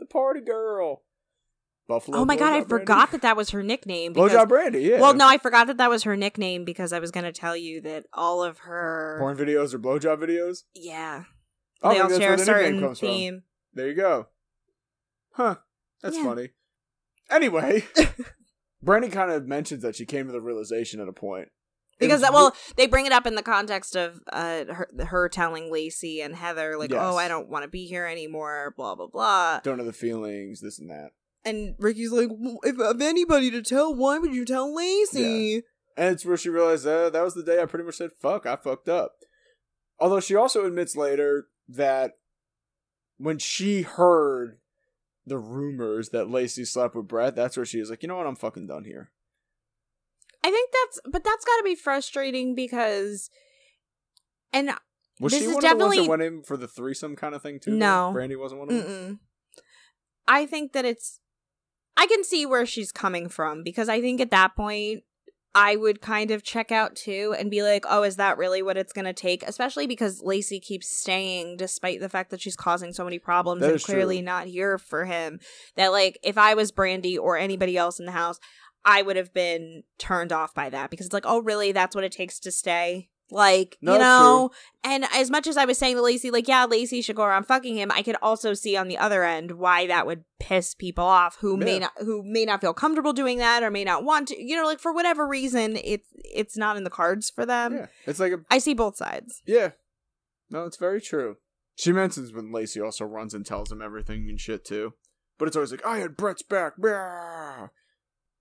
the 0.00 0.04
party 0.10 0.40
girl. 0.40 1.02
Buffalo. 1.86 2.18
Oh 2.18 2.24
my 2.24 2.34
god, 2.36 2.52
I 2.52 2.62
Blowjob 2.62 2.68
forgot 2.68 3.10
that 3.12 3.22
that 3.22 3.36
was 3.36 3.50
her 3.50 3.62
nickname. 3.62 4.12
Because, 4.12 4.32
Blowjob 4.32 4.48
Brandi. 4.48 4.82
Yeah. 4.82 5.00
Well, 5.00 5.14
no, 5.14 5.28
I 5.28 5.38
forgot 5.38 5.68
that 5.68 5.76
that 5.76 5.88
was 5.88 6.02
her 6.02 6.16
nickname 6.16 6.64
because 6.64 6.92
I 6.92 6.98
was 6.98 7.12
going 7.12 7.26
to 7.26 7.32
tell 7.32 7.56
you 7.56 7.80
that 7.82 8.06
all 8.12 8.42
of 8.42 8.58
her 8.58 9.18
Porn 9.20 9.36
videos 9.36 9.72
or 9.72 9.78
blowjob 9.78 10.18
videos. 10.18 10.64
yeah, 10.74 11.22
Oh, 11.80 11.90
they 11.94 12.00
all 12.00 12.08
share 12.18 12.34
a 12.34 12.38
certain 12.38 12.80
comes 12.80 12.98
from. 12.98 13.08
theme. 13.08 13.42
There 13.72 13.86
you 13.86 13.94
go. 13.94 14.26
Huh. 15.34 15.56
That's 16.04 16.16
Yeah. 16.16 16.22
funny. 16.24 16.50
Anyway, 17.30 17.84
Brandi 18.84 19.10
kind 19.10 19.30
of 19.30 19.46
mentions 19.48 19.82
that 19.82 19.96
she 19.96 20.04
came 20.04 20.26
to 20.26 20.32
the 20.32 20.40
realization 20.42 21.00
at 21.00 21.08
a 21.08 21.12
point. 21.12 21.48
Because 21.98 22.20
that, 22.20 22.32
well, 22.34 22.54
they 22.76 22.86
bring 22.86 23.06
it 23.06 23.12
up 23.12 23.24
in 23.26 23.34
the 23.36 23.42
context 23.42 23.96
of 23.96 24.20
uh, 24.32 24.64
her, 24.66 24.88
her 25.06 25.28
telling 25.28 25.72
Lacey 25.72 26.20
and 26.20 26.34
Heather 26.36 26.76
like, 26.76 26.90
Yes. 26.90 27.00
"Oh, 27.02 27.16
I 27.16 27.28
don't 27.28 27.48
want 27.48 27.62
to 27.62 27.68
be 27.68 27.86
here 27.86 28.04
anymore." 28.04 28.74
Blah 28.76 28.96
blah 28.96 29.06
blah. 29.06 29.60
don't 29.60 29.78
know 29.78 29.84
the 29.84 29.92
feelings, 29.92 30.60
this 30.60 30.78
and 30.78 30.90
that. 30.90 31.10
And 31.44 31.76
Ricky's 31.78 32.10
like, 32.12 32.28
"Well, 32.30 32.58
if 32.64 32.78
of 32.78 33.00
anybody 33.00 33.50
to 33.52 33.62
tell, 33.62 33.94
why 33.94 34.18
would 34.18 34.34
you 34.34 34.44
tell 34.44 34.74
Lacey? 34.74 35.62
And 35.96 36.12
it's 36.12 36.26
where 36.26 36.36
she 36.36 36.48
realized 36.50 36.86
uh, 36.86 37.08
that 37.10 37.22
was 37.22 37.34
the 37.34 37.44
day 37.44 37.62
I 37.62 37.66
pretty 37.66 37.84
much 37.84 37.94
said, 37.96 38.10
fuck, 38.20 38.44
I 38.44 38.56
fucked 38.56 38.88
up. 38.88 39.12
Although 40.00 40.18
she 40.20 40.34
also 40.34 40.66
admits 40.66 40.96
later 40.96 41.46
that 41.68 42.14
when 43.16 43.38
she 43.38 43.82
heard 43.82 44.58
the 45.26 45.38
rumors 45.38 46.10
that 46.10 46.30
Lacey 46.30 46.64
slept 46.64 46.94
with 46.94 47.08
Brett, 47.08 47.34
that's 47.34 47.56
where 47.56 47.66
she 47.66 47.80
was 47.80 47.90
like, 47.90 48.02
you 48.02 48.08
know 48.08 48.16
what, 48.16 48.26
I'm 48.26 48.36
fucking 48.36 48.66
done 48.66 48.84
here. 48.84 49.10
I 50.44 50.50
think 50.50 50.70
that's, 50.72 51.00
but 51.04 51.24
that's 51.24 51.44
got 51.44 51.56
to 51.58 51.62
be 51.64 51.74
frustrating 51.74 52.54
because, 52.54 53.30
and 54.52 54.70
Was 55.20 55.32
This 55.32 55.40
she 55.42 55.48
is 55.48 55.54
one 55.54 55.64
of 55.64 55.70
the 55.70 55.84
ones 55.84 55.96
definitely- 55.96 56.04
that 56.04 56.10
went 56.10 56.22
in 56.22 56.42
for 56.42 56.56
the 56.56 56.68
threesome 56.68 57.16
kind 57.16 57.34
of 57.34 57.42
thing 57.42 57.60
too? 57.60 57.72
No. 57.72 58.12
Brandi 58.14 58.38
wasn't 58.38 58.60
one 58.60 58.70
of 58.70 58.76
them? 58.76 58.86
Mm-mm. 58.86 59.18
I 60.28 60.46
think 60.46 60.72
that 60.72 60.84
it's. 60.84 61.20
I 61.96 62.06
can 62.06 62.24
see 62.24 62.44
where 62.44 62.66
she's 62.66 62.90
coming 62.92 63.28
from 63.28 63.62
because 63.62 63.88
I 63.88 64.00
think 64.00 64.20
at 64.20 64.30
that 64.32 64.56
point, 64.56 65.04
I 65.54 65.76
would 65.76 66.00
kind 66.00 66.32
of 66.32 66.42
check 66.42 66.72
out 66.72 66.96
too 66.96 67.34
and 67.38 67.50
be 67.50 67.62
like, 67.62 67.84
oh, 67.88 68.02
is 68.02 68.16
that 68.16 68.38
really 68.38 68.60
what 68.60 68.76
it's 68.76 68.92
going 68.92 69.04
to 69.04 69.12
take? 69.12 69.44
Especially 69.44 69.86
because 69.86 70.20
Lacey 70.22 70.58
keeps 70.58 70.88
staying 70.88 71.56
despite 71.56 72.00
the 72.00 72.08
fact 72.08 72.30
that 72.30 72.40
she's 72.40 72.56
causing 72.56 72.92
so 72.92 73.04
many 73.04 73.20
problems 73.20 73.60
That 73.60 73.70
and 73.70 73.82
clearly 73.82 74.16
true. 74.16 74.24
not 74.24 74.46
here 74.46 74.78
for 74.78 75.04
him. 75.04 75.38
That, 75.76 75.92
like, 75.92 76.18
if 76.24 76.36
I 76.36 76.54
was 76.54 76.72
Brandi 76.72 77.18
or 77.18 77.38
anybody 77.38 77.76
else 77.76 78.00
in 78.00 78.06
the 78.06 78.12
house, 78.12 78.40
I 78.84 79.02
would 79.02 79.16
have 79.16 79.32
been 79.32 79.84
turned 79.98 80.32
off 80.32 80.54
by 80.54 80.70
that 80.70 80.90
because 80.90 81.06
it's 81.06 81.14
like, 81.14 81.26
oh, 81.26 81.40
really? 81.40 81.70
That's 81.70 81.94
what 81.94 82.04
it 82.04 82.12
takes 82.12 82.40
to 82.40 82.50
stay? 82.50 83.08
Like, 83.30 83.78
No, 83.80 83.94
you 83.94 83.98
know? 83.98 84.50
And 84.84 85.06
as 85.14 85.30
much 85.30 85.46
as 85.46 85.56
I 85.56 85.64
was 85.64 85.78
saying 85.78 85.96
to 85.96 86.02
Lacey, 86.02 86.30
like, 86.30 86.46
yeah, 86.46 86.66
Lacey 86.66 87.00
should 87.02 87.16
go 87.16 87.24
around 87.24 87.44
fucking 87.44 87.76
him, 87.76 87.90
I 87.90 88.02
could 88.02 88.16
also 88.20 88.52
see 88.54 88.76
on 88.76 88.88
the 88.88 88.98
other 88.98 89.24
end 89.24 89.52
why 89.52 89.86
that 89.86 90.06
would 90.06 90.24
piss 90.38 90.74
people 90.74 91.04
off 91.04 91.36
who 91.40 91.56
may 91.56 91.78
not 91.78 91.92
who 91.98 92.22
may 92.22 92.44
not 92.44 92.60
feel 92.60 92.74
comfortable 92.74 93.14
doing 93.14 93.38
that 93.38 93.62
or 93.62 93.70
may 93.70 93.82
not 93.84 94.04
want 94.04 94.28
to. 94.28 94.40
You 94.40 94.56
know, 94.56 94.66
like 94.66 94.78
for 94.78 94.92
whatever 94.92 95.26
reason, 95.26 95.78
it's 95.82 96.08
it's 96.16 96.56
not 96.56 96.76
in 96.76 96.84
the 96.84 96.90
cards 96.90 97.30
for 97.30 97.46
them. 97.46 97.74
yeah, 97.74 97.86
it's 98.06 98.20
like 98.20 98.32
a 98.32 98.40
I 98.50 98.58
see 98.58 98.74
both 98.74 98.96
sides. 98.96 99.42
yeah. 99.46 99.70
No, 100.50 100.64
it's 100.66 100.76
very 100.76 101.00
true. 101.00 101.38
She 101.76 101.90
mentions 101.90 102.32
when 102.32 102.52
Lacey 102.52 102.80
also 102.80 103.04
runs 103.06 103.34
and 103.34 103.44
tells 103.44 103.72
him 103.72 103.80
everything 103.82 104.28
and 104.28 104.38
shit 104.38 104.64
too, 104.64 104.92
but 105.38 105.48
it's 105.48 105.56
always 105.56 105.70
like 105.72 105.84
I 105.84 105.98
had 105.98 106.16
Brett's 106.16 106.42
back. 106.42 106.74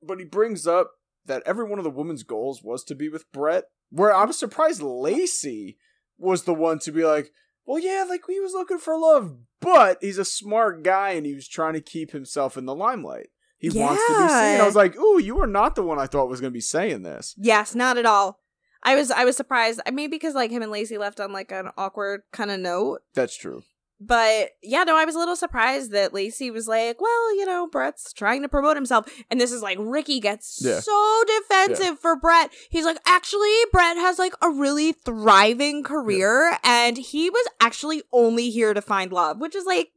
But 0.06 0.20
he 0.20 0.26
brings 0.26 0.68
up 0.68 0.92
that 1.26 1.44
every 1.46 1.66
one 1.66 1.80
of 1.80 1.84
the 1.84 1.90
woman's 1.90 2.24
goals 2.24 2.64
was 2.64 2.84
to 2.86 2.96
be 2.96 3.10
with 3.10 3.32
Brett. 3.32 3.66
Where 3.90 4.14
I 4.14 4.26
was 4.26 4.40
surprised 4.40 4.82
Lacey 4.82 5.78
was 6.18 6.44
the 6.44 6.54
one 6.54 6.80
to 6.80 6.92
be 6.92 7.04
like, 7.06 7.32
well, 7.66 7.80
yeah, 7.80 8.06
like 8.08 8.22
he 8.28 8.40
was 8.40 8.54
looking 8.54 8.80
for 8.80 8.98
love, 8.98 9.38
but 9.62 9.98
he's 10.02 10.18
a 10.18 10.26
smart 10.26 10.84
guy 10.84 11.12
and 11.12 11.26
he 11.26 11.34
was 11.34 11.48
trying 11.48 11.74
to 11.74 11.82
keep 11.82 12.12
himself 12.12 12.58
in 12.58 12.66
the 12.66 12.76
limelight. 12.76 13.28
He 13.58 13.70
wants 13.70 14.06
to 14.08 14.14
be 14.14 14.28
seen. 14.28 14.60
I 14.60 14.66
was 14.66 14.76
like, 14.76 14.98
ooh, 14.98 15.22
you 15.22 15.40
are 15.40 15.48
not 15.48 15.76
the 15.76 15.84
one 15.84 15.98
I 15.98 16.06
thought 16.06 16.28
was 16.28 16.42
going 16.42 16.52
to 16.52 16.58
be 16.58 16.60
saying 16.60 17.04
this. 17.04 17.34
Yes, 17.38 17.74
not 17.74 17.98
at 17.98 18.06
all. 18.06 18.42
I 18.84 18.96
was 18.96 19.10
I 19.10 19.24
was 19.24 19.38
surprised. 19.38 19.80
I 19.86 19.92
mean, 19.92 20.10
because 20.10 20.36
like 20.36 20.52
him 20.52 20.62
and 20.62 20.72
Lacey 20.72 20.98
left 20.98 21.22
on 21.22 21.32
like 21.32 21.52
an 21.54 21.70
awkward 21.78 22.24
kind 22.34 22.52
of 22.52 22.60
note. 22.60 23.04
That's 23.14 23.38
true. 23.38 23.64
But 24.06 24.50
yeah, 24.62 24.84
no, 24.84 24.98
I 24.98 25.06
was 25.06 25.16
a 25.16 25.20
little 25.20 25.36
surprised 25.36 25.92
that 25.92 26.14
Lacey 26.14 26.52
was 26.52 26.68
like, 26.68 27.00
well, 27.00 27.36
you 27.38 27.46
know, 27.46 27.68
Brett's 27.68 28.12
trying 28.12 28.42
to 28.42 28.50
promote 28.50 28.76
himself. 28.76 29.06
And 29.32 29.40
this 29.40 29.52
is 29.52 29.62
like 29.62 29.78
Ricky 29.80 30.20
gets 30.20 30.60
Yeah. 30.64 30.80
so 30.80 31.24
defensive 31.26 32.00
for 32.00 32.16
Brett. 32.16 32.52
He's 32.70 32.86
like, 32.86 32.98
actually, 33.06 33.54
Brett 33.72 33.98
has 33.98 34.20
like 34.20 34.34
a 34.42 34.50
really 34.50 34.92
thriving 34.92 35.84
career 35.84 36.58
and 36.64 36.98
he 36.98 37.30
was 37.30 37.48
actually 37.62 38.04
only 38.12 38.50
here 38.50 38.74
to 38.74 38.82
find 38.82 39.12
love, 39.14 39.40
which 39.40 39.56
is 39.56 39.66
like, 39.66 39.90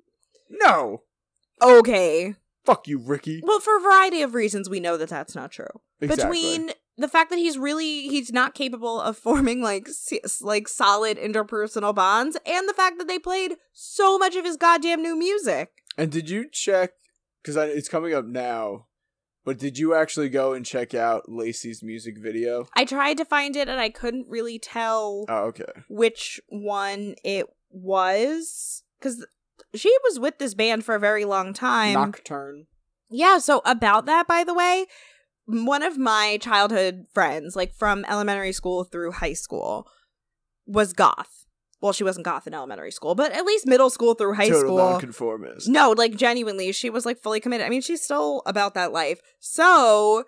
No. 0.51 1.03
okay. 1.61 2.35
Fuck 2.65 2.89
you, 2.89 2.99
Ricky. 2.99 3.41
Well, 3.45 3.61
for 3.61 3.77
a 3.77 3.81
variety 3.81 4.23
of 4.23 4.35
reasons, 4.35 4.69
we 4.69 4.81
know 4.81 4.97
that 4.97 5.09
that's 5.09 5.35
not 5.35 5.53
true. 5.53 5.67
Exactly. 6.01 6.41
Between 6.59 6.73
the 6.99 7.09
fact 7.09 7.31
that 7.31 7.39
he's 7.39 7.59
really 7.59 8.09
he's 8.09 8.33
not 8.33 8.55
capable 8.55 9.01
of 9.01 9.17
forming 9.27 9.61
like 9.63 9.89
like 10.41 10.69
solid 10.69 11.19
interpersonal 11.19 11.95
bonds 11.95 12.37
and 12.47 12.69
the 12.69 12.75
fact 12.75 12.99
that 12.99 13.09
they 13.09 13.19
played 13.19 13.55
so 13.73 14.19
much 14.19 14.37
of 14.37 14.45
his 14.45 14.57
goddamn 14.57 15.03
new 15.03 15.17
music. 15.17 15.71
And 15.99 16.11
did 16.11 16.29
you 16.31 16.49
check? 16.51 16.93
Because 17.43 17.57
it's 17.57 17.89
coming 17.89 18.13
up 18.13 18.25
now. 18.27 18.87
But 19.45 19.59
did 19.59 19.79
you 19.79 19.95
actually 19.95 20.29
go 20.29 20.53
and 20.55 20.67
check 20.67 20.93
out 20.93 21.29
Lacey's 21.29 21.81
music 21.81 22.19
video? 22.19 22.67
I 22.75 22.85
tried 22.85 23.17
to 23.19 23.25
find 23.25 23.55
it 23.55 23.69
and 23.69 23.81
I 23.81 23.91
couldn't 23.91 24.27
really 24.29 24.59
tell 24.59 25.25
Oh, 25.29 25.45
okay. 25.45 25.65
which 25.89 26.41
one 26.49 27.15
it 27.23 27.47
was 27.71 28.83
cuz 29.01 29.25
she 29.75 29.95
was 30.05 30.19
with 30.19 30.39
this 30.39 30.55
band 30.55 30.85
for 30.85 30.95
a 30.95 31.01
very 31.01 31.25
long 31.25 31.53
time. 31.53 31.93
Nocturne. 31.93 32.67
Yeah, 33.09 33.39
so 33.39 33.63
about 33.65 34.07
that, 34.07 34.27
by 34.27 34.43
the 34.43 34.55
way, 34.55 34.87
one 35.47 35.83
of 35.83 35.97
my 35.97 36.39
childhood 36.41 37.07
friends, 37.15 37.57
like 37.57 37.75
from 37.75 38.05
elementary 38.09 38.53
school 38.53 38.85
through 38.85 39.13
high 39.13 39.33
school, 39.33 39.89
was 40.67 40.93
goth. 40.93 41.47
Well, 41.81 41.93
she 41.93 42.05
wasn't 42.05 42.25
goth 42.25 42.47
in 42.47 42.55
elementary 42.55 42.91
school, 42.91 43.15
but 43.15 43.33
at 43.33 43.45
least 43.45 43.67
middle 43.67 43.91
school 43.91 44.15
through 44.15 44.35
high 44.35 44.49
school. 44.49 44.61
Total 44.61 44.77
school. 44.79 44.91
nonconformist. 44.91 45.69
No, 45.69 45.93
like 45.93 46.17
genuinely, 46.17 46.73
she 46.73 46.91
was 46.91 47.07
like 47.07 47.21
fully 47.21 47.39
committed. 47.39 47.67
I 47.67 47.71
mean, 47.71 47.83
she's 47.83 48.03
still 48.03 48.43
about 48.47 48.75
that 48.75 48.93
life. 48.93 49.21
So 49.39 50.25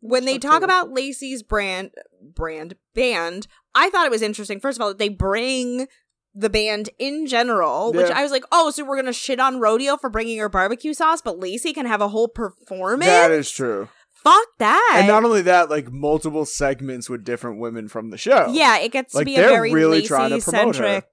when 0.00 0.24
they 0.24 0.38
talk 0.38 0.62
about 0.62 0.92
Lacey's 0.92 1.42
brand 1.42 1.90
brand 2.22 2.74
band, 2.94 3.46
I 3.74 3.90
thought 3.90 4.06
it 4.06 4.12
was 4.12 4.22
interesting. 4.22 4.60
First 4.60 4.78
of 4.78 4.82
all, 4.82 4.88
that 4.88 4.98
they 4.98 5.08
bring 5.08 5.86
the 6.34 6.50
band 6.50 6.90
in 6.98 7.26
general, 7.26 7.92
which 7.92 8.10
I 8.10 8.22
was 8.22 8.30
like, 8.30 8.44
oh, 8.52 8.70
so 8.70 8.84
we're 8.84 8.96
gonna 8.96 9.12
shit 9.12 9.40
on 9.40 9.58
Rodeo 9.58 9.96
for 9.96 10.10
bringing 10.10 10.38
her 10.38 10.48
barbecue 10.48 10.94
sauce, 10.94 11.20
but 11.20 11.40
Lacey 11.40 11.72
can 11.72 11.86
have 11.86 12.00
a 12.00 12.08
whole 12.08 12.28
performance. 12.28 13.10
That 13.10 13.30
is 13.30 13.50
true. 13.50 13.88
Fuck 14.22 14.46
that. 14.58 14.94
And 14.98 15.08
not 15.08 15.24
only 15.24 15.42
that, 15.42 15.70
like 15.70 15.90
multiple 15.90 16.44
segments 16.44 17.08
with 17.08 17.24
different 17.24 17.58
women 17.58 17.88
from 17.88 18.10
the 18.10 18.18
show. 18.18 18.48
yeah, 18.52 18.78
it 18.78 18.92
gets 18.92 19.14
Like, 19.14 19.22
to 19.22 19.24
be 19.26 19.36
a 19.36 19.40
very 19.42 19.72
really 19.72 20.02
trying 20.02 20.30
to 20.38 20.40
promote 20.44 20.76
her. 20.76 20.82
centric. 20.84 21.06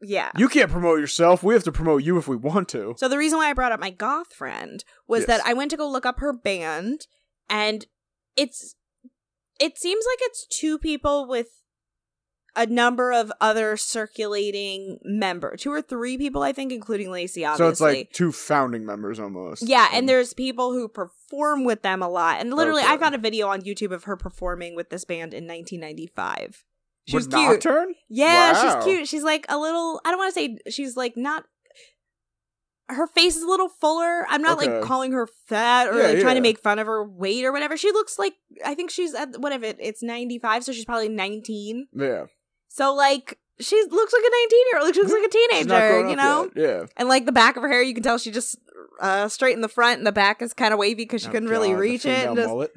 Yeah. 0.00 0.30
You 0.36 0.48
can't 0.48 0.70
promote 0.70 1.00
yourself. 1.00 1.42
We 1.42 1.54
have 1.54 1.64
to 1.64 1.72
promote 1.72 2.02
you 2.02 2.18
if 2.18 2.26
we 2.28 2.36
want 2.36 2.68
to. 2.70 2.94
So 2.98 3.08
the 3.08 3.18
reason 3.18 3.38
why 3.38 3.50
I 3.50 3.52
brought 3.52 3.72
up 3.72 3.80
my 3.80 3.90
goth 3.90 4.32
friend 4.32 4.84
was 5.08 5.20
Yes. 5.20 5.26
that 5.28 5.46
I 5.46 5.54
went 5.54 5.70
to 5.72 5.76
go 5.76 5.88
look 5.88 6.06
up 6.06 6.18
her 6.20 6.32
band 6.32 7.06
and 7.48 7.86
it's 8.36 8.74
it 9.60 9.78
seems 9.78 10.04
like 10.10 10.18
it's 10.22 10.46
two 10.46 10.78
people 10.78 11.28
with 11.28 11.48
a 12.54 12.66
number 12.66 13.12
of 13.12 13.32
other 13.40 13.76
circulating 13.78 14.98
member, 15.04 15.56
two 15.56 15.70
or 15.72 15.80
three 15.80 16.18
people 16.18 16.42
I 16.42 16.52
think 16.52 16.70
including 16.72 17.10
Lacey 17.10 17.44
obviously. 17.44 17.64
So 17.64 17.68
it's 17.70 17.80
like 17.80 18.12
two 18.12 18.30
founding 18.32 18.84
members 18.84 19.18
almost. 19.18 19.62
yeah, 19.66 19.84
Um, 19.90 19.98
and 19.98 20.08
there's 20.08 20.34
people 20.34 20.72
who 20.72 20.88
perform 20.88 21.64
with 21.64 21.82
them 21.82 22.02
a 22.02 22.08
lot. 22.08 22.40
And 22.40 22.52
literally 22.52 22.82
I 22.82 22.98
found 22.98 23.14
a 23.14 23.18
video 23.18 23.48
on 23.48 23.62
YouTube 23.62 23.92
of 23.92 24.04
her 24.04 24.16
performing 24.16 24.76
with 24.76 24.90
this 24.90 25.04
band 25.04 25.32
in 25.32 25.46
1995. 25.46 26.64
She 27.08 27.16
was 27.16 27.26
with 27.26 27.34
cute. 27.34 27.48
Nocturne? 27.50 27.94
Yeah, 28.08 28.52
Wow. 28.52 28.62
she's 28.76 28.84
cute. 28.84 29.08
She's 29.08 29.24
like 29.24 29.46
a 29.48 29.58
little. 29.58 30.00
I 30.04 30.10
don't 30.10 30.18
want 30.18 30.32
to 30.34 30.40
say 30.40 30.58
she's 30.70 30.96
like 30.96 31.16
not. 31.16 31.44
Her 32.88 33.06
face 33.06 33.36
is 33.36 33.42
a 33.42 33.48
little 33.48 33.68
fuller. 33.70 34.26
I'm 34.28 34.42
not 34.42 34.58
like 34.58 34.82
calling 34.82 35.12
her 35.12 35.26
fat 35.46 35.88
or 35.88 35.98
Yeah, 35.98 36.08
like 36.08 36.20
trying 36.20 36.34
to 36.34 36.40
make 36.42 36.58
fun 36.58 36.78
of 36.78 36.86
her 36.86 37.02
weight 37.08 37.44
or 37.44 37.50
whatever. 37.52 37.76
She 37.76 37.90
looks 37.90 38.18
like 38.18 38.34
I 38.64 38.74
think 38.74 38.90
she's 38.90 39.14
at 39.14 39.40
what 39.40 39.52
if 39.52 39.62
it 39.62 39.78
it's 39.80 40.02
95, 40.02 40.64
so 40.64 40.72
she's 40.72 40.84
probably 40.84 41.08
19. 41.08 41.86
Yeah. 41.94 42.24
So 42.74 42.94
like 42.94 43.38
she 43.60 43.76
looks 43.90 44.12
like 44.12 44.22
a 44.22 44.30
19 44.50 44.60
year 44.72 44.80
old. 44.80 44.94
She 44.94 45.00
looks 45.02 45.12
like 45.12 45.24
a 45.24 45.28
teenager, 45.28 46.08
you 46.08 46.16
know. 46.16 46.50
yet. 46.56 46.64
Yeah. 46.64 46.86
And 46.96 47.08
like 47.08 47.26
the 47.26 47.32
back 47.32 47.56
of 47.56 47.62
her 47.62 47.68
hair, 47.68 47.82
you 47.82 47.94
can 47.94 48.02
tell 48.02 48.18
she 48.18 48.30
just 48.30 48.56
uh 49.00 49.28
straight 49.28 49.54
in 49.54 49.60
the 49.60 49.68
front, 49.68 49.98
and 49.98 50.06
the 50.06 50.12
back 50.12 50.42
is 50.42 50.52
kind 50.54 50.72
of 50.72 50.78
wavy 50.78 50.94
because 51.04 51.22
she 51.22 51.28
Oh, 51.28 51.32
couldn't 51.32 51.48
really 51.48 51.68
God, 51.68 51.76
the 51.76 51.80
reach 51.80 52.06
it. 52.06 52.34
just- 52.34 52.70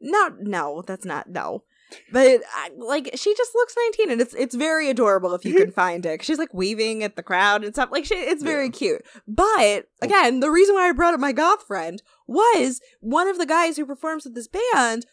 no, 0.00 0.28
no, 0.40 0.82
that's 0.86 1.04
not 1.04 1.28
no. 1.28 1.64
But 2.12 2.42
like 2.78 3.10
she 3.16 3.34
just 3.34 3.50
looks 3.56 3.74
19 3.98 4.12
and 4.12 4.20
it's 4.20 4.32
it's 4.34 4.54
very 4.54 4.88
adorable 4.88 5.34
if 5.34 5.44
you 5.44 5.54
can 5.56 5.72
find 5.82 6.06
it. 6.06 6.22
She's 6.22 6.38
like 6.38 6.54
waving 6.54 7.02
at 7.02 7.16
the 7.16 7.22
crowd 7.22 7.64
and 7.64 7.74
stuff. 7.74 7.90
Like 7.90 8.04
she, 8.04 8.14
it's 8.14 8.44
very 8.44 8.66
Yeah. 8.66 8.70
cute. 8.70 9.02
But 9.26 9.86
again, 10.00 10.38
the 10.38 10.50
reason 10.52 10.76
why 10.76 10.88
I 10.88 10.92
brought 10.92 11.14
up 11.14 11.20
my 11.20 11.32
goth 11.32 11.66
friend 11.66 12.00
was 12.28 12.80
one 13.00 13.26
of 13.26 13.38
the 13.38 13.46
guys 13.46 13.76
who 13.76 13.84
performs 13.84 14.24
with 14.24 14.36
this 14.36 14.48
band 14.48 15.04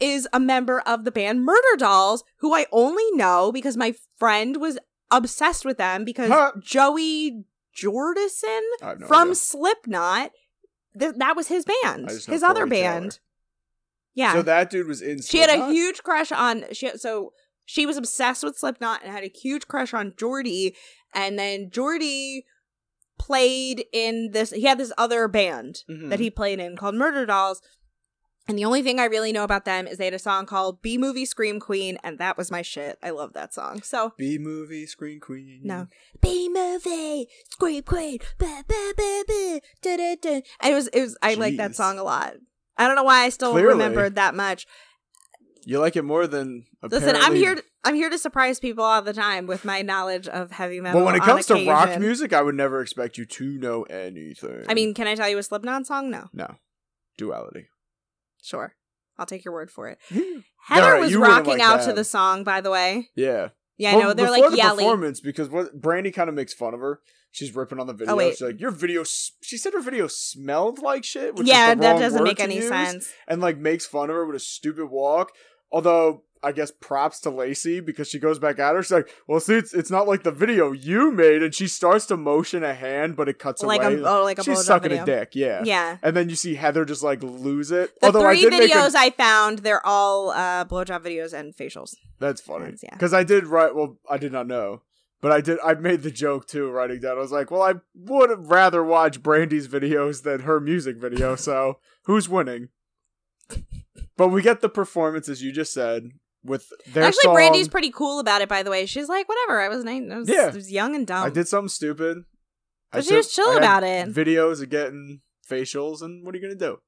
is 0.00 0.26
a 0.32 0.40
member 0.40 0.80
of 0.80 1.04
the 1.04 1.10
band 1.12 1.46
Murderdolls, 1.48 2.22
who 2.38 2.54
I 2.54 2.66
only 2.72 3.04
know 3.12 3.52
because 3.52 3.76
my 3.76 3.94
friend 4.18 4.56
was 4.60 4.78
obsessed 5.10 5.64
with 5.64 5.78
them 5.78 6.04
because 6.04 6.28
Huh. 6.30 6.52
Joey 6.60 7.44
Jordison 7.76 8.60
no 8.82 9.06
from 9.06 9.28
idea. 9.28 9.34
Slipknot, 9.34 10.30
th- 10.98 11.14
that 11.16 11.36
was 11.36 11.48
his 11.48 11.64
band, 11.64 12.06
I 12.06 12.12
just 12.12 12.28
know 12.28 12.32
his 12.32 12.42
other 12.42 12.60
Corey 12.66 12.70
Taylor. 12.70 13.00
band. 13.00 13.18
Yeah. 14.14 14.32
So 14.34 14.42
that 14.42 14.70
dude 14.70 14.86
was 14.88 15.00
in. 15.00 15.22
she 15.22 15.38
had 15.38 15.48
a 15.50 15.68
huge 15.70 16.02
crush 16.02 16.30
on 16.32 16.64
she 16.72 16.90
so 16.98 17.32
she 17.64 17.86
was 17.86 17.96
obsessed 17.96 18.42
with 18.44 18.58
Slipknot 18.58 19.02
and 19.02 19.10
had 19.12 19.24
a 19.24 19.28
huge 19.34 19.68
crush 19.68 19.94
on 19.94 20.12
Jordy 20.18 20.74
and 21.14 21.38
then 21.38 21.70
Jordy 21.70 22.44
played 23.18 23.84
in 23.92 24.30
this 24.32 24.50
he 24.50 24.64
had 24.64 24.78
this 24.78 24.92
other 24.98 25.28
band 25.28 25.84
Mhm. 25.88 26.10
that 26.10 26.20
he 26.20 26.28
played 26.30 26.58
in 26.60 26.76
called 26.76 26.94
Murderdolls 26.94 27.58
and 28.48 28.58
the 28.58 28.64
only 28.64 28.82
thing 28.82 28.98
I 28.98 29.04
really 29.04 29.32
know 29.32 29.44
about 29.44 29.64
them 29.64 29.86
is 29.86 29.98
they 29.98 30.06
had 30.06 30.14
a 30.14 30.18
song 30.18 30.46
called 30.46 30.82
B 30.82 30.98
Movie 30.98 31.24
Scream 31.24 31.60
Queen 31.60 31.98
and 32.02 32.18
that 32.18 32.36
was 32.36 32.50
my 32.50 32.62
shit. 32.62 32.98
I 33.02 33.10
love 33.10 33.32
that 33.34 33.54
song. 33.54 33.82
So 33.82 34.12
B 34.16 34.38
movie 34.38 34.86
screen 34.86 35.20
queen. 35.20 35.60
no. 35.64 35.86
B 36.20 36.48
movie, 36.48 37.28
Scream 37.50 37.82
Queen, 37.82 38.18
ba 38.38 38.64
ba 38.66 38.92
ba 38.96 39.22
ba, 39.26 39.60
da 39.82 39.96
da 39.96 40.16
da. 40.20 40.40
And 40.60 40.72
It 40.72 40.74
was 40.74 40.88
it 40.88 41.00
was 41.00 41.16
I 41.22 41.34
like 41.34 41.56
that 41.56 41.76
song 41.76 41.98
a 41.98 42.02
lot. 42.02 42.34
I 42.76 42.86
don't 42.86 42.96
know 42.96 43.04
why 43.04 43.24
I 43.24 43.28
still 43.28 43.52
Clearly. 43.52 43.72
remembered 43.74 44.14
that 44.16 44.34
much. 44.34 44.66
You 45.64 45.78
like 45.78 45.94
it 45.94 46.02
more 46.02 46.26
than. 46.26 46.64
Listen, 46.82 47.14
I'm 47.14 47.36
here. 47.36 47.54
To, 47.54 47.62
I'm 47.84 47.94
here 47.94 48.10
to 48.10 48.18
surprise 48.18 48.58
people 48.58 48.82
all 48.82 49.00
the 49.02 49.12
time 49.12 49.46
with 49.46 49.64
my 49.64 49.82
knowledge 49.82 50.26
of 50.26 50.50
heavy 50.50 50.80
metal. 50.80 51.00
But 51.00 51.06
when 51.06 51.14
it 51.14 51.22
comes 51.22 51.46
to 51.46 51.66
rock 51.68 52.00
music, 52.00 52.32
I 52.32 52.42
would 52.42 52.56
never 52.56 52.80
expect 52.80 53.16
you 53.16 53.24
to 53.24 53.58
know 53.58 53.82
anything. 53.84 54.64
I 54.68 54.74
mean, 54.74 54.92
can 54.94 55.06
I 55.06 55.14
tell 55.14 55.28
you 55.28 55.38
a 55.38 55.42
Slipknot 55.42 55.86
song? 55.86 56.10
No, 56.10 56.28
no. 56.32 56.56
Duality. 57.16 57.68
Sure, 58.42 58.74
I'll 59.18 59.26
take 59.26 59.44
your 59.44 59.54
word 59.54 59.70
for 59.70 59.88
it. 59.88 59.98
Heather 60.10 60.86
Alright, 60.86 61.00
was 61.00 61.16
rocking 61.16 61.58
like 61.58 61.60
out 61.60 61.78
that. 61.78 61.86
to 61.86 61.92
the 61.94 62.04
song, 62.04 62.44
by 62.44 62.60
the 62.60 62.70
way. 62.70 63.08
Yeah. 63.16 63.48
Yeah, 63.78 63.92
I 63.92 64.00
know 64.00 64.12
they're 64.12 64.30
like 64.30 64.50
the 64.50 64.56
yelling. 64.56 64.84
performance 64.84 65.20
because 65.20 65.48
what 65.48 65.80
Brandi 65.80 66.12
kind 66.12 66.28
of 66.28 66.34
makes 66.34 66.52
fun 66.52 66.74
of 66.74 66.80
her. 66.80 67.00
She's 67.32 67.54
ripping 67.54 67.80
on 67.80 67.86
the 67.86 67.94
video. 67.94 68.12
Oh, 68.12 68.16
wait. 68.16 68.32
She's 68.32 68.42
like, 68.42 68.60
"Your 68.60 68.70
video." 68.70 69.04
She 69.04 69.56
said 69.56 69.72
her 69.72 69.80
video 69.80 70.06
smelled 70.06 70.80
like 70.80 71.02
shit. 71.02 71.34
Which 71.34 71.48
Yeah, 71.48 71.74
that 71.74 71.98
doesn't 71.98 72.22
make 72.22 72.38
any 72.40 72.56
use, 72.56 72.68
sense. 72.68 73.10
And 73.26 73.40
like 73.40 73.56
makes 73.56 73.86
fun 73.86 74.10
of 74.10 74.16
her 74.16 74.26
with 74.26 74.36
a 74.36 74.40
stupid 74.40 74.90
walk. 74.90 75.32
Although 75.72 76.24
I 76.44 76.52
guess 76.52 76.70
props 76.70 77.20
to 77.20 77.30
Lacey 77.30 77.80
because 77.80 78.08
she 78.08 78.18
goes 78.18 78.38
back 78.38 78.58
at 78.58 78.74
her. 78.74 78.82
She's 78.82 78.92
like, 78.92 79.08
"Well, 79.28 79.38
see, 79.40 79.54
it's, 79.54 79.72
it's 79.72 79.90
not 79.90 80.08
like 80.08 80.22
the 80.22 80.30
video 80.32 80.72
you 80.72 81.12
made," 81.12 81.42
and 81.42 81.54
she 81.54 81.68
starts 81.68 82.06
to 82.06 82.16
motion 82.16 82.64
a 82.64 82.74
hand, 82.74 83.16
but 83.16 83.28
it 83.28 83.38
cuts 83.38 83.62
like 83.62 83.82
away. 83.82 83.94
a 84.00 84.04
oh, 84.06 84.22
like 84.24 84.38
a 84.38 84.44
She's 84.44 84.64
sucking 84.64 84.90
video. 84.90 85.02
a 85.02 85.06
dick, 85.06 85.30
yeah. 85.34 85.62
Yeah. 85.64 85.98
And 86.02 86.16
then 86.16 86.28
you 86.28 86.36
see 86.36 86.54
Heather 86.56 86.84
just 86.84 87.02
like 87.02 87.22
lose 87.22 87.70
it. 87.70 87.98
The 88.00 88.06
Although 88.06 88.26
I 88.26 88.34
three 88.34 88.50
did 88.50 88.58
make 88.58 88.70
a- 88.74 88.74
videos 88.74 88.94
I 88.94 89.10
found, 89.10 89.58
they're 89.60 89.84
all 89.86 90.30
uh 90.30 90.64
blowjob 90.64 91.00
videos 91.04 91.32
and 91.32 91.54
facials. 91.56 91.94
That's 92.18 92.40
funny. 92.40 92.64
Hands, 92.66 92.80
yeah. 92.82 92.94
Because 92.94 93.14
I 93.14 93.24
did 93.24 93.46
write. 93.46 93.74
Well, 93.74 93.98
I 94.08 94.18
did 94.18 94.32
not 94.32 94.46
know, 94.46 94.82
but 95.20 95.32
I 95.32 95.40
did. 95.40 95.58
I 95.64 95.74
made 95.74 96.02
the 96.02 96.10
joke 96.10 96.46
too, 96.46 96.68
writing 96.70 97.00
down. 97.00 97.16
I 97.16 97.20
was 97.20 97.32
like, 97.32 97.50
"Well, 97.50 97.62
I 97.62 97.74
would 97.94 98.48
rather 98.50 98.82
watch 98.84 99.22
Brandi's 99.22 99.68
videos 99.68 100.22
than 100.22 100.40
her 100.40 100.58
music 100.60 100.96
video." 100.98 101.36
So 101.36 101.78
who's 102.04 102.28
winning? 102.28 102.68
But 104.16 104.28
we 104.28 104.42
get 104.42 104.60
the 104.60 104.68
performance, 104.68 105.28
as 105.28 105.42
you 105.42 105.52
just 105.52 105.72
said, 105.72 106.10
with 106.44 106.72
their 106.86 107.04
Actually, 107.04 107.22
song. 107.24 107.34
Brandi's 107.34 107.68
pretty 107.68 107.90
cool 107.90 108.18
about 108.18 108.42
it. 108.42 108.48
By 108.48 108.62
the 108.62 108.70
way, 108.70 108.86
she's 108.86 109.08
like, 109.08 109.28
whatever. 109.28 109.60
I 109.60 109.68
was 109.68 109.84
nine. 109.84 110.10
I 110.10 110.18
was, 110.18 110.28
Yeah. 110.28 110.50
I 110.52 110.54
was 110.54 110.70
young 110.70 110.94
and 110.94 111.06
dumb. 111.06 111.24
I 111.26 111.30
did 111.30 111.48
something 111.48 111.68
stupid. 111.68 112.24
I 112.92 112.98
But 112.98 113.04
she 113.04 113.16
was 113.16 113.32
chill 113.32 113.50
I 113.50 113.56
about 113.56 113.84
it. 113.84 114.08
Videos 114.08 114.62
of 114.62 114.68
getting 114.68 115.20
facials, 115.48 116.02
and 116.02 116.24
what 116.24 116.34
are 116.34 116.38
you 116.38 116.42
gonna 116.44 116.54
do? 116.58 116.78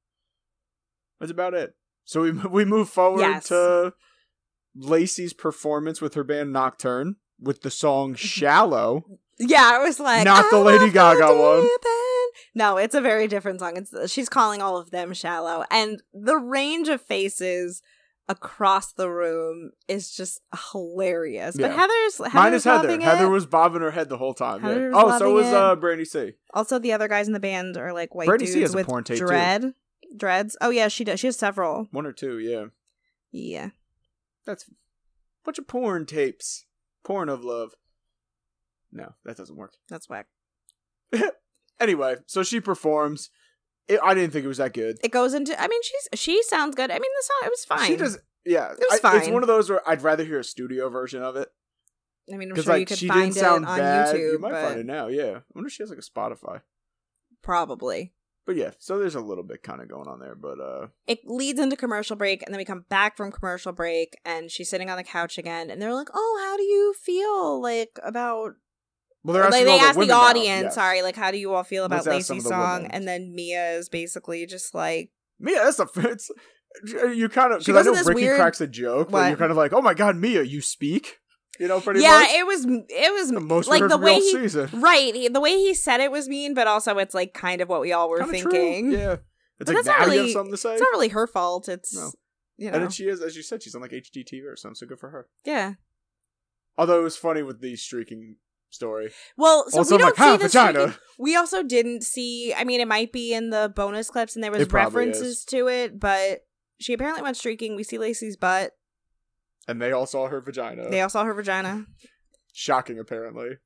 That's 1.19 1.31
about 1.31 1.53
it. 1.53 1.75
So 2.03 2.21
we 2.21 2.31
we 2.49 2.65
move 2.65 2.89
forward 2.89 3.21
Yes. 3.21 3.47
to 3.47 3.93
Lacey's 4.75 5.33
performance 5.33 6.01
with 6.01 6.13
her 6.15 6.23
band 6.23 6.51
Nocturne 6.53 7.15
with 7.39 7.61
the 7.61 7.71
song 7.71 8.09
mm-hmm. 8.09 8.15
"Shallow." 8.17 9.05
Yeah, 9.37 9.71
I 9.73 9.79
was 9.79 9.99
like, 9.99 10.23
Not 10.23 10.49
the 10.49 10.59
Lady 10.59 10.89
Gaga 10.91 11.35
one. 11.35 11.67
No, 12.53 12.77
it's 12.77 12.95
a 12.95 13.01
very 13.01 13.27
different 13.27 13.59
song. 13.59 13.75
It's 13.75 14.11
she's 14.11 14.29
calling 14.29 14.61
all 14.61 14.77
of 14.77 14.91
them 14.91 15.13
shallow, 15.13 15.65
and 15.69 16.01
the 16.13 16.37
range 16.37 16.87
of 16.87 17.01
faces 17.01 17.81
across 18.27 18.91
the 18.93 19.09
room 19.09 19.71
is 19.87 20.11
just 20.15 20.41
hilarious. 20.71 21.55
But 21.57 21.71
Heather's, 21.71 22.17
Heather's 22.17 22.33
Mine 22.33 22.53
is 22.53 22.63
Heather. 22.63 22.87
loving 22.87 23.01
Heather 23.01 23.29
was 23.29 23.45
bobbing 23.45 23.81
her 23.81 23.91
head 23.91 24.09
the 24.09 24.17
whole 24.17 24.33
time. 24.33 24.63
yeah. 24.63 24.91
Oh, 24.93 25.17
so 25.19 25.33
was 25.33 25.47
it. 25.47 25.53
uh, 25.53 25.75
Brandi 25.75 26.07
C. 26.07 26.33
also 26.53 26.79
the 26.79 26.93
other 26.93 27.07
guys 27.07 27.27
in 27.27 27.33
the 27.33 27.39
band 27.39 27.77
are 27.77 27.93
like 27.93 28.15
white 28.15 28.27
Brandi 28.27 28.47
C 28.47 28.53
dudes 28.55 28.61
has 28.61 28.73
a 28.73 28.77
with 28.77 28.87
porn 28.87 29.03
tape, 29.03 29.17
too. 29.19 29.27
dread 29.27 29.73
dreads. 30.17 30.57
Oh 30.61 30.69
yeah, 30.69 30.87
she 30.87 31.03
does. 31.03 31.19
She 31.19 31.27
has 31.27 31.37
several. 31.37 31.87
One 31.91 32.05
or 32.05 32.13
two, 32.13 32.39
yeah. 32.39 32.65
Yeah. 33.31 33.69
That's 34.45 34.69
bunch 35.43 35.57
of 35.59 35.67
porn 35.67 36.05
tapes. 36.05 36.65
Porn 37.03 37.29
of 37.29 37.43
love. 37.43 37.73
No, 38.91 39.13
that 39.25 39.37
doesn't 39.37 39.57
work. 39.57 39.73
That's 39.89 40.09
whack. 40.09 40.27
Anyway, 41.77 42.15
so 42.25 42.41
she 42.41 42.61
performs. 42.61 43.29
It, 43.87 43.99
I 44.03 44.13
didn't 44.13 44.31
think 44.33 44.45
it 44.45 44.47
was 44.47 44.57
that 44.57 44.73
good. 44.73 44.97
It 45.03 45.11
goes 45.11 45.33
into. 45.33 45.59
I 45.61 45.67
mean, 45.67 45.81
she's 45.83 46.19
she 46.19 46.41
sounds 46.43 46.75
good. 46.75 46.89
I 46.89 46.95
mean, 46.95 47.01
the 47.01 47.23
song 47.23 47.39
it 47.45 47.49
was 47.51 47.65
fine. 47.65 47.87
She 47.87 47.95
does. 47.95 48.17
Yeah, 48.45 48.71
It 48.71 48.79
was 48.79 48.99
I- 49.03 49.17
It's 49.17 49.29
one 49.29 49.43
of 49.43 49.47
those 49.47 49.69
where 49.69 49.87
I'd 49.89 50.01
rather 50.03 50.23
hear 50.23 50.39
a 50.39 50.43
studio 50.43 50.87
version 50.89 51.21
of 51.23 51.35
it 51.35 51.49
I 52.31 52.37
mean, 52.37 52.49
I'm 52.49 52.55
because 52.55 52.65
sure 52.65 52.73
you 52.75 52.79
like 52.81 52.87
could 52.87 52.97
she 52.97 53.07
find 53.07 53.21
didn't 53.33 53.37
it 53.37 53.39
sound 53.39 53.65
on 53.65 53.77
bad. 53.77 54.15
YouTube, 54.15 54.31
you 54.33 54.39
might 54.39 54.51
but 54.51 54.67
find 54.67 54.79
it 54.79 54.85
now. 54.85 55.07
Yeah, 55.07 55.23
I 55.37 55.41
wonder 55.53 55.67
if 55.67 55.73
she 55.73 55.83
has 55.83 55.89
like 55.89 55.99
a 55.99 56.01
Spotify. 56.01 56.61
probably. 57.41 58.13
But 58.45 58.57
yeah, 58.57 58.71
so 58.77 58.99
there's 58.99 59.15
a 59.15 59.21
little 59.21 59.43
bit 59.43 59.63
kind 59.63 59.81
of 59.81 59.87
going 59.89 60.07
on 60.07 60.19
there. 60.19 60.35
But 60.35 60.59
uh, 60.59 60.87
It 61.07 61.21
leads 61.25 61.59
into 61.59 61.75
commercial 61.75 62.15
break, 62.15 62.43
and 62.43 62.53
then 62.53 62.59
we 62.59 62.65
come 62.65 62.85
back 62.89 63.17
from 63.17 63.31
commercial 63.31 63.71
break, 63.71 64.15
and 64.23 64.51
she's 64.51 64.69
sitting 64.69 64.87
on 64.89 64.97
the 64.97 65.03
couch 65.03 65.39
again, 65.39 65.71
and 65.71 65.81
they're 65.81 65.95
like, 65.95 66.09
"Oh, 66.13 66.41
how 66.43 66.55
do 66.57 66.63
you 66.63 66.93
feel 66.93 67.59
like 67.61 67.97
about?" 68.03 68.53
Well, 69.25 69.33
they're 69.33 69.43
Like, 69.43 69.53
asking 69.53 69.65
they 69.65 69.71
all 69.71 69.79
the 69.79 69.83
ask 69.85 69.99
the 69.99 70.11
audience, 70.13 70.63
yes. 70.65 70.75
sorry, 70.75 71.01
like, 71.01 71.15
how 71.15 71.31
do 71.31 71.37
you 71.37 71.53
all 71.53 71.63
feel 71.63 71.83
about 71.85 72.05
Let's 72.05 72.29
Lacey's 72.29 72.43
the 72.43 72.49
song? 72.49 72.85
And 72.85 73.07
then 73.07 73.33
Mia 73.33 73.71
is 73.71 73.89
basically 73.89 74.45
just 74.45 74.73
like, 74.75 75.09
Mia, 75.39 75.55
that's 75.63 75.79
a 75.79 75.87
it's 75.95 76.29
uh, 76.93 77.07
you 77.07 77.27
kind 77.29 77.53
of 77.53 77.59
because 77.65 77.87
I 77.87 77.91
know 77.91 77.97
Ricky 78.03 78.21
weird- 78.21 78.37
cracks 78.37 78.61
a 78.61 78.67
joke, 78.67 79.09
but 79.09 79.27
you're 79.29 79.37
kind 79.37 79.51
of 79.51 79.57
like, 79.57 79.73
oh 79.73 79.81
my 79.81 79.93
god, 79.93 80.15
Mia, 80.15 80.43
you 80.43 80.61
speak, 80.61 81.17
you 81.59 81.67
know, 81.67 81.81
pretty 81.81 82.01
"Yeah, 82.01 82.19
much. 82.19 82.29
it 82.31 82.45
was, 82.45 82.65
it 82.67 83.13
was 83.13 83.31
Most 83.31 83.67
like 83.67 83.81
the 83.81 83.87
the 83.89 83.97
way 83.97 84.15
he." 84.15 84.31
season. 84.31 84.69
Right, 84.73 85.15
he- 85.15 85.27
the 85.29 85.41
way 85.41 85.53
he 85.57 85.73
said 85.73 85.99
it 86.01 86.11
was 86.11 86.27
mean, 86.29 86.53
but 86.53 86.67
also 86.67 86.97
it's 86.99 87.13
like 87.15 87.33
kind 87.33 87.61
of 87.61 87.67
what 87.69 87.81
we 87.81 87.91
all 87.93 88.09
were 88.09 88.19
Kinda 88.19 88.39
true, 88.41 88.51
thinking. 88.51 88.91
Yeah, 88.91 89.15
it's 89.59 89.67
like 89.69 89.77
that's 89.77 89.87
not 89.87 90.05
really- 90.07 90.31
something 90.31 90.51
to 90.51 90.57
say. 90.57 90.73
It's 90.73 90.81
not 90.81 90.91
really 90.91 91.09
her 91.09 91.25
fault. 91.27 91.67
It's 91.67 91.95
No. 91.95 92.11
you 92.57 92.67
And 92.67 92.75
know, 92.75 92.79
then 92.81 92.89
she 92.91 93.07
is, 93.07 93.21
as 93.21 93.35
you 93.35 93.41
said, 93.43 93.63
she's 93.63 93.73
on 93.75 93.81
like 93.81 93.91
HGTV 93.91 94.43
or 94.45 94.55
something, 94.55 94.75
so 94.75 94.85
good 94.85 94.99
for 94.99 95.09
her. 95.09 95.27
yeah. 95.45 95.73
Although 96.77 96.99
it 96.99 97.03
was 97.03 97.15
funny 97.17 97.41
with 97.41 97.61
the 97.61 97.75
streaking 97.77 98.35
story. 98.75 99.11
Well, 99.37 99.65
so 99.69 99.79
also, 99.79 99.95
we 99.95 100.03
don't 100.03 100.17
like, 100.19 100.39
see 100.39 100.43
vagina. 100.47 100.79
streaking- 100.79 100.99
We 101.17 101.35
also 101.35 101.63
didn't 101.63 102.03
see. 102.03 102.53
I 102.53 102.63
mean, 102.63 102.79
it 102.81 102.87
might 102.87 103.11
be 103.11 103.33
in 103.33 103.49
the 103.49 103.71
bonus 103.75 104.09
clips, 104.09 104.35
and 104.35 104.43
there 104.43 104.51
was 104.51 104.61
It 104.61 104.71
references 104.73 105.43
to 105.45 105.67
it, 105.67 105.99
but 105.99 106.41
she 106.79 106.93
apparently 106.93 107.23
went 107.23 107.37
streaking. 107.37 107.75
We 107.75 107.83
see 107.83 107.97
Lacey's 107.97 108.37
butt. 108.37 108.73
And 109.67 109.81
they 109.81 109.91
all 109.91 110.05
saw 110.05 110.27
her 110.27 110.41
vagina. 110.41 110.89
They 110.89 111.01
all 111.01 111.09
saw 111.09 111.23
her 111.23 111.33
vagina. 111.33 111.85
Shocking, 112.53 112.99
apparently. 112.99 113.57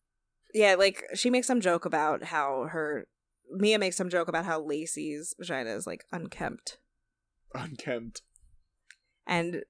Yeah, 0.54 0.76
like 0.76 1.04
she 1.14 1.30
makes 1.30 1.46
some 1.48 1.60
joke 1.62 1.86
about 1.86 2.24
how 2.24 2.68
her 2.72 3.08
Mia 3.52 3.78
makes 3.80 3.98
some 3.98 4.10
joke 4.10 4.28
about 4.28 4.46
how 4.46 4.62
Lacey's 4.62 5.34
vagina 5.38 5.72
is 5.76 5.86
like 5.88 6.06
unkempt, 6.12 6.78
Unkempt. 7.54 8.22
and 9.28 9.64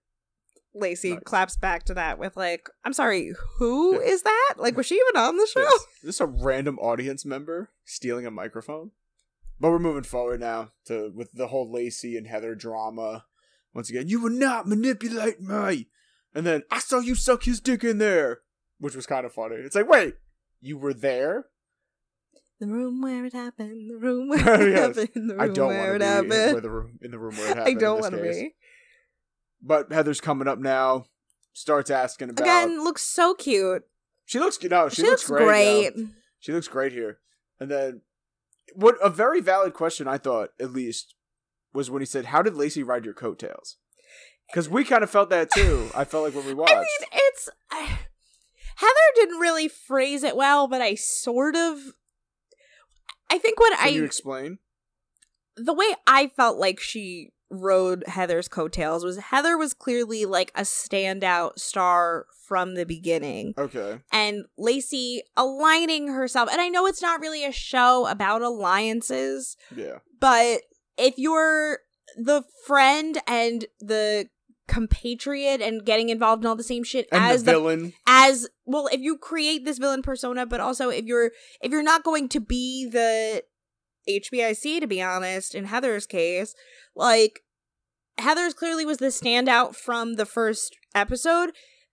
Lacey 0.75 1.13
Nice. 1.13 1.23
claps 1.25 1.57
back 1.57 1.83
to 1.85 1.93
that 1.95 2.19
with 2.19 2.37
like, 2.37 2.69
"I'm 2.83 2.93
sorry, 2.93 3.33
who 3.57 3.93
Yeah. 3.95 4.07
is 4.07 4.21
that? 4.23 4.53
Like, 4.57 4.77
was 4.77 4.85
she 4.85 4.95
even 4.95 5.21
on 5.21 5.37
the 5.37 5.47
show?" 5.47 5.61
Yes. 5.61 5.85
This 6.03 6.15
is 6.15 6.21
a 6.21 6.25
random 6.27 6.77
audience 6.79 7.25
member 7.25 7.71
stealing 7.85 8.25
a 8.25 8.31
microphone. 8.31 8.91
But 9.59 9.71
we're 9.71 9.79
moving 9.79 10.03
forward 10.03 10.39
now 10.39 10.71
to 10.85 11.11
with 11.13 11.31
the 11.33 11.47
whole 11.47 11.69
Lacey 11.71 12.15
and 12.15 12.27
Heather 12.27 12.55
drama. 12.55 13.25
Once 13.73 13.89
again, 13.89 14.07
you 14.07 14.19
will 14.21 14.29
not 14.31 14.67
manipulate 14.67 15.41
me. 15.41 15.87
And 16.33 16.45
then 16.45 16.63
I 16.71 16.79
saw 16.79 16.99
you 16.99 17.15
suck 17.15 17.43
his 17.43 17.59
dick 17.59 17.83
in 17.83 17.97
there, 17.97 18.41
which 18.79 18.95
was 18.95 19.05
kind 19.05 19.25
of 19.25 19.33
funny. 19.33 19.55
It's 19.55 19.75
like, 19.75 19.89
wait, 19.89 20.15
you 20.61 20.77
were 20.77 20.93
there? 20.93 21.47
The 22.59 22.67
room 22.67 23.01
where 23.01 23.25
it 23.25 23.33
happened. 23.33 23.89
The 23.89 23.97
room 23.97 24.29
where 24.29 24.61
it 24.67 24.71
Yes. 24.73 24.95
happened. 24.97 25.29
The 25.29 25.35
room 25.35 25.41
I 25.41 25.47
don't 25.47 25.67
where 25.69 25.89
want 25.91 25.93
to 25.93 25.99
be 25.99 26.05
in, 26.05 26.31
happened. 26.31 26.53
where 26.53 26.61
the 26.61 26.69
room, 26.69 26.99
in 27.01 27.11
the 27.11 27.19
room 27.19 27.35
where 27.37 27.45
it 27.51 27.57
happened. 27.57 27.77
I 27.77 27.79
don't 27.79 27.99
want 28.01 28.15
to 28.15 28.21
be. 28.21 28.55
But 29.61 29.91
Heather's 29.91 30.21
coming 30.21 30.47
up 30.47 30.59
now. 30.59 31.05
Starts 31.53 31.89
asking 31.89 32.29
about. 32.29 32.43
Again, 32.43 32.83
looks 32.83 33.01
so 33.01 33.33
cute. 33.33 33.83
she 34.25 34.39
looks 34.39 34.61
no, 34.63 34.87
she, 34.89 34.97
She, 34.97 35.01
looks, 35.03 35.29
looks, 35.29 35.43
great. 35.43 35.93
great. 35.93 36.07
She 36.39 36.53
looks 36.53 36.67
great 36.67 36.93
here. 36.93 37.19
And 37.59 37.69
then, 37.69 38.01
what 38.73 38.95
a 39.03 39.09
very 39.09 39.41
valid 39.41 39.73
question 39.73 40.07
I 40.07 40.17
thought 40.17 40.51
at 40.59 40.71
least 40.71 41.15
was 41.73 41.91
when 41.91 42.01
he 42.01 42.05
said, 42.05 42.25
"How 42.25 42.41
did 42.41 42.55
Lacey 42.55 42.83
ride 42.83 43.03
your 43.03 43.13
coattails?" 43.13 43.75
Because 44.47 44.69
we 44.69 44.83
kind 44.83 45.03
of 45.03 45.09
felt 45.09 45.29
that 45.31 45.51
too. 45.51 45.89
I 45.95 46.05
felt 46.05 46.23
like 46.23 46.35
when 46.35 46.45
we 46.45 46.53
watched. 46.53 46.73
I 46.73 46.77
mean, 46.77 47.09
it's 47.11 47.49
uh, 47.71 47.97
Heather 48.75 48.93
didn't 49.15 49.39
really 49.39 49.67
phrase 49.67 50.23
it 50.23 50.37
well, 50.37 50.67
but 50.67 50.81
I 50.81 50.95
sort 50.95 51.55
of. 51.55 51.77
I 53.29 53.37
think 53.37 53.59
what 53.59 53.77
Can 53.77 53.87
I 53.87 53.91
you 53.91 54.05
explain? 54.05 54.59
the 55.57 55.73
way 55.73 55.93
I 56.07 56.27
felt 56.27 56.57
like 56.57 56.79
she 56.79 57.31
rode 57.51 58.03
Heather's 58.07 58.47
coattails 58.47 59.03
was 59.03 59.17
Heather 59.17 59.57
was 59.57 59.73
clearly 59.73 60.25
like 60.25 60.51
a 60.55 60.61
standout 60.61 61.57
star 61.59 62.25
from 62.47 62.75
the 62.75 62.85
beginning. 62.85 63.53
Okay. 63.57 63.99
and 64.11 64.45
Lacey 64.57 65.21
aligning 65.37 66.07
herself. 66.09 66.49
And 66.51 66.59
I 66.61 66.69
know 66.69 66.85
it's 66.85 67.01
not 67.01 67.19
really 67.21 67.45
a 67.45 67.51
show 67.51 68.07
about 68.07 68.41
alliances, 68.41 69.55
Yeah. 69.75 69.99
but 70.19 70.61
if 70.97 71.15
you're 71.17 71.79
the 72.17 72.43
friend 72.65 73.19
and 73.27 73.65
the 73.79 74.29
compatriot 74.67 75.61
and 75.61 75.83
getting 75.85 76.09
involved 76.09 76.43
in 76.43 76.47
all 76.47 76.55
the 76.55 76.63
same 76.63 76.83
shit 76.83 77.07
And 77.11 77.23
as 77.23 77.43
the 77.43 77.53
the 77.53 77.59
villain. 77.59 77.93
as 78.05 78.47
well 78.65 78.87
if 78.91 78.99
you 79.01 79.17
create 79.17 79.65
this 79.65 79.79
villain 79.79 80.03
persona 80.03 80.45
but 80.45 80.59
also 80.59 80.89
if 80.89 81.05
you're 81.05 81.31
if 81.61 81.71
you're 81.71 81.81
not 81.81 82.03
going 82.03 82.29
to 82.29 82.39
be 82.39 82.87
the 82.87 83.43
HBIC 84.09 84.79
to 84.81 84.87
be 84.87 85.01
honest 85.01 85.53
in 85.55 85.65
Heather's 85.65 86.05
case 86.05 86.55
like 86.95 87.41
Heather's 88.17 88.53
clearly 88.53 88.85
was 88.85 88.97
the 88.97 89.07
standout 89.07 89.75
from 89.75 90.15
the 90.15 90.25
first 90.25 90.75
episode 90.95 91.51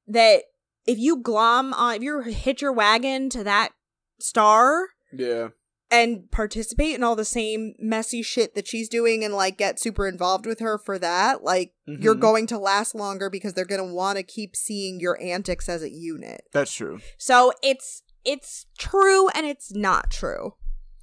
that 0.09 0.43
if 0.86 0.98
you 0.98 1.20
glom 1.22 1.72
on 1.74 1.97
if 1.97 2.02
you 2.02 2.20
hitch 2.22 2.62
your 2.62 2.72
wagon 2.72 3.28
to 3.30 3.44
that 3.44 3.70
star 4.18 4.86
yeah. 5.12 5.48
and 5.90 6.30
participate 6.30 6.94
in 6.94 7.02
all 7.05 7.14
the 7.16 7.24
same 7.24 7.74
messy 7.78 8.22
shit 8.22 8.55
that 8.55 8.66
she's 8.66 8.88
doing 8.88 9.24
and 9.24 9.34
like 9.34 9.59
get 9.59 9.78
super 9.78 10.09
involved 10.09 10.47
with 10.47 10.59
her 10.60 10.78
for 10.78 10.98
that, 10.98 11.44
like 11.44 11.74
you're 11.86 12.14
Mhm. 12.16 12.20
going 12.20 12.47
to 12.48 12.59
last 12.59 12.94
longer 12.94 13.28
because 13.30 13.52
they're 13.55 13.64
going 13.64 13.86
to 13.86 13.94
want 13.94 14.16
to 14.16 14.22
keep 14.24 14.56
seeing 14.56 14.98
your 15.01 15.20
antics 15.22 15.68
as 15.68 15.82
a 15.82 15.90
unit. 15.90 16.43
That's 16.52 16.72
true. 16.72 16.98
so 17.18 17.52
it's 17.62 18.02
it's 18.24 18.66
true 18.78 19.28
and 19.28 19.47
it's 19.47 19.72
not 19.72 20.10
true 20.10 20.55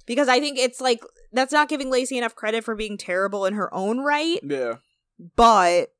because 0.06 0.28
I 0.28 0.40
think 0.40 0.58
it's 0.58 0.80
like 0.80 1.00
that's 1.32 1.52
not 1.52 1.68
giving 1.68 1.90
Lacey 1.90 2.18
enough 2.18 2.34
credit 2.34 2.64
for 2.64 2.74
being 2.74 2.96
terrible 2.96 3.46
in 3.46 3.54
her 3.54 3.72
own 3.72 4.00
right 4.00 4.40
Yeah. 4.42 4.76
But 5.36 5.90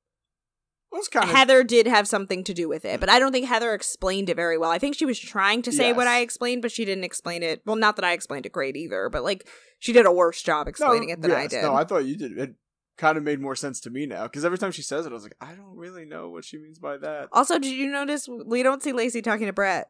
Well, 0.90 1.02
kind 1.10 1.28
of 1.28 1.34
Heather 1.34 1.62
did 1.62 1.86
have 1.86 2.08
something 2.08 2.44
to 2.44 2.54
do 2.54 2.68
with 2.68 2.84
it, 2.84 3.00
but 3.00 3.08
I 3.08 3.18
don't 3.18 3.32
think 3.32 3.46
Heather 3.46 3.74
explained 3.74 4.28
it 4.28 4.36
very 4.36 4.58
well. 4.58 4.70
I 4.70 4.78
think 4.78 4.96
she 4.96 5.06
was 5.06 5.18
trying 5.18 5.62
to 5.62 5.72
say 5.72 5.92
what 5.92 6.06
I 6.06 6.20
explained, 6.20 6.62
but 6.62 6.72
she 6.72 6.84
didn't 6.84 7.04
explain 7.04 7.42
it. 7.42 7.62
Well, 7.64 7.76
not 7.76 7.96
that 7.96 8.04
I 8.04 8.12
explained 8.12 8.46
it 8.46 8.52
great 8.52 8.76
either, 8.76 9.08
but 9.08 9.22
like 9.22 9.46
she 9.78 9.92
did 9.92 10.06
a 10.06 10.12
worse 10.12 10.42
job 10.42 10.68
explaining 10.68 11.10
it 11.10 11.20
than 11.20 11.32
I 11.32 11.46
did. 11.46 11.62
No, 11.62 11.74
I 11.74 11.84
thought 11.84 12.04
you 12.04 12.16
did. 12.16 12.38
It, 12.38 12.54
kind 12.96 13.18
of 13.18 13.24
made 13.24 13.40
more 13.40 13.56
sense 13.56 13.80
to 13.80 13.90
me 13.90 14.06
now 14.06 14.24
because 14.24 14.44
every 14.44 14.58
time 14.58 14.72
she 14.72 14.82
says 14.82 15.06
it, 15.06 15.10
I 15.10 15.14
was 15.14 15.22
like, 15.24 15.36
I 15.40 15.52
don't 15.54 15.76
really 15.76 16.04
know 16.04 16.30
what 16.30 16.44
she 16.44 16.58
means 16.58 16.78
by 16.78 16.96
that. 16.98 17.28
Also, 17.32 17.58
did 17.58 17.72
you 17.72 17.90
notice 17.90 18.28
we 18.28 18.62
don't 18.62 18.82
see 18.82 18.92
Lacey 18.92 19.22
talking 19.22 19.46
to 19.46 19.52
Brett? 19.52 19.88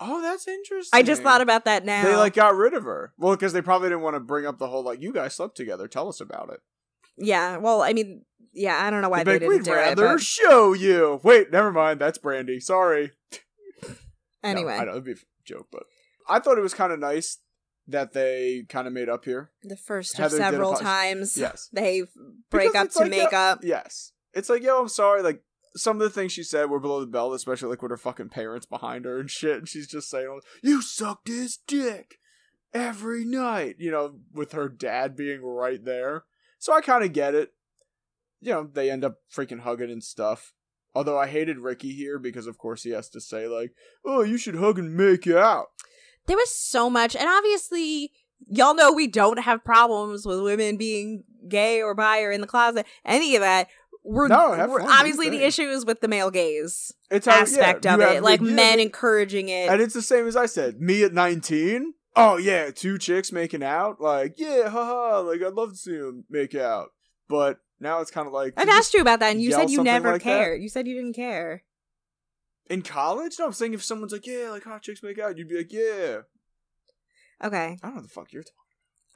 Oh, 0.00 0.22
that's 0.22 0.48
interesting. 0.48 0.98
I 0.98 1.02
just 1.02 1.22
thought 1.22 1.40
about 1.42 1.66
that 1.66 1.84
now. 1.84 2.04
They 2.04 2.16
like 2.16 2.34
got 2.34 2.56
rid 2.56 2.72
of 2.74 2.84
her. 2.84 3.12
Well, 3.18 3.34
because 3.36 3.52
they 3.52 3.60
probably 3.62 3.90
didn't 3.90 4.00
want 4.02 4.16
to 4.16 4.20
bring 4.20 4.46
up 4.46 4.58
the 4.58 4.66
whole 4.68 4.82
like 4.82 5.00
you 5.00 5.12
guys 5.12 5.34
slept 5.34 5.56
together. 5.56 5.86
Tell 5.88 6.08
us 6.08 6.20
about 6.20 6.50
it. 6.52 6.60
yeah. 7.18 7.58
Well, 7.58 7.82
I 7.82 7.92
mean, 7.92 8.24
yeah. 8.54 8.82
I 8.84 8.90
don't 8.90 9.02
know 9.02 9.08
why 9.10 9.24
They'd 9.24 9.24
they 9.24 9.32
like, 9.32 9.40
didn't 9.40 9.52
We'd 9.58 9.64
do 9.64 9.72
it. 9.72 9.76
rather 9.76 10.08
But 10.14 10.22
show 10.22 10.72
you. 10.72 11.20
Wait, 11.22 11.52
never 11.52 11.70
mind. 11.70 12.00
That's 12.00 12.18
Brandi. 12.18 12.62
Sorry. 12.62 13.12
No, 14.42 14.48
anyway, 14.48 14.72
I 14.74 14.84
know 14.84 14.92
it'd 14.92 15.04
be 15.04 15.12
a 15.12 15.16
joke, 15.44 15.66
but 15.70 15.82
I 16.26 16.38
thought 16.38 16.56
it 16.56 16.62
was 16.62 16.72
kind 16.72 16.92
of 16.92 16.98
nice 16.98 17.40
that 17.86 18.14
they 18.14 18.64
kind 18.70 18.86
of 18.86 18.92
made 18.94 19.10
up 19.10 19.26
here. 19.26 19.50
the 19.62 19.76
first 19.76 20.16
Heather 20.16 20.36
of 20.36 20.42
several 20.42 20.70
apologize. 20.72 20.86
times 20.94 21.36
Yes. 21.36 21.68
they 21.74 22.04
break 22.50 22.72
Because 22.72 22.86
up 22.86 22.92
to 22.92 22.98
like, 23.00 23.10
make 23.10 23.32
yeah, 23.32 23.38
up. 23.50 23.58
Yes. 23.62 24.12
It's 24.32 24.48
like, 24.48 24.62
yo, 24.62 24.80
I'm 24.80 24.88
sorry. 24.88 25.22
Like, 25.22 25.42
some 25.76 25.96
of 25.96 26.02
the 26.02 26.10
things 26.10 26.32
she 26.32 26.42
said 26.42 26.70
were 26.70 26.80
below 26.80 27.00
the 27.00 27.06
belt, 27.06 27.34
especially 27.34 27.68
like 27.68 27.82
with 27.82 27.90
her 27.90 27.96
fucking 27.96 28.28
parents 28.28 28.66
behind 28.66 29.04
her 29.04 29.18
and 29.18 29.30
shit. 29.30 29.58
And 29.58 29.68
she's 29.68 29.86
just 29.86 30.10
saying, 30.10 30.40
you 30.62 30.82
sucked 30.82 31.28
his 31.28 31.58
dick 31.66 32.18
every 32.72 33.24
night, 33.24 33.76
you 33.78 33.90
know, 33.90 34.18
with 34.32 34.52
her 34.52 34.68
dad 34.68 35.16
being 35.16 35.42
right 35.42 35.84
there. 35.84 36.24
So 36.58 36.72
I 36.72 36.80
kind 36.80 37.04
of 37.04 37.12
get 37.12 37.34
it. 37.34 37.50
You 38.40 38.52
know, 38.52 38.68
they 38.72 38.90
end 38.90 39.04
up 39.04 39.16
freaking 39.34 39.60
hugging 39.60 39.90
and 39.90 40.02
stuff. 40.02 40.52
Although 40.94 41.18
I 41.18 41.28
hated 41.28 41.58
Ricky 41.58 41.92
here 41.92 42.18
because, 42.18 42.46
of 42.46 42.58
course, 42.58 42.82
he 42.82 42.90
has 42.90 43.08
to 43.10 43.20
say, 43.20 43.46
like, 43.46 43.72
oh, 44.04 44.22
you 44.22 44.36
should 44.36 44.56
hug 44.56 44.78
and 44.78 44.96
make 44.96 45.26
out. 45.28 45.66
There 46.26 46.36
was 46.36 46.54
so 46.54 46.90
much, 46.90 47.14
and 47.14 47.28
obviously, 47.28 48.12
y'all 48.48 48.74
know 48.74 48.92
we 48.92 49.06
don't 49.06 49.38
have 49.38 49.64
problems 49.64 50.26
with 50.26 50.42
women 50.42 50.76
being 50.76 51.24
gay 51.48 51.80
or 51.80 51.94
bi 51.94 52.22
or 52.22 52.30
in 52.30 52.40
the 52.40 52.46
closet, 52.46 52.86
any 53.04 53.36
of 53.36 53.40
that. 53.40 53.68
We're, 54.02 54.28
No, 54.28 54.50
we're 54.68 54.82
obviously 54.82 55.28
the 55.28 55.44
issue 55.44 55.68
is 55.68 55.84
with 55.84 56.00
the 56.00 56.08
male 56.08 56.30
gaze 56.30 56.92
It's 57.10 57.26
how, 57.26 57.42
aspect 57.42 57.84
yeah, 57.84 57.94
of 57.94 58.00
it, 58.00 58.22
like 58.22 58.40
men 58.40 58.80
encouraging 58.80 59.48
it. 59.48 59.68
And 59.68 59.80
it's 59.80 59.94
the 59.94 60.02
same 60.02 60.26
as 60.26 60.36
I 60.36 60.46
said. 60.46 60.80
Me 60.80 61.02
at 61.04 61.12
19? 61.12 61.94
Oh, 62.16 62.38
yeah, 62.38 62.70
two 62.70 62.98
chicks 62.98 63.30
making 63.30 63.62
out? 63.62 64.00
Like, 64.00 64.34
yeah, 64.38 64.68
haha, 64.68 65.20
like, 65.20 65.42
I'd 65.42 65.52
love 65.52 65.70
to 65.70 65.76
see 65.76 65.96
them 65.96 66.24
make 66.28 66.54
out. 66.54 66.88
But 67.28 67.58
now 67.78 68.00
it's 68.00 68.10
kind 68.10 68.26
of 68.26 68.32
like. 68.32 68.54
I've 68.56 68.68
asked 68.68 68.94
you 68.94 69.00
about 69.00 69.20
that, 69.20 69.30
and 69.30 69.40
you 69.40 69.52
said 69.52 69.70
you 69.70 69.84
never 69.84 70.12
like 70.12 70.22
that? 70.22 70.28
cared. 70.28 70.62
You 70.62 70.68
said 70.68 70.88
you 70.88 70.96
didn't 70.96 71.14
care. 71.14 71.62
In 72.68 72.82
college? 72.82 73.36
No, 73.38 73.46
I'm 73.46 73.52
saying 73.52 73.74
if 73.74 73.84
someone's 73.84 74.12
like, 74.12 74.26
yeah, 74.26 74.50
like, 74.50 74.64
hot 74.64 74.82
chicks 74.82 75.02
make 75.02 75.18
out, 75.18 75.38
you'd 75.38 75.48
be 75.48 75.58
like, 75.58 75.72
yeah. 75.72 76.22
Okay, 77.42 77.56
I 77.56 77.76
don't 77.82 77.90
know 77.90 77.94
what 77.96 78.02
the 78.02 78.08
fuck 78.08 78.32
you're 78.32 78.42
talking 78.42 78.59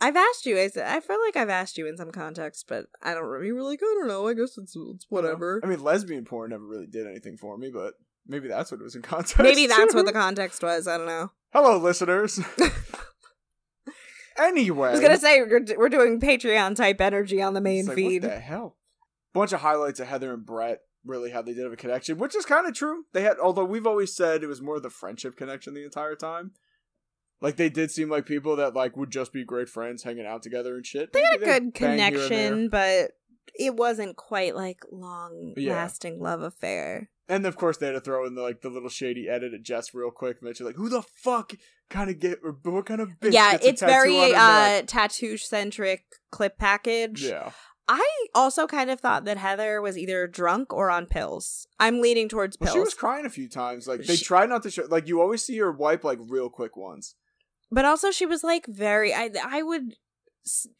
I've 0.04 0.16
asked 0.16 0.44
you. 0.44 0.58
I, 0.58 0.68
said- 0.68 0.86
I 0.86 1.00
feel 1.00 1.18
like 1.24 1.34
I've 1.34 1.48
asked 1.48 1.78
you 1.78 1.86
in 1.86 1.96
some 1.96 2.10
context, 2.10 2.66
but 2.68 2.86
I 3.02 3.14
don't. 3.14 3.42
You 3.42 3.54
were 3.54 3.62
like, 3.62 3.80
I 3.82 3.94
don't 3.98 4.08
know. 4.08 4.28
I 4.28 4.34
guess 4.34 4.58
it's 4.58 4.76
it's 4.76 5.06
whatever. 5.08 5.62
I 5.64 5.66
mean, 5.66 5.82
lesbian 5.82 6.26
porn 6.26 6.50
never 6.50 6.66
really 6.66 6.86
did 6.86 7.06
anything 7.06 7.38
for 7.38 7.56
me, 7.56 7.70
but 7.72 7.94
maybe 8.26 8.46
that's 8.46 8.70
what 8.70 8.82
it 8.82 8.84
was 8.84 8.94
in 8.94 9.00
context. 9.00 9.38
Maybe 9.38 9.66
that's 9.66 9.94
what 9.94 10.04
the 10.04 10.12
context 10.12 10.62
was. 10.62 10.86
I 10.86 10.98
don't 10.98 11.06
know. 11.06 11.32
Hello, 11.54 11.78
listeners. 11.78 12.38
anyway. 14.38 14.88
I 14.88 14.92
was 14.92 15.00
gonna 15.00 15.16
say 15.16 15.40
we're, 15.40 15.64
we're 15.78 15.88
doing 15.88 16.20
Patreon 16.20 16.76
type 16.76 17.00
energy 17.00 17.40
on 17.40 17.54
the 17.54 17.62
main 17.62 17.86
like, 17.86 17.94
feed. 17.94 18.24
What 18.24 18.32
the 18.32 18.40
hell? 18.40 18.76
Bunch 19.32 19.54
of 19.54 19.62
highlights 19.62 20.00
of 20.00 20.08
Heather 20.08 20.34
and 20.34 20.44
Brett. 20.44 20.80
Really, 21.06 21.30
how 21.30 21.40
they 21.40 21.54
did 21.54 21.64
have 21.64 21.72
a 21.72 21.76
connection, 21.76 22.18
which 22.18 22.36
is 22.36 22.44
kind 22.44 22.66
of 22.66 22.74
true. 22.74 23.04
They 23.14 23.22
had, 23.22 23.38
although 23.38 23.64
we've 23.64 23.86
always 23.86 24.14
said 24.14 24.42
it 24.42 24.48
was 24.48 24.60
more 24.60 24.80
the 24.80 24.90
friendship 24.90 25.36
connection 25.36 25.72
the 25.72 25.84
entire 25.84 26.14
time. 26.14 26.52
Like 27.44 27.56
they 27.56 27.68
did 27.68 27.90
seem 27.90 28.08
like 28.08 28.24
people 28.26 28.56
that 28.56 28.74
like 28.74 28.96
would 28.96 29.10
just 29.10 29.32
be 29.32 29.44
great 29.44 29.68
friends, 29.68 30.02
hanging 30.02 30.26
out 30.26 30.42
together 30.42 30.74
and 30.76 30.84
shit. 30.86 31.12
They 31.12 31.22
had 31.22 31.34
a 31.36 31.38
good 31.38 31.72
bang 31.74 31.82
here 31.82 31.88
and 31.90 32.00
there. 32.00 32.10
connection, 32.10 32.68
but 32.70 33.10
it 33.54 33.76
wasn't 33.76 34.16
quite 34.16 34.56
like 34.56 34.80
long 34.90 35.52
Yeah. 35.56 35.74
lasting 35.74 36.20
love 36.20 36.40
affair. 36.42 37.10
And 37.28 37.46
of 37.46 37.56
course, 37.56 37.76
they 37.76 37.86
had 37.86 37.92
to 37.92 38.00
throw 38.00 38.26
in 38.26 38.34
the 38.34 38.42
like 38.42 38.62
the 38.62 38.68
little 38.70 38.88
shady 38.88 39.28
edit 39.28 39.52
at 39.54 39.62
Jess 39.62 39.92
real 39.94 40.10
quick. 40.10 40.42
Mention 40.42 40.64
like, 40.66 40.74
who 40.76 40.88
the 40.88 41.02
fuck 41.02 41.52
kind 41.90 42.08
of 42.10 42.18
get 42.18 42.40
or 42.42 42.56
what 42.62 42.86
kind 42.86 43.00
of 43.02 43.10
bitch? 43.20 43.32
yeah, 43.34 43.58
it's 43.62 43.80
very 43.82 44.34
uh 44.34 44.82
tattoo 44.86 45.36
centric 45.36 46.04
clip 46.30 46.58
package. 46.58 47.22
yeah. 47.24 47.50
I 47.86 48.26
also 48.34 48.66
kind 48.66 48.90
of 48.90 48.98
thought 49.00 49.26
that 49.26 49.36
Heather 49.36 49.82
was 49.82 49.98
either 49.98 50.26
drunk 50.26 50.72
or 50.72 50.90
on 50.90 51.04
pills. 51.04 51.66
I'm 51.78 52.00
leaning 52.00 52.30
towards 52.30 52.56
Well, 52.58 52.68
pills. 52.68 52.74
she 52.74 52.80
was 52.80 52.94
crying 52.94 53.26
a 53.26 53.30
few 53.30 53.46
times. 53.50 53.86
Like 53.86 54.04
they 54.04 54.16
She- 54.16 54.24
try 54.24 54.46
not 54.46 54.62
to 54.62 54.70
show. 54.70 54.86
Like 54.88 55.06
you 55.06 55.20
always 55.20 55.44
see 55.44 55.58
her 55.58 55.70
wipe 55.70 56.02
like 56.04 56.18
real 56.22 56.48
quick 56.48 56.76
ones. 56.78 57.14
But 57.74 57.84
also 57.84 58.10
she 58.10 58.26
was 58.26 58.42
like 58.44 58.66
very 58.66 59.12
I 59.12 59.30
I 59.44 59.62
would 59.62 59.94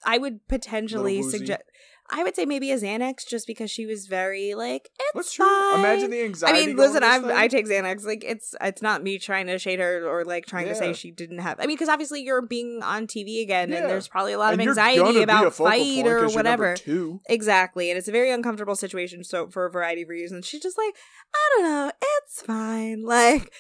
i 0.05 0.19
would 0.19 0.47
potentially 0.47 1.23
suggest 1.23 1.63
I 2.11 2.23
would 2.23 2.37
say 2.37 2.45
maybe 2.45 2.71
a 2.71 2.77
Xanax 2.77 3.27
just 3.27 3.47
because 3.47 3.71
she 3.71 3.87
was 3.87 4.05
very 4.09 4.53
like 4.55 4.91
it's 5.01 5.15
What's 5.15 5.33
true? 5.33 5.47
fine. 5.47 5.79
Imagine 5.79 6.11
the 6.11 6.23
anxiety. 6.23 6.63
I 6.63 6.67
mean, 6.67 6.77
listen, 6.77 7.03
I 7.03 7.17
I 7.45 7.49
take 7.49 7.67
Xanax. 7.67 8.05
Like 8.05 8.23
it's 8.23 8.55
it's 8.61 8.83
not 8.83 9.03
me 9.03 9.19
trying 9.19 9.47
to 9.47 9.59
shade 9.59 9.79
her 9.81 10.07
or 10.07 10.23
like 10.23 10.45
trying 10.45 10.67
to 10.69 10.75
say 10.75 10.93
she 10.93 11.11
didn't 11.11 11.39
have. 11.39 11.59
I 11.61 11.63
mean, 11.67 11.77
because 11.77 11.89
obviously 11.89 12.21
you're 12.21 12.43
being 12.43 12.83
on 12.83 13.07
TV 13.07 13.41
again, 13.43 13.71
Yeah. 13.71 13.79
and 13.79 13.89
there's 13.91 14.07
probably 14.07 14.35
a 14.35 14.39
lot 14.39 14.53
And 14.53 14.61
of 14.61 14.69
anxiety 14.69 15.23
about 15.23 15.55
fight 15.55 16.07
or 16.07 16.21
'cause 16.21 16.35
you're 16.35 16.43
number 16.43 16.77
whatever. 16.87 17.21
Exactly, 17.31 17.89
and 17.91 17.97
it's 17.97 18.07
a 18.07 18.13
very 18.13 18.31
uncomfortable 18.31 18.77
situation. 18.77 19.25
So 19.25 19.49
for 19.49 19.65
a 19.65 19.71
variety 19.71 20.03
of 20.03 20.11
reasons, 20.11 20.45
she's 20.47 20.61
just 20.61 20.77
like, 20.77 20.95
I 21.35 21.51
don't 21.55 21.65
know, 21.71 21.93
it's 22.19 22.43
fine. 22.43 23.03
Like 23.03 23.51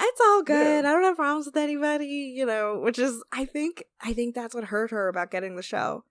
it's 0.00 0.20
all 0.20 0.42
good. 0.42 0.84
Yeah. 0.84 0.90
I 0.90 0.92
don't 0.92 1.04
have 1.04 1.16
problems 1.16 1.46
with 1.46 1.56
anybody. 1.56 2.06
You 2.36 2.46
know, 2.46 2.80
which 2.80 2.98
is 2.98 3.22
I 3.32 3.44
think 3.44 3.84
I 4.00 4.12
think 4.12 4.34
that's 4.34 4.54
what 4.54 4.64
hurt 4.64 4.90
her 4.90 5.08
about 5.08 5.30
getting 5.30 5.56
the 5.56 5.62
show 5.62 6.04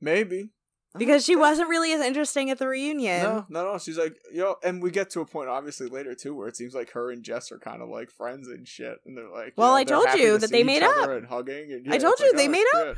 Maybe. 0.00 0.50
because 0.98 1.24
she 1.24 1.36
wasn't 1.36 1.68
really 1.68 1.92
as 1.92 2.00
interesting 2.00 2.50
at 2.50 2.58
the 2.58 2.68
reunion. 2.68 3.22
No, 3.22 3.46
no, 3.48 3.72
no. 3.72 3.78
She's 3.78 3.98
like, 3.98 4.16
yo, 4.32 4.56
and 4.62 4.82
we 4.82 4.90
get 4.90 5.10
to 5.10 5.20
a 5.20 5.26
point, 5.26 5.48
obviously, 5.48 5.88
later 5.88 6.14
too, 6.14 6.34
where 6.34 6.48
it 6.48 6.56
seems 6.56 6.74
like 6.74 6.90
her 6.92 7.10
and 7.10 7.22
Jess 7.22 7.50
are 7.52 7.58
kind 7.58 7.82
of 7.82 7.88
like 7.88 8.10
friends 8.10 8.48
and 8.48 8.66
shit, 8.66 8.98
and 9.04 9.16
they're 9.16 9.30
like, 9.30 9.54
Well, 9.56 9.70
know, 9.70 9.76
I 9.76 9.84
they're 9.84 9.96
told 9.96 10.18
you 10.18 10.32
to 10.32 10.38
that 10.38 10.50
they 10.50 10.64
made 10.64 10.82
up. 10.82 11.08
and 11.08 11.26
hugging. 11.26 11.72
And, 11.72 11.92
I 11.92 11.98
told 11.98 12.18
you 12.20 12.28
like, 12.28 12.36
they 12.36 12.48
oh, 12.48 12.50
made 12.50 12.64
shit. 12.72 12.96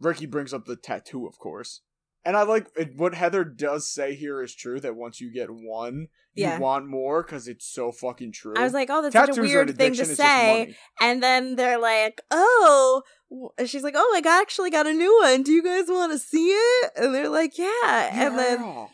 Ricky 0.00 0.26
brings 0.26 0.54
up 0.54 0.64
the 0.64 0.76
tattoo, 0.76 1.26
of 1.26 1.38
course, 1.38 1.82
and 2.24 2.36
I 2.36 2.42
like 2.42 2.66
it, 2.76 2.96
what 2.96 3.14
Heather 3.14 3.44
does 3.44 3.88
say 3.88 4.14
here 4.14 4.42
is 4.42 4.54
true 4.54 4.80
that 4.80 4.96
once 4.96 5.20
you 5.20 5.32
get 5.32 5.48
one, 5.50 6.08
Yeah. 6.34 6.56
you 6.56 6.62
want 6.62 6.86
more 6.86 7.22
because 7.22 7.48
it's 7.48 7.66
so 7.66 7.92
fucking 7.92 8.32
true. 8.32 8.54
I 8.56 8.62
was 8.62 8.74
like, 8.74 8.88
oh, 8.90 9.02
that's 9.02 9.12
Tattoos 9.12 9.36
such 9.36 9.44
a 9.44 9.48
weird 9.48 9.76
thing 9.76 9.94
to 9.94 10.04
say. 10.04 10.76
And 11.00 11.22
then 11.22 11.56
they're 11.56 11.78
like, 11.80 12.20
oh, 12.30 13.02
she's 13.64 13.82
like, 13.82 13.94
oh, 13.96 14.12
I 14.16 14.20
got, 14.20 14.40
actually 14.42 14.70
got 14.70 14.86
a 14.86 14.92
new 14.92 15.20
one. 15.22 15.42
Do 15.42 15.52
you 15.52 15.62
guys 15.62 15.84
want 15.88 16.12
to 16.12 16.18
see 16.18 16.48
it? 16.50 16.92
And 16.96 17.14
they're 17.14 17.28
like, 17.28 17.56
yeah. 17.58 18.10
And 18.12 18.38
then 18.38 18.88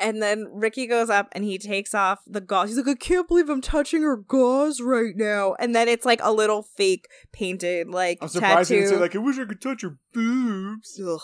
and 0.00 0.20
then 0.20 0.48
Ricky 0.52 0.86
goes 0.88 1.08
up 1.08 1.28
and 1.32 1.44
he 1.44 1.58
takes 1.58 1.94
off 1.94 2.18
the 2.26 2.40
gauze. 2.40 2.68
He's 2.70 2.76
like, 2.76 2.88
I 2.88 2.94
can't 2.94 3.28
believe 3.28 3.48
I'm 3.48 3.60
touching 3.60 4.02
her 4.02 4.16
gauze 4.16 4.80
right 4.80 5.14
now. 5.16 5.54
And 5.60 5.74
then 5.76 5.86
it's 5.88 6.04
like 6.04 6.20
a 6.22 6.32
little 6.32 6.62
fake 6.62 7.06
painted 7.32 7.88
like 7.88 8.18
I'm 8.20 8.28
surprised 8.28 8.70
tattoo. 8.70 8.88
say 8.88 8.96
like, 8.96 9.14
I 9.14 9.18
wish 9.20 9.38
I 9.38 9.44
could 9.44 9.62
touch 9.62 9.82
your 9.82 9.98
boobs. 10.12 11.00
Ugh. 11.00 11.20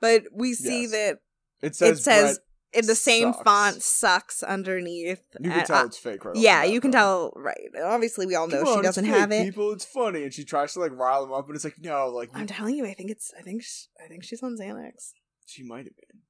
But 0.00 0.24
we 0.32 0.54
see 0.54 0.82
Yes. 0.82 0.90
that 0.92 1.18
It 1.62 1.74
says, 1.76 1.98
it 1.98 2.02
says 2.02 2.40
in 2.72 2.86
the 2.86 2.94
same 2.94 3.32
sucks. 3.32 3.42
font 3.44 3.82
sucks 3.82 4.42
underneath. 4.42 5.22
You 5.40 5.50
can 5.50 5.52
And, 5.60 5.66
tell 5.66 5.76
uh, 5.78 5.86
it's 5.86 5.96
fake, 5.98 6.24
right? 6.24 6.36
yeah, 6.36 6.64
you 6.64 6.80
can 6.80 6.92
tell 6.92 7.32
right. 7.34 7.58
Obviously, 7.82 8.26
we 8.26 8.34
all 8.34 8.46
know 8.46 8.58
Come 8.62 8.66
she 8.66 8.78
on, 8.78 8.82
doesn't 8.84 9.04
have 9.06 9.32
it. 9.32 9.44
People, 9.46 9.72
it's 9.72 9.84
funny, 9.84 10.22
and 10.24 10.32
she 10.32 10.44
tries 10.44 10.74
to 10.74 10.80
like 10.80 10.92
rile 10.92 11.24
him 11.24 11.32
up, 11.32 11.46
and 11.46 11.54
it's 11.56 11.64
like, 11.64 11.76
no, 11.80 12.08
like 12.08 12.30
I'm 12.34 12.46
telling 12.46 12.74
you, 12.76 12.84
I 12.86 12.94
think 12.94 13.10
it's. 13.10 13.32
I 13.38 13.42
think. 13.42 13.62
Sh- 13.62 13.86
I 14.04 14.08
think 14.08 14.22
she's 14.24 14.42
on 14.42 14.56
Xanax. 14.56 15.12
she 15.46 15.62
might 15.64 15.86
have 15.86 15.96
been. 15.96 16.20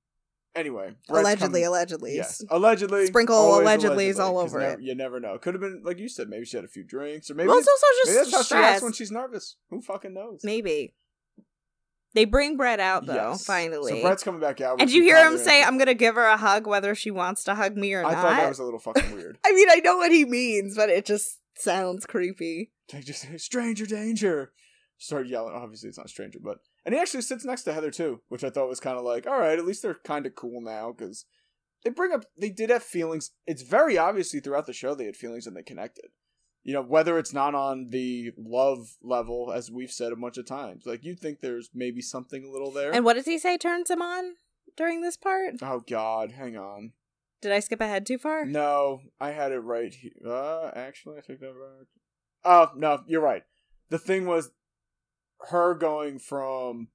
Anyway, 0.55 0.87
Brett's 1.09 1.21
allegedly, 1.21 1.47
coming- 1.61 1.67
allegedly. 1.67 2.17
Yes, 2.17 2.43
allegedly. 2.51 3.07
Sprinkle 3.07 3.37
always 3.37 3.67
allegedlys 3.69 4.19
all 4.19 4.39
over 4.39 4.61
it. 4.61 4.81
You 4.81 4.95
never 4.95 5.21
know. 5.21 5.39
Could 5.39 5.55
have 5.55 5.61
been 5.61 5.83
like 5.85 5.99
you 5.99 6.09
said. 6.09 6.29
Maybe 6.29 6.47
she 6.47 6.57
had 6.57 6.65
a 6.65 6.69
few 6.69 6.83
drinks, 6.85 7.31
or 7.31 7.35
maybe, 7.35 7.49
well, 7.49 7.59
it's 7.59 7.69
also 7.69 7.87
maybe 8.07 8.17
just 8.19 8.31
that's 8.31 8.33
how 8.37 8.43
she 8.43 8.47
stress. 8.47 8.75
acts 8.77 8.83
when 8.83 8.93
she's 8.93 9.11
nervous. 9.13 9.57
Who 9.71 9.83
fucking 9.83 10.15
knows? 10.15 10.41
Maybe. 10.43 10.95
They 12.15 12.25
bring 12.25 12.57
Brett 12.57 12.81
out 12.81 13.07
though. 13.07 13.15
Yes. 13.15 13.45
Finally. 13.45 14.01
So 14.01 14.03
Brett's 14.03 14.23
coming 14.23 14.41
back 14.41 14.61
out. 14.61 14.81
and 14.81 14.91
you 14.91 15.03
hear 15.03 15.27
him 15.29 15.39
say, 15.39 15.63
"I'm 15.63 15.79
gonna 15.79 15.95
give 15.95 16.15
her 16.15 16.25
a 16.25 16.37
hug, 16.37 16.67
whether 16.67 16.95
she 16.95 17.11
wants 17.11 17.45
to 17.45 17.55
hug 17.55 17.77
me 17.77 17.93
or 17.95 18.05
I 18.05 18.13
not." 18.13 18.19
I 18.19 18.23
thought 18.23 18.37
that 18.41 18.49
was 18.49 18.59
a 18.59 18.65
little 18.65 18.81
fucking 18.81 19.15
weird. 19.15 19.39
I 19.47 19.53
mean, 19.53 19.69
I 19.71 19.77
know 19.77 19.99
what 19.99 20.11
he 20.11 20.25
means, 20.25 20.75
but 20.77 20.89
it 20.89 21.05
just 21.05 21.39
sounds 21.57 22.07
creepy. 22.07 22.73
They 22.91 23.01
just 23.01 23.23
say, 23.23 23.37
stranger 23.37 23.87
danger. 23.87 24.53
Start 24.97 25.29
yelling. 25.29 25.55
Obviously, 25.55 25.89
it's 25.89 25.99
not 25.99 26.09
stranger, 26.09 26.39
but 26.43 26.59
and 26.85 26.95
he 26.95 27.01
actually 27.01 27.23
sits 27.23 27.45
next 27.45 27.63
to 27.65 27.73
Heather 27.73 27.91
too, 27.91 28.21
which 28.29 28.43
I 28.43 28.51
thought 28.51 28.69
was 28.69 28.81
kind 28.81 28.99
of 28.99 29.05
like, 29.05 29.27
all 29.27 29.39
right, 29.39 29.59
at 29.59 29.67
least 29.67 29.83
they're 29.83 29.99
kind 30.05 30.27
of 30.27 30.35
cool 30.35 30.61
now 30.63 30.93
because 30.97 31.27
they 31.85 31.91
bring 31.91 32.13
up 32.13 32.25
they 32.37 32.51
did 32.51 32.71
have 32.71 32.83
feelings. 32.83 33.31
It's 33.47 33.63
very 33.63 33.99
obviously 33.99 34.41
throughout 34.41 34.67
the 34.67 34.73
show 34.73 34.95
they 34.95 35.05
had 35.05 35.17
feelings 35.17 35.47
and 35.47 35.55
they 35.57 35.63
connected. 35.63 36.07
You 36.65 36.75
know, 36.75 36.83
whether 36.83 37.19
it's 37.19 37.33
not 37.33 37.55
on 37.55 37.87
the 37.91 38.33
love 38.37 38.97
level, 39.03 39.53
as 39.53 39.71
we've 39.71 39.91
said 39.91 40.13
a 40.13 40.17
bunch 40.17 40.37
of 40.37 40.47
times, 40.47 40.85
like 40.85 41.05
you 41.05 41.15
think 41.15 41.41
there's 41.41 41.71
maybe 41.75 42.03
something 42.03 42.45
a 42.45 42.51
little 42.51 42.71
there. 42.71 42.93
And 42.93 43.05
what 43.05 43.15
does 43.15 43.27
he 43.27 43.39
say 43.39 43.57
turns 43.57 43.91
him 43.91 44.03
on 44.03 44.35
during 44.77 45.01
this 45.01 45.17
part? 45.17 45.55
oh 45.63 45.83
God, 45.89 46.33
hang 46.33 46.57
on. 46.57 46.93
Did 47.41 47.53
I 47.53 47.61
skip 47.61 47.81
ahead 47.81 48.05
too 48.05 48.19
far? 48.19 48.45
No, 48.45 49.01
I 49.21 49.31
had 49.31 49.53
it 49.53 49.61
right 49.61 49.95
here. 49.95 50.13
Uh, 50.27 50.71
actually, 50.75 51.19
I 51.19 51.21
take 51.21 51.41
that 51.41 51.55
back. 51.55 51.87
Oh, 52.45 52.71
no, 52.77 53.03
you're 53.07 53.21
right. 53.21 53.45
The 53.91 53.99
thing 53.99 54.27
was 54.27 54.51
her 55.51 55.75
going 55.75 56.19
from 56.19 56.89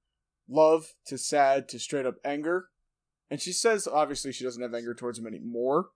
love 0.49 0.93
to 1.07 1.17
sad 1.17 1.69
to 1.69 1.79
straight 1.79 2.05
up 2.05 2.15
anger. 2.25 2.67
And 3.29 3.41
she 3.41 3.53
says 3.53 3.87
obviously 3.87 4.31
she 4.31 4.43
doesn't 4.43 4.61
have 4.61 4.73
anger 4.73 4.93
towards 4.93 5.17
him 5.17 5.27
anymore. 5.27 5.87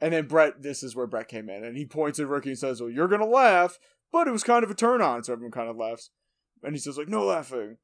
And 0.00 0.12
then 0.14 0.26
Brett, 0.26 0.62
this 0.62 0.82
is 0.82 0.96
where 0.96 1.06
Brett 1.06 1.28
came 1.28 1.48
in, 1.50 1.62
and 1.64 1.76
he 1.76 1.84
points 1.84 2.18
at 2.18 2.26
Ricky 2.28 2.50
and 2.50 2.58
says, 2.58 2.80
"Well, 2.80 2.90
you're 2.90 3.08
gonna 3.08 3.26
laugh, 3.26 3.78
but 4.12 4.26
it 4.26 4.30
was 4.30 4.42
kind 4.42 4.64
of 4.64 4.70
a 4.70 4.74
turn 4.74 5.02
on." 5.02 5.22
So 5.24 5.32
everyone 5.32 5.52
kind 5.52 5.68
of 5.68 5.76
laughs, 5.76 6.10
and 6.62 6.74
he 6.74 6.78
says, 6.80 6.96
"Like 6.96 7.08
no 7.08 7.24
laughing," 7.24 7.76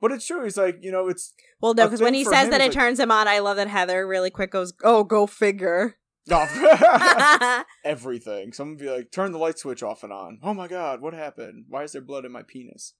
but 0.00 0.12
it's 0.12 0.26
true. 0.26 0.44
He's 0.44 0.56
like, 0.58 0.78
you 0.82 0.92
know, 0.92 1.08
it's 1.08 1.32
Well, 1.60 1.72
no, 1.74 1.84
because 1.86 2.02
when 2.02 2.12
he 2.14 2.24
says 2.24 2.44
him 2.46 2.50
that 2.50 2.60
it 2.60 2.64
like- 2.64 2.72
turns 2.72 3.00
him 3.00 3.10
on, 3.10 3.28
I 3.28 3.38
love 3.38 3.56
that 3.56 3.68
Heather 3.68 4.06
really 4.06 4.30
quick 4.30 4.50
goes, 4.50 4.74
"Oh, 4.82 5.04
go 5.04 5.26
figure." 5.26 5.96
no, 6.26 6.46
everything. 7.84 8.52
Someone 8.52 8.76
be 8.76 8.88
like, 8.90 9.10
"Turn 9.10 9.32
the 9.32 9.38
light 9.38 9.58
switch 9.58 9.82
off 9.82 10.02
and 10.04 10.12
on." 10.12 10.38
Oh 10.42 10.54
my 10.54 10.68
god, 10.68 11.00
what 11.00 11.14
happened? 11.14 11.64
Why 11.68 11.82
is 11.84 11.92
there 11.92 12.02
blood 12.02 12.24
in 12.24 12.32
my 12.32 12.42
penis? 12.42 12.94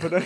But 0.00 0.12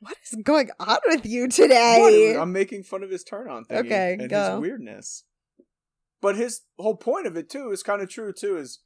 What 0.00 0.16
is 0.30 0.38
going 0.42 0.68
on 0.78 0.98
with 1.06 1.24
you 1.24 1.48
today? 1.48 2.32
What? 2.34 2.42
I'm 2.42 2.52
making 2.52 2.82
fun 2.82 3.02
of 3.02 3.10
his 3.10 3.24
turn 3.24 3.48
on 3.48 3.64
thing 3.64 3.78
Okay, 3.86 4.16
and 4.20 4.28
go. 4.28 4.52
his 4.52 4.60
weirdness. 4.60 5.24
But 6.20 6.36
his 6.36 6.62
whole 6.78 6.96
point 6.96 7.26
of 7.26 7.36
it 7.36 7.50
too 7.50 7.70
is 7.70 7.82
kind 7.82 8.02
of 8.02 8.08
true 8.08 8.32
too. 8.32 8.56
Is 8.56 8.80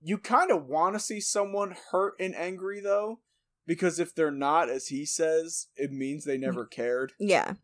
you 0.00 0.18
kind 0.18 0.50
of 0.50 0.66
want 0.66 0.94
to 0.94 1.00
see 1.00 1.20
someone 1.20 1.74
hurt 1.90 2.14
and 2.20 2.34
angry 2.34 2.80
though, 2.80 3.20
because 3.66 3.98
if 3.98 4.14
they're 4.14 4.30
not, 4.30 4.68
as 4.68 4.88
he 4.88 5.06
says, 5.06 5.68
it 5.76 5.90
means 5.90 6.24
they 6.24 6.36
mm. 6.36 6.42
never 6.42 6.66
cared, 6.66 7.12
Yeah. 7.18 7.54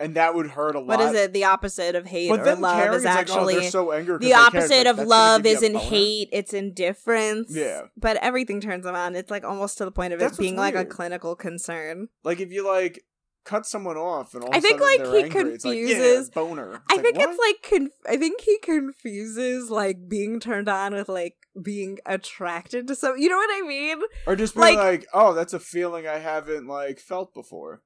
and 0.00 0.14
that 0.16 0.34
would 0.34 0.52
hurt 0.52 0.74
a 0.74 0.80
lot. 0.80 0.98
What 0.98 1.00
is 1.00 1.14
it? 1.14 1.32
The 1.32 1.44
opposite 1.44 1.94
of 1.94 2.06
hate 2.06 2.30
But 2.30 2.40
or 2.40 2.56
love 2.56 2.82
caring 2.82 2.96
is 2.96 3.04
like, 3.04 3.14
oh, 3.14 3.20
actually 3.20 3.54
they're 3.60 3.70
so 3.70 3.92
angry 3.92 4.18
the 4.18 4.26
they 4.26 4.32
cared. 4.32 4.54
It's 4.54 4.56
opposite 4.56 4.86
like, 4.86 4.98
of 4.98 5.06
love 5.06 5.42
give 5.42 5.50
you 5.50 5.52
a 5.52 5.58
isn't 5.58 5.76
hate; 5.76 6.28
it's 6.32 6.52
indifference. 6.54 7.54
Yeah. 7.54 7.82
but 7.96 8.16
everything 8.16 8.60
turns 8.60 8.84
them 8.84 8.94
on. 8.94 9.14
It's 9.14 9.30
like 9.30 9.44
almost 9.44 9.78
to 9.78 9.84
the 9.84 9.92
point 9.92 10.12
of 10.12 10.18
That's 10.18 10.38
it 10.38 10.42
being 10.42 10.56
like 10.56 10.74
a 10.74 10.84
clinical 10.84 11.36
concern. 11.36 12.08
Like 12.24 12.40
if 12.40 12.50
you 12.50 12.66
like 12.66 13.04
cut 13.44 13.66
someone 13.66 13.96
off 13.96 14.34
and 14.34 14.44
all 14.44 14.50
I 14.54 14.60
think, 14.60 14.80
sudden 14.80 14.98
like, 15.12 15.14
he 15.14 15.22
angry, 15.38 15.52
it's 15.54 15.64
like, 15.64 15.76
yeah, 15.76 15.86
confuses- 15.88 16.30
boner. 16.30 16.74
It's 16.74 16.82
I 16.90 17.02
think 17.02 17.16
it's 17.18 17.38
like 17.38 17.62
conf- 17.62 17.92
I 18.08 18.16
think 18.16 18.40
he 18.40 18.58
confuses 18.58 19.70
like 19.70 20.08
being 20.08 20.38
turned 20.40 20.68
on 20.68 20.94
with 20.94 21.08
like 21.08 21.36
being 21.60 21.98
attracted 22.06 22.86
to 22.88 22.94
some. 22.94 23.18
You 23.18 23.28
know 23.28 23.36
what 23.36 23.50
I 23.52 23.66
mean? 23.66 24.00
or 24.26 24.36
just 24.36 24.54
being 24.54 24.76
like- 24.76 24.78
like, 24.78 25.06
oh, 25.12 25.34
that's 25.34 25.52
a 25.52 25.60
feeling 25.60 26.06
I 26.06 26.18
haven't 26.18 26.66
like 26.66 26.98
felt 27.00 27.34
before. 27.34 27.82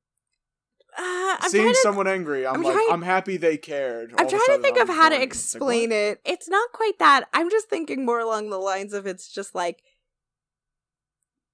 Uh, 0.98 1.36
I'm 1.40 1.50
Seeing 1.50 1.72
to. 1.72 1.78
someone 1.82 2.06
angry, 2.06 2.46
I'm, 2.46 2.54
I'm 2.56 2.62
like, 2.62 2.72
trying- 2.72 2.88
I'm 2.90 3.02
happy 3.02 3.36
they 3.36 3.58
cared. 3.58 4.14
I'm 4.16 4.28
trying 4.28 4.40
to 4.46 4.58
think 4.62 4.76
I'm 4.78 4.88
of 4.88 4.88
how 4.88 5.10
to 5.10 5.16
horny. 5.16 5.24
It's 5.26 5.54
like, 5.54 5.62
explain 5.62 5.92
it. 5.92 6.20
It's 6.24 6.48
not 6.48 6.72
quite 6.72 6.98
that. 7.00 7.24
I'm 7.34 7.50
just 7.50 7.68
thinking 7.68 8.06
more 8.06 8.18
along 8.18 8.48
the 8.48 8.56
lines 8.58 8.94
of 8.94 9.06
it's 9.06 9.30
just 9.30 9.54
like 9.54 9.82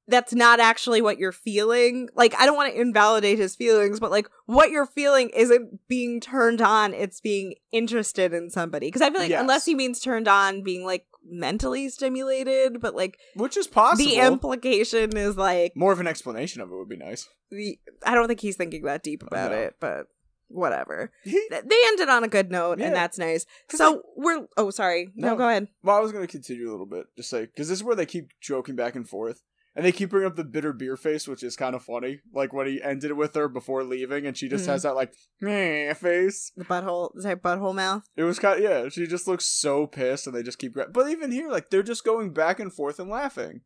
that's 0.08 0.32
not 0.34 0.58
actually 0.60 1.00
what 1.00 1.18
you're 1.18 1.32
feeling. 1.32 2.08
Like 2.14 2.34
I 2.38 2.46
don't 2.46 2.56
want 2.56 2.72
to 2.74 2.80
invalidate 2.80 3.38
his 3.38 3.54
feelings, 3.56 4.00
but 4.00 4.10
like 4.10 4.28
what 4.46 4.70
you're 4.70 4.86
feeling 4.86 5.30
isn't 5.30 5.86
being 5.88 6.20
turned 6.20 6.60
on, 6.60 6.92
it's 6.94 7.20
being 7.20 7.54
interested 7.70 8.32
in 8.32 8.50
somebody. 8.50 8.90
Cuz 8.90 9.00
I 9.02 9.10
feel 9.10 9.20
like 9.20 9.30
Yes. 9.30 9.40
unless 9.40 9.64
he 9.64 9.74
means 9.74 10.00
turned 10.00 10.28
on 10.28 10.62
being 10.62 10.84
like 10.84 11.06
mentally 11.24 11.88
stimulated, 11.88 12.80
but 12.80 12.94
like 12.96 13.16
Which 13.36 13.56
is 13.56 13.68
possible. 13.68 14.10
the 14.10 14.16
implication 14.18 15.16
is 15.16 15.36
like 15.36 15.72
More 15.76 15.92
of 15.92 16.00
an 16.00 16.08
explanation 16.08 16.60
of 16.60 16.70
it 16.72 16.74
would 16.76 16.88
be 16.88 16.96
nice. 16.96 17.28
the 17.50 17.78
I 18.04 18.14
don't 18.14 18.26
think 18.28 18.40
he's 18.40 18.56
thinking 18.56 18.82
that 18.82 19.02
deep 19.04 19.22
about 19.22 19.52
No. 19.52 19.56
it, 19.58 19.76
but 19.80 20.08
whatever. 20.48 21.12
They 21.24 21.80
ended 21.86 22.08
on 22.08 22.24
a 22.24 22.28
good 22.28 22.50
note 22.50 22.78
Yeah. 22.78 22.86
and 22.86 22.94
that's 22.96 23.18
nice. 23.18 23.46
So 23.70 24.02
we're 24.16 24.46
oh 24.56 24.70
sorry. 24.70 25.10
No, 25.14 25.28
No. 25.30 25.36
go 25.36 25.48
ahead. 25.48 25.68
well, 25.82 25.96
I 25.96 26.00
was 26.00 26.12
going 26.12 26.26
to 26.26 26.30
continue 26.30 26.68
a 26.68 26.72
little 26.72 26.86
bit, 26.86 27.06
just 27.16 27.32
like 27.32 27.52
because 27.54 27.68
this 27.68 27.78
is 27.78 27.84
where 27.84 27.96
they 27.96 28.04
keep 28.06 28.30
joking 28.40 28.74
back 28.74 28.94
and 28.96 29.08
forth, 29.08 29.42
and 29.74 29.84
they 29.84 29.92
keep 29.92 30.10
bringing 30.10 30.26
up 30.28 30.36
the 30.36 30.44
bitter 30.44 30.72
beer 30.72 30.96
face, 30.96 31.26
which 31.26 31.42
is 31.42 31.56
kind 31.56 31.74
of 31.74 31.82
funny. 31.82 32.20
Like 32.32 32.52
when 32.52 32.66
he 32.66 32.82
ended 32.82 33.10
it 33.10 33.16
with 33.16 33.34
her 33.34 33.48
before 33.48 33.84
leaving, 33.84 34.26
and 34.26 34.36
she 34.36 34.48
just 34.48 34.64
Mhm. 34.64 34.68
has 34.68 34.82
that 34.82 34.94
like 34.94 35.14
meh 35.40 35.92
face. 35.94 36.52
The 36.56 36.64
butthole, 36.64 37.16
is 37.16 37.24
that 37.24 37.42
butthole 37.42 37.74
mouth? 37.74 38.04
It 38.16 38.24
was 38.24 38.38
kind 38.38 38.58
of 38.58 38.62
yeah. 38.64 38.88
She 38.88 39.06
just 39.06 39.26
looks 39.26 39.44
so 39.46 39.86
pissed, 39.86 40.26
and 40.26 40.34
they 40.36 40.42
just 40.42 40.58
keep. 40.58 40.72
Gra- 40.74 40.88
but 40.90 41.08
even 41.10 41.30
here, 41.32 41.48
like 41.50 41.70
they're 41.70 41.82
just 41.82 42.04
going 42.04 42.32
back 42.32 42.60
and 42.60 42.72
forth 42.72 42.98
and 42.98 43.10
laughing. 43.10 43.62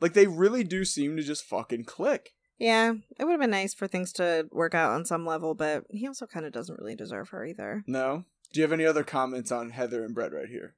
Like 0.00 0.14
they 0.14 0.26
really 0.26 0.64
do 0.64 0.84
seem 0.84 1.16
to 1.16 1.22
just 1.22 1.44
fucking 1.44 1.84
click. 1.84 2.30
Yeah, 2.58 2.92
it 3.18 3.24
would 3.24 3.32
have 3.32 3.40
been 3.40 3.50
nice 3.50 3.72
for 3.72 3.88
things 3.88 4.12
to 4.14 4.46
work 4.52 4.74
out 4.74 4.90
on 4.92 5.04
some 5.06 5.24
level, 5.24 5.54
but 5.54 5.84
he 5.90 6.06
also 6.06 6.26
kind 6.26 6.44
of 6.44 6.52
doesn't 6.52 6.78
really 6.78 6.94
deserve 6.94 7.30
her 7.30 7.44
either. 7.44 7.82
No. 7.86 8.24
Do 8.52 8.60
you 8.60 8.64
have 8.64 8.72
any 8.72 8.84
other 8.84 9.04
comments 9.04 9.50
on 9.52 9.70
Heather 9.70 10.04
and 10.04 10.14
Brett 10.14 10.32
right 10.32 10.48
here? 10.48 10.74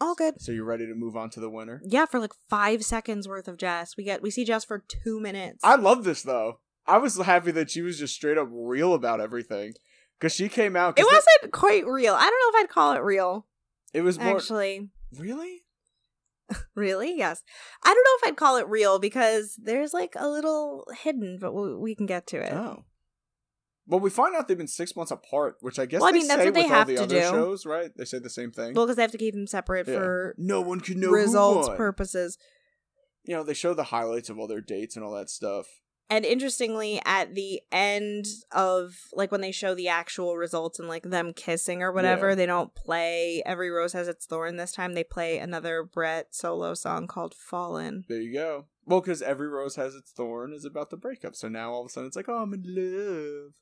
All 0.00 0.14
good. 0.14 0.40
So 0.40 0.52
you're 0.52 0.64
ready 0.64 0.86
to 0.86 0.94
move 0.94 1.16
on 1.16 1.30
to 1.30 1.40
the 1.40 1.48
winner? 1.48 1.80
Yeah, 1.84 2.06
for 2.06 2.20
like 2.20 2.32
five 2.50 2.84
seconds 2.84 3.26
worth 3.26 3.48
of 3.48 3.56
Jess, 3.56 3.96
we 3.96 4.04
get 4.04 4.22
we 4.22 4.30
see 4.30 4.44
Jess 4.44 4.64
for 4.64 4.84
two 4.86 5.20
minutes. 5.20 5.60
I 5.64 5.76
love 5.76 6.04
this 6.04 6.22
though. 6.22 6.60
I 6.86 6.98
was 6.98 7.16
happy 7.16 7.50
that 7.52 7.70
she 7.70 7.82
was 7.82 7.98
just 7.98 8.14
straight 8.14 8.38
up 8.38 8.48
real 8.50 8.94
about 8.94 9.20
everything 9.20 9.72
because 10.18 10.34
she 10.34 10.48
came 10.48 10.76
out. 10.76 10.98
it 10.98 11.04
wasn't 11.04 11.52
quite 11.52 11.86
real. 11.86 12.14
I 12.14 12.30
don't 12.30 12.54
know 12.54 12.58
if 12.58 12.64
I'd 12.64 12.72
call 12.72 12.92
it 12.92 13.02
real. 13.02 13.46
it 13.92 14.02
was 14.02 14.18
more 14.18 14.36
Actually, 14.36 14.90
really. 15.18 15.62
really, 16.74 17.16
yes. 17.16 17.42
I 17.82 17.88
don't 17.88 18.04
know 18.04 18.28
if 18.28 18.28
I'd 18.28 18.36
call 18.36 18.56
it 18.56 18.68
real 18.68 18.98
because 18.98 19.58
there's 19.60 19.92
like 19.92 20.14
a 20.16 20.28
little 20.28 20.86
hidden, 21.02 21.38
but 21.40 21.52
we, 21.52 21.74
we 21.74 21.94
can 21.94 22.06
get 22.06 22.26
to 22.28 22.36
it. 22.38 22.52
Oh. 22.52 22.84
Well, 23.88 24.00
we 24.00 24.10
find 24.10 24.34
out 24.34 24.48
they've 24.48 24.58
been 24.58 24.66
six 24.66 24.96
months 24.96 25.12
apart, 25.12 25.56
which 25.60 25.78
I 25.78 25.86
guess 25.86 26.00
Well, 26.00 26.08
I 26.08 26.12
they 26.12 26.18
mean, 26.18 26.28
that's 26.28 26.40
say 26.40 26.44
what 26.46 26.54
they 26.54 26.62
with 26.62 26.70
have 26.70 26.78
all 26.80 26.84
the 26.86 26.96
to 26.96 27.02
other 27.04 27.14
do. 27.20 27.26
shows, 27.28 27.64
right? 27.66 27.90
They 27.96 28.04
say 28.04 28.18
the 28.18 28.28
same 28.30 28.50
thing. 28.50 28.74
Well, 28.74 28.84
because 28.86 28.96
they 28.96 29.02
have 29.02 29.12
to 29.12 29.18
keep 29.18 29.34
them 29.34 29.46
separate 29.46 29.86
Yeah. 29.86 29.94
for 29.94 30.34
no 30.38 30.60
one 30.60 30.80
can 30.80 30.98
know 31.00 31.10
results 31.10 31.68
purposes. 31.76 32.36
You 33.24 33.34
know, 33.36 33.42
they 33.44 33.54
show 33.54 33.74
the 33.74 33.84
highlights 33.84 34.28
of 34.28 34.38
all 34.38 34.46
their 34.48 34.60
dates 34.60 34.96
and 34.96 35.04
all 35.04 35.12
that 35.14 35.30
stuff. 35.30 35.66
And 36.08 36.24
interestingly, 36.24 37.00
at 37.04 37.34
the 37.34 37.60
end 37.72 38.26
of 38.52 38.94
like 39.12 39.32
when 39.32 39.40
they 39.40 39.50
show 39.50 39.74
the 39.74 39.88
actual 39.88 40.36
results 40.36 40.78
and 40.78 40.88
like 40.88 41.02
them 41.02 41.32
kissing 41.32 41.82
or 41.82 41.90
whatever, 41.90 42.28
Yeah. 42.30 42.34
they 42.36 42.46
don't 42.46 42.72
play 42.76 43.42
Every 43.44 43.70
Rose 43.70 43.92
Has 43.92 44.06
Its 44.06 44.24
Thorn 44.26 44.56
this 44.56 44.70
time. 44.70 44.94
They 44.94 45.02
play 45.02 45.38
another 45.38 45.82
Brett 45.82 46.32
solo 46.34 46.74
song 46.74 47.08
called 47.08 47.34
Fallen. 47.34 48.04
There 48.08 48.20
you 48.20 48.32
go. 48.32 48.66
Well, 48.84 49.00
because 49.00 49.20
every 49.20 49.48
rose 49.48 49.74
has 49.74 49.96
its 49.96 50.12
thorn 50.12 50.52
is 50.52 50.64
about 50.64 50.90
the 50.90 50.96
breakup. 50.96 51.34
So 51.34 51.48
now 51.48 51.72
all 51.72 51.80
of 51.80 51.86
a 51.86 51.88
sudden 51.88 52.06
it's 52.06 52.14
like, 52.14 52.28
oh, 52.28 52.36
I'm 52.42 52.54
in 52.54 52.62
love. 52.64 53.52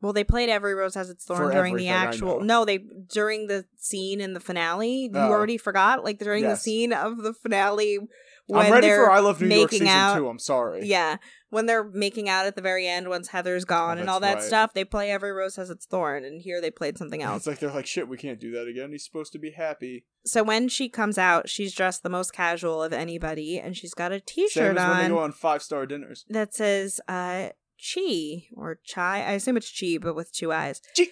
Well, 0.00 0.12
they 0.12 0.24
played 0.24 0.48
Every 0.50 0.74
Rose 0.74 0.94
Has 0.94 1.08
Its 1.10 1.24
Thorn 1.24 1.38
For 1.48 1.52
during 1.52 1.76
the 1.76 1.88
actual. 1.88 2.40
No, 2.40 2.64
they 2.64 2.78
during 2.78 3.46
the 3.46 3.64
scene 3.78 4.20
in 4.20 4.34
the 4.34 4.40
finale. 4.40 5.04
You 5.04 5.10
Oh. 5.14 5.30
already 5.30 5.56
forgot, 5.58 6.04
like 6.04 6.18
during 6.18 6.44
the 6.44 6.56
scene 6.56 6.92
of 6.92 7.22
the 7.22 7.32
finale 7.32 7.98
when 8.46 8.66
I'm 8.66 8.72
ready 8.72 8.86
they're 8.88 9.04
for 9.06 9.10
I 9.10 9.18
Love 9.20 9.40
New 9.40 9.48
York 9.48 9.72
making 9.72 9.86
season 9.86 9.88
out. 9.88 10.16
two. 10.18 10.28
I'm 10.28 10.38
sorry. 10.38 10.84
Yeah, 10.86 11.16
when 11.50 11.66
they're 11.66 11.82
making 11.82 12.28
out 12.28 12.46
at 12.46 12.54
the 12.54 12.62
very 12.62 12.86
end, 12.86 13.08
once 13.08 13.28
Heather's 13.28 13.64
gone 13.64 13.96
Oh, 13.98 14.02
and 14.02 14.10
all 14.10 14.20
that 14.20 14.34
right. 14.34 14.42
stuff, 14.44 14.72
they 14.74 14.84
play 14.84 15.10
Every 15.10 15.32
Rose 15.32 15.56
Has 15.56 15.70
Its 15.70 15.86
Thorn, 15.86 16.24
and 16.24 16.40
here 16.42 16.60
they 16.60 16.70
played 16.70 16.96
something 16.98 17.22
else. 17.22 17.38
It's 17.38 17.46
like 17.46 17.58
they're 17.58 17.70
like, 17.72 17.86
shit, 17.86 18.06
we 18.06 18.16
can't 18.18 18.38
do 18.38 18.52
that 18.52 18.68
again. 18.68 18.92
He's 18.92 19.04
supposed 19.04 19.32
to 19.32 19.38
be 19.40 19.52
happy. 19.52 20.04
So 20.26 20.42
when 20.44 20.68
she 20.68 20.88
comes 20.88 21.18
out, 21.18 21.48
she's 21.48 21.74
dressed 21.74 22.02
the 22.04 22.08
most 22.10 22.32
casual 22.32 22.82
of 22.82 22.92
anybody, 22.92 23.58
and 23.58 23.76
she's 23.76 23.94
got 23.94 24.12
a 24.12 24.16
Same 24.16 24.22
T-shirt 24.26 24.76
as 24.76 24.88
when 24.88 24.98
they 24.98 25.04
on 25.06 25.10
go 25.10 25.18
on 25.18 25.32
five 25.32 25.62
star 25.62 25.86
dinners. 25.86 26.24
that 26.28 26.54
says 26.54 27.00
uh, 27.08 27.48
"Chi" 27.78 28.46
or 28.54 28.78
"Chai." 28.84 29.22
I 29.22 29.32
assume 29.32 29.56
it's 29.56 29.78
"Chi," 29.78 29.98
but 30.00 30.14
with 30.14 30.32
two 30.32 30.52
eyes. 30.52 30.80
Chi. 30.96 31.04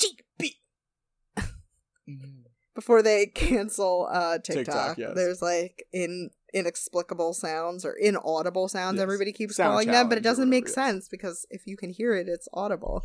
Chi. 0.00 0.08
B. 0.38 0.56
Before 2.74 3.02
they 3.02 3.26
cancel 3.26 4.08
uh 4.10 4.38
TikTok, 4.38 4.54
TikTok, 4.64 4.98
yes. 4.98 5.12
there's 5.14 5.42
like 5.42 5.84
in 5.92 6.30
inexplicable 6.54 7.34
sounds 7.34 7.84
or 7.84 7.92
inaudible 7.92 8.68
sounds. 8.68 8.96
Yes. 8.96 9.02
Everybody 9.02 9.32
keeps 9.32 9.56
Sound 9.56 9.72
calling 9.72 9.88
them, 9.88 10.08
but 10.08 10.18
it 10.18 10.24
doesn't 10.24 10.48
make 10.48 10.68
sense 10.68 11.08
because 11.08 11.46
if 11.50 11.66
you 11.66 11.76
can 11.76 11.90
hear 11.90 12.14
it, 12.14 12.28
it's 12.28 12.48
audible. 12.52 13.04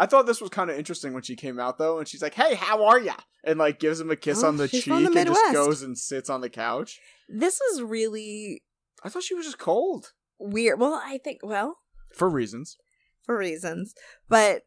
I 0.00 0.06
thought 0.06 0.26
this 0.26 0.40
was 0.40 0.50
kind 0.50 0.70
of 0.70 0.78
interesting 0.78 1.12
when 1.12 1.24
she 1.24 1.34
came 1.34 1.58
out 1.58 1.78
though, 1.78 1.98
and 1.98 2.06
she's 2.06 2.22
like, 2.22 2.34
"Hey, 2.34 2.54
how 2.54 2.84
are 2.84 3.00
ya?" 3.00 3.14
and 3.44 3.58
like 3.58 3.78
gives 3.78 4.00
him 4.00 4.10
a 4.10 4.16
kiss 4.16 4.42
Oh, 4.42 4.48
on 4.48 4.56
the 4.56 4.68
cheek 4.68 4.84
the 4.84 4.94
and 4.94 5.14
just 5.14 5.52
goes 5.52 5.82
and 5.82 5.96
sits 5.98 6.28
on 6.28 6.40
the 6.40 6.50
couch. 6.50 7.00
This 7.28 7.60
is 7.60 7.82
really 7.82 8.62
I 9.02 9.08
thought 9.08 9.22
she 9.22 9.34
was 9.34 9.46
just 9.46 9.58
cold 9.58 10.12
weird. 10.38 10.80
Well, 10.80 11.00
I 11.04 11.18
think 11.18 11.40
well 11.42 11.78
for 12.14 12.28
reasons. 12.28 12.76
for 13.22 13.36
reasons, 13.36 13.94
but 14.28 14.62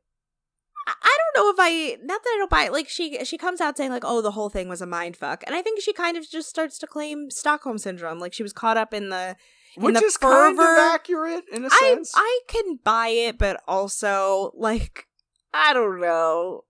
I- 0.87 1.17
don't 1.33 1.45
know 1.45 1.49
if 1.51 1.55
I 1.59 1.97
not 2.03 2.23
that 2.23 2.29
I 2.33 2.37
don't 2.39 2.49
buy 2.49 2.63
it. 2.65 2.71
Like 2.73 2.89
she 2.89 3.23
she 3.23 3.37
comes 3.37 3.61
out 3.61 3.77
saying 3.77 3.91
like, 3.91 4.03
"Oh, 4.05 4.21
the 4.21 4.31
whole 4.31 4.49
thing 4.49 4.67
was 4.67 4.81
a 4.81 4.85
mind 4.85 5.15
fuck," 5.15 5.43
and 5.45 5.55
I 5.55 5.61
think 5.61 5.79
she 5.81 5.93
kind 5.93 6.17
of 6.17 6.29
just 6.29 6.49
starts 6.49 6.77
to 6.79 6.87
claim 6.87 7.29
Stockholm 7.29 7.77
syndrome. 7.77 8.19
Like 8.19 8.33
she 8.33 8.43
was 8.43 8.51
caught 8.53 8.77
up 8.77 8.93
in 8.93 9.09
the 9.09 9.35
in 9.77 9.83
Which 9.83 9.95
the 9.95 10.03
is 10.05 10.17
kind 10.17 10.59
of 10.59 10.65
accurate 10.65 11.45
in 11.51 11.63
a 11.63 11.69
I 11.71 11.77
sense. 11.79 12.11
I 12.15 12.41
can 12.47 12.79
buy 12.83 13.07
it, 13.09 13.37
but 13.37 13.61
also 13.67 14.51
like 14.55 15.05
I 15.53 15.73
don't 15.73 16.01
know. 16.01 16.63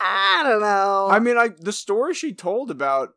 I 0.00 0.42
don't 0.44 0.60
know. 0.60 1.08
I 1.10 1.18
mean, 1.18 1.36
I 1.38 1.48
the 1.48 1.72
story 1.72 2.14
she 2.14 2.32
told 2.34 2.70
about, 2.70 3.14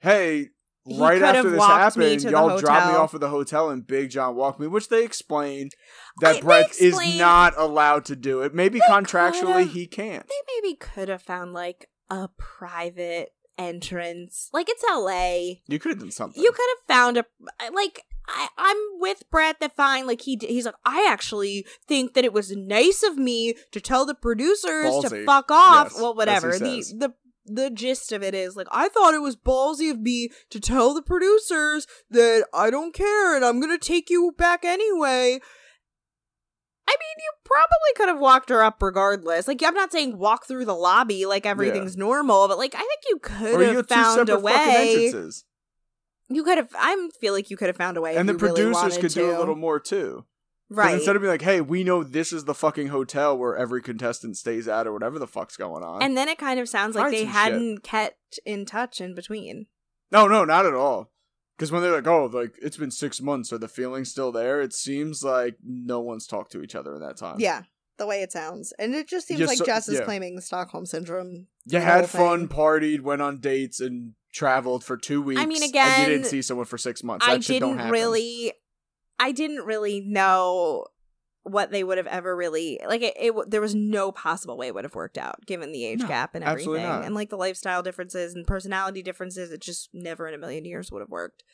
hey, 0.00 0.48
He 0.86 1.00
right 1.00 1.20
after 1.20 1.50
this 1.50 1.62
happened, 1.64 2.22
y'all 2.22 2.58
dropped 2.58 2.86
me 2.92 2.94
off 2.94 3.12
at 3.14 3.20
the 3.20 3.28
hotel 3.28 3.70
and 3.70 3.86
Big 3.86 4.10
John 4.10 4.36
walked 4.36 4.60
me, 4.60 4.66
which 4.66 4.88
they 4.88 5.04
explained 5.04 5.72
that 6.20 6.36
I- 6.36 6.40
Brett 6.40 6.70
is 6.80 6.96
not 7.18 7.54
allowed 7.56 8.04
to 8.06 8.16
do 8.16 8.42
it. 8.42 8.54
Maybe 8.54 8.80
contractually 8.80 9.68
he 9.68 9.86
can't. 9.86 10.26
they 10.28 10.34
maybe 10.62 10.76
could 10.76 11.08
have 11.08 11.22
found 11.22 11.52
like 11.52 11.88
a 12.08 12.28
private 12.38 13.32
entrance. 13.58 14.48
Like 14.52 14.68
it's 14.68 14.84
LA. 14.88 15.60
You 15.66 15.78
could 15.78 15.90
have 15.92 15.98
done 15.98 16.10
something. 16.10 16.42
You 16.42 16.52
could 16.52 16.66
have 16.78 16.96
found 16.96 17.16
a 17.18 17.24
like 17.72 18.02
I, 18.28 18.48
I'm 18.58 18.76
with 18.98 19.22
Brett 19.30 19.60
that 19.60 19.76
fine. 19.76 20.06
Like 20.06 20.22
he, 20.22 20.38
he's 20.40 20.66
like, 20.66 20.74
I 20.84 21.06
actually 21.08 21.66
think 21.86 22.14
that 22.14 22.24
it 22.24 22.32
was 22.32 22.50
nice 22.56 23.02
of 23.02 23.16
me 23.16 23.54
to 23.72 23.80
tell 23.80 24.04
the 24.04 24.14
producers 24.14 25.04
to 25.04 25.24
fuck 25.24 25.50
off. 25.50 25.90
Yes, 25.92 26.00
well, 26.00 26.14
whatever. 26.14 26.52
The 26.58 26.82
the 26.96 27.14
the 27.46 27.70
gist 27.70 28.12
of 28.12 28.22
it 28.22 28.34
is 28.34 28.56
like 28.56 28.66
I 28.70 28.88
thought 28.88 29.14
it 29.14 29.22
was 29.22 29.36
ballsy 29.36 29.90
of 29.90 30.00
me 30.00 30.30
to 30.50 30.60
tell 30.60 30.94
the 30.94 31.02
producers 31.02 31.86
that 32.10 32.46
I 32.52 32.70
don't 32.70 32.94
care 32.94 33.34
and 33.36 33.44
I'm 33.44 33.60
gonna 33.60 33.78
take 33.78 34.10
you 34.10 34.32
back 34.36 34.64
anyway. 34.64 35.40
I 36.88 36.92
mean, 36.92 37.16
you 37.18 37.32
probably 37.44 37.94
could 37.96 38.08
have 38.08 38.20
walked 38.20 38.48
her 38.48 38.62
up 38.62 38.80
regardless. 38.80 39.48
Like, 39.48 39.60
I'm 39.60 39.74
not 39.74 39.90
saying 39.90 40.18
walk 40.18 40.46
through 40.46 40.66
the 40.66 40.74
lobby 40.74 41.26
like 41.26 41.44
everything's 41.44 41.96
normal, 41.96 42.46
but 42.46 42.58
like, 42.58 42.76
I 42.76 42.78
think 42.78 43.00
you 43.08 43.18
could 43.18 43.60
or 43.60 43.64
have 43.74 43.88
found 43.88 44.28
a 44.28 44.38
way. 44.38 45.12
You 46.28 46.44
could 46.44 46.58
have. 46.58 46.70
I 46.76 47.08
feel 47.20 47.32
like 47.32 47.50
you 47.50 47.56
could 47.56 47.66
have 47.68 47.76
found 47.76 47.96
a 47.96 48.00
way. 48.00 48.16
and 48.16 48.28
the 48.28 48.34
really 48.34 48.54
producers 48.62 48.74
wanted 48.74 49.00
could 49.00 49.12
do 49.12 49.36
a 49.36 49.38
little 49.38 49.56
more 49.56 49.80
too. 49.80 50.24
Right. 50.70 50.94
Instead 50.94 51.16
of 51.16 51.22
being 51.22 51.30
like, 51.32 51.42
"Hey, 51.42 51.60
we 51.60 51.84
know 51.84 52.02
this 52.02 52.32
is 52.32 52.44
the 52.44 52.54
fucking 52.54 52.88
hotel 52.88 53.36
where 53.36 53.56
every 53.56 53.82
contestant 53.82 54.36
stays 54.36 54.66
at, 54.68 54.86
or 54.86 54.92
whatever 54.92 55.18
the 55.18 55.26
fuck's 55.26 55.56
going 55.56 55.82
on." 55.82 56.02
and 56.02 56.16
then 56.16 56.28
it 56.28 56.38
kind 56.38 56.58
of 56.60 56.68
sounds 56.68 56.94
like 56.96 57.10
they 57.10 57.24
hadn't 57.24 57.82
kept 57.82 58.38
in 58.44 58.64
touch 58.66 59.00
in 59.00 59.14
between. 59.14 59.66
no, 60.10 60.26
no, 60.28 60.44
not 60.44 60.66
at 60.66 60.74
all. 60.74 61.10
Because 61.56 61.72
when 61.72 61.80
they're 61.82 61.92
like, 61.92 62.06
"Oh, 62.06 62.26
like 62.26 62.54
it's 62.60 62.76
been 62.76 62.90
six 62.90 63.20
months, 63.20 63.52
are 63.52 63.58
the 63.58 63.68
feelings 63.68 64.10
still 64.10 64.30
there?" 64.32 64.60
It 64.60 64.72
seems 64.74 65.22
like 65.22 65.56
no 65.64 66.00
one's 66.00 66.26
talked 66.26 66.52
to 66.52 66.62
each 66.62 66.74
other 66.74 66.94
in 66.94 67.00
that 67.00 67.16
time. 67.16 67.36
Yeah, 67.38 67.62
the 67.96 68.06
way 68.06 68.20
it 68.22 68.30
sounds, 68.30 68.72
and 68.78 68.94
it 68.94 69.08
just 69.08 69.26
seems 69.26 69.40
Yeah, 69.40 69.46
like 69.46 69.58
so- 69.58 69.64
Jess 69.64 69.88
is 69.88 69.98
yeah. 70.00 70.04
claiming 70.04 70.38
Stockholm 70.40 70.84
syndrome. 70.84 71.46
you 71.64 71.78
had 71.78 72.10
fun, 72.10 72.46
partied, 72.48 73.00
went 73.00 73.22
on 73.22 73.38
dates, 73.40 73.80
and 73.80 74.12
traveled 74.34 74.84
for 74.84 74.98
two 74.98 75.22
weeks. 75.22 75.40
I 75.40 75.46
mean, 75.46 75.62
and 75.62 75.70
again, 75.70 76.00
you 76.02 76.06
didn't 76.14 76.26
see 76.26 76.42
someone 76.42 76.66
for 76.66 76.76
six 76.76 77.02
months. 77.02 77.24
That 77.24 77.36
I 77.36 77.40
shit 77.40 77.60
don't 77.60 77.78
didn't 77.78 77.90
really. 77.90 78.52
I 79.18 79.32
didn't 79.32 79.64
really 79.64 80.00
know 80.00 80.86
what 81.42 81.70
they 81.70 81.84
would 81.84 81.98
have 81.98 82.08
ever 82.08 82.34
really 82.34 82.80
like. 82.86 83.02
It, 83.02 83.14
it 83.16 83.50
there 83.50 83.60
was 83.60 83.74
no 83.74 84.10
possible 84.10 84.56
way 84.56 84.66
it 84.66 84.74
would 84.74 84.84
have 84.84 84.94
worked 84.94 85.16
out 85.16 85.46
given 85.46 85.72
the 85.72 85.84
age 85.84 86.00
No, 86.00 86.08
gap 86.08 86.34
and 86.34 86.44
everything, 86.44 86.84
and 86.84 87.14
like 87.14 87.30
the 87.30 87.36
lifestyle 87.36 87.82
differences 87.82 88.34
and 88.34 88.46
personality 88.46 89.02
differences. 89.02 89.52
It 89.52 89.60
just 89.60 89.90
never 89.92 90.26
in 90.26 90.34
a 90.34 90.38
million 90.38 90.64
years 90.64 90.90
would 90.90 91.00
have 91.00 91.08
worked. 91.08 91.44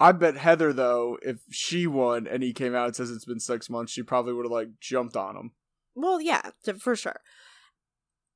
I 0.00 0.10
bet 0.12 0.36
Heather 0.36 0.72
though, 0.72 1.18
if 1.22 1.38
she 1.50 1.86
won 1.86 2.26
and 2.26 2.42
he 2.42 2.52
came 2.52 2.74
out 2.74 2.86
and 2.86 2.96
says 2.96 3.10
it's 3.10 3.24
been 3.24 3.38
six 3.38 3.70
months, 3.70 3.92
she 3.92 4.02
probably 4.02 4.32
would 4.32 4.44
have 4.44 4.52
like 4.52 4.80
jumped 4.80 5.16
on 5.16 5.36
him. 5.36 5.52
Well, 5.94 6.20
yeah, 6.20 6.50
for 6.78 6.96
sure. 6.96 7.20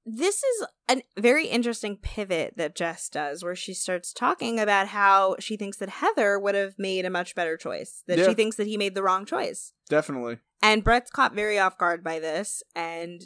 This 0.08 0.36
is 0.44 0.66
a 0.88 1.02
very 1.20 1.48
interesting 1.48 1.96
pivot 1.96 2.54
that 2.56 2.76
Jess 2.76 3.08
does 3.08 3.42
where 3.42 3.56
she 3.56 3.74
starts 3.74 4.12
talking 4.12 4.60
about 4.60 4.86
how 4.88 5.34
she 5.40 5.56
thinks 5.56 5.78
that 5.78 5.88
Heather 5.88 6.38
would 6.38 6.54
have 6.54 6.78
made 6.78 7.04
a 7.04 7.10
much 7.10 7.34
better 7.34 7.56
choice, 7.56 8.04
that 8.06 8.16
Yeah. 8.18 8.28
she 8.28 8.34
thinks 8.34 8.54
that 8.56 8.68
he 8.68 8.76
made 8.76 8.94
the 8.94 9.02
wrong 9.02 9.26
choice. 9.26 9.72
Definitely. 9.88 10.38
And 10.62 10.84
Brett's 10.84 11.10
caught 11.10 11.34
very 11.34 11.58
off 11.58 11.76
guard 11.76 12.04
by 12.04 12.20
this, 12.20 12.62
and 12.76 13.20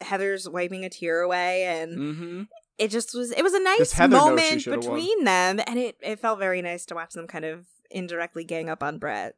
Heather's 0.00 0.48
wiping 0.48 0.84
a 0.84 0.90
tear 0.90 1.20
away, 1.20 1.64
and 1.64 1.96
Mm-hmm. 1.98 2.42
it 2.78 2.88
just 2.90 3.14
was, 3.14 3.30
it 3.30 3.42
was 3.42 3.54
a 3.54 3.62
nice 3.62 3.92
Heather 3.92 4.16
knows 4.16 4.22
she 4.24 4.28
moment 4.30 4.62
should've 4.62 4.84
won. 4.84 4.96
between 4.96 5.24
them, 5.24 5.60
and 5.64 5.78
it, 5.78 5.96
it 6.02 6.18
felt 6.18 6.40
very 6.40 6.60
nice 6.60 6.84
to 6.86 6.94
watch 6.96 7.12
them 7.12 7.28
kind 7.28 7.44
of 7.44 7.66
indirectly 7.90 8.42
gang 8.44 8.68
up 8.68 8.82
on 8.82 8.98
Brett 8.98 9.36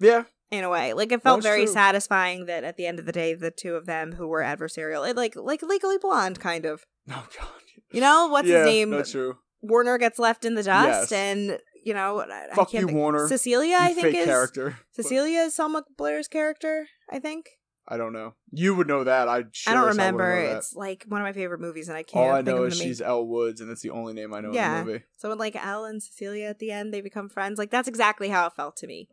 Yeah. 0.00 0.24
In 0.50 0.64
a 0.64 0.70
way. 0.70 0.92
Like 0.92 1.12
it 1.12 1.22
felt 1.22 1.42
very 1.42 1.64
true. 1.64 1.72
satisfying 1.72 2.46
that 2.46 2.64
at 2.64 2.76
the 2.76 2.86
end 2.86 2.98
of 2.98 3.06
the 3.06 3.12
day, 3.12 3.34
the 3.34 3.50
two 3.50 3.74
of 3.74 3.86
them 3.86 4.12
who 4.12 4.26
were 4.28 4.42
adversarial, 4.42 5.08
it 5.08 5.16
like 5.16 5.34
like 5.36 5.62
Legally 5.62 5.98
Blonde, 5.98 6.40
kind 6.40 6.64
of. 6.64 6.84
Oh 7.10 7.26
god. 7.38 7.48
You 7.92 8.00
know 8.00 8.28
what's 8.28 8.48
yeah, 8.48 8.58
his 8.60 8.66
name? 8.66 8.90
That's 8.90 9.10
true. 9.12 9.36
Warner 9.60 9.98
gets 9.98 10.18
left 10.18 10.44
in 10.44 10.54
the 10.54 10.62
dust, 10.62 11.10
Yes. 11.10 11.12
and 11.12 11.58
you 11.84 11.92
know, 11.92 12.20
I, 12.20 12.46
I 12.50 12.54
Fuck 12.54 12.70
can't 12.70 12.82
you, 12.82 12.86
think- 12.88 12.96
Warner. 12.98 13.28
Cecilia, 13.28 13.76
I 13.78 13.92
think 13.92 14.14
is 14.16 14.24
character. 14.24 14.78
Cecilia 14.92 15.40
is 15.40 15.54
Selma 15.54 15.84
Blair's 15.98 16.28
character. 16.28 16.86
I 17.10 17.18
think 17.18 17.50
I 17.86 17.98
don't 17.98 18.14
know. 18.14 18.32
You 18.50 18.74
would 18.74 18.88
know 18.88 19.04
that. 19.04 19.28
I 19.28 19.44
sure 19.52 19.72
I 19.72 19.76
don't 19.76 19.88
as 19.90 19.96
hell 19.98 20.12
wouldn't 20.14 20.18
remember. 20.18 20.56
It's 20.56 20.74
like 20.74 21.04
one 21.08 21.20
of 21.20 21.26
my 21.26 21.34
favorite 21.34 21.60
movies, 21.60 21.88
and 21.88 21.96
I 21.98 22.02
can't. 22.02 22.24
All 22.24 22.34
I 22.34 22.40
know 22.40 22.64
is 22.64 22.78
she's 22.78 23.02
Elle 23.02 23.26
Woods, 23.26 23.60
and 23.60 23.68
that's 23.68 23.82
the 23.82 23.90
only 23.90 24.14
name 24.14 24.32
I 24.32 24.40
know 24.40 24.52
Yeah. 24.52 24.80
in 24.80 24.86
the 24.86 24.92
movie. 24.92 25.04
So 25.18 25.28
when 25.28 25.36
like 25.36 25.54
Elle 25.56 25.84
and 25.84 26.02
Cecilia 26.02 26.46
at 26.46 26.58
the 26.58 26.70
end, 26.70 26.94
they 26.94 27.02
become 27.02 27.28
friends. 27.28 27.58
Like 27.58 27.70
that's 27.70 27.86
exactly 27.88 28.30
how 28.30 28.46
it 28.46 28.54
felt 28.54 28.76
to 28.78 28.86
me. 28.86 29.08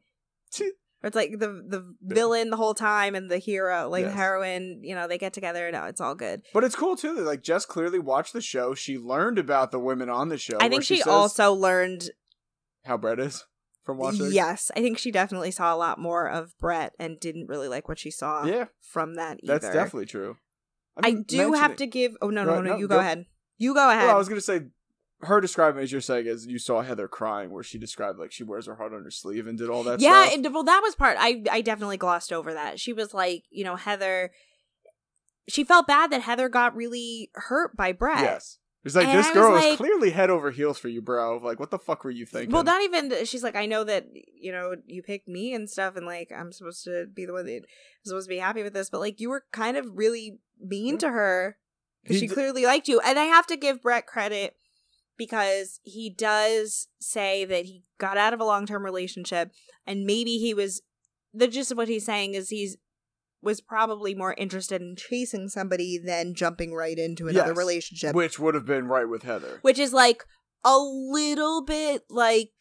It's 1.03 1.15
like 1.15 1.39
the 1.39 1.47
the 1.67 1.95
villain 2.01 2.51
the 2.51 2.57
whole 2.57 2.75
time 2.75 3.15
and 3.15 3.29
the 3.29 3.39
hero, 3.39 3.89
like 3.89 4.05
the 4.05 4.11
heroine. 4.11 4.81
You 4.83 4.93
know, 4.93 5.07
they 5.07 5.17
get 5.17 5.33
together. 5.33 5.71
No, 5.71 5.83
uh, 5.83 5.87
it's 5.87 5.99
all 5.99 6.13
good. 6.13 6.43
But 6.53 6.63
it's 6.63 6.75
cool 6.75 6.95
too 6.95 7.15
that 7.15 7.23
like 7.23 7.41
Jess 7.41 7.65
clearly 7.65 7.97
watched 7.97 8.33
the 8.33 8.41
show. 8.41 8.75
She 8.75 8.99
learned 8.99 9.39
about 9.39 9.71
the 9.71 9.79
women 9.79 10.09
on 10.09 10.29
the 10.29 10.37
show. 10.37 10.57
I 10.59 10.69
think 10.69 10.83
she, 10.83 10.97
says 10.97 11.07
also 11.07 11.53
learned. 11.53 12.11
how 12.85 12.97
Brett 12.97 13.19
is 13.19 13.45
from 13.83 13.97
watching. 13.97 14.31
Yes, 14.31 14.69
I 14.75 14.81
think 14.81 14.99
she 14.99 15.11
definitely 15.11 15.51
saw 15.51 15.73
a 15.73 15.77
lot 15.77 15.97
more 15.97 16.27
of 16.29 16.55
Brett 16.59 16.93
and 16.99 17.19
didn't 17.19 17.47
really 17.47 17.67
like 17.67 17.87
what 17.89 17.97
she 17.97 18.11
saw. 18.11 18.45
Yeah, 18.45 18.65
from 18.79 19.15
that 19.15 19.39
either. 19.41 19.57
that's 19.57 19.73
definitely 19.73 20.05
true. 20.05 20.37
I 20.97 21.09
didn't 21.09 21.27
do 21.27 21.53
have 21.53 21.77
to 21.77 21.87
give. 21.87 22.15
Oh 22.21 22.29
no, 22.29 22.45
Go 22.45 22.55
no, 22.55 22.61
no! 22.61 22.69
No, 22.71 22.77
You 22.77 22.87
go, 22.87 22.95
go- 22.95 22.99
ahead. 22.99 23.25
You 23.57 23.73
go 23.73 23.89
ahead. 23.89 24.05
Well, 24.05 24.15
I 24.15 24.19
was 24.19 24.29
gonna 24.29 24.41
say 24.41 24.65
her 25.23 25.39
describing 25.41 25.81
as 25.83 25.91
you're 25.91 26.01
saying 26.01 26.25
is 26.27 26.45
you 26.47 26.59
saw 26.59 26.81
Heather 26.81 27.07
crying 27.07 27.51
where 27.51 27.63
she 27.63 27.77
described 27.77 28.19
like 28.19 28.31
she 28.31 28.43
wears 28.43 28.65
her 28.67 28.75
heart 28.75 28.93
on 28.93 29.03
her 29.03 29.11
sleeve 29.11 29.47
and 29.47 29.57
did 29.57 29.69
all 29.69 29.83
that 29.83 29.99
yeah, 29.99 30.25
stuff. 30.27 30.39
it, 30.45 30.51
well, 30.53 30.63
that 30.63 30.81
was 30.83 30.95
part. 30.95 31.17
I 31.19 31.43
I 31.51 31.61
definitely 31.61 31.97
glossed 31.97 32.31
over 32.33 32.53
that. 32.53 32.79
She 32.79 32.93
was 32.93 33.13
like, 33.13 33.43
you 33.49 33.63
know, 33.63 33.75
Heather. 33.75 34.31
She 35.49 35.63
felt 35.63 35.87
bad 35.87 36.11
that 36.11 36.21
Heather 36.21 36.49
got 36.49 36.75
really 36.75 37.29
hurt 37.33 37.75
by 37.75 37.91
Brett. 37.91 38.21
yes. 38.21 38.57
It's 38.83 38.95
like 38.95 39.07
And 39.07 39.19
this 39.19 39.27
I 39.27 39.29
was 39.29 39.35
girl 39.35 39.55
is 39.57 39.63
like- 39.63 39.77
clearly 39.77 40.09
head 40.09 40.31
over 40.31 40.49
heels 40.49 40.79
for 40.79 40.87
you, 40.87 41.01
bro. 41.03 41.37
Like, 41.37 41.59
what 41.59 41.69
the 41.69 41.77
fuck 41.77 42.03
were 42.03 42.09
you 42.09 42.25
thinking? 42.25 42.51
Well, 42.51 42.63
not 42.63 42.81
even. 42.81 43.25
She's 43.25 43.43
like, 43.43 43.55
I 43.55 43.67
know 43.67 43.83
that 43.83 44.07
you 44.13 44.51
know 44.51 44.75
you 44.87 45.03
picked 45.03 45.27
me 45.27 45.53
and 45.53 45.69
stuff, 45.69 45.95
and 45.95 46.05
like 46.05 46.31
I'm 46.35 46.51
supposed 46.51 46.83
to 46.85 47.05
be 47.13 47.25
the 47.25 47.33
one 47.33 47.45
that 47.45 47.57
I'm 47.57 47.61
supposed 48.05 48.27
to 48.27 48.33
be 48.33 48.39
happy 48.39 48.63
with 48.63 48.73
this, 48.73 48.89
but 48.89 48.99
like 48.99 49.19
you 49.19 49.29
were 49.29 49.45
kind 49.51 49.77
of 49.77 49.85
really 49.93 50.39
mean 50.59 50.97
to 50.99 51.09
her 51.09 51.57
because 52.03 52.19
she 52.19 52.27
d- 52.27 52.33
clearly 52.33 52.65
liked 52.65 52.87
you, 52.87 52.99
and 53.01 53.19
I 53.19 53.25
have 53.25 53.45
to 53.47 53.55
give 53.57 53.83
Brett 53.83 54.07
credit 54.07 54.55
because 55.25 55.79
he 55.83 56.09
does 56.09 56.87
say 56.99 57.45
that 57.45 57.65
he 57.65 57.83
got 57.99 58.17
out 58.17 58.33
of 58.33 58.39
a 58.39 58.43
long 58.43 58.65
term 58.65 58.83
relationship, 58.83 59.51
and 59.85 60.03
maybe 60.03 60.39
he 60.39 60.51
was 60.55 60.81
the 61.31 61.47
gist 61.47 61.69
of 61.71 61.77
what 61.77 61.87
he's 61.87 62.05
saying 62.05 62.33
is 62.33 62.49
he's 62.49 62.77
was 63.43 63.61
probably 63.61 64.15
more 64.15 64.33
interested 64.35 64.81
in 64.81 64.95
Chasing 64.95 65.47
somebody, 65.47 65.99
than 66.03 66.33
jumping 66.33 66.73
right 66.73 66.97
into 66.97 67.27
another 67.27 67.49
Yes. 67.51 67.57
relationship. 67.57 68.15
Which 68.15 68.39
would 68.39 68.55
have 68.55 68.65
been 68.65 68.87
right 68.87 69.07
with 69.07 69.21
Heather. 69.23 69.59
which 69.61 69.77
is 69.77 69.93
like 69.93 70.23
a 70.65 70.77
little 70.79 71.63
bit 71.63 72.03
like 72.09 72.51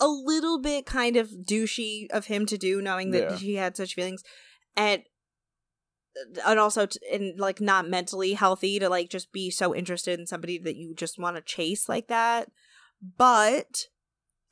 a 0.00 0.08
little 0.08 0.58
bit 0.60 0.86
kind 0.86 1.16
of 1.16 1.28
douchey 1.30 2.10
of 2.10 2.26
him 2.26 2.46
to 2.46 2.56
do 2.58 2.80
knowing 2.80 3.10
that 3.10 3.30
Yeah. 3.32 3.36
he 3.36 3.54
had 3.56 3.76
such 3.76 3.94
feelings 3.94 4.22
and 4.76 5.02
and 6.46 6.58
also 6.58 6.86
t- 6.86 6.98
and 7.12 7.38
like 7.38 7.60
not 7.60 7.88
mentally 7.88 8.34
healthy 8.34 8.78
to 8.78 8.88
like 8.88 9.08
just 9.08 9.32
be 9.32 9.50
so 9.50 9.74
interested 9.74 10.18
in 10.18 10.26
somebody 10.26 10.58
that 10.58 10.76
you 10.76 10.94
just 10.94 11.18
want 11.18 11.36
to 11.36 11.42
chase 11.42 11.88
like 11.88 12.08
that. 12.08 12.50
But 13.16 13.86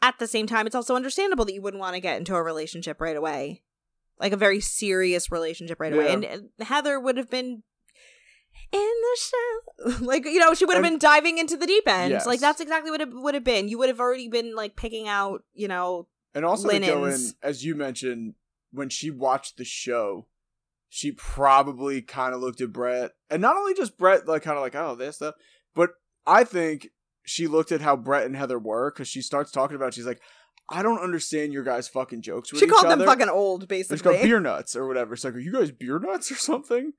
at 0.02 0.18
the 0.18 0.26
same 0.26 0.46
time 0.46 0.66
it's 0.66 0.74
also 0.74 0.96
understandable 0.96 1.44
that 1.44 1.54
you 1.54 1.62
wouldn't 1.62 1.80
want 1.80 1.94
to 1.94 2.00
get 2.00 2.18
into 2.18 2.34
a 2.34 2.42
relationship 2.42 3.00
right 3.00 3.16
away. 3.16 3.62
Like 4.18 4.32
a 4.32 4.36
very 4.36 4.60
serious 4.60 5.30
relationship 5.30 5.80
right 5.80 5.92
away. 5.92 6.12
And 6.12 6.24
and 6.24 6.48
heather 6.60 6.98
would 7.00 7.16
have 7.16 7.30
been 7.30 7.62
in 8.72 8.80
the 9.02 9.18
show. 9.18 10.00
Like 10.04 10.24
you 10.24 10.38
know 10.38 10.54
she 10.54 10.64
would 10.64 10.74
have 10.74 10.84
been 10.84 10.98
diving 10.98 11.38
into 11.38 11.56
the 11.56 11.66
deep 11.66 11.88
end. 11.88 12.10
Yes. 12.10 12.26
like 12.26 12.40
that's 12.40 12.60
exactly 12.60 12.90
what 12.90 13.00
it 13.00 13.08
would 13.12 13.34
have 13.34 13.44
been. 13.44 13.68
You 13.68 13.78
would 13.78 13.88
have 13.88 14.00
already 14.00 14.28
been 14.28 14.54
like 14.54 14.76
picking 14.76 15.08
out 15.08 15.42
you 15.54 15.68
know 15.68 16.08
And 16.34 16.44
also 16.44 16.68
to 16.68 16.78
go 16.80 17.04
in, 17.04 17.18
as 17.42 17.64
you 17.64 17.74
mentioned, 17.74 18.34
when 18.72 18.88
she 18.88 19.10
watched 19.10 19.56
the 19.56 19.64
show, 19.64 20.26
she 20.90 21.12
probably 21.12 22.02
kind 22.02 22.34
of 22.34 22.40
looked 22.40 22.60
at 22.60 22.72
Brett, 22.72 23.12
and 23.30 23.40
not 23.40 23.56
only 23.56 23.72
just 23.74 23.96
Brett, 23.96 24.28
like 24.28 24.42
kind 24.42 24.58
of 24.58 24.62
like, 24.62 24.74
oh, 24.74 24.96
this 24.96 25.16
stuff, 25.16 25.36
but 25.74 25.90
I 26.26 26.44
think 26.44 26.88
she 27.24 27.46
looked 27.46 27.70
at 27.72 27.80
how 27.80 27.96
Brett 27.96 28.26
and 28.26 28.36
Heather 28.36 28.58
were 28.58 28.90
because 28.90 29.08
she 29.08 29.22
starts 29.22 29.52
talking 29.52 29.76
about. 29.76 29.94
She's 29.94 30.06
like, 30.06 30.20
I 30.68 30.82
don't 30.82 31.00
understand 31.00 31.52
your 31.52 31.62
guys' 31.62 31.88
fucking 31.88 32.22
jokes 32.22 32.52
with 32.52 32.60
she 32.60 32.66
called 32.66 32.90
them 32.90 33.06
fucking 33.06 33.28
old, 33.28 33.68
basically. 33.68 33.94
It's 33.94 34.02
called 34.02 34.20
beer 34.20 34.40
nuts 34.40 34.74
or 34.74 34.88
whatever. 34.88 35.14
It's 35.14 35.24
like, 35.24 35.34
are 35.34 35.38
you 35.38 35.52
guys 35.52 35.70
beer 35.70 36.00
nuts 36.00 36.30
or 36.30 36.36
something? 36.36 36.92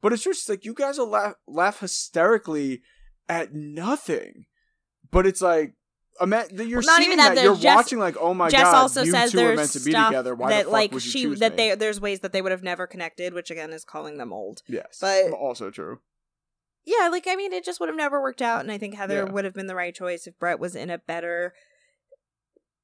But 0.00 0.12
it's 0.12 0.24
just 0.24 0.48
like 0.48 0.64
you 0.64 0.74
guys 0.74 0.98
will 0.98 1.10
laugh 1.10 1.34
laugh 1.46 1.80
hysterically 1.80 2.82
at 3.28 3.52
nothing. 3.52 4.46
But 5.10 5.26
it's 5.26 5.42
like, 5.42 5.74
ima- 6.20 6.46
you're 6.52 6.80
Well, 6.80 6.86
not 6.86 7.02
even 7.02 7.16
that, 7.18 7.34
that, 7.36 7.44
you're 7.44 7.56
Jess- 7.56 7.76
watching 7.76 7.98
like, 7.98 8.16
oh 8.18 8.34
my 8.34 8.48
Jess 8.48 8.62
god, 8.62 8.74
also 8.74 9.02
you 9.02 9.10
says 9.12 9.32
two 9.32 9.40
are 9.40 9.56
meant 9.56 9.70
to 9.72 9.80
be 9.80 9.92
together. 9.92 10.34
Why 10.34 10.50
that 10.50 10.58
the 10.58 10.64
fuck 10.64 10.72
like 10.72 10.92
would 10.92 11.04
you 11.04 11.10
she 11.10 11.22
choose 11.22 11.38
that 11.40 11.52
me? 11.52 11.56
they 11.70 11.74
there's 11.74 12.00
ways 12.00 12.20
that 12.20 12.32
they 12.32 12.42
would 12.42 12.52
have 12.52 12.62
never 12.62 12.86
connected, 12.86 13.32
which 13.34 13.50
again 13.50 13.72
is 13.72 13.84
calling 13.84 14.18
them 14.18 14.32
old. 14.32 14.62
yes, 14.68 14.98
But- 15.00 15.30
also 15.32 15.70
true. 15.70 16.00
Yeah, 16.84 17.08
like 17.08 17.26
I 17.28 17.36
mean, 17.36 17.52
it 17.52 17.64
just 17.64 17.78
would 17.80 17.88
have 17.88 17.96
never 17.96 18.20
worked 18.20 18.42
out, 18.42 18.60
and 18.60 18.72
I 18.72 18.76
think 18.78 18.94
Heather 18.96 19.24
Yeah. 19.26 19.30
would 19.30 19.44
have 19.44 19.54
been 19.54 19.68
the 19.68 19.76
right 19.76 19.94
choice 19.94 20.26
if 20.26 20.36
Brett 20.38 20.58
was 20.58 20.74
in 20.74 20.90
a 20.90 20.98
better 20.98 21.54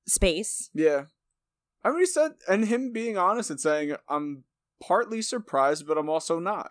space. 0.06 0.70
Yeah, 0.74 1.04
I 1.84 1.90
mean, 1.90 2.00
he 2.00 2.06
said, 2.06 2.32
and 2.48 2.66
him 2.66 2.92
being 2.92 3.16
honest 3.18 3.50
and 3.50 3.60
saying, 3.60 3.96
I'm 4.08 4.44
partly 4.80 5.22
surprised, 5.22 5.86
but 5.86 5.98
I'm 5.98 6.08
also 6.08 6.38
not. 6.38 6.70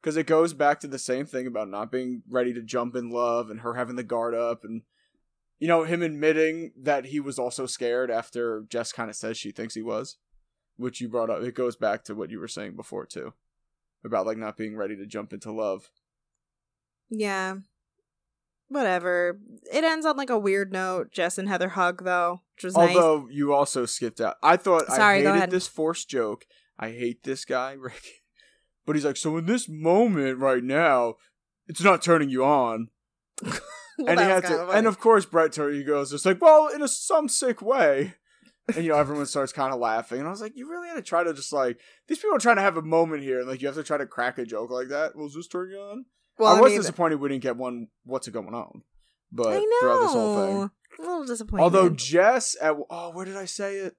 Because 0.00 0.16
it 0.16 0.26
goes 0.26 0.54
back 0.54 0.80
to 0.80 0.86
the 0.86 0.98
same 0.98 1.26
thing 1.26 1.46
about 1.46 1.68
not 1.68 1.90
being 1.90 2.22
ready 2.30 2.54
to 2.54 2.62
jump 2.62 2.94
in 2.94 3.10
love 3.10 3.50
and 3.50 3.60
her 3.60 3.74
having 3.74 3.96
the 3.96 4.02
guard 4.04 4.34
up 4.34 4.62
and 4.64 4.82
You 5.58 5.66
know, 5.68 5.84
him 5.84 6.02
admitting 6.02 6.72
that 6.80 7.06
he 7.06 7.18
was 7.20 7.38
also 7.38 7.66
scared 7.66 8.10
after 8.10 8.64
Jess 8.68 8.92
kind 8.92 9.10
of 9.10 9.16
says 9.16 9.36
she 9.36 9.50
thinks 9.50 9.74
he 9.74 9.82
was, 9.82 10.16
which 10.76 11.00
you 11.00 11.08
brought 11.08 11.30
up. 11.30 11.42
It 11.42 11.54
goes 11.54 11.76
back 11.76 12.04
to 12.04 12.14
what 12.14 12.30
you 12.30 12.38
were 12.38 12.48
saying 12.48 12.76
before 12.76 13.06
too, 13.06 13.32
about 14.04 14.26
like 14.26 14.38
not 14.38 14.56
being 14.56 14.76
ready 14.76 14.96
to 14.96 15.06
jump 15.06 15.32
into 15.32 15.50
love. 15.50 15.90
Yeah. 17.10 17.56
Whatever. 18.68 19.40
It 19.72 19.82
ends 19.82 20.04
on 20.06 20.16
like 20.16 20.30
a 20.30 20.38
weird 20.38 20.72
note. 20.72 21.10
Jess 21.10 21.38
and 21.38 21.48
Heather 21.48 21.70
hug 21.70 22.04
though, 22.04 22.42
which 22.54 22.64
was 22.64 22.76
nice. 22.76 22.94
Although 22.94 23.28
you 23.30 23.52
also 23.52 23.86
skipped 23.86 24.20
out. 24.20 24.36
I 24.42 24.56
thought 24.56 24.86
Sorry, 24.86 25.20
I 25.20 25.22
go 25.22 25.28
hated 25.30 25.36
ahead. 25.38 25.50
this 25.50 25.66
forced 25.66 26.08
joke. 26.08 26.46
I 26.78 26.90
hate 26.90 27.24
this 27.24 27.44
guy, 27.44 27.72
Rick. 27.78 28.22
But 28.86 28.94
he's 28.94 29.04
like, 29.04 29.16
so 29.16 29.36
in 29.38 29.46
this 29.46 29.68
moment 29.68 30.38
right 30.38 30.62
now, 30.62 31.14
it's 31.66 31.82
not 31.82 32.02
turning 32.02 32.30
you 32.30 32.44
on. 32.44 32.88
Well, 34.04 34.10
and 34.10 34.20
he 34.20 34.26
had 34.26 34.44
to, 34.44 34.68
and 34.70 34.86
of 34.86 35.00
course 35.00 35.26
Brett 35.26 35.52
Turner 35.52 35.82
goes, 35.82 36.12
it's 36.12 36.24
like, 36.24 36.40
well, 36.40 36.68
in 36.68 36.82
a 36.82 36.88
some 36.88 37.28
sick 37.28 37.60
way. 37.60 38.14
And 38.74 38.84
you 38.84 38.90
know, 38.92 38.98
everyone 38.98 39.26
starts 39.26 39.52
kind 39.52 39.72
of 39.72 39.80
laughing, 39.80 40.18
and 40.18 40.28
I 40.28 40.30
was 40.30 40.42
like, 40.42 40.52
"You 40.54 40.70
really 40.70 40.88
had 40.88 40.94
to 40.94 41.02
try 41.02 41.24
to 41.24 41.32
just 41.32 41.52
like 41.52 41.80
these 42.06 42.18
people 42.18 42.36
are 42.36 42.38
trying 42.38 42.56
to 42.56 42.62
have 42.62 42.76
a 42.76 42.82
moment 42.82 43.22
here, 43.22 43.40
and 43.40 43.48
like 43.48 43.62
you 43.62 43.66
have 43.66 43.76
to 43.76 43.82
try 43.82 43.96
to 43.96 44.06
crack 44.06 44.38
a 44.38 44.44
joke 44.44 44.70
like 44.70 44.88
that." 44.88 45.16
Well, 45.16 45.26
is 45.26 45.34
this 45.34 45.48
turn 45.48 45.70
you 45.70 45.78
on? 45.78 46.04
well, 46.38 46.54
I 46.54 46.60
was 46.60 46.72
mean, 46.72 46.80
disappointed 46.80 47.16
we 47.16 47.30
didn't 47.30 47.42
get 47.42 47.56
one. 47.56 47.88
What's 48.04 48.28
going 48.28 48.54
on? 48.54 48.82
But 49.32 49.48
I 49.48 49.58
know. 49.58 49.76
throughout 49.80 50.00
this 50.02 50.12
whole 50.12 50.46
thing, 50.46 50.70
A 50.98 51.02
little 51.02 51.24
disappointed. 51.24 51.62
Although 51.62 51.88
Jess 51.88 52.56
at 52.60 52.76
oh, 52.90 53.10
where 53.10 53.24
did 53.24 53.36
I 53.36 53.46
say 53.46 53.78
it? 53.78 53.96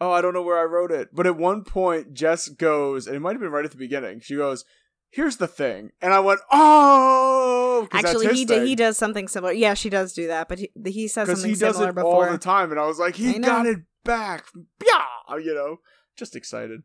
Oh, 0.00 0.12
I 0.12 0.22
don't 0.22 0.32
know 0.32 0.42
where 0.42 0.58
I 0.58 0.64
wrote 0.64 0.92
it. 0.92 1.10
But 1.12 1.26
at 1.26 1.36
one 1.36 1.62
point, 1.62 2.14
Jess 2.14 2.48
goes, 2.48 3.06
and 3.06 3.14
it 3.14 3.20
might 3.20 3.32
have 3.32 3.40
been 3.40 3.50
right 3.50 3.64
at 3.64 3.70
the 3.70 3.76
beginning. 3.76 4.20
She 4.20 4.36
goes, 4.36 4.64
"Here's 5.10 5.36
the 5.36 5.48
thing," 5.48 5.92
and 6.00 6.12
I 6.12 6.20
went, 6.20 6.40
oh 6.50 7.88
Actually, 7.92 8.28
he 8.34 8.44
thing. 8.44 8.66
he 8.66 8.74
does 8.74 8.96
something 8.96 9.28
similar. 9.28 9.52
Yeah, 9.52 9.74
she 9.74 9.90
does 9.90 10.12
do 10.12 10.26
that, 10.28 10.48
but 10.48 10.58
he, 10.58 10.70
he 10.84 11.08
says 11.08 11.28
something 11.28 11.48
he 11.48 11.56
does 11.56 11.76
similar 11.76 11.90
it 11.90 11.94
before. 11.94 12.26
all 12.26 12.32
the 12.32 12.38
time, 12.38 12.70
and 12.70 12.80
I 12.80 12.86
was 12.86 12.98
like, 12.98 13.16
"He 13.16 13.38
got 13.38 13.66
it 13.66 13.80
back!" 14.04 14.46
Yeah, 14.86 15.36
you 15.36 15.54
know, 15.54 15.78
just 16.16 16.36
excited. 16.36 16.82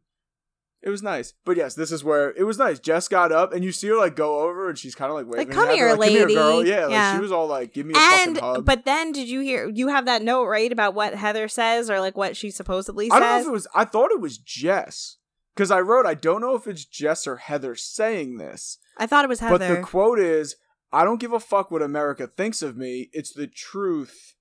It 0.81 0.89
was 0.89 1.02
nice, 1.02 1.34
but 1.45 1.57
yes, 1.57 1.73
this 1.73 1.91
is 1.91 2.03
where 2.03 2.31
it 2.38 2.43
was 2.43 2.60
nice. 2.60 2.80
Jess 2.80 3.07
got 3.07 3.31
up, 3.31 3.53
and 3.53 3.64
you 3.64 3.72
see 3.72 3.88
her 3.88 3.97
like 3.97 4.15
go 4.15 4.41
over, 4.41 4.69
and 4.69 4.77
she's 4.77 4.93
kind 4.93 5.10
of 5.10 5.15
like 5.18 5.26
waving. 5.26 5.52
come 5.52 5.68
at 5.68 5.69
her, 5.69 5.76
here, 5.76 5.95
like, 5.95 5.99
Come 5.99 6.10
here, 6.10 6.22
lady." 6.27 6.35
girl. 6.35 6.65
Yeah, 6.65 6.85
like 6.85 7.15
she 7.15 7.22
was 7.22 7.31
all 7.31 7.47
like, 7.47 7.73
"Give 7.73 7.85
me 7.85 7.95
a 7.95 7.97
and 7.97 8.35
fucking 8.38 8.56
hug." 8.56 8.65
but 8.65 8.85
then 8.85 9.11
did 9.11 9.27
you 9.27 9.39
hear 9.41 9.68
you 9.68 9.88
have 9.88 10.06
that 10.06 10.22
note 10.22 10.45
right 10.45 10.72
about 10.72 10.93
what 10.93 11.15
Heather 11.15 11.47
says 11.47 11.89
or 11.89 11.99
like 11.99 12.15
what 12.15 12.38
she 12.38 12.52
supposedly 12.52 13.10
I 13.11 13.19
don't 13.19 13.22
know 13.22 13.35
if 13.35 13.39
says? 13.41 13.47
it 13.47 13.52
was. 13.52 13.68
I 13.73 13.85
thought 13.85 14.11
it 14.11 14.22
was 14.22 14.38
Jess 14.38 15.18
because 15.56 15.72
I 15.72 15.80
wrote. 15.80 16.06
I 16.06 16.14
don't 16.14 16.41
know 16.41 16.56
if 16.56 16.68
it's 16.68 16.86
Jess 16.86 17.26
or 17.26 17.38
Heather 17.38 17.76
saying 17.76 18.38
this, 18.38 18.77
I 18.98 19.07
thought 19.07 19.26
it 19.26 19.30
was 19.30 19.40
Heather. 19.40 19.57
but 19.57 19.68
the 19.76 19.82
quote 19.82 20.19
is, 20.19 20.56
"I 20.91 21.03
don't 21.03 21.19
give 21.19 21.34
a 21.34 21.40
fuck 21.40 21.72
what 21.72 21.82
America 21.82 22.27
thinks 22.27 22.61
of 22.61 22.77
me. 22.77 23.10
It's 23.14 23.34
the 23.34 23.48
truth. 23.48 24.36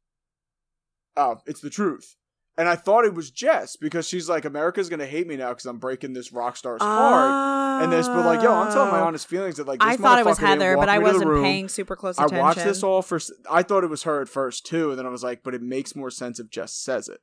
Oh, 1.17 1.41
it's 1.47 1.61
the 1.61 1.71
truth." 1.71 2.17
And 2.57 2.69
I 2.69 2.77
thought 2.77 3.05
it 3.05 3.15
was 3.15 3.33
Jess 3.33 3.75
because 3.75 4.07
she's 4.07 4.29
like, 4.29 4.45
"America's 4.45 4.89
gonna 4.89 5.07
hate 5.07 5.27
me 5.27 5.37
now 5.37 5.49
because 5.49 5.67
I'm 5.67 5.79
breaking 5.79 6.13
this 6.13 6.33
rock 6.33 6.57
star's 6.57 6.83
heart." 6.83 7.83
And 7.83 7.93
this, 7.93 8.07
but 8.07 8.25
like, 8.25 8.43
yo, 8.43 8.53
I'm 8.53 8.73
telling 8.73 8.93
my 8.93 9.01
honest 9.01 9.27
feelings 9.27 9.57
that 9.57 9.67
like 9.67 9.81
this 9.81 9.89
I 9.89 9.97
thought 9.97 10.21
it 10.21 10.25
was 10.25 10.39
Heather, 10.39 10.77
but 10.77 10.89
I 10.89 10.99
wasn't 10.99 11.43
paying 11.43 11.69
super 11.69 11.97
close 11.97 12.17
I 12.19 12.27
attention. 12.27 12.45
watched 12.45 12.65
this 12.65 12.85
all 12.85 13.03
for. 13.03 13.19
I 13.51 13.65
thought 13.65 13.83
it 13.83 13.91
was 13.91 14.05
her 14.05 14.21
at 14.21 14.29
first 14.29 14.65
too, 14.67 14.91
and 14.91 14.99
then 14.99 15.07
I 15.07 15.09
was 15.09 15.25
like, 15.25 15.43
but 15.43 15.55
it 15.55 15.63
makes 15.63 15.97
more 15.97 16.11
sense 16.11 16.39
if 16.39 16.49
Jess 16.51 16.73
says 16.73 17.09
it. 17.09 17.21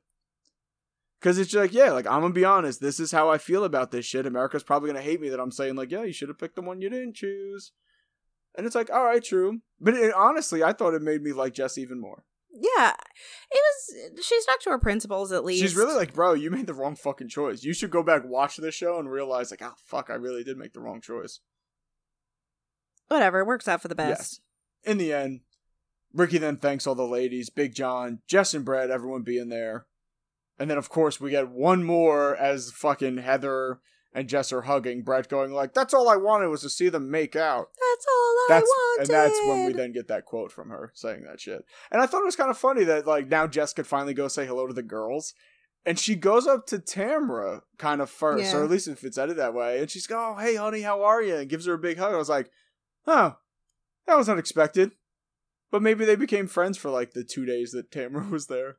Because 1.22 1.38
it's 1.38 1.54
like, 1.54 1.72
yeah, 1.72 1.92
like 1.92 2.06
I'm 2.08 2.20
gonna 2.20 2.34
be 2.34 2.44
honest. 2.44 2.80
This 2.80 2.98
is 2.98 3.12
how 3.12 3.30
I 3.30 3.38
feel 3.38 3.62
about 3.62 3.92
this 3.92 4.04
shit. 4.04 4.26
America's 4.26 4.64
probably 4.64 4.88
gonna 4.88 5.02
hate 5.02 5.20
me 5.20 5.28
that 5.28 5.38
I'm 5.38 5.52
saying 5.52 5.76
like, 5.76 5.92
yeah, 5.92 6.02
you 6.02 6.12
should 6.12 6.28
have 6.28 6.38
picked 6.38 6.56
the 6.56 6.62
one 6.62 6.80
you 6.80 6.90
didn't 6.90 7.14
choose. 7.14 7.70
And 8.56 8.66
it's 8.66 8.74
like, 8.74 8.90
all 8.90 9.04
right, 9.04 9.22
true. 9.22 9.60
But 9.80 9.94
it, 9.94 10.12
honestly, 10.14 10.64
I 10.64 10.72
thought 10.72 10.94
it 10.94 11.00
made 11.02 11.22
me 11.22 11.32
like 11.32 11.54
Jess 11.54 11.78
even 11.78 12.00
more. 12.00 12.24
Yeah, 12.52 12.92
it 13.52 13.60
was. 13.62 14.24
She 14.26 14.40
stuck 14.40 14.58
to 14.62 14.70
her 14.70 14.80
principles 14.80 15.30
at 15.30 15.44
least. 15.44 15.62
She's 15.62 15.76
really 15.76 15.94
like, 15.94 16.12
bro, 16.12 16.34
you 16.34 16.50
made 16.50 16.66
the 16.66 16.74
wrong 16.74 16.96
fucking 16.96 17.28
choice. 17.28 17.62
You 17.62 17.72
should 17.72 17.92
go 17.92 18.02
back 18.02 18.24
watch 18.24 18.56
this 18.56 18.74
show 18.74 18.98
and 18.98 19.08
realize 19.08 19.52
like, 19.52 19.62
oh 19.62 19.74
fuck, 19.86 20.10
I 20.10 20.14
really 20.14 20.42
did 20.42 20.58
make 20.58 20.72
the 20.72 20.80
wrong 20.80 21.00
choice. 21.00 21.38
whatever. 23.06 23.38
It 23.38 23.46
works 23.46 23.68
out 23.68 23.80
for 23.80 23.88
the 23.88 23.94
best. 23.94 24.40
Yes. 24.84 24.90
In 24.90 24.98
the 24.98 25.12
end, 25.12 25.42
Ricky 26.12 26.38
then 26.38 26.56
thanks 26.56 26.84
all 26.84 26.96
the 26.96 27.06
ladies, 27.06 27.48
Big 27.48 27.74
John, 27.76 28.18
Jess 28.26 28.54
and 28.54 28.64
Brett, 28.64 28.90
everyone 28.90 29.22
being 29.22 29.48
there. 29.48 29.86
And 30.58 30.70
then 30.70 30.78
of 30.78 30.88
course 30.88 31.20
we 31.20 31.30
get 31.30 31.48
one 31.48 31.82
more 31.84 32.36
as 32.36 32.70
fucking 32.70 33.18
Heather 33.18 33.80
and 34.14 34.28
Jess 34.28 34.52
are 34.52 34.62
hugging, 34.62 35.02
Brett 35.02 35.28
going 35.28 35.52
like, 35.52 35.72
That's 35.74 35.94
all 35.94 36.08
I 36.08 36.16
wanted 36.16 36.48
was 36.48 36.60
to 36.62 36.68
see 36.70 36.88
them 36.90 37.10
make 37.10 37.34
out. 37.34 37.68
That's 37.90 38.06
all 38.12 38.36
That's 38.48 38.62
I 38.62 38.66
wanted. 38.66 39.00
and 39.00 39.08
that's 39.08 39.40
when 39.46 39.66
we 39.66 39.72
then 39.72 39.92
get 39.92 40.08
that 40.08 40.26
quote 40.26 40.52
from 40.52 40.68
her 40.68 40.92
saying 40.94 41.24
that 41.26 41.40
shit. 41.40 41.64
And 41.90 42.02
I 42.02 42.06
thought 42.06 42.20
it 42.22 42.26
was 42.26 42.36
kind 42.36 42.50
of 42.50 42.58
funny 42.58 42.84
that 42.84 43.06
like 43.06 43.28
now 43.28 43.46
Jess 43.46 43.72
could 43.72 43.86
finally 43.86 44.14
go 44.14 44.28
say 44.28 44.46
hello 44.46 44.66
to 44.66 44.74
the 44.74 44.82
girls. 44.82 45.32
And 45.84 45.98
she 45.98 46.14
goes 46.14 46.46
up 46.46 46.66
to 46.66 46.78
Tamra 46.78 47.62
kind 47.76 48.00
of 48.00 48.08
first, 48.08 48.52
Yeah. 48.52 48.58
or 48.58 48.64
at 48.64 48.70
least 48.70 48.86
if 48.86 49.02
it's 49.02 49.18
edited 49.18 49.38
that 49.38 49.52
way, 49.54 49.80
and 49.80 49.90
she's 49.90 50.06
go, 50.06 50.34
Oh, 50.36 50.40
hey 50.40 50.54
honey, 50.54 50.82
how 50.82 51.02
are 51.02 51.20
you? 51.22 51.34
And 51.36 51.48
gives 51.48 51.66
her 51.66 51.72
a 51.74 51.78
big 51.78 51.98
hug. 51.98 52.12
I 52.14 52.18
was 52.18 52.28
like, 52.28 52.50
Oh, 53.06 53.36
that 54.06 54.16
was 54.16 54.28
unexpected. 54.28 54.92
But 55.72 55.82
maybe 55.82 56.04
they 56.04 56.16
became 56.16 56.46
friends 56.46 56.76
for 56.78 56.90
like 56.90 57.12
the 57.14 57.24
two 57.24 57.46
days 57.46 57.72
that 57.72 57.90
Tamara 57.90 58.26
was 58.30 58.46
there. 58.46 58.76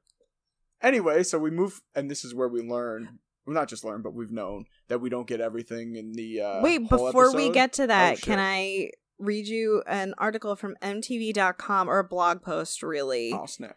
Anyway, 0.83 1.23
so 1.23 1.39
we 1.39 1.49
move, 1.49 1.81
and 1.95 2.11
this 2.11 2.23
is 2.25 2.35
where 2.35 2.49
we 2.49 2.61
learn. 2.61 3.19
Well, 3.45 3.53
not 3.53 3.67
just 3.69 3.83
learn, 3.83 4.01
but 4.01 4.13
we've 4.13 4.31
known 4.31 4.65
that 4.89 4.99
we 4.99 5.09
don't 5.09 5.27
get 5.27 5.41
everything 5.41 5.95
in 5.95 6.11
the. 6.13 6.41
Uh, 6.41 6.61
Wait, 6.61 6.87
before 6.89 7.33
we 7.35 7.49
get 7.49 7.73
to 7.73 7.87
that, 7.87 8.17
shit. 8.17 8.25
can 8.25 8.39
I 8.39 8.91
read 9.19 9.47
you 9.47 9.81
an 9.87 10.13
article 10.17 10.55
from 10.55 10.75
MTV.com 10.81 11.89
or 11.89 11.99
a 11.99 12.03
blog 12.03 12.41
post, 12.41 12.83
really, 12.83 13.31
Oh 13.33 13.45
snap! 13.45 13.75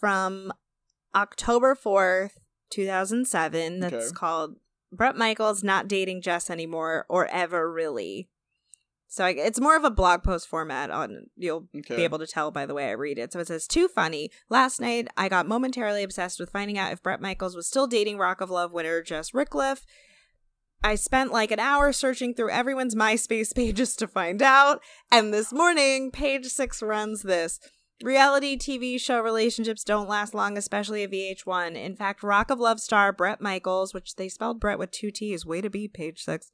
from 0.00 0.52
October 1.14 1.74
4th, 1.74 2.32
2007. 2.70 3.80
That's 3.80 3.94
Okay. 3.94 4.14
called 4.14 4.56
Brett 4.92 5.16
Michaels 5.16 5.62
Not 5.64 5.88
Dating 5.88 6.20
Jess 6.22 6.50
Anymore 6.50 7.06
or 7.08 7.26
Ever 7.28 7.70
Really. 7.72 8.28
So 9.08 9.24
I, 9.24 9.30
it's 9.30 9.60
more 9.60 9.76
of 9.76 9.84
a 9.84 9.90
blog 9.90 10.22
post 10.24 10.48
format 10.48 10.90
on 10.90 11.26
you'll 11.36 11.68
Okay. 11.78 11.96
be 11.96 12.04
able 12.04 12.18
to 12.18 12.26
tell 12.26 12.50
by 12.50 12.66
the 12.66 12.74
way 12.74 12.88
I 12.88 12.92
read 12.92 13.18
it. 13.18 13.32
So 13.32 13.38
it 13.40 13.46
says, 13.46 13.66
Too 13.66 13.88
funny. 13.88 14.30
Last 14.48 14.80
night, 14.80 15.08
I 15.16 15.28
got 15.28 15.46
momentarily 15.46 16.02
obsessed 16.02 16.40
with 16.40 16.50
finding 16.50 16.76
out 16.76 16.92
if 16.92 17.02
Brett 17.02 17.20
Michaels 17.20 17.54
was 17.56 17.66
still 17.68 17.86
dating 17.86 18.18
Rock 18.18 18.40
of 18.40 18.50
Love 18.50 18.72
winner 18.72 19.02
Jess 19.02 19.30
Rickleff. 19.30 19.82
I 20.82 20.94
spent 20.94 21.32
like 21.32 21.50
an 21.50 21.58
hour 21.58 21.92
searching 21.92 22.34
through 22.34 22.50
everyone's 22.50 22.94
MySpace 22.94 23.54
pages 23.54 23.96
to 23.96 24.06
find 24.06 24.42
out. 24.42 24.80
And 25.10 25.32
this 25.32 25.52
morning, 25.52 26.10
page 26.10 26.46
six 26.46 26.82
runs 26.82 27.22
this. 27.22 27.58
Reality 28.02 28.58
TV 28.58 29.00
show 29.00 29.20
relationships 29.20 29.82
don't 29.82 30.08
last 30.08 30.34
long, 30.34 30.58
especially 30.58 31.02
at 31.02 31.10
VH1. 31.12 31.76
In 31.76 31.96
fact, 31.96 32.22
Rock 32.22 32.50
of 32.50 32.60
Love 32.60 32.78
star 32.78 33.10
Brett 33.10 33.40
Michaels, 33.40 33.94
which 33.94 34.16
they 34.16 34.28
spelled 34.28 34.60
Brett 34.60 34.78
with 34.78 34.90
two 34.90 35.10
T's, 35.10 35.46
way 35.46 35.62
to 35.62 35.70
be, 35.70 35.88
page 35.88 36.22
six, 36.22 36.50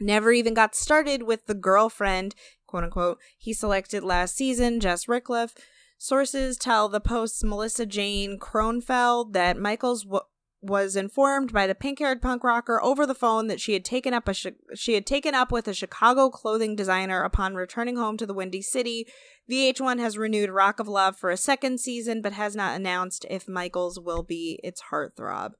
never 0.00 0.32
even 0.32 0.54
got 0.54 0.74
started 0.74 1.22
with 1.22 1.46
the 1.46 1.54
girlfriend, 1.54 2.34
quote 2.66 2.84
unquote, 2.84 3.18
he 3.36 3.52
selected 3.52 4.04
last 4.04 4.36
season, 4.36 4.80
Jess 4.80 5.06
Rickleff. 5.06 5.56
Sources 5.98 6.56
tell 6.56 6.88
the 6.88 7.00
Post's 7.00 7.42
Melissa 7.42 7.84
Jane 7.84 8.38
Kronfeld 8.38 9.32
that 9.32 9.58
Michaels 9.58 10.04
w- 10.04 10.22
was 10.60 10.96
informed 10.96 11.52
by 11.52 11.66
the 11.66 11.74
pink-haired 11.74 12.22
punk 12.22 12.44
rocker 12.44 12.82
over 12.82 13.04
the 13.04 13.14
phone 13.14 13.48
that 13.48 13.60
she 13.60 13.72
had 13.72 13.84
taken 13.84 14.14
up 14.14 14.28
a 14.28 14.34
chi- 14.34 14.54
she 14.74 14.94
had 14.94 15.06
taken 15.06 15.34
up 15.34 15.50
with 15.50 15.66
a 15.66 15.74
Chicago 15.74 16.30
clothing 16.30 16.76
designer 16.76 17.22
upon 17.22 17.54
returning 17.54 17.96
home 17.96 18.16
to 18.16 18.26
the 18.26 18.34
Windy 18.34 18.62
City. 18.62 19.06
VH1 19.50 19.98
has 19.98 20.18
renewed 20.18 20.50
Rock 20.50 20.78
of 20.78 20.88
Love 20.88 21.16
for 21.16 21.30
a 21.30 21.36
second 21.36 21.80
season, 21.80 22.22
but 22.22 22.32
has 22.32 22.54
not 22.54 22.76
announced 22.76 23.24
if 23.28 23.48
Michaels 23.48 23.98
will 23.98 24.22
be 24.22 24.60
its 24.62 24.82
heartthrob. 24.92 25.52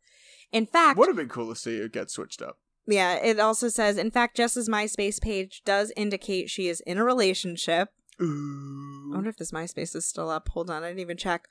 In 0.53 0.67
fact, 0.67 0.99
Would 0.99 1.09
have 1.09 1.17
been 1.17 1.29
cool 1.29 1.49
to 1.49 1.59
see 1.59 1.77
it 1.77 1.93
get 1.93 2.11
switched 2.11 2.43
up. 2.43 2.59
Yeah, 2.89 3.17
it 3.17 3.39
also 3.39 3.69
says, 3.69 3.99
in 3.99 4.11
fact, 4.11 4.37
Jess's 4.37 4.69
MySpace 4.69 5.21
page 5.21 5.61
does 5.65 5.93
indicate 5.95 6.49
she 6.49 6.69
is 6.69 6.81
in 6.81 6.97
a 6.97 7.05
relationship. 7.05 7.91
I 8.19 8.25
wonder 8.25 9.29
if 9.29 9.37
this 9.37 9.53
MySpace 9.53 9.95
is 9.95 10.07
still 10.07 10.31
up. 10.31 10.49
Hold 10.49 10.71
on, 10.71 10.83
I 10.83 10.89
didn't 10.89 11.01
even 11.01 11.19
check. 11.19 11.49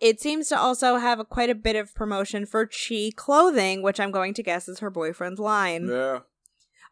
It 0.00 0.20
seems 0.20 0.48
to 0.48 0.58
also 0.58 0.96
have 0.96 1.18
a, 1.18 1.24
quite 1.24 1.50
a 1.50 1.54
bit 1.54 1.76
of 1.76 1.94
promotion 1.94 2.46
for 2.46 2.66
Chi 2.66 3.10
clothing, 3.14 3.82
which 3.82 3.98
I'm 3.98 4.12
going 4.12 4.34
to 4.34 4.42
guess 4.42 4.68
is 4.68 4.78
her 4.78 4.90
boyfriend's 4.90 5.40
line. 5.40 5.88
Yeah. 5.88 6.20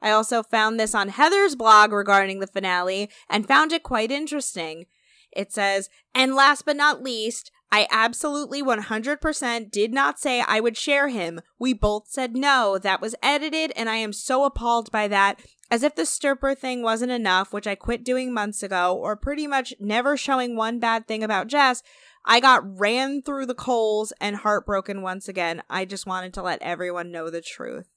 I 0.03 0.11
also 0.11 0.43
found 0.43 0.79
this 0.79 0.95
on 0.95 1.09
Heather's 1.09 1.55
blog 1.55 1.93
regarding 1.93 2.41
the 2.41 2.47
finale 2.47 3.09
and 3.29 3.47
found 3.47 3.73
it 3.73 3.83
quite 3.83 4.11
interesting. 4.11 4.87
It 5.33 5.53
says, 5.53 5.89
and 6.15 6.35
last 6.35 6.65
but 6.65 6.77
not 6.77 7.03
least, 7.03 7.53
I 7.73 7.87
absolutely 7.91 8.63
100% 8.63 9.71
did 9.71 9.93
not 9.93 10.19
say 10.19 10.41
I 10.41 10.59
would 10.59 10.77
share 10.77 11.09
him. 11.09 11.41
We 11.59 11.73
both 11.73 12.09
said 12.09 12.35
no. 12.35 12.79
That 12.79 13.01
was 13.01 13.15
edited, 13.23 13.73
and 13.77 13.89
I 13.89 13.97
am 13.97 14.13
so 14.13 14.45
appalled 14.45 14.91
by 14.91 15.07
that. 15.09 15.41
As 15.71 15.85
if 15.85 15.95
the 15.95 16.03
Stirper 16.03 16.59
thing 16.59 16.83
wasn't 16.83 17.13
enough, 17.13 17.53
which 17.53 17.69
I 17.69 17.77
quit 17.77 18.05
doing 18.05 18.35
months 18.35 18.65
ago, 18.65 18.97
or 18.97 19.15
pretty 19.15 19.47
much 19.47 19.73
never 19.79 20.17
showing 20.17 20.57
one 20.57 20.81
bad 20.81 21.07
thing 21.07 21.23
about 21.23 21.47
Jess, 21.47 21.85
I 22.25 22.41
got 22.41 22.79
ran 22.79 23.23
through 23.23 23.47
the 23.47 23.55
coals 23.55 24.13
and 24.21 24.37
heartbroken 24.37 25.01
once 25.03 25.29
again. 25.29 25.63
I 25.71 25.85
just 25.85 26.07
wanted 26.07 26.35
to 26.35 26.43
let 26.43 26.61
everyone 26.63 27.13
know 27.13 27.31
the 27.31 27.41
truth. 27.41 27.89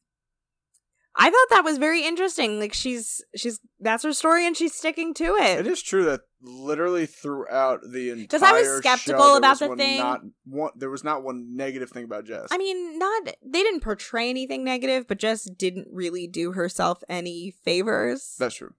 I 1.15 1.29
thought 1.29 1.55
that 1.55 1.63
was 1.63 1.77
very 1.77 2.05
interesting. 2.05 2.59
Like 2.59 2.73
she's 2.73 3.21
she's 3.35 3.59
that's 3.79 4.03
her 4.03 4.13
story 4.13 4.47
and 4.47 4.57
she's 4.57 4.73
sticking 4.73 5.13
to 5.15 5.35
it. 5.35 5.59
It 5.59 5.67
is 5.67 5.81
true 5.81 6.05
that 6.05 6.21
literally 6.41 7.05
throughout 7.05 7.81
the 7.87 8.09
entire 8.09 8.23
because 8.23 8.41
I 8.43 8.51
was 8.53 8.77
skeptical 8.77 9.23
show, 9.23 9.37
about 9.37 9.59
the 9.59 9.75
thing. 9.75 9.99
Not 9.99 10.21
one, 10.45 10.71
there 10.75 10.89
was 10.89 11.03
not 11.03 11.23
one 11.23 11.55
negative 11.55 11.91
thing 11.91 12.03
about 12.03 12.25
Jess. 12.25 12.47
I 12.51 12.57
mean, 12.57 12.97
not 12.97 13.25
they 13.25 13.61
didn't 13.61 13.81
portray 13.81 14.29
anything 14.29 14.63
negative, 14.63 15.07
but 15.07 15.19
Jess 15.19 15.43
didn't 15.43 15.87
really 15.91 16.25
do 16.25 16.53
herself 16.53 17.03
any 17.07 17.53
favors. 17.63 18.35
that's 18.39 18.55
true. 18.55 18.73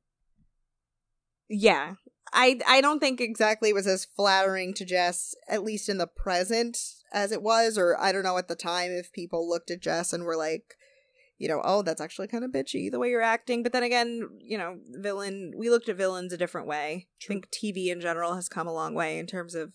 yeah. 1.49 1.95
I 2.33 2.59
I 2.67 2.81
don't 2.81 2.99
think 2.99 3.21
exactly 3.21 3.71
it 3.71 3.75
was 3.75 3.87
as 3.87 4.05
flattering 4.05 4.75
to 4.75 4.85
Jess, 4.85 5.37
at 5.49 5.63
least 5.63 5.89
in 5.89 5.99
the 5.99 6.09
present, 6.09 6.79
as 7.13 7.31
it 7.31 7.43
was, 7.43 7.79
or 7.79 7.97
I 8.01 8.11
don't 8.11 8.25
know 8.25 8.39
at 8.39 8.49
the 8.49 8.57
time 8.57 8.91
if 8.91 9.13
people 9.13 9.49
looked 9.49 9.71
at 9.71 9.81
Jess 9.81 10.13
and 10.13 10.25
were 10.25 10.37
like, 10.37 10.75
you 11.39 11.49
know, 11.49 11.61
oh, 11.65 11.83
that's 11.83 12.01
actually 12.01 12.29
kind 12.29 12.45
of 12.45 12.53
bitchy 12.53 12.91
the 12.91 12.99
way 12.99 13.09
you're 13.11 13.21
acting. 13.23 13.63
But 13.63 13.73
then 13.73 13.83
again, 13.83 14.29
you 14.41 14.57
know, 14.59 14.79
villain 14.91 15.53
we 15.57 15.71
looked 15.71 15.89
at 15.89 15.97
villains 15.97 16.33
a 16.33 16.37
different 16.39 16.67
way. 16.67 17.09
I 17.23 17.27
think 17.27 17.49
TV 17.51 17.89
in 17.89 18.01
general 18.01 18.35
has 18.35 18.49
come 18.49 18.67
a 18.67 18.73
long 18.73 18.95
way 18.95 19.19
in 19.19 19.27
terms 19.27 19.55
of 19.55 19.73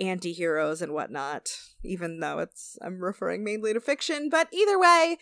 anti-heroes 0.00 0.80
and 0.80 0.92
whatnot, 0.92 1.50
even 1.84 2.20
though 2.20 2.38
it's 2.38 2.78
I'm 2.80 3.00
referring 3.02 3.42
mainly 3.44 3.72
to 3.74 3.80
fiction. 3.80 4.28
But 4.30 4.48
either 4.52 4.78
way, 4.78 5.18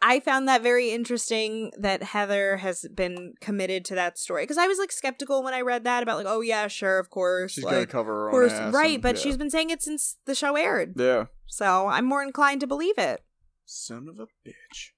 I 0.00 0.20
found 0.20 0.46
that 0.48 0.62
very 0.62 0.90
interesting 0.90 1.72
that 1.78 2.02
Heather 2.02 2.58
has 2.58 2.86
been 2.94 3.34
committed 3.40 3.84
to 3.86 3.94
that 3.96 4.18
story. 4.18 4.44
Because 4.44 4.58
I 4.58 4.66
was 4.68 4.78
like 4.78 4.92
skeptical 4.92 5.42
when 5.42 5.54
I 5.54 5.60
read 5.60 5.84
that 5.84 6.02
about 6.02 6.18
like, 6.18 6.26
oh 6.28 6.40
yeah, 6.40 6.68
sure, 6.68 6.98
of 6.98 7.10
course. 7.10 7.52
She's 7.52 7.64
like, 7.64 7.74
gonna 7.74 7.86
cover 7.86 8.30
her 8.30 8.44
of 8.44 8.52
own 8.52 8.58
ass 8.58 8.74
right, 8.74 8.94
and- 8.94 9.02
but 9.02 9.16
yeah. 9.16 9.22
she's 9.22 9.36
been 9.36 9.50
saying 9.50 9.70
it 9.70 9.82
since 9.82 10.16
the 10.24 10.34
show 10.34 10.56
aired. 10.56 10.94
yeah. 10.96 11.26
So 11.46 11.88
I'm 11.88 12.06
more 12.06 12.22
inclined 12.22 12.60
to 12.62 12.66
believe 12.66 12.96
it. 12.96 13.22
Son 13.66 14.06
of 14.08 14.18
a 14.18 14.26
bitch. 14.48 14.90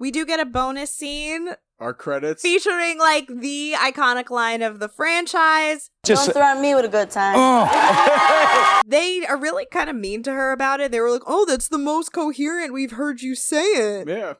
We 0.00 0.10
do 0.10 0.24
get 0.24 0.40
a 0.40 0.46
bonus 0.46 0.90
scene 0.90 1.50
Our 1.78 1.92
credits. 1.92 2.40
featuring 2.40 2.98
like 2.98 3.28
the 3.28 3.74
iconic 3.76 4.30
line 4.30 4.62
of 4.62 4.78
the 4.78 4.88
franchise. 4.88 5.90
Don't 6.04 6.32
threaten 6.32 6.62
me 6.62 6.74
with 6.74 6.86
a 6.86 6.88
good 6.88 7.10
time. 7.10 7.36
They 8.86 9.24
are 9.26 9.36
really 9.36 9.66
kind 9.70 9.88
of 9.88 9.94
mean 9.94 10.22
to 10.24 10.32
her 10.32 10.50
about 10.52 10.80
it. 10.80 10.90
They 10.90 11.00
were 11.00 11.10
like, 11.10 11.22
"Oh, 11.26 11.44
that's 11.44 11.68
the 11.68 11.78
most 11.78 12.12
coherent 12.12 12.72
we've 12.72 12.92
heard 12.92 13.20
you 13.20 13.36
say 13.36 13.62
it." 13.62 14.08
Yeah. 14.08 14.34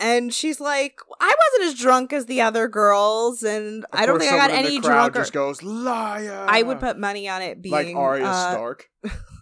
And 0.00 0.34
she's 0.34 0.58
like, 0.58 0.98
"I 1.20 1.34
wasn't 1.52 1.72
as 1.72 1.78
drunk 1.78 2.12
as 2.12 2.26
the 2.26 2.40
other 2.40 2.66
girls, 2.66 3.44
and 3.44 3.84
Of 3.84 4.00
I 4.00 4.06
don't 4.06 4.18
think 4.18 4.32
I 4.32 4.36
got 4.36 4.50
in 4.50 4.56
any 4.56 4.80
the 4.80 4.88
crowd 4.88 5.12
drunker." 5.12 5.20
Just 5.20 5.32
goes 5.32 5.62
liar. 5.62 6.46
I 6.48 6.62
would 6.62 6.80
put 6.80 6.98
money 6.98 7.28
on 7.28 7.42
it 7.42 7.62
being 7.62 7.72
like 7.72 7.94
Arya 7.94 8.24
uh, 8.24 8.50
Stark. 8.52 8.88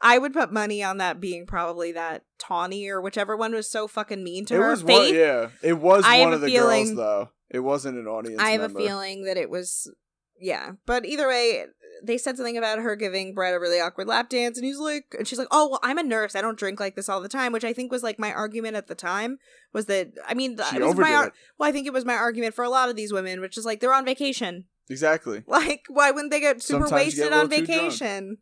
I 0.00 0.18
would 0.18 0.32
put 0.32 0.52
money 0.52 0.82
on 0.82 0.98
that 0.98 1.20
being 1.20 1.46
probably 1.46 1.92
that 1.92 2.24
Tawny 2.38 2.88
or 2.88 3.00
whichever 3.00 3.36
one 3.36 3.52
was 3.54 3.70
so 3.70 3.86
fucking 3.88 4.22
mean 4.24 4.44
to 4.46 4.54
It 4.54 4.58
her. 4.58 4.70
was 4.70 4.82
Faith. 4.82 5.10
one. 5.10 5.14
Yeah, 5.14 5.48
it 5.62 5.74
was 5.74 6.04
I 6.06 6.20
one 6.20 6.32
of 6.32 6.40
the 6.40 6.48
feeling- 6.48 6.94
girls 6.94 6.96
though. 6.96 7.28
It 7.50 7.60
wasn't 7.60 7.98
an 7.98 8.06
audience. 8.06 8.40
I 8.40 8.50
have 8.50 8.60
member. 8.60 8.78
a 8.78 8.82
feeling 8.82 9.24
that 9.24 9.36
it 9.36 9.50
was, 9.50 9.92
yeah. 10.38 10.72
But 10.86 11.04
either 11.04 11.26
way, 11.26 11.64
they 12.04 12.16
said 12.16 12.36
something 12.36 12.56
about 12.56 12.78
her 12.78 12.94
giving 12.94 13.34
Brett 13.34 13.54
a 13.54 13.58
really 13.58 13.80
awkward 13.80 14.06
lap 14.06 14.28
dance, 14.28 14.56
and 14.56 14.64
he's 14.64 14.78
like, 14.78 15.06
and 15.18 15.26
she's 15.26 15.38
like, 15.38 15.48
"Oh, 15.50 15.68
well, 15.70 15.80
I'm 15.82 15.98
a 15.98 16.04
nurse. 16.04 16.36
I 16.36 16.42
don't 16.42 16.56
drink 16.58 16.78
like 16.78 16.94
this 16.94 17.08
all 17.08 17.20
the 17.20 17.28
time," 17.28 17.52
which 17.52 17.64
I 17.64 17.72
think 17.72 17.90
was 17.90 18.04
like 18.04 18.20
my 18.20 18.32
argument 18.32 18.76
at 18.76 18.86
the 18.86 18.94
time 18.94 19.38
was 19.72 19.86
that 19.86 20.12
I 20.28 20.34
mean, 20.34 20.56
She 20.70 20.76
it 20.76 20.82
was 20.82 20.94
my 20.96 21.24
it. 21.26 21.32
well, 21.58 21.68
I 21.68 21.72
think 21.72 21.88
it 21.88 21.92
was 21.92 22.04
my 22.04 22.14
argument 22.14 22.54
for 22.54 22.64
a 22.64 22.70
lot 22.70 22.88
of 22.88 22.94
these 22.94 23.12
women, 23.12 23.40
which 23.40 23.58
is 23.58 23.64
like 23.64 23.80
they're 23.80 23.92
on 23.92 24.04
vacation. 24.04 24.66
Exactly. 24.88 25.42
Like, 25.48 25.82
why 25.88 26.10
wouldn't 26.12 26.30
they 26.30 26.40
get 26.40 26.62
super 26.62 26.84
Sometimes 26.86 26.92
wasted 26.92 27.24
get 27.30 27.32
on 27.32 27.48
vacation? 27.48 28.38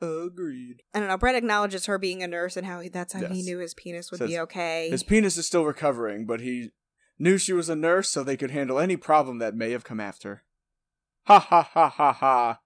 Agreed. 0.00 0.82
I 0.92 0.98
don't 0.98 1.08
know. 1.08 1.16
Brett 1.16 1.34
acknowledges 1.34 1.86
her 1.86 1.98
being 1.98 2.22
a 2.22 2.26
nurse 2.26 2.56
and 2.56 2.66
how 2.66 2.80
he, 2.80 2.88
that's 2.88 3.12
how 3.12 3.26
he 3.26 3.42
knew 3.42 3.58
his 3.58 3.74
penis 3.74 4.10
would 4.10 4.18
Says 4.18 4.28
be 4.30 4.38
okay. 4.40 4.88
His 4.90 5.02
penis 5.02 5.36
is 5.36 5.46
still 5.46 5.64
recovering, 5.64 6.26
but 6.26 6.40
he 6.40 6.70
knew 7.18 7.38
she 7.38 7.52
was 7.52 7.68
a 7.68 7.76
nurse, 7.76 8.08
so 8.08 8.22
they 8.22 8.36
could 8.36 8.50
handle 8.50 8.78
any 8.78 8.96
problem 8.96 9.38
that 9.38 9.54
may 9.54 9.70
have 9.70 9.84
come 9.84 10.00
after. 10.00 10.42
Ha 11.26 11.38
ha 11.38 11.62
ha 11.62 11.88
ha 11.88 12.12
ha. 12.12 12.60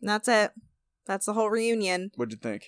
That's 0.00 0.28
it. 0.28 0.52
That's 1.06 1.26
the 1.26 1.32
whole 1.32 1.50
reunion. 1.50 2.12
What'd 2.14 2.32
you 2.32 2.38
think? 2.38 2.66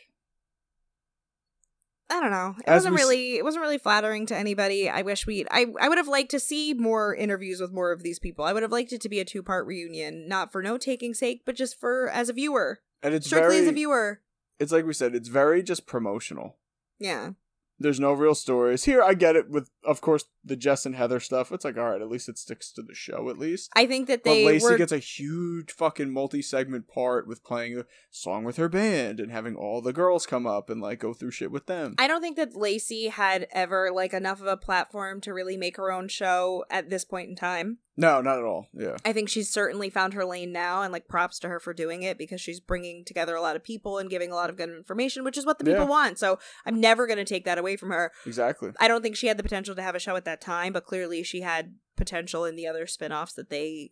I 2.09 2.21
don't 2.21 2.33
know. 2.33 2.57
It 2.59 2.65
As 2.67 2.79
wasn't 2.85 2.95
we 2.97 3.01
s- 3.01 3.05
really 3.07 3.37
it 3.37 3.45
wasn't 3.45 3.63
really 3.63 3.79
flattering 3.79 4.27
to 4.27 4.37
anybody. 4.37 4.89
I 4.89 5.03
wish 5.03 5.27
we 5.29 5.45
I 5.51 5.67
I 5.81 5.89
would 5.89 5.99
have 5.99 6.09
liked 6.09 6.33
to 6.33 6.41
see 6.41 6.75
more 6.75 7.15
interviews 7.15 7.61
with 7.61 7.71
more 7.73 7.93
of 7.93 8.03
these 8.03 8.19
people. 8.19 8.45
I 8.45 8.53
would 8.53 8.63
have 8.65 8.73
liked 8.73 8.93
it 8.93 9.01
to 9.03 9.09
be 9.09 9.21
a 9.21 9.25
two-part 9.25 9.65
reunion, 9.67 10.27
not 10.27 10.51
for 10.51 10.61
no 10.63 10.77
taking 10.77 11.15
sake, 11.15 11.43
but 11.47 11.55
just 11.55 11.79
for 11.79 12.09
as 12.11 12.29
a 12.29 12.33
viewer. 12.33 12.81
And 13.03 13.15
it's 13.15 13.27
Strictly 13.27 13.57
very. 13.57 13.63
as 13.63 13.69
a 13.69 13.73
viewer. 13.73 14.21
It's 14.59 14.73
like 14.73 14.85
we 14.85 14.93
said. 14.93 15.15
It's 15.15 15.29
very 15.29 15.63
just 15.63 15.87
promotional. 15.87 16.57
Yeah. 16.99 17.33
There's 17.79 17.99
no 18.01 18.13
real 18.13 18.35
stories 18.35 18.85
here. 18.85 19.03
I 19.03 19.15
get 19.15 19.37
it 19.37 19.49
with, 19.49 19.71
of 19.85 20.03
course, 20.03 20.25
the 20.45 20.57
Jess 20.57 20.87
and 20.87 20.95
Heather 20.95 21.21
stuff. 21.21 21.53
It's 21.53 21.65
like, 21.65 21.77
all 21.77 21.91
right, 21.91 22.01
at 22.01 22.09
least 22.09 22.29
it 22.29 22.39
sticks 22.39 22.73
to 22.73 22.83
the 22.83 22.95
show. 22.95 23.29
At 23.29 23.39
least. 23.39 23.71
I 23.77 23.87
think 23.87 24.07
that 24.09 24.25
But 24.25 24.31
they 24.31 24.47
Lacey 24.47 24.65
were 24.65 24.77
gets 24.79 24.93
a 24.93 24.99
huge 24.99 25.73
fucking 25.73 26.11
multi-segment 26.13 26.89
part 26.89 27.27
with 27.27 27.45
playing 27.45 27.79
a 27.79 27.85
song 28.11 28.45
with 28.45 28.57
her 28.57 28.69
band 28.69 29.21
and 29.21 29.31
having 29.31 29.55
all 29.57 29.81
the 29.83 29.93
girls 29.93 30.27
come 30.27 30.47
up 30.47 30.71
and 30.71 30.81
like 30.81 31.01
go 31.01 31.13
through 31.13 31.33
shit 31.33 31.51
with 31.51 31.67
them. 31.67 31.95
I 31.99 32.07
don't 32.09 32.21
think 32.23 32.37
that 32.37 32.57
Lacey 32.57 33.09
had 33.09 33.47
ever 33.53 33.91
like 33.93 34.13
enough 34.15 34.41
of 34.41 34.47
a 34.47 34.57
platform 34.57 35.21
to 35.23 35.35
really 35.35 35.57
make 35.57 35.77
her 35.77 35.93
own 35.93 36.09
show 36.09 36.65
at 36.71 36.91
this 36.91 37.05
point 37.05 37.29
in 37.31 37.37
time. 37.37 37.79
no, 37.97 38.23
not 38.23 38.39
at 38.39 38.45
all. 38.45 38.67
Yeah. 38.73 38.97
I 39.05 39.13
think 39.13 39.29
she's 39.29 39.51
certainly 39.51 39.91
found 39.91 40.15
her 40.15 40.25
lane 40.25 40.53
now, 40.53 40.81
and 40.83 40.91
like 40.93 41.07
props 41.07 41.39
to 41.41 41.49
her 41.49 41.61
for 41.61 41.75
doing 41.75 42.03
it 42.03 42.17
because 42.17 42.41
she's 42.41 42.59
bringing 42.61 43.05
together 43.05 43.35
a 43.35 43.43
lot 43.43 43.57
of 43.57 43.63
people 43.65 43.99
and 43.99 44.09
giving 44.09 44.31
a 44.33 44.35
lot 44.35 44.49
of 44.49 44.57
good 44.57 44.71
information, 44.71 45.23
which 45.25 45.37
is 45.37 45.45
what 45.45 45.59
the 45.59 45.65
people 45.65 45.83
Yeah. 45.83 45.89
want. 45.91 46.19
So 46.19 46.39
I'm 46.65 46.81
never 46.81 47.07
going 47.07 47.19
to 47.19 47.25
take 47.27 47.45
that 47.45 47.59
away 47.59 47.77
from 47.77 47.91
her. 47.91 48.11
Exactly. 48.25 48.71
I 48.81 48.89
don't 48.89 49.03
think 49.03 49.17
she 49.17 49.27
had 49.27 49.37
the 49.37 49.43
potential 49.43 49.75
to 49.75 49.83
have 49.83 49.95
a 49.95 49.99
show 49.99 50.17
at 50.17 50.25
that 50.25 50.30
time, 50.37 50.73
but 50.73 50.85
clearly 50.85 51.23
she 51.23 51.41
had 51.41 51.75
potential 51.97 52.45
in 52.45 52.57
the 52.57 52.67
other 52.67 52.87
spin-offs 52.87 53.35
that 53.35 53.51
they 53.51 53.91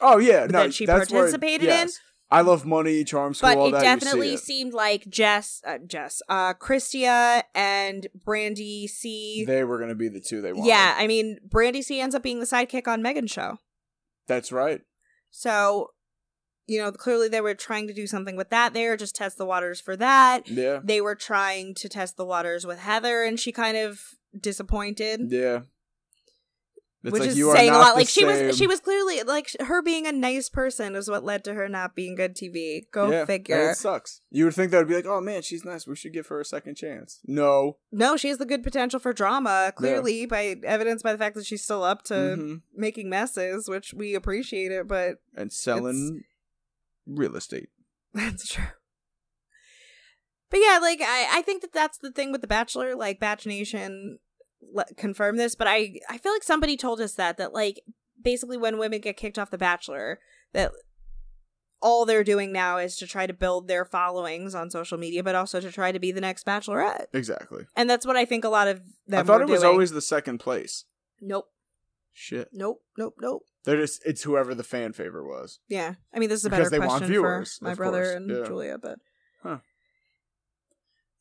Oh 0.00 0.18
yeah, 0.18 0.46
no, 0.46 0.64
that 0.64 0.74
she 0.74 0.86
that's 0.86 1.10
where- 1.10 1.22
participated 1.22 1.68
in. 1.68 1.88
I 2.32 2.42
love 2.42 2.64
money, 2.64 3.02
charm 3.02 3.34
school, 3.34 3.48
but 3.50 3.58
all 3.58 3.66
it 3.68 3.72
that. 3.72 3.82
definitely 3.82 4.34
it. 4.34 4.38
seemed 4.40 4.72
like 4.72 5.08
Jess 5.08 5.60
uh, 5.66 5.78
Jess 5.84 6.22
uh 6.28 6.54
Christia 6.54 7.42
and 7.56 8.06
Brandi 8.24 8.88
C 8.88 9.44
they 9.44 9.64
were 9.64 9.80
gonna 9.80 9.96
be 9.96 10.08
the 10.08 10.20
two 10.20 10.40
they 10.40 10.52
wanted. 10.52 10.68
Yeah, 10.68 10.94
I 10.96 11.06
mean 11.08 11.38
Brandi 11.48 11.82
C 11.82 12.00
ends 12.00 12.14
up 12.14 12.22
being 12.22 12.38
the 12.38 12.46
sidekick 12.46 12.86
on 12.86 13.02
Megan's 13.02 13.32
show. 13.32 13.58
that's 14.28 14.52
right. 14.52 14.80
So, 15.32 15.90
you 16.68 16.78
know, 16.80 16.92
clearly 16.92 17.28
they 17.28 17.40
were 17.40 17.54
trying 17.54 17.88
to 17.88 17.94
do 17.94 18.06
something 18.06 18.36
with 18.36 18.50
that 18.50 18.74
there, 18.74 18.96
just 18.96 19.16
test 19.16 19.36
the 19.36 19.44
waters 19.44 19.80
for 19.80 19.96
that. 19.96 20.48
Yeah, 20.48 20.78
They 20.84 21.00
were 21.00 21.16
trying 21.16 21.74
to 21.74 21.88
test 21.88 22.16
the 22.16 22.24
waters 22.24 22.64
with 22.64 22.78
Heather 22.78 23.24
and 23.24 23.40
she 23.40 23.50
kind 23.50 23.76
of 23.76 24.00
disappointed. 24.38 25.20
yeah. 25.32 25.60
It's 27.02 27.12
which 27.12 27.20
like 27.20 27.30
is 27.30 27.52
saying 27.52 27.70
a 27.70 27.78
lot. 27.78 27.94
Like 27.94 28.08
she 28.08 28.26
was 28.26 28.58
she 28.58 28.66
was 28.66 28.80
clearly 28.80 29.22
like 29.22 29.48
her 29.60 29.80
being 29.80 30.06
a 30.06 30.12
nice 30.12 30.50
person 30.50 30.94
is 30.94 31.08
what 31.08 31.24
led 31.24 31.44
to 31.44 31.54
her 31.54 31.66
not 31.66 31.94
being 31.94 32.14
good 32.14 32.36
TV. 32.36 32.82
Go 32.92 33.10
yeah, 33.10 33.24
figure. 33.24 33.70
It 33.70 33.76
sucks. 33.78 34.20
You 34.30 34.44
would 34.44 34.54
think 34.54 34.70
that 34.70 34.78
would 34.78 34.88
be 34.88 34.96
like, 34.96 35.06
oh 35.06 35.20
man, 35.22 35.40
she's 35.40 35.64
nice. 35.64 35.86
We 35.86 35.96
should 35.96 36.12
give 36.12 36.26
her 36.26 36.40
a 36.40 36.44
second 36.44 36.74
chance. 36.76 37.20
No. 37.26 37.78
No, 37.90 38.18
she 38.18 38.28
has 38.28 38.36
the 38.36 38.44
good 38.44 38.62
potential 38.62 39.00
for 39.00 39.14
drama, 39.14 39.72
clearly 39.74 40.26
by 40.26 40.56
evidence 40.62 41.02
by 41.02 41.12
the 41.12 41.18
fact 41.18 41.36
that 41.36 41.46
she's 41.46 41.64
still 41.64 41.82
up 41.82 42.02
to 42.04 42.14
Mhm. 42.14 42.62
making 42.74 43.08
messes, 43.08 43.66
which 43.66 43.94
we 43.94 44.14
appreciate 44.14 44.70
it, 44.70 44.86
but 44.86 45.22
And 45.34 45.50
selling 45.50 46.24
real 47.06 47.34
estate. 47.34 47.70
That's 48.14 48.46
true. 48.46 48.64
But 50.50 50.58
yeah, 50.58 50.78
like 50.82 51.00
I, 51.00 51.38
I 51.38 51.42
think 51.42 51.62
that 51.62 51.72
that's 51.72 51.96
the 51.98 52.10
thing 52.10 52.32
with 52.32 52.40
the 52.40 52.48
Bachelor. 52.48 52.96
Like 52.96 53.20
Batch 53.20 53.46
Nation 53.46 54.18
le- 54.62 54.84
confirmed 54.96 55.38
this, 55.38 55.54
but 55.54 55.66
I, 55.66 55.94
I 56.08 56.18
feel 56.18 56.32
like 56.32 56.42
somebody 56.42 56.76
told 56.76 57.00
us 57.00 57.14
that 57.14 57.36
that 57.38 57.52
like 57.52 57.80
basically 58.22 58.56
when 58.56 58.78
women 58.78 59.00
get 59.00 59.16
kicked 59.16 59.38
off 59.38 59.50
the 59.50 59.58
Bachelor, 59.58 60.20
that 60.52 60.72
all 61.82 62.04
they're 62.04 62.24
doing 62.24 62.52
now 62.52 62.76
is 62.76 62.96
to 62.98 63.06
try 63.06 63.26
to 63.26 63.32
build 63.32 63.66
their 63.66 63.84
followings 63.86 64.54
on 64.54 64.70
social 64.70 64.98
media, 64.98 65.22
but 65.22 65.34
also 65.34 65.60
to 65.60 65.72
try 65.72 65.90
to 65.92 65.98
be 65.98 66.12
the 66.12 66.20
next 66.20 66.44
Bachelorette. 66.44 67.06
Exactly. 67.14 67.64
And 67.74 67.88
that's 67.88 68.04
what 68.06 68.16
I 68.16 68.24
think 68.26 68.44
a 68.44 68.50
lot 68.50 68.68
of 68.68 68.82
them. 69.06 69.20
I 69.20 69.22
thought 69.22 69.40
it 69.40 69.48
was 69.48 69.60
doing. 69.62 69.72
always 69.72 69.90
the 69.90 70.02
second 70.02 70.38
place. 70.38 70.84
nope, 71.22 71.46
Shit. 72.12 72.48
nope, 72.52 72.82
nope, 72.98 73.14
nope. 73.20 73.42
They're 73.64 73.78
just 73.80 74.02
it's 74.04 74.22
whoever 74.22 74.54
the 74.54 74.62
fan 74.64 74.92
favorite 74.92 75.26
was. 75.26 75.58
Yeah, 75.68 75.94
I 76.14 76.18
mean 76.18 76.28
this 76.28 76.40
is 76.40 76.44
a 76.46 76.50
Because 76.50 76.68
better 76.68 76.70
they 76.70 76.78
want 76.86 76.90
question 76.90 77.08
viewers, 77.08 77.56
for 77.58 77.64
my 77.64 77.74
brother 77.74 78.02
course, 78.04 78.14
and 78.16 78.30
yeah. 78.30 78.44
Julia. 78.46 78.78
But 78.78 78.98
Huh. 79.42 79.58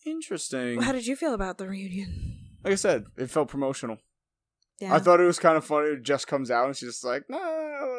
Interesting. 0.05 0.81
how 0.81 0.91
did 0.91 1.05
you 1.07 1.15
feel 1.15 1.33
about 1.33 1.57
the 1.57 1.67
reunion? 1.67 2.37
Like 2.63 2.73
I 2.73 2.75
said, 2.75 3.05
it 3.17 3.29
felt 3.29 3.49
promotional. 3.49 3.97
Yeah. 4.79 4.93
I 4.95 4.99
thought 4.99 5.19
it 5.19 5.25
was 5.25 5.39
kind 5.39 5.57
of 5.57 5.65
funny. 5.65 5.97
Jess 6.01 6.23
comes 6.23 6.49
out 6.49 6.67
and 6.67 6.75
she's 6.75 6.89
just 6.89 7.03
like, 7.03 7.23
"Nah, 7.29 7.37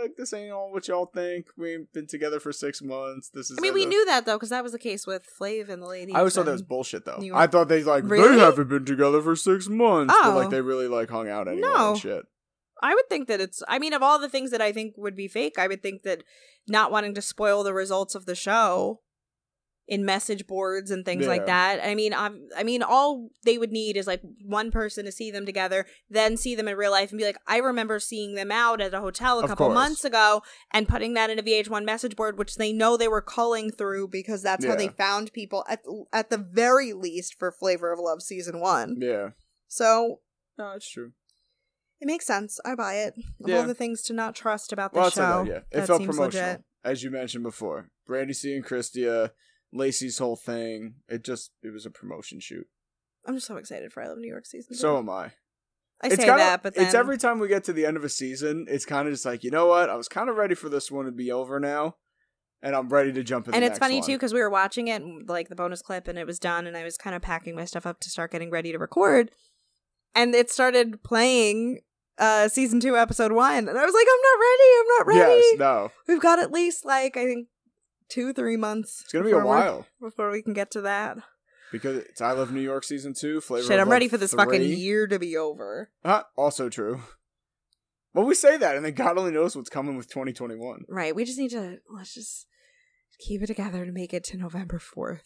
like 0.02 0.16
this 0.16 0.32
ain't 0.32 0.50
all 0.50 0.72
what 0.72 0.88
y'all 0.88 1.04
think. 1.14 1.48
We've 1.58 1.90
been 1.92 2.06
together 2.06 2.40
for 2.40 2.52
six 2.52 2.80
months. 2.80 3.28
This 3.34 3.50
is." 3.50 3.58
I 3.58 3.60
mean, 3.60 3.74
we 3.74 3.82
a- 3.82 3.86
uh. 3.86 3.88
knew 3.90 4.06
that 4.06 4.24
though, 4.24 4.36
because 4.36 4.48
that 4.48 4.62
was 4.62 4.72
the 4.72 4.78
case 4.78 5.06
with 5.06 5.26
Flav 5.38 5.68
and 5.68 5.82
the 5.82 5.86
lady. 5.86 6.14
I 6.14 6.20
always 6.20 6.34
thought 6.34 6.46
that 6.46 6.52
was 6.52 6.62
bullshit 6.62 7.04
though. 7.04 7.20
I 7.34 7.46
thought 7.48 7.68
they 7.68 7.82
like 7.84 8.04
Really? 8.06 8.36
they 8.36 8.38
haven't 8.42 8.68
been 8.68 8.86
together 8.86 9.20
for 9.20 9.36
six 9.36 9.68
months, 9.68 10.14
but 10.22 10.32
Oh. 10.32 10.36
like 10.36 10.48
they 10.48 10.62
really 10.62 10.88
like 10.88 11.10
hung 11.10 11.28
out 11.28 11.48
anyway 11.48 11.68
No. 11.68 11.90
and 11.90 11.98
shit. 12.00 12.24
I 12.82 12.94
would 12.94 13.10
think 13.10 13.28
that 13.28 13.42
it's. 13.42 13.62
I 13.68 13.78
mean, 13.78 13.92
of 13.92 14.02
all 14.02 14.18
the 14.18 14.30
things 14.30 14.50
that 14.52 14.62
I 14.62 14.72
think 14.72 14.94
would 14.96 15.14
be 15.14 15.28
fake, 15.28 15.58
I 15.58 15.68
would 15.68 15.82
think 15.82 16.02
that 16.04 16.24
not 16.66 16.90
wanting 16.90 17.14
to 17.14 17.20
spoil 17.20 17.62
the 17.62 17.74
results 17.74 18.14
of 18.14 18.24
the 18.24 18.34
show 18.34 19.00
in 19.90 20.04
message 20.04 20.46
boards 20.46 20.90
and 20.90 21.04
things 21.04 21.24
Yeah. 21.24 21.28
like 21.28 21.46
that. 21.46 21.80
I 21.84 21.94
mean, 21.96 22.14
i 22.14 22.30
I 22.56 22.62
mean, 22.62 22.82
all 22.82 23.28
they 23.44 23.58
would 23.58 23.72
need 23.72 23.96
is 23.96 24.06
like 24.06 24.22
one 24.46 24.70
person 24.70 25.04
to 25.04 25.12
see 25.12 25.30
them 25.32 25.44
together, 25.44 25.84
then 26.08 26.36
see 26.36 26.54
them 26.54 26.68
in 26.68 26.76
real 26.76 26.92
life 26.92 27.10
and 27.10 27.18
be 27.18 27.24
like, 27.24 27.36
I 27.46 27.56
remember 27.58 27.98
seeing 27.98 28.36
them 28.36 28.52
out 28.52 28.80
at 28.80 28.94
a 28.94 29.00
hotel 29.00 29.40
a 29.40 29.42
Of 29.42 29.48
couple 29.50 29.66
course. 29.66 29.74
months 29.74 30.04
ago, 30.04 30.42
and 30.72 30.88
putting 30.88 31.14
that 31.14 31.28
in 31.28 31.38
a 31.38 31.42
VH1 31.42 31.84
message 31.84 32.14
board, 32.16 32.38
which 32.38 32.54
they 32.54 32.72
know 32.72 32.96
they 32.96 33.08
were 33.08 33.20
calling 33.20 33.70
through. 33.72 34.08
because 34.08 34.42
that's 34.42 34.64
how 34.64 34.76
they 34.76 34.88
found 34.88 35.32
people 35.32 35.64
at 35.68 35.80
at 36.12 36.30
the 36.30 36.38
very 36.38 36.92
least 36.92 37.34
for 37.38 37.50
Flavor 37.52 37.92
of 37.92 37.98
Love 37.98 38.22
season 38.22 38.60
one. 38.60 38.96
Yeah. 39.00 39.30
So 39.66 40.20
No, 40.56 40.70
it's 40.76 40.88
true. 40.88 41.12
it 42.00 42.06
makes 42.06 42.26
sense. 42.26 42.60
I 42.64 42.74
buy 42.76 42.94
it. 43.06 43.14
Yeah. 43.44 43.56
all 43.58 43.66
the 43.66 43.74
things 43.74 44.02
to 44.02 44.12
not 44.12 44.34
trust 44.36 44.72
about 44.72 44.92
the 44.92 45.00
Well, 45.00 45.10
show, 45.10 45.44
say 45.44 45.50
that, 45.50 45.66
yeah. 45.72 45.82
It 45.82 45.86
felt 45.86 46.00
seems 46.00 46.16
promotional, 46.16 46.48
legit. 46.50 46.64
as 46.84 47.02
you 47.02 47.10
mentioned 47.10 47.42
before. 47.42 47.90
Brandi 48.08 48.34
seeing 48.34 48.62
Christia, 48.62 49.30
Lacey's 49.72 50.18
whole 50.18 50.36
thing. 50.36 50.94
It 51.08 51.24
just 51.24 51.50
it 51.62 51.72
was 51.72 51.86
a 51.86 51.90
promotion 51.90 52.40
shoot. 52.40 52.66
I'm 53.26 53.34
just 53.34 53.46
so 53.46 53.56
excited 53.56 53.92
for 53.92 54.02
I 54.02 54.08
Love 54.08 54.18
New 54.18 54.28
York 54.30 54.46
season. 54.46 54.74
So 54.74 54.98
am 54.98 55.08
I. 55.10 55.32
I 56.02 56.06
it's 56.06 56.16
say 56.16 56.24
kinda, 56.24 56.38
that, 56.38 56.62
but 56.62 56.74
then 56.74 56.86
it's 56.86 56.94
every 56.94 57.18
time 57.18 57.38
we 57.38 57.48
get 57.48 57.64
to 57.64 57.74
the 57.74 57.84
end 57.84 57.98
of 57.98 58.04
a 58.04 58.08
season, 58.08 58.64
it's 58.68 58.86
kind 58.86 59.06
of 59.06 59.12
just 59.12 59.26
like 59.26 59.44
you 59.44 59.50
know 59.50 59.66
what? 59.66 59.90
I 59.90 59.96
was 59.96 60.08
kind 60.08 60.30
of 60.30 60.36
ready 60.36 60.54
for 60.54 60.68
this 60.70 60.90
one 60.90 61.04
to 61.04 61.12
be 61.12 61.30
over 61.30 61.60
now, 61.60 61.96
and 62.62 62.74
I'm 62.74 62.88
ready 62.88 63.12
to 63.12 63.22
jump 63.22 63.48
in. 63.48 63.54
and 63.54 63.62
the 63.62 63.66
it's 63.66 63.78
funny 63.78 63.96
one. 63.98 64.06
too 64.06 64.12
because 64.14 64.32
we 64.32 64.40
were 64.40 64.48
watching 64.48 64.88
it 64.88 65.02
like 65.28 65.50
the 65.50 65.54
bonus 65.54 65.82
clip 65.82 66.08
and 66.08 66.18
it 66.18 66.26
was 66.26 66.38
done 66.38 66.66
and 66.66 66.74
i 66.76 66.84
was 66.84 66.96
kind 66.96 67.14
of 67.14 67.20
packing 67.22 67.54
my 67.54 67.64
stuff 67.66 67.84
up 67.86 68.00
to 68.00 68.10
start 68.10 68.32
getting 68.32 68.50
ready 68.50 68.72
to 68.72 68.78
record 68.78 69.30
and 70.14 70.34
it 70.34 70.50
started 70.50 71.02
playing 71.02 71.80
uh 72.18 72.48
season 72.48 72.80
two 72.80 72.96
episode 72.96 73.32
one 73.32 73.68
and 73.68 73.78
i 73.78 73.84
was 73.84 73.94
like 73.94 74.06
i'm 74.10 74.22
not 74.22 74.40
ready 74.40 74.70
i'm 74.80 74.86
not 74.98 75.06
ready 75.06 75.42
Yes, 75.50 75.58
no, 75.58 75.90
we've 76.08 76.20
got 76.20 76.38
at 76.38 76.50
least 76.50 76.84
like 76.84 77.16
i 77.16 77.24
think 77.24 77.48
two 78.10 78.32
three 78.32 78.56
months 78.56 79.00
it's 79.02 79.12
gonna 79.12 79.24
be 79.24 79.30
a 79.32 79.38
while 79.38 79.86
before 80.00 80.30
we 80.30 80.42
can 80.42 80.52
get 80.52 80.70
to 80.70 80.80
that 80.82 81.16
because 81.72 81.96
it's 81.98 82.20
I 82.20 82.32
Love 82.32 82.52
New 82.52 82.60
York 82.60 82.82
season 82.84 83.14
two. 83.14 83.40
Flavor. 83.40 83.66
shit 83.66 83.78
i'm 83.80 83.88
ready 83.88 84.08
for 84.08 84.16
this 84.18 84.34
fucking 84.34 84.62
year 84.62 85.06
to 85.06 85.18
be 85.18 85.36
over 85.36 85.90
Huh, 86.04 86.24
also 86.36 86.68
true. 86.68 87.02
Well, 88.12 88.26
we 88.26 88.34
say 88.34 88.56
that, 88.56 88.74
and 88.74 88.84
then 88.84 88.94
God 88.94 89.16
only 89.18 89.30
knows 89.30 89.54
what's 89.54 89.70
coming 89.70 89.96
with 89.96 90.08
2021. 90.08 90.84
right 90.88 91.14
we 91.14 91.24
just 91.24 91.38
need 91.38 91.50
to 91.52 91.78
let's 91.88 92.14
just 92.14 92.46
keep 93.20 93.40
it 93.42 93.46
together 93.46 93.84
to 93.86 93.92
make 93.92 94.12
it 94.14 94.24
to 94.24 94.36
november 94.38 94.78
4th 94.78 95.20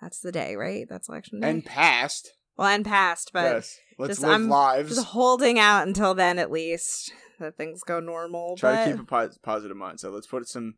that's 0.00 0.20
the 0.20 0.32
day 0.32 0.54
right 0.56 0.86
that's 0.88 1.08
election 1.08 1.40
day 1.40 1.48
And 1.50 1.64
past, 1.64 2.32
well 2.56 2.68
and 2.68 2.84
past 2.84 3.30
but 3.32 3.54
yes, 3.54 3.78
let's 3.98 4.10
just- 4.12 4.22
live 4.22 4.30
I'm 4.32 4.48
lives. 4.48 4.94
Just 4.94 5.06
holding 5.08 5.58
out 5.58 5.86
until 5.86 6.14
then, 6.14 6.38
at 6.38 6.50
least 6.50 7.12
that 7.40 7.56
things 7.56 7.82
go 7.82 7.98
normal. 8.00 8.56
Try 8.56 8.74
but 8.74 8.84
to 8.84 8.90
keep 8.92 9.00
a 9.02 9.06
pos- 9.06 9.38
positive 9.38 9.76
mindset. 9.76 10.12
Let's 10.12 10.26
put 10.28 10.46
some 10.48 10.74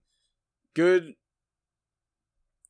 good. 0.75 1.15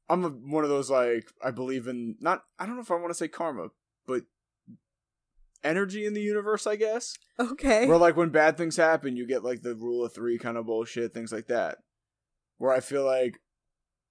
I'm 0.08 0.24
a, 0.24 0.28
one 0.28 0.64
of 0.64 0.70
those 0.70 0.90
like 0.90 1.30
I 1.42 1.50
believe 1.50 1.86
in 1.86 2.16
not. 2.20 2.42
I 2.58 2.66
don't 2.66 2.76
know 2.76 2.82
if 2.82 2.90
I 2.90 2.96
want 2.96 3.08
to 3.08 3.14
say 3.14 3.28
karma, 3.28 3.68
but 4.06 4.22
energy 5.62 6.04
in 6.06 6.14
the 6.14 6.20
universe. 6.20 6.66
I 6.66 6.76
guess. 6.76 7.16
okay. 7.38 7.86
Where 7.86 7.96
like 7.98 8.16
when 8.16 8.30
bad 8.30 8.56
things 8.56 8.76
happen, 8.76 9.16
you 9.16 9.26
get 9.26 9.44
like 9.44 9.62
the 9.62 9.74
rule 9.74 10.04
of 10.04 10.12
three 10.12 10.38
kind 10.38 10.56
of 10.56 10.66
bullshit, 10.66 11.14
things 11.14 11.32
like 11.32 11.46
that. 11.48 11.78
Where 12.58 12.72
I 12.72 12.80
feel 12.80 13.04
like 13.04 13.40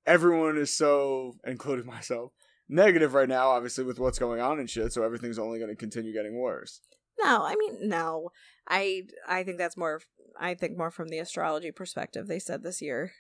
everyone 0.05 0.57
is 0.57 0.75
so, 0.75 1.33
including 1.45 1.85
myself, 1.87 2.31
negative 2.67 3.13
right 3.13 3.29
now, 3.29 3.49
obviously 3.49 3.83
with 3.83 3.99
what's 3.99 4.19
going 4.19 4.41
on 4.41 4.59
and 4.59 4.69
shit. 4.69 4.91
So 4.93 5.03
everything's 5.03 5.39
only 5.39 5.59
going 5.59 5.71
to 5.71 5.77
continue 5.77 6.13
getting 6.13 6.39
worse. 6.39 6.81
no, 7.21 7.43
I 7.43 7.55
mean 7.55 7.87
no. 7.87 8.29
I 8.67 9.03
I 9.27 9.43
think 9.43 9.57
that's 9.57 9.77
more. 9.77 10.01
I 10.39 10.55
think 10.55 10.77
more 10.77 10.89
from 10.89 11.09
the 11.09 11.19
astrology 11.19 11.71
perspective. 11.71 12.27
They 12.27 12.39
said 12.39 12.63
this 12.63 12.81
year, 12.81 13.11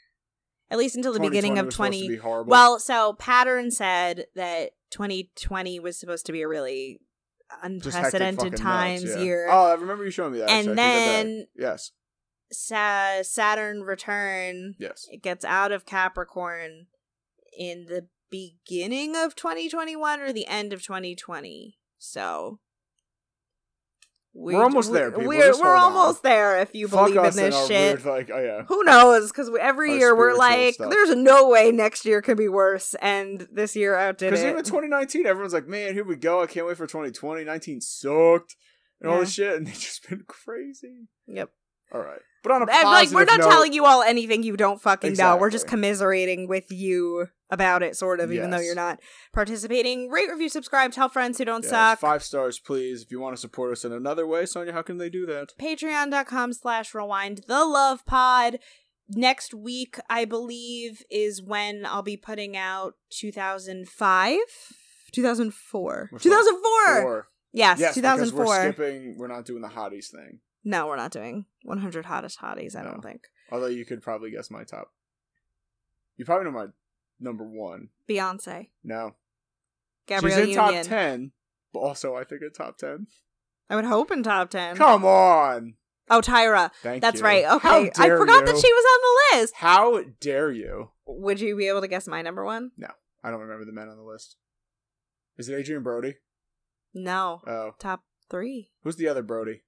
at 0.71 0.77
least 0.77 0.95
until 0.95 1.13
the 1.13 1.19
beginning 1.19 1.57
of 1.59 1.65
was 1.67 1.75
supposed 1.75 1.93
to 1.99 2.17
twenty. 2.17 2.43
Well, 2.49 2.79
so 2.79 3.13
pattern 3.13 3.71
said 3.71 4.25
that 4.35 4.71
twenty 4.91 5.31
twenty 5.35 5.79
was 5.79 5.99
supposed 5.99 6.25
to 6.27 6.31
be 6.31 6.41
a 6.41 6.47
really 6.47 6.99
unprecedented 7.61 8.55
times 8.55 9.03
nuts, 9.03 9.15
yeah. 9.17 9.23
year. 9.23 9.47
Oh, 9.49 9.71
I 9.71 9.73
remember 9.75 10.05
you 10.05 10.11
showing 10.11 10.33
me 10.33 10.39
that. 10.39 10.49
And 10.49 10.69
actually. 10.69 10.71
I 10.71 10.75
that 10.75 11.05
then- 11.23 11.47
yes, 11.55 11.91
Sa- 12.51 13.21
Saturn 13.23 13.81
return. 13.81 14.75
yes, 14.79 15.07
It 15.11 15.21
gets 15.21 15.45
out 15.45 15.71
of 15.71 15.85
Capricorn 15.85 16.87
in 17.57 17.85
the 17.85 18.07
beginning 18.29 19.15
of 19.15 19.35
2021 19.35 20.19
or 20.19 20.33
the 20.33 20.47
end 20.47 20.73
of 20.73 20.81
2020. 20.81 21.77
So 21.99 22.59
we, 24.35 24.55
We're 24.55 24.63
almost 24.63 24.91
there, 24.91 25.11
people. 25.11 25.27
We're 25.27 25.51
we're 25.51 25.53
hold 25.53 25.65
on. 25.65 25.77
almost 25.97 26.23
there 26.23 26.59
if 26.59 26.73
you 26.73 26.87
Fuck 26.87 27.13
believe 27.13 27.23
in 27.23 27.35
this 27.35 27.67
shit. 27.67 28.03
Weird, 28.03 28.05
like, 28.05 28.31
oh 28.33 28.41
yeah, 28.41 28.63
Who 28.63 28.83
knows? 28.83 29.31
Because 29.31 29.51
every 29.59 29.91
Our 29.91 29.97
year 29.97 30.15
we're 30.15 30.33
like, 30.35 30.73
stuff. 30.73 30.89
there's 30.89 31.15
no 31.15 31.49
way 31.49 31.71
next 31.71 32.03
year 32.03 32.21
could 32.21 32.37
be 32.37 32.47
worse, 32.49 32.95
and 33.01 33.47
this 33.51 33.75
year 33.75 33.95
outdid 33.95 34.29
it. 34.29 34.31
because 34.31 34.45
even 34.45 34.63
2019, 34.63 35.27
everyone's 35.27 35.53
like, 35.53 35.67
man, 35.67 35.93
here 35.93 36.03
we 36.03 36.15
go. 36.15 36.41
I 36.41 36.47
can't 36.47 36.65
wait 36.65 36.77
for 36.77 36.87
2020. 36.87 37.43
19 37.43 37.81
sucked 37.81 38.55
and 39.01 39.11
all 39.11 39.19
this 39.19 39.33
shit, 39.33 39.55
and 39.55 39.67
it's 39.67 39.81
just 39.81 40.09
been 40.09 40.23
crazy. 40.27 41.07
yep. 41.27 41.51
All 41.91 42.01
right, 42.01 42.21
but 42.43 42.51
on 42.51 42.61
a 42.61 42.65
And, 42.65 42.83
positive 42.83 43.13
like 43.13 43.13
we're 43.13 43.25
not 43.25 43.39
note, 43.39 43.49
telling 43.49 43.73
you 43.73 43.85
all 43.85 44.03
anything 44.03 44.43
you 44.43 44.55
don't 44.55 44.81
fucking 44.81 45.13
know. 45.13 45.37
We're 45.37 45.49
just 45.49 45.67
commiserating 45.67 46.47
with 46.47 46.71
you 46.71 47.27
about 47.49 47.83
it, 47.83 47.95
sort 47.95 48.19
of, 48.19 48.31
even 48.31 48.49
though 48.49 48.59
you're 48.59 48.75
not 48.75 48.99
participating. 49.33 50.09
Rate, 50.09 50.29
review, 50.29 50.49
subscribe, 50.49 50.91
tell 50.91 51.07
friends 51.09 51.37
who 51.37 51.45
don't 51.45 51.63
yes, 51.63 51.69
suck. 51.69 51.99
five 51.99 52.23
stars, 52.23 52.59
please. 52.59 53.03
If 53.03 53.11
you 53.11 53.19
want 53.19 53.35
to 53.35 53.39
support 53.41 53.71
us 53.71 53.85
in 53.85 53.91
another 53.91 54.25
way, 54.27 54.45
Sonia, 54.45 54.73
how 54.73 54.81
can 54.81 54.97
they 54.97 55.09
do 55.09 55.25
that? 55.27 55.49
patreon.com 55.59 56.53
slash 56.53 56.93
rewind 56.93 57.41
the 57.47 57.63
love 57.65 58.05
pod 58.05 58.59
next 59.09 59.53
week 59.53 59.97
i 60.09 60.23
believe 60.23 61.03
is 61.11 61.41
when 61.41 61.85
i'll 61.85 62.01
be 62.01 62.15
putting 62.15 62.55
out 62.55 62.93
2005 63.09 64.37
2004 65.11 66.09
Which 66.11 66.25
one? 66.25 66.31
2004 66.31 67.03
Or 67.03 67.27
yes, 67.51 67.79
yes, 67.79 67.95
because 67.95 68.31
2004 68.31 68.45
we're 68.45 68.71
skipping. 68.71 69.17
We're 69.17 69.27
not 69.27 69.45
doing 69.45 69.61
the 69.61 69.67
hotties 69.67 70.09
thing. 70.09 70.39
No 70.63 70.87
we're 70.87 70.95
not 70.97 71.11
doing 71.11 71.45
100 71.63 72.05
hottest 72.05 72.39
hotties 72.39 72.75
i 72.75 72.81
No. 72.83 72.91
don't 72.91 73.01
think 73.01 73.23
Although 73.51 73.67
you 73.67 73.85
could 73.85 74.01
probably 74.01 74.31
guess 74.31 74.49
my 74.49 74.63
top. 74.63 74.91
You 76.17 76.25
probably 76.25 76.45
know 76.45 76.51
my 76.57 76.67
number 77.19 77.43
one. 77.43 77.89
beyonce 78.09 78.69
No, 78.83 79.15
gabrielle 80.07 80.37
she's 80.39 80.43
in 80.45 80.49
union 80.63 80.83
top 80.83 80.89
ten, 80.89 81.31
but 81.73 81.79
also 81.79 82.15
I 82.15 82.23
think 82.23 82.41
in 82.41 82.51
top 82.51 82.77
ten. 82.77 83.07
i 83.69 83.75
would 83.75 83.85
hope 83.85 84.11
in 84.11 84.23
top 84.23 84.49
10 84.49 84.75
Come 84.77 85.05
on, 85.05 85.75
oh 86.09 86.21
tyra 86.21 86.69
thank 86.81 87.01
that's 87.01 87.19
you. 87.19 87.25
right 87.25 87.45
okay 87.45 87.91
i 87.97 88.09
forgot 88.09 88.45
that 88.45 88.57
she 88.57 88.73
was 88.73 88.85
on 88.93 88.99
the 89.01 89.37
list 89.41 89.53
How 89.57 90.03
dare 90.19 90.51
you? 90.51 90.91
would 91.05 91.39
you 91.41 91.55
be 91.55 91.67
able 91.67 91.81
to 91.81 91.87
guess 91.87 92.07
my 92.07 92.21
number 92.21 92.43
one 92.45 92.71
No, 92.77 92.89
I 93.23 93.31
don't 93.31 93.41
remember 93.41 93.65
the 93.65 93.71
men 93.73 93.89
on 93.89 93.97
the 93.97 94.03
list. 94.03 94.37
Is 95.37 95.49
it 95.49 95.59
Adrien 95.59 95.83
Brody? 95.83 96.15
no 96.93 97.41
Oh, 97.47 97.71
top 97.79 98.03
three 98.29 98.69
who's 98.83 98.95
the 98.97 99.07
other 99.07 99.23
Brody? 99.23 99.63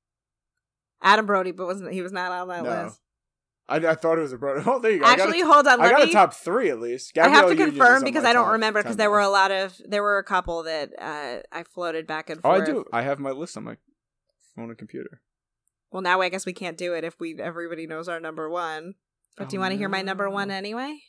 Adam 1.02 1.26
brody 1.26 1.52
but 1.52 1.66
wasn't 1.68 1.92
he 1.92 2.02
was 2.02 2.12
not 2.12 2.32
on 2.32 2.48
that 2.48 2.64
No. 2.64 2.84
list 2.84 3.00
I, 3.68 3.78
I 3.78 3.96
thought 3.96 4.20
it 4.20 4.22
was 4.22 4.32
a 4.32 4.38
Brody. 4.38 4.62
Oh, 4.68 4.78
there 4.78 4.92
you 4.92 5.00
go. 5.00 5.06
Actually, 5.06 5.40
I 5.40 5.42
got 5.42 5.54
hold 5.54 5.66
a, 5.66 5.70
on. 5.72 5.82
I 5.82 5.90
got 5.90 6.04
me. 6.04 6.10
a 6.12 6.14
top 6.14 6.36
three 6.36 6.70
at 6.70 6.80
least. 6.80 7.18
I 7.18 7.28
have 7.30 7.46
to 7.48 7.56
Union 7.56 7.72
confirm 7.72 8.04
because 8.04 8.24
I 8.24 8.32
don't 8.32 8.52
remember 8.52 8.80
because 8.84 8.98
there 8.98 9.10
were 9.10 9.22
a 9.22 9.28
lot 9.28 9.50
of 9.50 9.82
there 9.88 10.04
were 10.04 10.20
a 10.20 10.24
couple 10.24 10.62
that 10.64 10.92
uh, 11.02 11.38
I 11.52 11.64
floated 11.64 12.06
back 12.06 12.30
and 12.30 12.40
Oh, 12.44 12.50
forth. 12.56 12.62
I 12.62 12.66
do. 12.66 12.86
I 12.94 13.02
have 13.02 13.18
my 13.18 13.32
list 13.32 13.58
on 13.58 13.64
my 13.64 13.78
phone 14.56 14.70
and 14.70 14.78
computer. 14.78 15.20
Well, 15.92 16.04
now 16.04 16.22
I 16.22 16.30
guess 16.30 16.46
we 16.46 16.54
can't 16.54 16.78
do 16.78 16.94
it 16.94 17.04
if 17.04 17.20
we 17.20 17.40
everybody 17.42 17.88
knows 17.88 18.08
our 18.08 18.20
number 18.20 18.48
one. 18.52 18.94
But 19.36 19.50
do 19.50 19.56
you 19.56 19.60
Oh, 19.60 19.64
want 19.64 19.72
to 19.72 19.78
hear 19.80 19.90
my 19.90 20.04
number 20.04 20.30
one 20.30 20.52
anyway? 20.52 21.00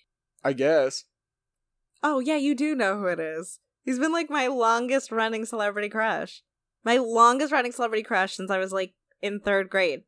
I 0.42 0.54
guess. 0.54 1.04
Oh 2.02 2.20
yeah, 2.20 2.36
you 2.36 2.54
do 2.54 2.74
know 2.74 2.98
who 2.98 3.06
it 3.06 3.20
is. 3.20 3.60
He's 3.84 3.98
been 3.98 4.12
like 4.12 4.30
my 4.30 4.46
longest 4.46 5.12
running 5.12 5.44
celebrity 5.44 5.90
crush. 5.90 6.42
My 6.84 6.96
longest 6.96 7.52
running 7.52 7.72
celebrity 7.72 8.02
crush 8.02 8.34
since 8.34 8.50
I 8.50 8.56
was 8.58 8.72
like 8.72 8.94
in 9.26 9.40
third 9.40 9.68
grade. 9.68 10.02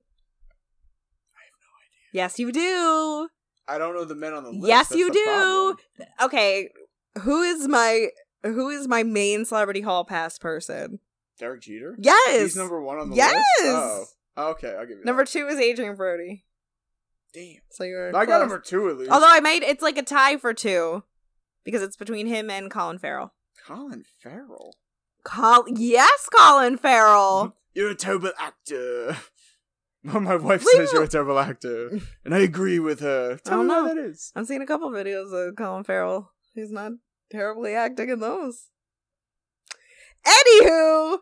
I 1.36 1.42
have 1.44 1.58
no 1.60 1.68
idea. 1.78 2.24
Yes, 2.24 2.38
you 2.38 2.52
do. 2.52 3.28
I 3.68 3.76
don't 3.78 3.94
know 3.94 4.04
the 4.04 4.14
men 4.14 4.32
on 4.32 4.44
the 4.44 4.50
list. 4.50 4.66
Yes, 4.66 4.88
That's 4.88 4.98
you 4.98 5.12
do. 5.12 5.24
problem. 5.24 5.76
Okay, 6.22 6.70
who 7.22 7.42
is 7.42 7.68
my 7.68 8.08
who 8.42 8.70
is 8.70 8.88
my 8.88 9.02
main 9.02 9.44
celebrity 9.44 9.82
hall 9.82 10.04
pass 10.04 10.38
person? 10.38 11.00
Derek 11.38 11.60
Jeter. 11.60 11.94
Yes. 12.00 12.40
He's 12.40 12.56
number 12.56 12.80
one 12.80 12.98
on 12.98 13.10
the 13.10 13.16
Yes! 13.16 13.34
list. 13.34 13.44
Oh, 13.66 14.04
oh 14.36 14.50
okay. 14.52 14.74
I'll 14.74 14.86
give 14.86 14.98
you 14.98 15.04
Number 15.04 15.24
that. 15.24 15.30
two 15.30 15.46
is 15.46 15.58
Adrien 15.60 15.94
Brody. 15.96 16.44
Damn. 17.34 17.58
So 17.70 17.84
you're. 17.84 18.16
I 18.16 18.24
got 18.26 18.40
number 18.40 18.58
two 18.58 18.88
at 18.88 18.96
least. 18.96 19.10
Although 19.12 19.30
I 19.30 19.40
made 19.40 19.62
it's 19.62 19.82
like 19.82 19.98
a 19.98 20.02
tie 20.02 20.36
for 20.38 20.54
two, 20.54 21.04
because 21.64 21.82
it's 21.82 21.96
between 21.96 22.26
him 22.26 22.48
and 22.50 22.70
Colin 22.70 22.98
Farrell. 22.98 23.34
Colin 23.66 24.04
Farrell. 24.20 24.74
Col, 25.24 25.64
yes, 25.68 26.28
Colin 26.34 26.78
Farrell. 26.78 27.54
You're 27.78 27.90
a 27.90 27.94
terrible 27.94 28.32
actor. 28.40 29.16
My 30.02 30.34
wife 30.34 30.64
says 30.64 30.92
you're 30.92 31.04
a 31.04 31.08
terrible 31.08 31.38
actor, 31.38 32.00
and 32.24 32.34
I 32.34 32.40
agree 32.40 32.80
with 32.80 32.98
her. 32.98 33.38
Tell 33.44 33.58
don't 33.58 33.68
me 33.68 33.72
why 33.72 33.80
know. 33.82 33.94
that 33.94 33.98
is. 33.98 34.32
I've 34.34 34.48
seen 34.48 34.62
a 34.62 34.66
couple 34.66 34.90
videos 34.90 35.32
of 35.32 35.54
Colin 35.54 35.84
Farrell. 35.84 36.32
He's 36.56 36.72
not 36.72 36.90
terribly 37.30 37.76
acting 37.76 38.08
in 38.08 38.18
those. 38.18 38.66
Anywho, 40.26 41.18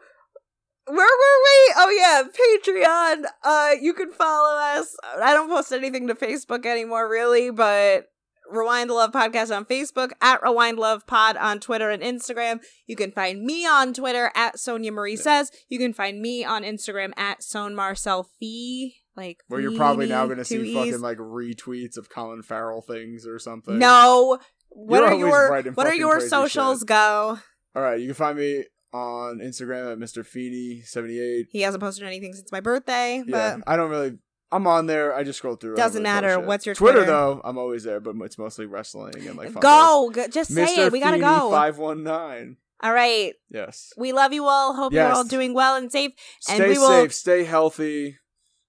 where 0.86 0.96
were 0.96 1.38
we? 1.44 1.74
Oh 1.76 1.90
yeah, 1.90 2.22
Patreon. 2.22 3.26
Uh, 3.44 3.72
you 3.78 3.92
can 3.92 4.10
follow 4.12 4.58
us. 4.58 4.96
I 5.22 5.34
don't 5.34 5.50
post 5.50 5.72
anything 5.72 6.08
to 6.08 6.14
Facebook 6.14 6.64
anymore, 6.64 7.06
really, 7.06 7.50
but 7.50 8.06
Rewind 8.50 8.90
the 8.90 8.94
Love 8.94 9.12
Podcast 9.12 9.54
on 9.54 9.64
Facebook, 9.64 10.10
at 10.20 10.42
Rewind 10.42 10.78
Love 10.78 11.06
Pod 11.06 11.36
on 11.36 11.60
Twitter 11.60 11.90
and 11.90 12.02
Instagram. 12.02 12.60
You 12.86 12.96
can 12.96 13.12
find 13.12 13.42
me 13.42 13.66
on 13.66 13.92
Twitter 13.94 14.30
at 14.34 14.58
Sonia 14.58 14.92
Marie 14.92 15.16
Says. 15.16 15.50
You 15.68 15.78
can 15.78 15.92
find 15.92 16.20
me 16.20 16.44
on 16.44 16.62
Instagram 16.62 17.12
at 17.16 17.42
Son 17.42 17.74
Marcel 17.74 18.28
Fee. 18.38 18.96
Like 19.16 19.42
Where 19.48 19.60
you're 19.60 19.76
probably 19.76 20.08
now 20.08 20.26
going 20.26 20.36
gonna 20.36 20.44
see 20.44 20.74
fucking 20.74 21.00
like 21.00 21.18
retweets 21.18 21.96
of 21.96 22.10
Colin 22.10 22.42
Farrell 22.42 22.82
things 22.82 23.26
or 23.26 23.38
something. 23.38 23.78
No. 23.78 24.38
What 24.68 24.98
You're 24.98 25.06
are 25.06 25.14
your 25.14 25.72
what 25.72 25.86
are 25.86 25.94
your 25.94 26.20
socials 26.20 26.80
shit. 26.80 26.88
go? 26.88 27.38
All 27.74 27.82
right, 27.82 27.98
you 27.98 28.06
can 28.06 28.14
find 28.14 28.36
me 28.38 28.64
on 28.92 29.38
Instagram 29.38 29.92
at 29.92 29.98
Mr. 29.98 30.22
Feeney78. 30.24 31.46
He 31.50 31.62
hasn't 31.62 31.82
posted 31.82 32.06
anything 32.06 32.34
since 32.34 32.50
my 32.52 32.60
birthday, 32.60 33.22
Yeah, 33.26 33.56
but 33.56 33.70
I 33.70 33.76
don't 33.76 33.90
really. 33.90 34.18
I'm 34.52 34.66
on 34.66 34.86
there. 34.86 35.14
I 35.14 35.24
just 35.24 35.38
scroll 35.38 35.56
through. 35.56 35.76
Doesn't 35.76 36.02
oh, 36.02 36.02
matter. 36.02 36.34
shit. 36.36 36.44
What's 36.44 36.66
your 36.66 36.74
Twitter, 36.74 36.98
Twitter? 36.98 37.10
though? 37.10 37.40
I'm 37.44 37.58
always 37.58 37.84
there, 37.84 38.00
but 38.00 38.14
it's 38.22 38.38
mostly 38.38 38.66
wrestling 38.66 39.26
and 39.26 39.36
like. 39.36 39.52
go, 39.54 40.10
go 40.12 40.28
just 40.28 40.52
things. 40.52 40.70
say 40.74 40.86
it. 40.86 40.92
We 40.92 41.00
gotta 41.00 41.18
go. 41.18 41.50
Five 41.50 41.78
one 41.78 42.02
nine. 42.02 42.56
All 42.82 42.92
right. 42.92 43.34
Yes. 43.50 43.92
We 43.96 44.12
love 44.12 44.32
you 44.32 44.44
all. 44.44 44.74
Hope 44.74 44.92
you're 44.92 45.10
all 45.10 45.24
doing 45.24 45.54
well 45.54 45.76
and 45.76 45.90
safe. 45.90 46.12
And 46.48 46.56
Stay 46.56 46.68
we 46.68 46.78
will- 46.78 46.88
safe. 46.88 47.14
Stay 47.14 47.44
healthy. 47.44 48.18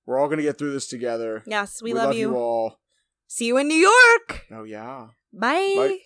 We're 0.06 0.20
all 0.20 0.30
gonna 0.30 0.42
get 0.42 0.58
through 0.58 0.72
this 0.72 0.88
together. 0.88 1.44
Yes, 1.46 1.82
we, 1.82 1.94
love, 1.94 2.14
you. 2.14 2.30
you 2.30 2.36
all. 2.38 2.80
See 3.28 3.46
you 3.46 3.58
in 3.58 3.68
New 3.68 3.76
York. 3.76 4.46
Oh 4.52 4.64
yeah. 4.64 5.08
Bye. 5.34 5.74
Bye. 5.76 5.98